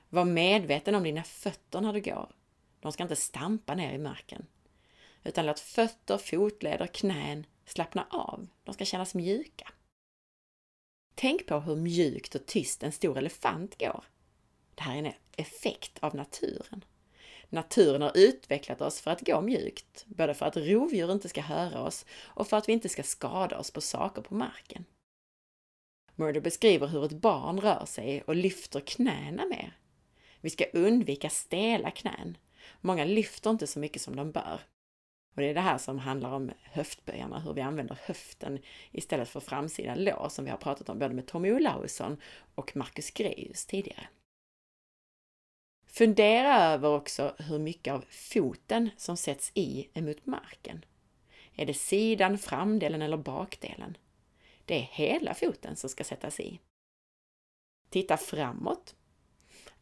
Var 0.10 0.26
medveten 0.26 0.96
om 0.96 1.04
dina 1.04 1.24
fötter 1.24 1.82
när 1.82 1.94
du 1.94 2.02
går. 2.02 2.30
De 2.80 2.92
ska 2.92 3.04
inte 3.04 3.16
stampa 3.16 3.76
ner 3.76 3.94
i 3.94 3.98
marken. 3.98 4.46
Utan 5.24 5.46
låt 5.46 5.60
fötter, 5.60 6.18
fotleder, 6.18 6.88
knän 6.88 7.46
slappna 7.66 8.08
av. 8.10 8.48
De 8.64 8.74
ska 8.74 8.86
kännas 8.86 9.16
mjuka. 9.16 9.72
Tänk 11.22 11.46
på 11.46 11.60
hur 11.60 11.76
mjukt 11.76 12.36
och 12.36 12.46
tyst 12.46 12.84
en 12.84 12.92
stor 12.92 13.18
elefant 13.18 13.80
går. 13.80 14.04
Det 14.76 14.82
här 14.82 14.96
är 14.96 15.00
en 15.00 15.14
effekt 15.38 16.00
av 16.00 16.16
naturen. 16.16 16.86
Naturen 17.50 18.02
har 18.02 18.18
utvecklat 18.18 18.82
oss 18.82 19.02
för 19.02 19.12
att 19.12 19.22
gå 19.22 19.42
mjukt, 19.42 20.06
både 20.08 20.34
för 20.34 20.46
att 20.46 20.58
rovdjur 20.58 21.12
inte 21.12 21.30
ska 21.30 21.42
höra 21.42 21.82
oss 21.82 22.06
och 22.22 22.48
för 22.48 22.58
att 22.58 22.70
vi 22.70 22.74
inte 22.74 22.90
ska 22.90 23.04
skada 23.04 23.58
oss 23.58 23.72
på 23.72 23.82
saker 23.82 24.22
på 24.22 24.36
marken. 24.36 24.86
Murder 26.16 26.42
beskriver 26.42 26.88
hur 26.88 27.06
ett 27.06 27.22
barn 27.22 27.62
rör 27.62 27.86
sig 27.86 28.22
och 28.22 28.36
lyfter 28.36 28.80
knäna 28.80 29.46
mer. 29.46 29.78
Vi 30.42 30.50
ska 30.50 30.66
undvika 30.74 31.30
stela 31.30 31.92
knän. 31.92 32.38
Många 32.82 33.06
lyfter 33.06 33.50
inte 33.50 33.68
så 33.68 33.80
mycket 33.80 34.02
som 34.02 34.16
de 34.16 34.32
bör. 34.32 34.62
Och 35.40 35.44
det 35.44 35.50
är 35.50 35.54
det 35.54 35.62
här 35.62 35.78
som 35.78 36.00
handlar 36.00 36.32
om 36.32 36.52
höftböjarna, 36.64 37.40
hur 37.40 37.54
vi 37.54 37.62
använder 37.62 37.98
höften 38.02 38.60
istället 38.92 39.30
för 39.30 39.40
framsida 39.40 39.96
lår 39.96 40.30
som 40.30 40.46
vi 40.46 40.52
har 40.52 40.58
pratat 40.58 40.90
om 40.90 41.00
både 41.00 41.14
med 41.14 41.28
Tommy 41.28 41.52
Olausson 41.52 42.18
och 42.56 42.76
Marcus 42.76 43.12
Greus 43.12 43.66
tidigare. 43.66 44.08
Fundera 45.88 46.64
över 46.64 46.90
också 46.90 47.36
hur 47.38 47.60
mycket 47.60 47.94
av 47.94 48.06
foten 48.10 48.90
som 48.98 49.18
sätts 49.18 49.52
i 49.54 49.90
emot 49.94 50.26
marken. 50.26 50.86
Är 51.56 51.66
det 51.66 51.74
sidan, 51.74 52.38
framdelen 52.38 53.02
eller 53.02 53.18
bakdelen? 53.18 53.98
Det 54.66 54.76
är 54.76 54.90
hela 54.92 55.34
foten 55.34 55.76
som 55.76 55.90
ska 55.90 56.04
sättas 56.04 56.40
i. 56.40 56.60
Titta 57.90 58.18
framåt. 58.18 58.96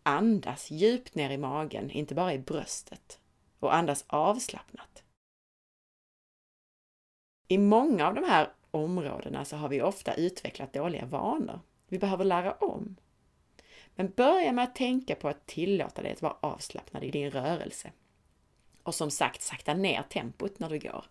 Andas 0.03 0.71
djupt 0.71 1.15
ner 1.15 1.29
i 1.29 1.37
magen, 1.37 1.91
inte 1.91 2.15
bara 2.15 2.33
i 2.33 2.39
bröstet. 2.39 3.19
Och 3.59 3.75
andas 3.75 4.05
avslappnat. 4.07 5.03
I 7.47 7.57
många 7.57 8.07
av 8.07 8.13
de 8.13 8.23
här 8.23 8.49
områdena 8.71 9.45
så 9.45 9.55
har 9.55 9.69
vi 9.69 9.81
ofta 9.81 10.13
utvecklat 10.13 10.73
dåliga 10.73 11.05
vanor. 11.05 11.59
Vi 11.87 11.99
behöver 11.99 12.25
lära 12.25 12.53
om. 12.53 12.95
Men 13.95 14.09
börja 14.09 14.51
med 14.51 14.63
att 14.63 14.75
tänka 14.75 15.15
på 15.15 15.27
att 15.27 15.45
tillåta 15.45 16.01
dig 16.01 16.11
att 16.11 16.21
vara 16.21 16.37
avslappnad 16.39 17.03
i 17.03 17.11
din 17.11 17.31
rörelse. 17.31 17.91
Och 18.83 18.95
som 18.95 19.11
sagt, 19.11 19.41
sakta 19.41 19.73
ner 19.73 20.03
tempot 20.03 20.59
när 20.59 20.69
du 20.69 20.79
går. 20.79 21.05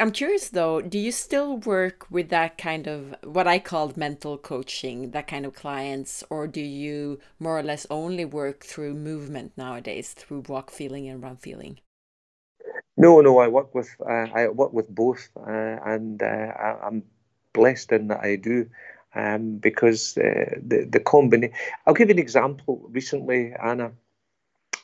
I'm 0.00 0.10
curious 0.10 0.50
though, 0.50 0.80
do 0.80 0.98
you 0.98 1.12
still 1.12 1.56
work 1.56 2.10
with 2.10 2.28
that 2.30 2.56
kind 2.56 2.88
of 2.88 3.14
what 3.22 3.46
I 3.46 3.60
called 3.60 3.96
mental 3.96 4.36
coaching, 4.36 5.12
that 5.12 5.28
kind 5.28 5.46
of 5.46 5.54
clients, 5.54 6.24
or 6.30 6.48
do 6.48 6.60
you 6.60 7.20
more 7.38 7.60
or 7.60 7.62
less 7.62 7.86
only 7.90 8.24
work 8.24 8.64
through 8.64 8.94
movement 8.94 9.56
nowadays, 9.56 10.12
through 10.12 10.42
walk 10.48 10.70
feeling 10.70 11.08
and 11.08 11.22
run 11.22 11.36
feeling? 11.36 11.78
No, 13.04 13.20
no, 13.20 13.38
I 13.38 13.48
work 13.48 13.74
with 13.74 13.90
uh, 14.00 14.28
I 14.34 14.48
work 14.48 14.72
with 14.72 14.88
both, 14.88 15.28
uh, 15.36 15.76
and 15.84 16.22
uh, 16.22 16.26
I, 16.26 16.86
am 16.86 17.02
blessed 17.52 17.92
in 17.92 18.08
that 18.08 18.20
I 18.20 18.36
do, 18.36 18.66
um, 19.14 19.58
because 19.58 20.16
uh, 20.16 20.56
the 20.70 20.86
the 20.90 21.00
combination. 21.00 21.54
I'll 21.86 21.92
give 21.92 22.08
you 22.08 22.14
an 22.14 22.18
example. 22.18 22.88
Recently, 22.90 23.52
Anna, 23.62 23.92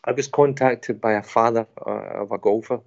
I 0.05 0.13
was 0.13 0.29
contacted 0.29 1.01
by 1.01 1.13
a 1.13 1.23
father 1.23 1.67
uh, 1.87 2.23
of 2.23 2.31
a 2.31 2.37
golfer 2.37 2.81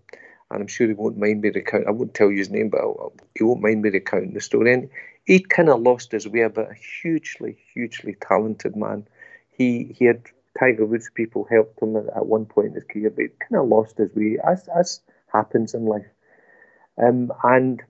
and 0.52 0.62
I'm 0.62 0.68
sure 0.68 0.88
he 0.88 0.94
won't 0.94 1.18
mind 1.18 1.42
me 1.42 1.50
recounting. 1.50 1.88
I 1.88 1.92
won't 1.92 2.14
tell 2.14 2.30
you 2.30 2.38
his 2.38 2.52
name, 2.52 2.70
but 2.70 2.82
I'll, 2.82 3.14
he 3.36 3.44
won't 3.44 3.62
mind 3.62 3.82
me 3.82 3.90
recounting 3.90 4.34
the 4.34 4.42
story. 4.42 4.72
And 4.72 4.88
he 5.26 5.40
kind 5.40 5.70
of 5.70 5.82
lost 5.82 6.12
his 6.12 6.28
way, 6.28 6.48
but 6.48 6.70
a 6.70 6.76
hugely, 7.02 7.58
hugely 7.74 8.16
talented 8.22 8.76
man. 8.76 9.08
He 9.50 9.96
he 9.98 10.06
had 10.06 10.22
Tiger 10.60 10.86
Woods 10.86 11.10
people 11.16 11.48
helped 11.50 11.82
him 11.82 11.96
at, 11.96 12.06
at 12.16 12.28
one 12.28 12.46
point 12.46 12.68
in 12.68 12.74
his 12.76 12.84
career, 12.84 13.10
but 13.10 13.24
he 13.24 13.30
kind 13.50 13.64
of 13.64 13.68
lost 13.68 13.98
his 13.98 14.14
way, 14.14 14.38
as 14.46 14.68
as 14.68 15.02
happens 15.34 15.74
in 15.74 15.86
life. 15.86 16.06
Um, 17.02 17.32
and 17.44 17.82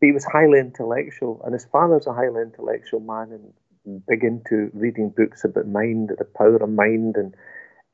he 0.00 0.12
was 0.12 0.24
highly 0.24 0.60
intellectual, 0.60 1.40
and 1.44 1.52
his 1.52 1.64
father's 1.64 2.06
a 2.06 2.12
highly 2.12 2.42
intellectual 2.42 3.00
man 3.00 3.32
and 3.32 4.06
big 4.06 4.24
into 4.24 4.70
reading 4.72 5.10
books 5.10 5.44
about 5.44 5.66
mind, 5.66 6.10
the 6.18 6.24
power 6.24 6.56
of 6.56 6.70
mind, 6.70 7.16
and 7.16 7.34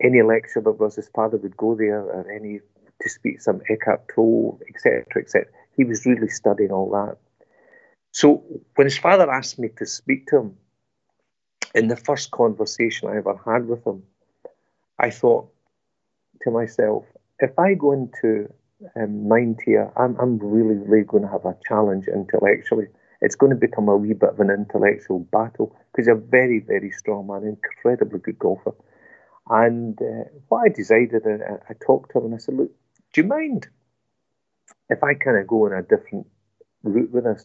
any 0.02 0.22
lecture 0.22 0.60
that 0.60 0.72
was, 0.72 0.96
his 0.96 1.08
father 1.08 1.36
would 1.36 1.56
go 1.56 1.74
there, 1.74 2.00
or 2.00 2.30
any 2.30 2.60
to 3.02 3.08
speak 3.08 3.40
some 3.40 3.60
Eckhart 3.68 4.08
Tolle, 4.14 4.60
etc., 4.68 5.04
etc. 5.22 5.46
He 5.76 5.84
was 5.84 6.04
really 6.04 6.28
studying 6.28 6.70
all 6.70 6.90
that. 6.90 7.16
So 8.12 8.44
when 8.74 8.86
his 8.86 8.98
father 8.98 9.30
asked 9.30 9.58
me 9.58 9.68
to 9.78 9.86
speak 9.86 10.26
to 10.28 10.38
him, 10.38 10.56
in 11.74 11.88
the 11.88 11.96
first 11.96 12.30
conversation 12.30 13.08
I 13.08 13.16
ever 13.16 13.40
had 13.44 13.66
with 13.66 13.86
him, 13.86 14.02
I 14.98 15.10
thought 15.10 15.48
to 16.42 16.50
myself, 16.50 17.04
if 17.40 17.58
I 17.58 17.74
go 17.74 17.92
into 17.92 18.52
um, 18.96 19.28
mind 19.28 19.60
here, 19.64 19.90
I'm, 19.96 20.16
I'm 20.20 20.38
really, 20.38 20.76
really 20.76 21.04
going 21.04 21.22
to 21.22 21.28
have 21.28 21.44
a 21.44 21.56
challenge 21.66 22.06
intellectually. 22.06 22.86
It's 23.20 23.34
going 23.34 23.50
to 23.50 23.56
become 23.56 23.88
a 23.88 23.96
wee 23.96 24.14
bit 24.14 24.30
of 24.30 24.40
an 24.40 24.50
intellectual 24.50 25.20
battle 25.20 25.76
because 25.92 26.06
you're 26.06 26.16
a 26.16 26.20
very, 26.20 26.60
very 26.60 26.90
strong 26.90 27.26
man, 27.26 27.44
incredibly 27.44 28.18
good 28.20 28.38
golfer. 28.38 28.72
And 29.48 30.00
uh, 30.00 30.24
what 30.48 30.62
I 30.64 30.68
decided, 30.68 31.22
I, 31.26 31.70
I 31.70 31.74
talked 31.84 32.12
to 32.12 32.18
him 32.18 32.26
and 32.26 32.34
I 32.34 32.38
said, 32.38 32.56
look, 32.56 32.70
do 33.12 33.20
you 33.20 33.26
mind 33.26 33.68
if 34.88 35.02
I 35.02 35.14
kind 35.14 35.38
of 35.38 35.46
go 35.46 35.66
on 35.66 35.72
a 35.72 35.82
different 35.82 36.26
route 36.82 37.10
with 37.10 37.24
this? 37.24 37.44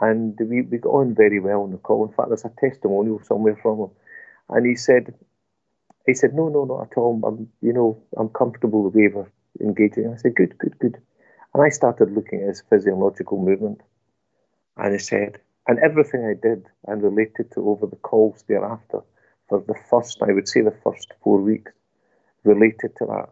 And 0.00 0.38
we, 0.40 0.62
we 0.62 0.78
got 0.78 0.90
on 0.90 1.14
very 1.14 1.40
well 1.40 1.62
on 1.62 1.72
the 1.72 1.78
call. 1.78 2.06
In 2.06 2.14
fact, 2.14 2.28
there's 2.28 2.46
a 2.46 2.52
testimonial 2.58 3.20
somewhere 3.24 3.58
from 3.60 3.80
him. 3.80 3.90
And 4.48 4.66
he 4.66 4.76
said, 4.76 5.14
he 6.06 6.14
said, 6.14 6.34
no, 6.34 6.48
no, 6.48 6.64
not 6.64 6.90
at 6.90 6.98
all. 6.98 7.20
I'm, 7.26 7.48
you 7.60 7.72
know, 7.72 8.02
I'm 8.16 8.28
comfortable 8.30 8.90
the 8.90 8.98
way 8.98 9.08
we're 9.08 9.30
engaging. 9.60 10.12
I 10.12 10.16
said, 10.16 10.34
good, 10.34 10.56
good, 10.58 10.78
good. 10.78 10.98
And 11.54 11.62
I 11.62 11.68
started 11.68 12.12
looking 12.12 12.42
at 12.42 12.48
his 12.48 12.62
physiological 12.68 13.38
movement. 13.42 13.80
And 14.76 14.92
he 14.92 14.98
said, 14.98 15.38
and 15.66 15.78
everything 15.78 16.24
I 16.24 16.34
did 16.40 16.66
and 16.86 17.02
related 17.02 17.52
to 17.52 17.68
over 17.68 17.86
the 17.86 17.96
calls 17.96 18.44
thereafter, 18.48 19.00
for 19.48 19.62
the 19.66 19.74
first, 19.90 20.22
I 20.22 20.32
would 20.32 20.48
say 20.48 20.62
the 20.62 20.74
first 20.82 21.12
four 21.22 21.40
weeks, 21.40 21.72
related 22.44 22.96
to 22.96 23.06
that. 23.06 23.28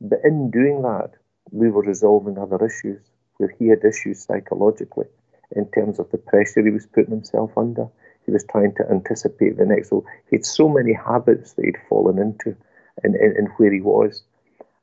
But 0.00 0.20
in 0.24 0.50
doing 0.50 0.82
that, 0.82 1.10
we 1.50 1.70
were 1.70 1.82
resolving 1.82 2.38
other 2.38 2.64
issues 2.64 3.02
where 3.36 3.54
he 3.58 3.68
had 3.68 3.84
issues 3.84 4.24
psychologically 4.24 5.06
in 5.54 5.68
terms 5.72 5.98
of 5.98 6.10
the 6.10 6.18
pressure 6.18 6.64
he 6.64 6.70
was 6.70 6.86
putting 6.86 7.10
himself 7.10 7.50
under. 7.56 7.88
He 8.30 8.32
was 8.32 8.44
trying 8.44 8.74
to 8.76 8.88
anticipate 8.88 9.58
the 9.58 9.66
next. 9.66 9.88
So 9.88 10.04
he 10.30 10.36
had 10.36 10.46
so 10.46 10.68
many 10.68 10.92
habits 10.92 11.54
that 11.54 11.64
he'd 11.64 11.78
fallen 11.88 12.16
into 12.20 12.56
in, 13.02 13.16
in, 13.16 13.34
in 13.36 13.46
where 13.56 13.72
he 13.72 13.80
was. 13.80 14.22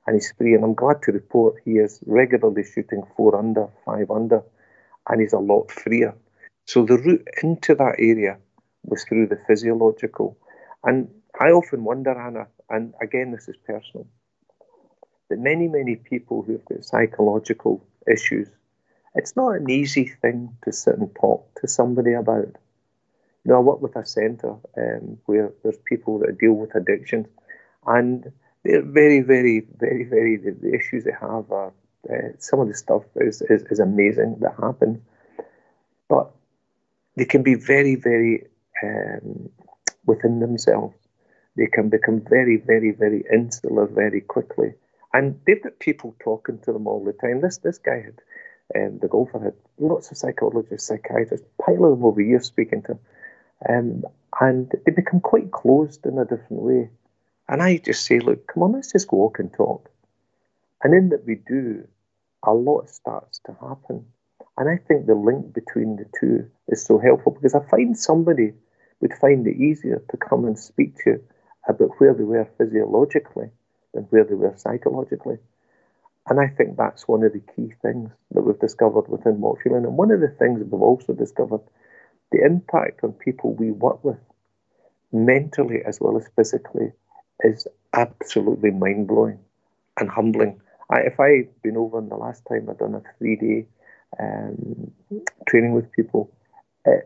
And 0.06 0.16
he's 0.16 0.34
free. 0.34 0.54
And 0.54 0.66
I'm 0.66 0.74
glad 0.74 1.02
to 1.04 1.14
report 1.14 1.62
he 1.64 1.78
is 1.78 2.02
regularly 2.06 2.66
shooting 2.66 3.04
four 3.16 3.38
under, 3.38 3.70
five 3.86 4.12
under, 4.12 4.44
and 5.08 5.22
he's 5.22 5.32
a 5.32 5.40
lot 5.40 5.72
freer. 5.72 6.14
So 6.66 6.84
the 6.84 6.98
route 6.98 7.26
into 7.42 7.74
that 7.76 7.96
area 8.00 8.38
was 8.84 9.06
through 9.06 9.28
the 9.28 9.40
physiological. 9.48 10.38
And 10.84 11.08
I 11.40 11.52
often 11.52 11.86
wonder, 11.86 12.12
Anna, 12.12 12.48
and 12.70 12.94
again, 13.02 13.32
this 13.32 13.48
is 13.48 13.56
personal, 13.66 14.08
that 15.30 15.40
many, 15.40 15.70
many 15.70 15.96
people 15.96 16.42
who've 16.42 16.66
got 16.66 16.84
psychological 16.84 17.82
issues, 18.12 18.50
it's 19.16 19.38
not 19.38 19.52
an 19.52 19.70
easy 19.70 20.12
thing 20.22 20.54
to 20.66 20.74
sit 20.74 20.98
and 20.98 21.16
talk 21.16 21.48
to 21.62 21.68
somebody 21.70 22.12
about. 22.12 22.58
You 23.48 23.54
know, 23.54 23.60
I 23.60 23.62
work 23.62 23.82
with 23.82 23.96
a 23.96 24.06
centre 24.06 24.56
um, 24.78 25.18
where 25.26 25.54
there's 25.64 25.78
people 25.86 26.20
that 26.20 26.38
deal 26.38 26.52
with 26.52 26.76
addictions, 26.76 27.28
and 27.86 28.30
they're 28.64 28.82
very, 28.82 29.22
very, 29.22 29.66
very, 29.80 30.04
very, 30.04 30.36
the, 30.36 30.52
the 30.52 30.76
issues 30.76 31.06
they 31.06 31.14
have 31.20 31.50
are, 31.52 31.72
uh, 32.12 32.30
some 32.40 32.60
of 32.60 32.68
the 32.68 32.74
stuff 32.74 33.04
is, 33.16 33.42
is, 33.44 33.64
is 33.72 33.80
amazing 33.80 34.36
that 34.42 34.54
happens, 34.62 35.00
but 36.10 36.30
they 37.16 37.26
can 37.26 37.42
be 37.42 37.56
very, 37.56 37.96
very 37.96 38.48
um, 38.84 39.50
within 40.06 40.42
themselves. 40.42 40.96
They 41.56 41.68
can 41.68 41.88
become 41.90 42.22
very, 42.30 42.58
very, 42.58 42.92
very 42.92 43.24
insular 43.32 43.88
very 43.88 44.22
quickly 44.22 44.74
and 45.14 45.40
they've 45.46 45.64
got 45.64 45.80
people 45.80 46.16
talking 46.20 46.60
to 46.60 46.74
them 46.74 46.88
all 46.88 47.04
the 47.04 47.14
time. 47.14 47.42
This 47.42 47.58
this 47.58 47.78
guy 47.78 48.04
had, 48.04 48.20
um, 48.76 49.00
the 49.00 49.08
golfer 49.08 49.40
had 49.40 49.54
lots 49.80 50.12
of 50.12 50.18
psychologists, 50.18 50.88
psychiatrists, 50.88 51.48
pile 51.64 51.86
of 51.86 51.92
them 51.98 52.06
over 52.06 52.22
years 52.22 52.46
speaking 52.46 52.82
to 52.84 52.94
him. 52.94 53.00
Um, 53.68 54.04
and 54.40 54.72
they 54.86 54.92
become 54.92 55.20
quite 55.20 55.52
closed 55.52 56.06
in 56.06 56.18
a 56.18 56.26
different 56.26 56.62
way. 56.62 56.90
And 57.50 57.62
I 57.62 57.78
just 57.78 58.06
say, 58.06 58.20
look, 58.20 58.48
come 58.48 58.64
on, 58.64 58.74
let's 58.74 58.92
just 58.92 59.08
go 59.08 59.18
walk 59.18 59.40
and 59.40 59.52
talk. 59.52 59.90
And 60.84 60.94
in 60.94 61.10
that 61.10 61.26
we 61.26 61.36
do, 61.36 61.88
a 62.44 62.54
lot 62.54 62.90
starts 62.90 63.40
to 63.46 63.54
happen. 63.54 64.06
And 64.58 64.70
I 64.70 64.78
think 64.78 65.06
the 65.06 65.16
link 65.16 65.54
between 65.54 65.96
the 65.96 66.06
two 66.20 66.50
is 66.68 66.84
so 66.84 67.00
helpful 67.00 67.32
because 67.32 67.56
I 67.56 67.68
find 67.70 67.98
somebody 67.98 68.54
would 69.02 69.14
find 69.14 69.46
it 69.48 69.58
easier 69.58 70.04
to 70.10 70.18
come 70.18 70.46
and 70.46 70.58
speak 70.58 70.96
to 71.04 71.12
you 71.12 71.24
about 71.68 71.92
where 72.00 72.14
they 72.14 72.24
were 72.24 72.48
physiologically 72.58 73.50
than 73.94 74.04
where 74.06 74.24
they 74.24 74.34
were 74.34 74.54
psychologically. 74.58 75.38
And 76.30 76.40
I 76.40 76.48
think 76.48 76.76
that's 76.76 77.08
one 77.08 77.24
of 77.24 77.34
the 77.34 77.42
key 77.56 77.74
things 77.82 78.12
that 78.32 78.42
we've 78.42 78.60
discovered 78.60 79.08
within 79.08 79.40
Walk 79.40 79.62
Feeling. 79.64 79.86
And 79.86 79.96
one 79.96 80.12
of 80.12 80.20
the 80.20 80.28
things 80.28 80.60
we've 80.60 80.82
also 80.82 81.14
discovered 81.14 81.62
the 82.32 82.44
impact 82.44 83.04
on 83.04 83.14
people 83.14 83.54
we 83.54 83.72
work 83.72 84.04
with, 84.04 84.20
mentally 85.12 85.80
as 85.86 86.00
well 86.02 86.18
as 86.18 86.28
physically, 86.36 86.92
is 87.44 87.68
absolutely 87.94 88.72
mind 88.72 89.08
blowing 89.08 89.40
and 90.00 90.10
humbling. 90.10 90.60
I, 90.90 91.02
if 91.02 91.20
I'd 91.20 91.50
been 91.64 91.78
over 91.78 92.00
in 92.00 92.10
the 92.10 92.16
last 92.16 92.44
time 92.48 92.70
I'd 92.70 92.78
done 92.78 92.96
a 92.96 93.02
three 93.18 93.36
day 93.36 93.68
um, 94.20 94.92
training 95.48 95.74
with 95.74 95.92
people, 95.92 96.32
uh, 96.88 97.02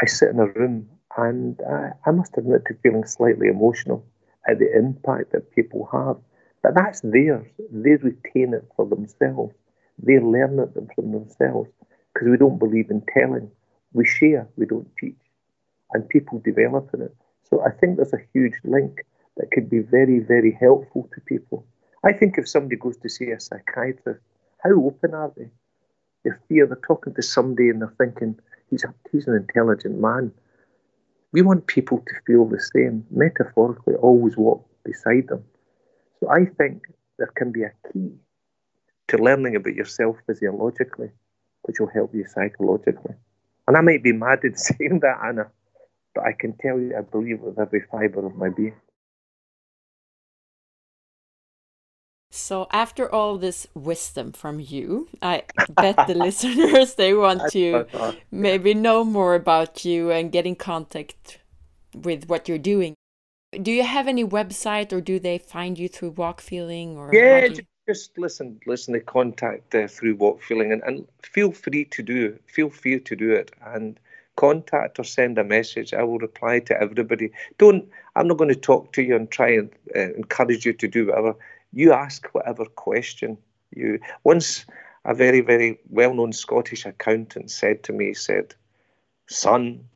I 0.00 0.06
sit 0.06 0.30
in 0.30 0.38
a 0.38 0.46
room 0.46 0.88
and 1.16 1.60
I, 1.68 1.90
I 2.06 2.10
must 2.10 2.36
admit 2.36 2.64
to 2.66 2.74
feeling 2.82 3.04
slightly 3.04 3.48
emotional 3.48 4.04
at 4.48 4.58
the 4.58 4.76
impact 4.76 5.32
that 5.32 5.54
people 5.54 5.88
have. 5.92 6.16
But 6.62 6.74
that's 6.74 7.00
theirs. 7.00 7.46
They 7.70 7.96
retain 7.96 8.54
it 8.54 8.64
for 8.76 8.86
themselves. 8.86 9.54
They 9.98 10.18
learn 10.18 10.58
it 10.58 10.70
from 10.94 11.12
themselves 11.12 11.70
because 12.12 12.28
we 12.28 12.36
don't 12.36 12.58
believe 12.58 12.90
in 12.90 13.02
telling. 13.16 13.50
We 13.96 14.04
share, 14.04 14.46
we 14.56 14.66
don't 14.66 14.90
teach. 15.00 15.22
And 15.92 16.06
people 16.06 16.42
develop 16.44 16.90
in 16.92 17.00
it. 17.00 17.16
So 17.48 17.62
I 17.64 17.70
think 17.70 17.96
there's 17.96 18.12
a 18.12 18.28
huge 18.34 18.58
link 18.62 19.06
that 19.38 19.50
could 19.52 19.70
be 19.70 19.78
very, 19.78 20.18
very 20.18 20.52
helpful 20.60 21.08
to 21.14 21.20
people. 21.22 21.66
I 22.04 22.12
think 22.12 22.36
if 22.36 22.46
somebody 22.46 22.76
goes 22.76 22.98
to 22.98 23.08
see 23.08 23.30
a 23.30 23.40
psychiatrist, 23.40 24.20
how 24.62 24.74
open 24.84 25.14
are 25.14 25.32
they? 25.34 25.48
If 26.24 26.34
they're 26.50 26.78
talking 26.86 27.14
to 27.14 27.22
somebody 27.22 27.70
and 27.70 27.80
they're 27.80 27.94
thinking, 27.96 28.38
he's, 28.68 28.84
a, 28.84 28.92
he's 29.10 29.28
an 29.28 29.34
intelligent 29.34 29.98
man. 29.98 30.30
We 31.32 31.40
want 31.40 31.66
people 31.66 31.98
to 32.06 32.14
feel 32.26 32.44
the 32.44 32.60
same, 32.60 33.06
metaphorically, 33.10 33.94
always 33.94 34.36
walk 34.36 34.68
beside 34.84 35.28
them. 35.28 35.42
So 36.20 36.28
I 36.30 36.44
think 36.44 36.82
there 37.18 37.32
can 37.34 37.50
be 37.50 37.62
a 37.62 37.72
key 37.90 38.12
to 39.08 39.16
learning 39.16 39.56
about 39.56 39.74
yourself 39.74 40.16
physiologically, 40.26 41.12
which 41.62 41.80
will 41.80 41.90
help 41.98 42.14
you 42.14 42.26
psychologically. 42.26 43.14
And 43.66 43.76
I 43.76 43.80
might 43.80 44.02
be 44.02 44.12
mad 44.12 44.40
in 44.44 44.56
saying 44.56 45.00
that, 45.00 45.20
Anna, 45.22 45.50
but 46.14 46.24
I 46.24 46.32
can 46.32 46.54
tell 46.58 46.78
you 46.78 46.96
I 46.96 47.02
believe 47.02 47.40
with 47.40 47.58
every 47.58 47.82
fibre 47.90 48.26
of 48.26 48.36
my 48.36 48.48
being. 48.48 48.74
So 52.30 52.66
after 52.70 53.10
all 53.10 53.38
this 53.38 53.66
wisdom 53.74 54.32
from 54.32 54.60
you, 54.60 55.08
I 55.22 55.44
bet 55.70 56.06
the 56.06 56.14
listeners 56.26 56.94
they 56.94 57.14
want 57.14 57.50
to 57.52 57.86
maybe 58.30 58.74
know 58.74 59.04
more 59.04 59.34
about 59.34 59.84
you 59.84 60.10
and 60.10 60.30
get 60.30 60.44
in 60.44 60.54
contact 60.54 61.38
with 61.94 62.28
what 62.28 62.48
you're 62.48 62.58
doing. 62.58 62.94
Do 63.52 63.72
you 63.72 63.84
have 63.84 64.06
any 64.06 64.24
website 64.24 64.92
or 64.92 65.00
do 65.00 65.18
they 65.18 65.38
find 65.38 65.78
you 65.78 65.88
through 65.88 66.10
walk 66.10 66.40
feeling 66.42 66.98
or 66.98 67.14
Yeah. 67.14 67.48
Just 67.86 68.18
listen 68.18 68.60
listen 68.66 68.94
to 68.94 69.00
contact 69.00 69.74
uh, 69.74 69.86
through 69.86 70.16
walk 70.16 70.42
feeling 70.42 70.72
and, 70.72 70.82
and 70.82 71.06
feel 71.22 71.52
free 71.52 71.84
to 71.84 72.02
do 72.02 72.36
feel 72.46 72.68
free 72.68 72.98
to 72.98 73.14
do 73.14 73.32
it 73.32 73.52
and 73.64 74.00
contact 74.36 74.98
or 74.98 75.04
send 75.04 75.38
a 75.38 75.44
message. 75.44 75.94
I 75.94 76.02
will 76.02 76.18
reply 76.18 76.60
to 76.60 76.80
everybody. 76.80 77.30
Don't 77.58 77.88
I'm 78.16 78.26
not 78.26 78.38
going 78.38 78.52
to 78.52 78.60
talk 78.60 78.92
to 78.94 79.02
you 79.02 79.14
and 79.16 79.30
try 79.30 79.50
and 79.50 79.70
uh, 79.94 80.14
encourage 80.14 80.66
you 80.66 80.72
to 80.72 80.88
do 80.88 81.06
whatever 81.06 81.36
you 81.72 81.92
ask 81.92 82.26
whatever 82.32 82.64
question 82.64 83.38
you. 83.70 84.00
Once 84.24 84.66
a 85.04 85.14
very, 85.14 85.40
very 85.40 85.78
well 85.88 86.14
known 86.14 86.32
Scottish 86.32 86.84
accountant 86.84 87.50
said 87.50 87.82
to 87.84 87.92
me, 87.92 88.06
he 88.06 88.14
said, 88.14 88.54
Son, 89.28 89.88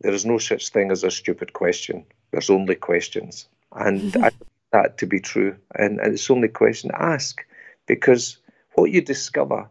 there 0.00 0.12
is 0.12 0.24
no 0.24 0.38
such 0.38 0.70
thing 0.70 0.90
as 0.90 1.04
a 1.04 1.10
stupid 1.10 1.52
question. 1.52 2.04
There's 2.30 2.50
only 2.50 2.74
questions. 2.74 3.48
And 3.72 4.16
I 4.22 4.30
that 4.72 4.98
to 4.98 5.06
be 5.06 5.20
true. 5.20 5.56
And, 5.74 6.00
and 6.00 6.14
it's 6.14 6.30
only 6.30 6.48
a 6.48 6.52
question 6.52 6.90
to 6.90 7.02
ask 7.02 7.44
because 7.86 8.38
what 8.74 8.90
you 8.90 9.00
discover 9.00 9.68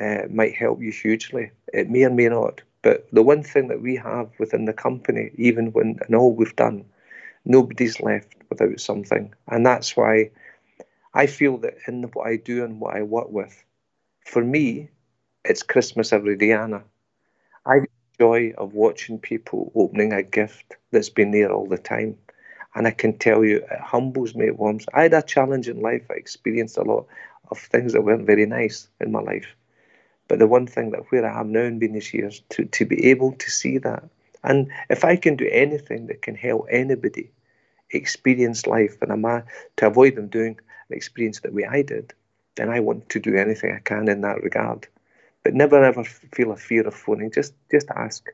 uh, 0.00 0.22
might 0.30 0.54
help 0.54 0.82
you 0.82 0.92
hugely. 0.92 1.50
It 1.72 1.90
may 1.90 2.04
or 2.04 2.10
may 2.10 2.28
not. 2.28 2.62
But 2.82 3.08
the 3.12 3.22
one 3.22 3.42
thing 3.42 3.68
that 3.68 3.80
we 3.82 3.96
have 3.96 4.30
within 4.38 4.64
the 4.64 4.72
company, 4.72 5.30
even 5.36 5.72
when 5.72 5.98
and 6.06 6.14
all 6.14 6.34
we've 6.34 6.56
done, 6.56 6.84
nobody's 7.44 8.00
left 8.00 8.34
without 8.50 8.80
something. 8.80 9.34
And 9.48 9.66
that's 9.66 9.96
why 9.96 10.30
I 11.14 11.26
feel 11.26 11.58
that 11.58 11.74
in 11.88 12.04
what 12.14 12.26
I 12.28 12.36
do 12.36 12.64
and 12.64 12.80
what 12.80 12.96
I 12.96 13.02
work 13.02 13.30
with, 13.30 13.64
for 14.24 14.44
me, 14.44 14.90
it's 15.44 15.62
Christmas 15.62 16.12
every 16.12 16.36
day, 16.36 16.52
Anna. 16.52 16.84
I 17.66 17.80
joy 18.18 18.52
of 18.58 18.74
watching 18.74 19.18
people 19.18 19.72
opening 19.74 20.12
a 20.12 20.22
gift 20.22 20.76
that's 20.90 21.10
been 21.10 21.32
there 21.32 21.52
all 21.52 21.66
the 21.66 21.78
time. 21.78 22.18
And 22.76 22.86
I 22.86 22.90
can 22.90 23.16
tell 23.16 23.42
you, 23.42 23.56
it 23.56 23.80
humbles 23.80 24.34
me, 24.34 24.46
it 24.46 24.58
warms. 24.58 24.84
I 24.92 25.04
had 25.04 25.14
a 25.14 25.22
challenge 25.22 25.66
in 25.66 25.80
life. 25.80 26.02
I 26.10 26.14
experienced 26.14 26.76
a 26.76 26.82
lot 26.82 27.06
of 27.50 27.58
things 27.58 27.94
that 27.94 28.02
weren't 28.02 28.26
very 28.26 28.44
nice 28.44 28.86
in 29.00 29.10
my 29.10 29.20
life. 29.20 29.56
But 30.28 30.40
the 30.40 30.46
one 30.46 30.66
thing 30.66 30.90
that 30.90 31.10
where 31.10 31.24
I 31.24 31.40
am 31.40 31.52
now 31.52 31.62
in 31.62 31.78
being 31.78 31.94
these 31.94 32.12
years, 32.12 32.42
to, 32.50 32.66
to 32.66 32.84
be 32.84 33.06
able 33.06 33.32
to 33.32 33.50
see 33.50 33.78
that. 33.78 34.04
And 34.44 34.70
if 34.90 35.04
I 35.06 35.16
can 35.16 35.36
do 35.36 35.48
anything 35.50 36.08
that 36.08 36.20
can 36.20 36.34
help 36.34 36.66
anybody 36.70 37.30
experience 37.90 38.66
life 38.66 38.98
and 39.00 39.10
I'm 39.10 39.44
to 39.76 39.86
avoid 39.86 40.16
them 40.16 40.28
doing 40.28 40.58
the 40.90 40.96
experience 40.96 41.40
that 41.40 41.54
way 41.54 41.64
I 41.64 41.80
did, 41.80 42.12
then 42.56 42.68
I 42.68 42.80
want 42.80 43.08
to 43.08 43.20
do 43.20 43.36
anything 43.36 43.72
I 43.72 43.78
can 43.78 44.08
in 44.08 44.20
that 44.20 44.42
regard. 44.42 44.86
But 45.44 45.54
never 45.54 45.82
ever 45.82 46.04
feel 46.04 46.52
a 46.52 46.56
fear 46.56 46.86
of 46.86 46.94
phoning. 46.94 47.30
Just 47.32 47.54
just 47.70 47.88
ask, 47.90 48.26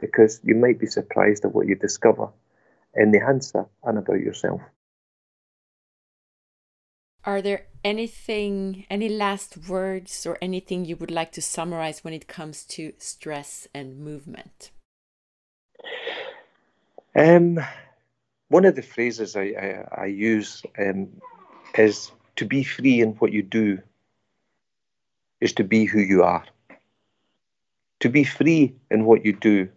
because 0.00 0.40
you 0.44 0.54
might 0.54 0.78
be 0.78 0.86
surprised 0.86 1.46
at 1.46 1.54
what 1.54 1.66
you 1.66 1.76
discover 1.76 2.28
in 2.94 3.12
the 3.12 3.20
answer 3.22 3.66
and 3.84 3.98
about 3.98 4.20
yourself. 4.20 4.60
Are 7.24 7.42
there 7.42 7.66
anything, 7.84 8.86
any 8.88 9.08
last 9.08 9.68
words 9.68 10.24
or 10.24 10.38
anything 10.40 10.84
you 10.84 10.96
would 10.96 11.10
like 11.10 11.32
to 11.32 11.42
summarize 11.42 12.02
when 12.02 12.14
it 12.14 12.26
comes 12.26 12.64
to 12.66 12.94
stress 12.98 13.68
and 13.74 13.98
movement? 13.98 14.70
Um, 17.14 17.60
one 18.48 18.64
of 18.64 18.74
the 18.74 18.82
phrases 18.82 19.36
I, 19.36 19.42
I, 19.42 20.02
I 20.02 20.06
use 20.06 20.62
um, 20.78 21.20
is 21.76 22.10
to 22.36 22.46
be 22.46 22.64
free 22.64 23.00
in 23.00 23.10
what 23.14 23.32
you 23.32 23.42
do 23.42 23.80
is 25.40 25.52
to 25.54 25.64
be 25.64 25.84
who 25.84 26.00
you 26.00 26.22
are. 26.22 26.44
To 28.00 28.08
be 28.08 28.24
free 28.24 28.76
in 28.90 29.04
what 29.04 29.24
you 29.26 29.34
do 29.34 29.68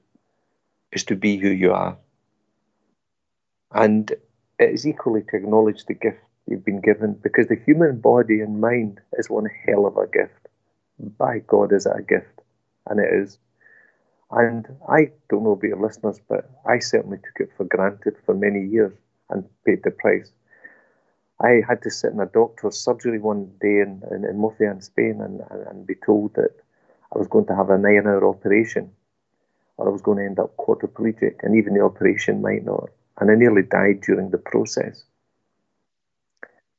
is 0.92 1.04
to 1.06 1.16
be 1.16 1.38
who 1.38 1.50
you 1.50 1.74
are. 1.74 1.98
And 3.74 4.12
it 4.60 4.70
is 4.70 4.88
equally 4.88 5.24
to 5.24 5.36
acknowledge 5.38 5.86
the 5.86 5.96
gift 5.96 6.20
you've 6.48 6.66
been 6.66 6.82
given 6.82 7.14
because 7.24 7.48
the 7.48 7.60
human 7.66 8.00
body 8.00 8.42
and 8.42 8.62
mind 8.62 9.02
is 9.18 9.30
one 9.30 9.50
hell 9.66 9.86
of 9.86 9.98
a 9.98 10.08
gift. 10.08 10.48
By 11.18 11.40
God, 11.40 11.74
is 11.74 11.86
it 11.86 11.98
a 11.98 12.04
gift? 12.04 12.42
And 12.88 13.00
it 13.00 13.12
is. 13.12 13.40
And 14.30 14.66
I 14.88 15.12
don't 15.30 15.44
know 15.44 15.52
about 15.52 15.68
your 15.68 15.82
listeners, 15.82 16.20
but 16.28 16.50
I 16.66 16.80
certainly 16.80 17.18
took 17.18 17.48
it 17.48 17.54
for 17.58 17.66
granted 17.66 18.16
for 18.26 18.34
many 18.34 18.66
years 18.66 18.94
and 19.30 19.48
paid 19.66 19.82
the 19.84 19.92
price. 19.92 20.32
I 21.40 21.62
had 21.68 21.82
to 21.84 21.90
sit 21.90 22.14
in 22.14 22.20
a 22.20 22.26
doctor's 22.28 22.78
surgery 22.78 23.20
one 23.20 23.52
day 23.60 23.80
in, 23.82 24.02
in, 24.12 24.24
in 24.26 24.40
Murcia 24.40 24.70
in 24.72 24.82
Spain 24.82 25.20
and, 25.22 25.42
and, 25.50 25.68
and 25.68 25.88
be 25.88 25.96
told 25.96 26.36
that 26.36 26.52
I 27.14 27.18
was 27.18 27.28
going 27.28 27.46
to 27.48 27.56
have 27.56 27.70
a 27.70 27.78
nine 27.78 28.06
hour 28.06 28.28
operation 28.28 28.92
or 29.78 29.88
I 29.88 29.92
was 29.92 30.02
going 30.02 30.20
to 30.20 30.26
end 30.26 30.40
up 30.40 30.56
quadriplegic 30.58 31.44
and 31.44 31.56
even 31.56 31.74
the 31.74 31.82
operation 31.82 32.42
might 32.42 32.64
not. 32.64 32.90
And 33.20 33.30
I 33.32 33.36
nearly 33.36 33.62
died 33.62 34.02
during 34.02 34.30
the 34.32 34.38
process. 34.38 35.04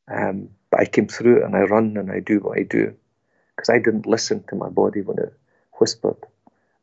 Um, 0.08 0.50
but 0.70 0.80
I 0.80 0.84
came 0.86 1.06
through 1.08 1.38
it 1.38 1.44
and 1.44 1.56
I 1.56 1.60
run 1.60 1.96
and 1.96 2.10
I 2.10 2.20
do 2.20 2.40
what 2.40 2.58
I 2.58 2.62
do 2.62 2.94
because 3.54 3.70
I 3.70 3.78
didn't 3.78 4.06
listen 4.06 4.44
to 4.48 4.56
my 4.56 4.68
body 4.68 5.00
when 5.00 5.18
it 5.18 5.32
whispered, 5.78 6.16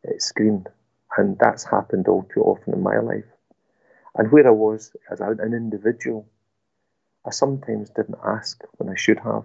it 0.03 0.21
screamed. 0.21 0.69
And 1.17 1.37
that's 1.39 1.65
happened 1.65 2.07
all 2.07 2.23
too 2.33 2.41
often 2.41 2.73
in 2.73 2.81
my 2.81 2.99
life. 2.99 3.25
And 4.15 4.31
where 4.31 4.47
I 4.47 4.51
was 4.51 4.95
as 5.11 5.19
an 5.19 5.53
individual, 5.53 6.25
I 7.25 7.31
sometimes 7.31 7.89
didn't 7.89 8.17
ask 8.25 8.61
when 8.77 8.89
I 8.89 8.95
should 8.95 9.19
have. 9.19 9.43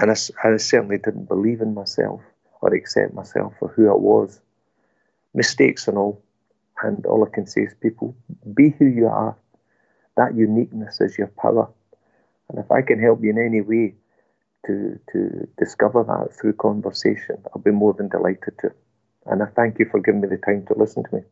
And 0.00 0.10
I, 0.10 0.16
I 0.42 0.56
certainly 0.56 0.98
didn't 0.98 1.28
believe 1.28 1.60
in 1.60 1.74
myself 1.74 2.20
or 2.60 2.74
accept 2.74 3.14
myself 3.14 3.54
for 3.58 3.68
who 3.68 3.88
I 3.88 3.94
was. 3.94 4.40
Mistakes 5.34 5.88
and 5.88 5.98
all. 5.98 6.23
And 6.82 7.06
all 7.06 7.24
I 7.24 7.30
can 7.34 7.46
say 7.46 7.62
is, 7.62 7.74
people, 7.80 8.16
be 8.54 8.70
who 8.78 8.86
you 8.86 9.06
are. 9.06 9.36
That 10.16 10.36
uniqueness 10.36 11.00
is 11.00 11.18
your 11.18 11.28
power. 11.28 11.68
And 12.48 12.58
if 12.58 12.70
I 12.70 12.82
can 12.82 13.00
help 13.00 13.22
you 13.22 13.30
in 13.30 13.38
any 13.38 13.60
way 13.60 13.94
to, 14.66 14.98
to 15.12 15.48
discover 15.58 16.04
that 16.04 16.34
through 16.36 16.54
conversation, 16.54 17.36
I'll 17.54 17.62
be 17.62 17.70
more 17.70 17.94
than 17.94 18.08
delighted 18.08 18.58
to. 18.60 18.70
And 19.26 19.42
I 19.42 19.46
thank 19.46 19.78
you 19.78 19.86
for 19.90 20.00
giving 20.00 20.20
me 20.20 20.28
the 20.28 20.38
time 20.38 20.64
to 20.66 20.74
listen 20.78 21.04
to 21.04 21.16
me. 21.16 21.22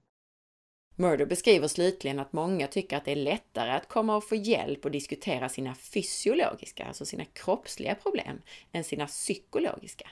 Murdo 0.96 1.26
beskriver 1.26 1.68
slutligen 1.68 2.18
att 2.18 2.32
många 2.32 2.66
tycker 2.66 2.96
att 2.96 3.04
det 3.04 3.12
är 3.12 3.16
lättare 3.16 3.70
att 3.70 3.88
komma 3.88 4.16
och 4.16 4.24
få 4.24 4.34
hjälp 4.34 4.84
och 4.84 4.90
diskutera 4.90 5.48
sina 5.48 5.74
fysiologiska, 5.74 6.84
alltså 6.84 7.04
sina 7.04 7.24
kroppsliga 7.24 7.94
problem, 7.94 8.42
än 8.72 8.84
sina 8.84 9.06
psykologiska. 9.06 10.08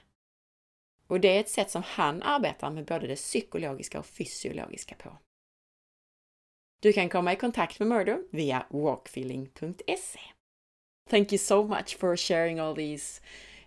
Och 1.10 1.20
det 1.20 1.36
är 1.36 1.40
ett 1.40 1.48
sätt 1.48 1.70
som 1.70 1.82
han 1.82 2.22
arbetar 2.22 2.70
med 2.70 2.84
både 2.84 3.06
det 3.06 3.16
psykologiska 3.16 3.98
och 3.98 4.06
fysiologiska 4.06 4.94
på. 4.94 5.18
Du 6.82 6.92
kan 6.92 7.08
komma 7.08 7.32
i 7.32 7.36
kontakt 7.36 7.78
med 7.78 7.88
Murdo 7.88 8.22
via 8.30 8.66
walkfeeling.se. 8.68 10.20
Thank 11.10 11.32
you 11.32 11.38
so 11.38 11.66
much 11.66 11.98
for 11.98 12.16
sharing 12.16 12.60
all 12.60 12.74
these 12.74 13.20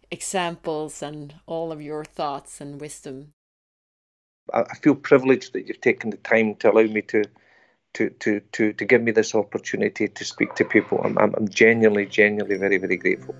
examples 0.10 1.04
and 1.04 1.34
all 1.46 1.72
of 1.72 1.82
your 1.82 2.04
thoughts 2.04 2.62
and 2.62 2.82
wisdom 2.82 3.34
I 4.54 4.76
feel 4.84 4.96
privileged 4.96 5.54
that 5.54 5.68
you've 5.68 5.82
taken 5.82 6.12
the 6.12 6.18
time 6.18 6.56
to 6.56 6.72
allow 6.72 6.94
me 6.94 7.02
to 7.02 7.24
to 7.94 8.10
to 8.10 8.40
to, 8.52 8.74
to 8.74 8.86
give 8.86 9.02
me 9.02 9.12
this 9.12 9.36
opportunity 9.36 10.08
to 10.08 10.26
speak 10.26 10.56
to 10.56 10.66
people. 10.66 11.00
I'm, 11.04 11.18
I'm, 11.18 11.34
I'm 11.38 11.48
genuinely, 11.48 12.06
genuinely 12.06 12.58
very, 12.58 12.78
very 12.78 12.98
grateful. 12.98 13.36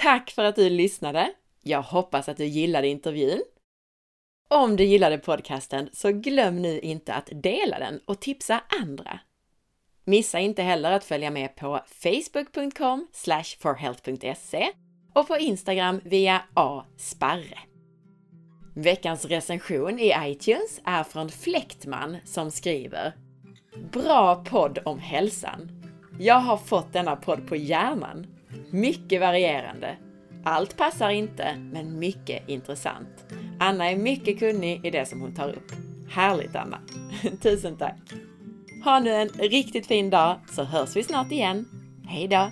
Tack 0.00 0.30
för 0.30 0.44
att 0.44 0.56
du 0.56 0.70
lyssnade. 0.70 1.32
Jag 1.62 1.82
hoppas 1.82 2.28
att 2.28 2.36
du 2.36 2.44
gillade 2.44 2.88
intervjun. 2.88 3.42
Om 4.48 4.76
du 4.76 4.84
gillade 4.84 5.18
podcasten 5.18 5.88
så 5.92 6.12
glöm 6.12 6.62
nu 6.62 6.80
inte 6.80 7.14
att 7.14 7.28
dela 7.32 7.78
den 7.78 8.00
och 8.04 8.20
tipsa 8.20 8.62
andra. 8.82 9.20
Missa 10.04 10.38
inte 10.38 10.62
heller 10.62 10.92
att 10.92 11.04
följa 11.04 11.30
med 11.30 11.56
på 11.56 11.80
facebook.com 12.02 13.06
forhealth.se 13.58 14.68
och 15.14 15.28
på 15.28 15.36
Instagram 15.36 16.00
via 16.04 16.42
asparre. 16.54 17.58
Veckans 18.74 19.24
recension 19.24 19.98
i 19.98 20.14
iTunes 20.20 20.80
är 20.84 21.04
från 21.04 21.28
Fläktman 21.28 22.16
som 22.24 22.50
skriver 22.50 23.12
Bra 23.92 24.44
podd 24.44 24.78
om 24.84 24.98
hälsan. 24.98 25.70
Jag 26.18 26.40
har 26.40 26.56
fått 26.56 26.92
denna 26.92 27.16
podd 27.16 27.48
på 27.48 27.56
hjärnan. 27.56 28.26
Mycket 28.70 29.20
varierande. 29.20 29.96
Allt 30.44 30.76
passar 30.76 31.10
inte, 31.10 31.56
men 31.72 31.98
mycket 31.98 32.48
intressant. 32.48 33.24
Anna 33.58 33.90
är 33.90 33.96
mycket 33.96 34.38
kunnig 34.38 34.86
i 34.86 34.90
det 34.90 35.06
som 35.06 35.20
hon 35.20 35.34
tar 35.34 35.48
upp. 35.48 35.72
Härligt 36.10 36.56
Anna! 36.56 36.80
Tusen 37.42 37.76
tack! 37.76 38.00
Ha 38.84 39.00
nu 39.00 39.10
en 39.10 39.28
riktigt 39.28 39.86
fin 39.86 40.10
dag 40.10 40.40
så 40.50 40.64
hörs 40.64 40.96
vi 40.96 41.02
snart 41.02 41.32
igen. 41.32 41.64
Hejdå! 42.06 42.50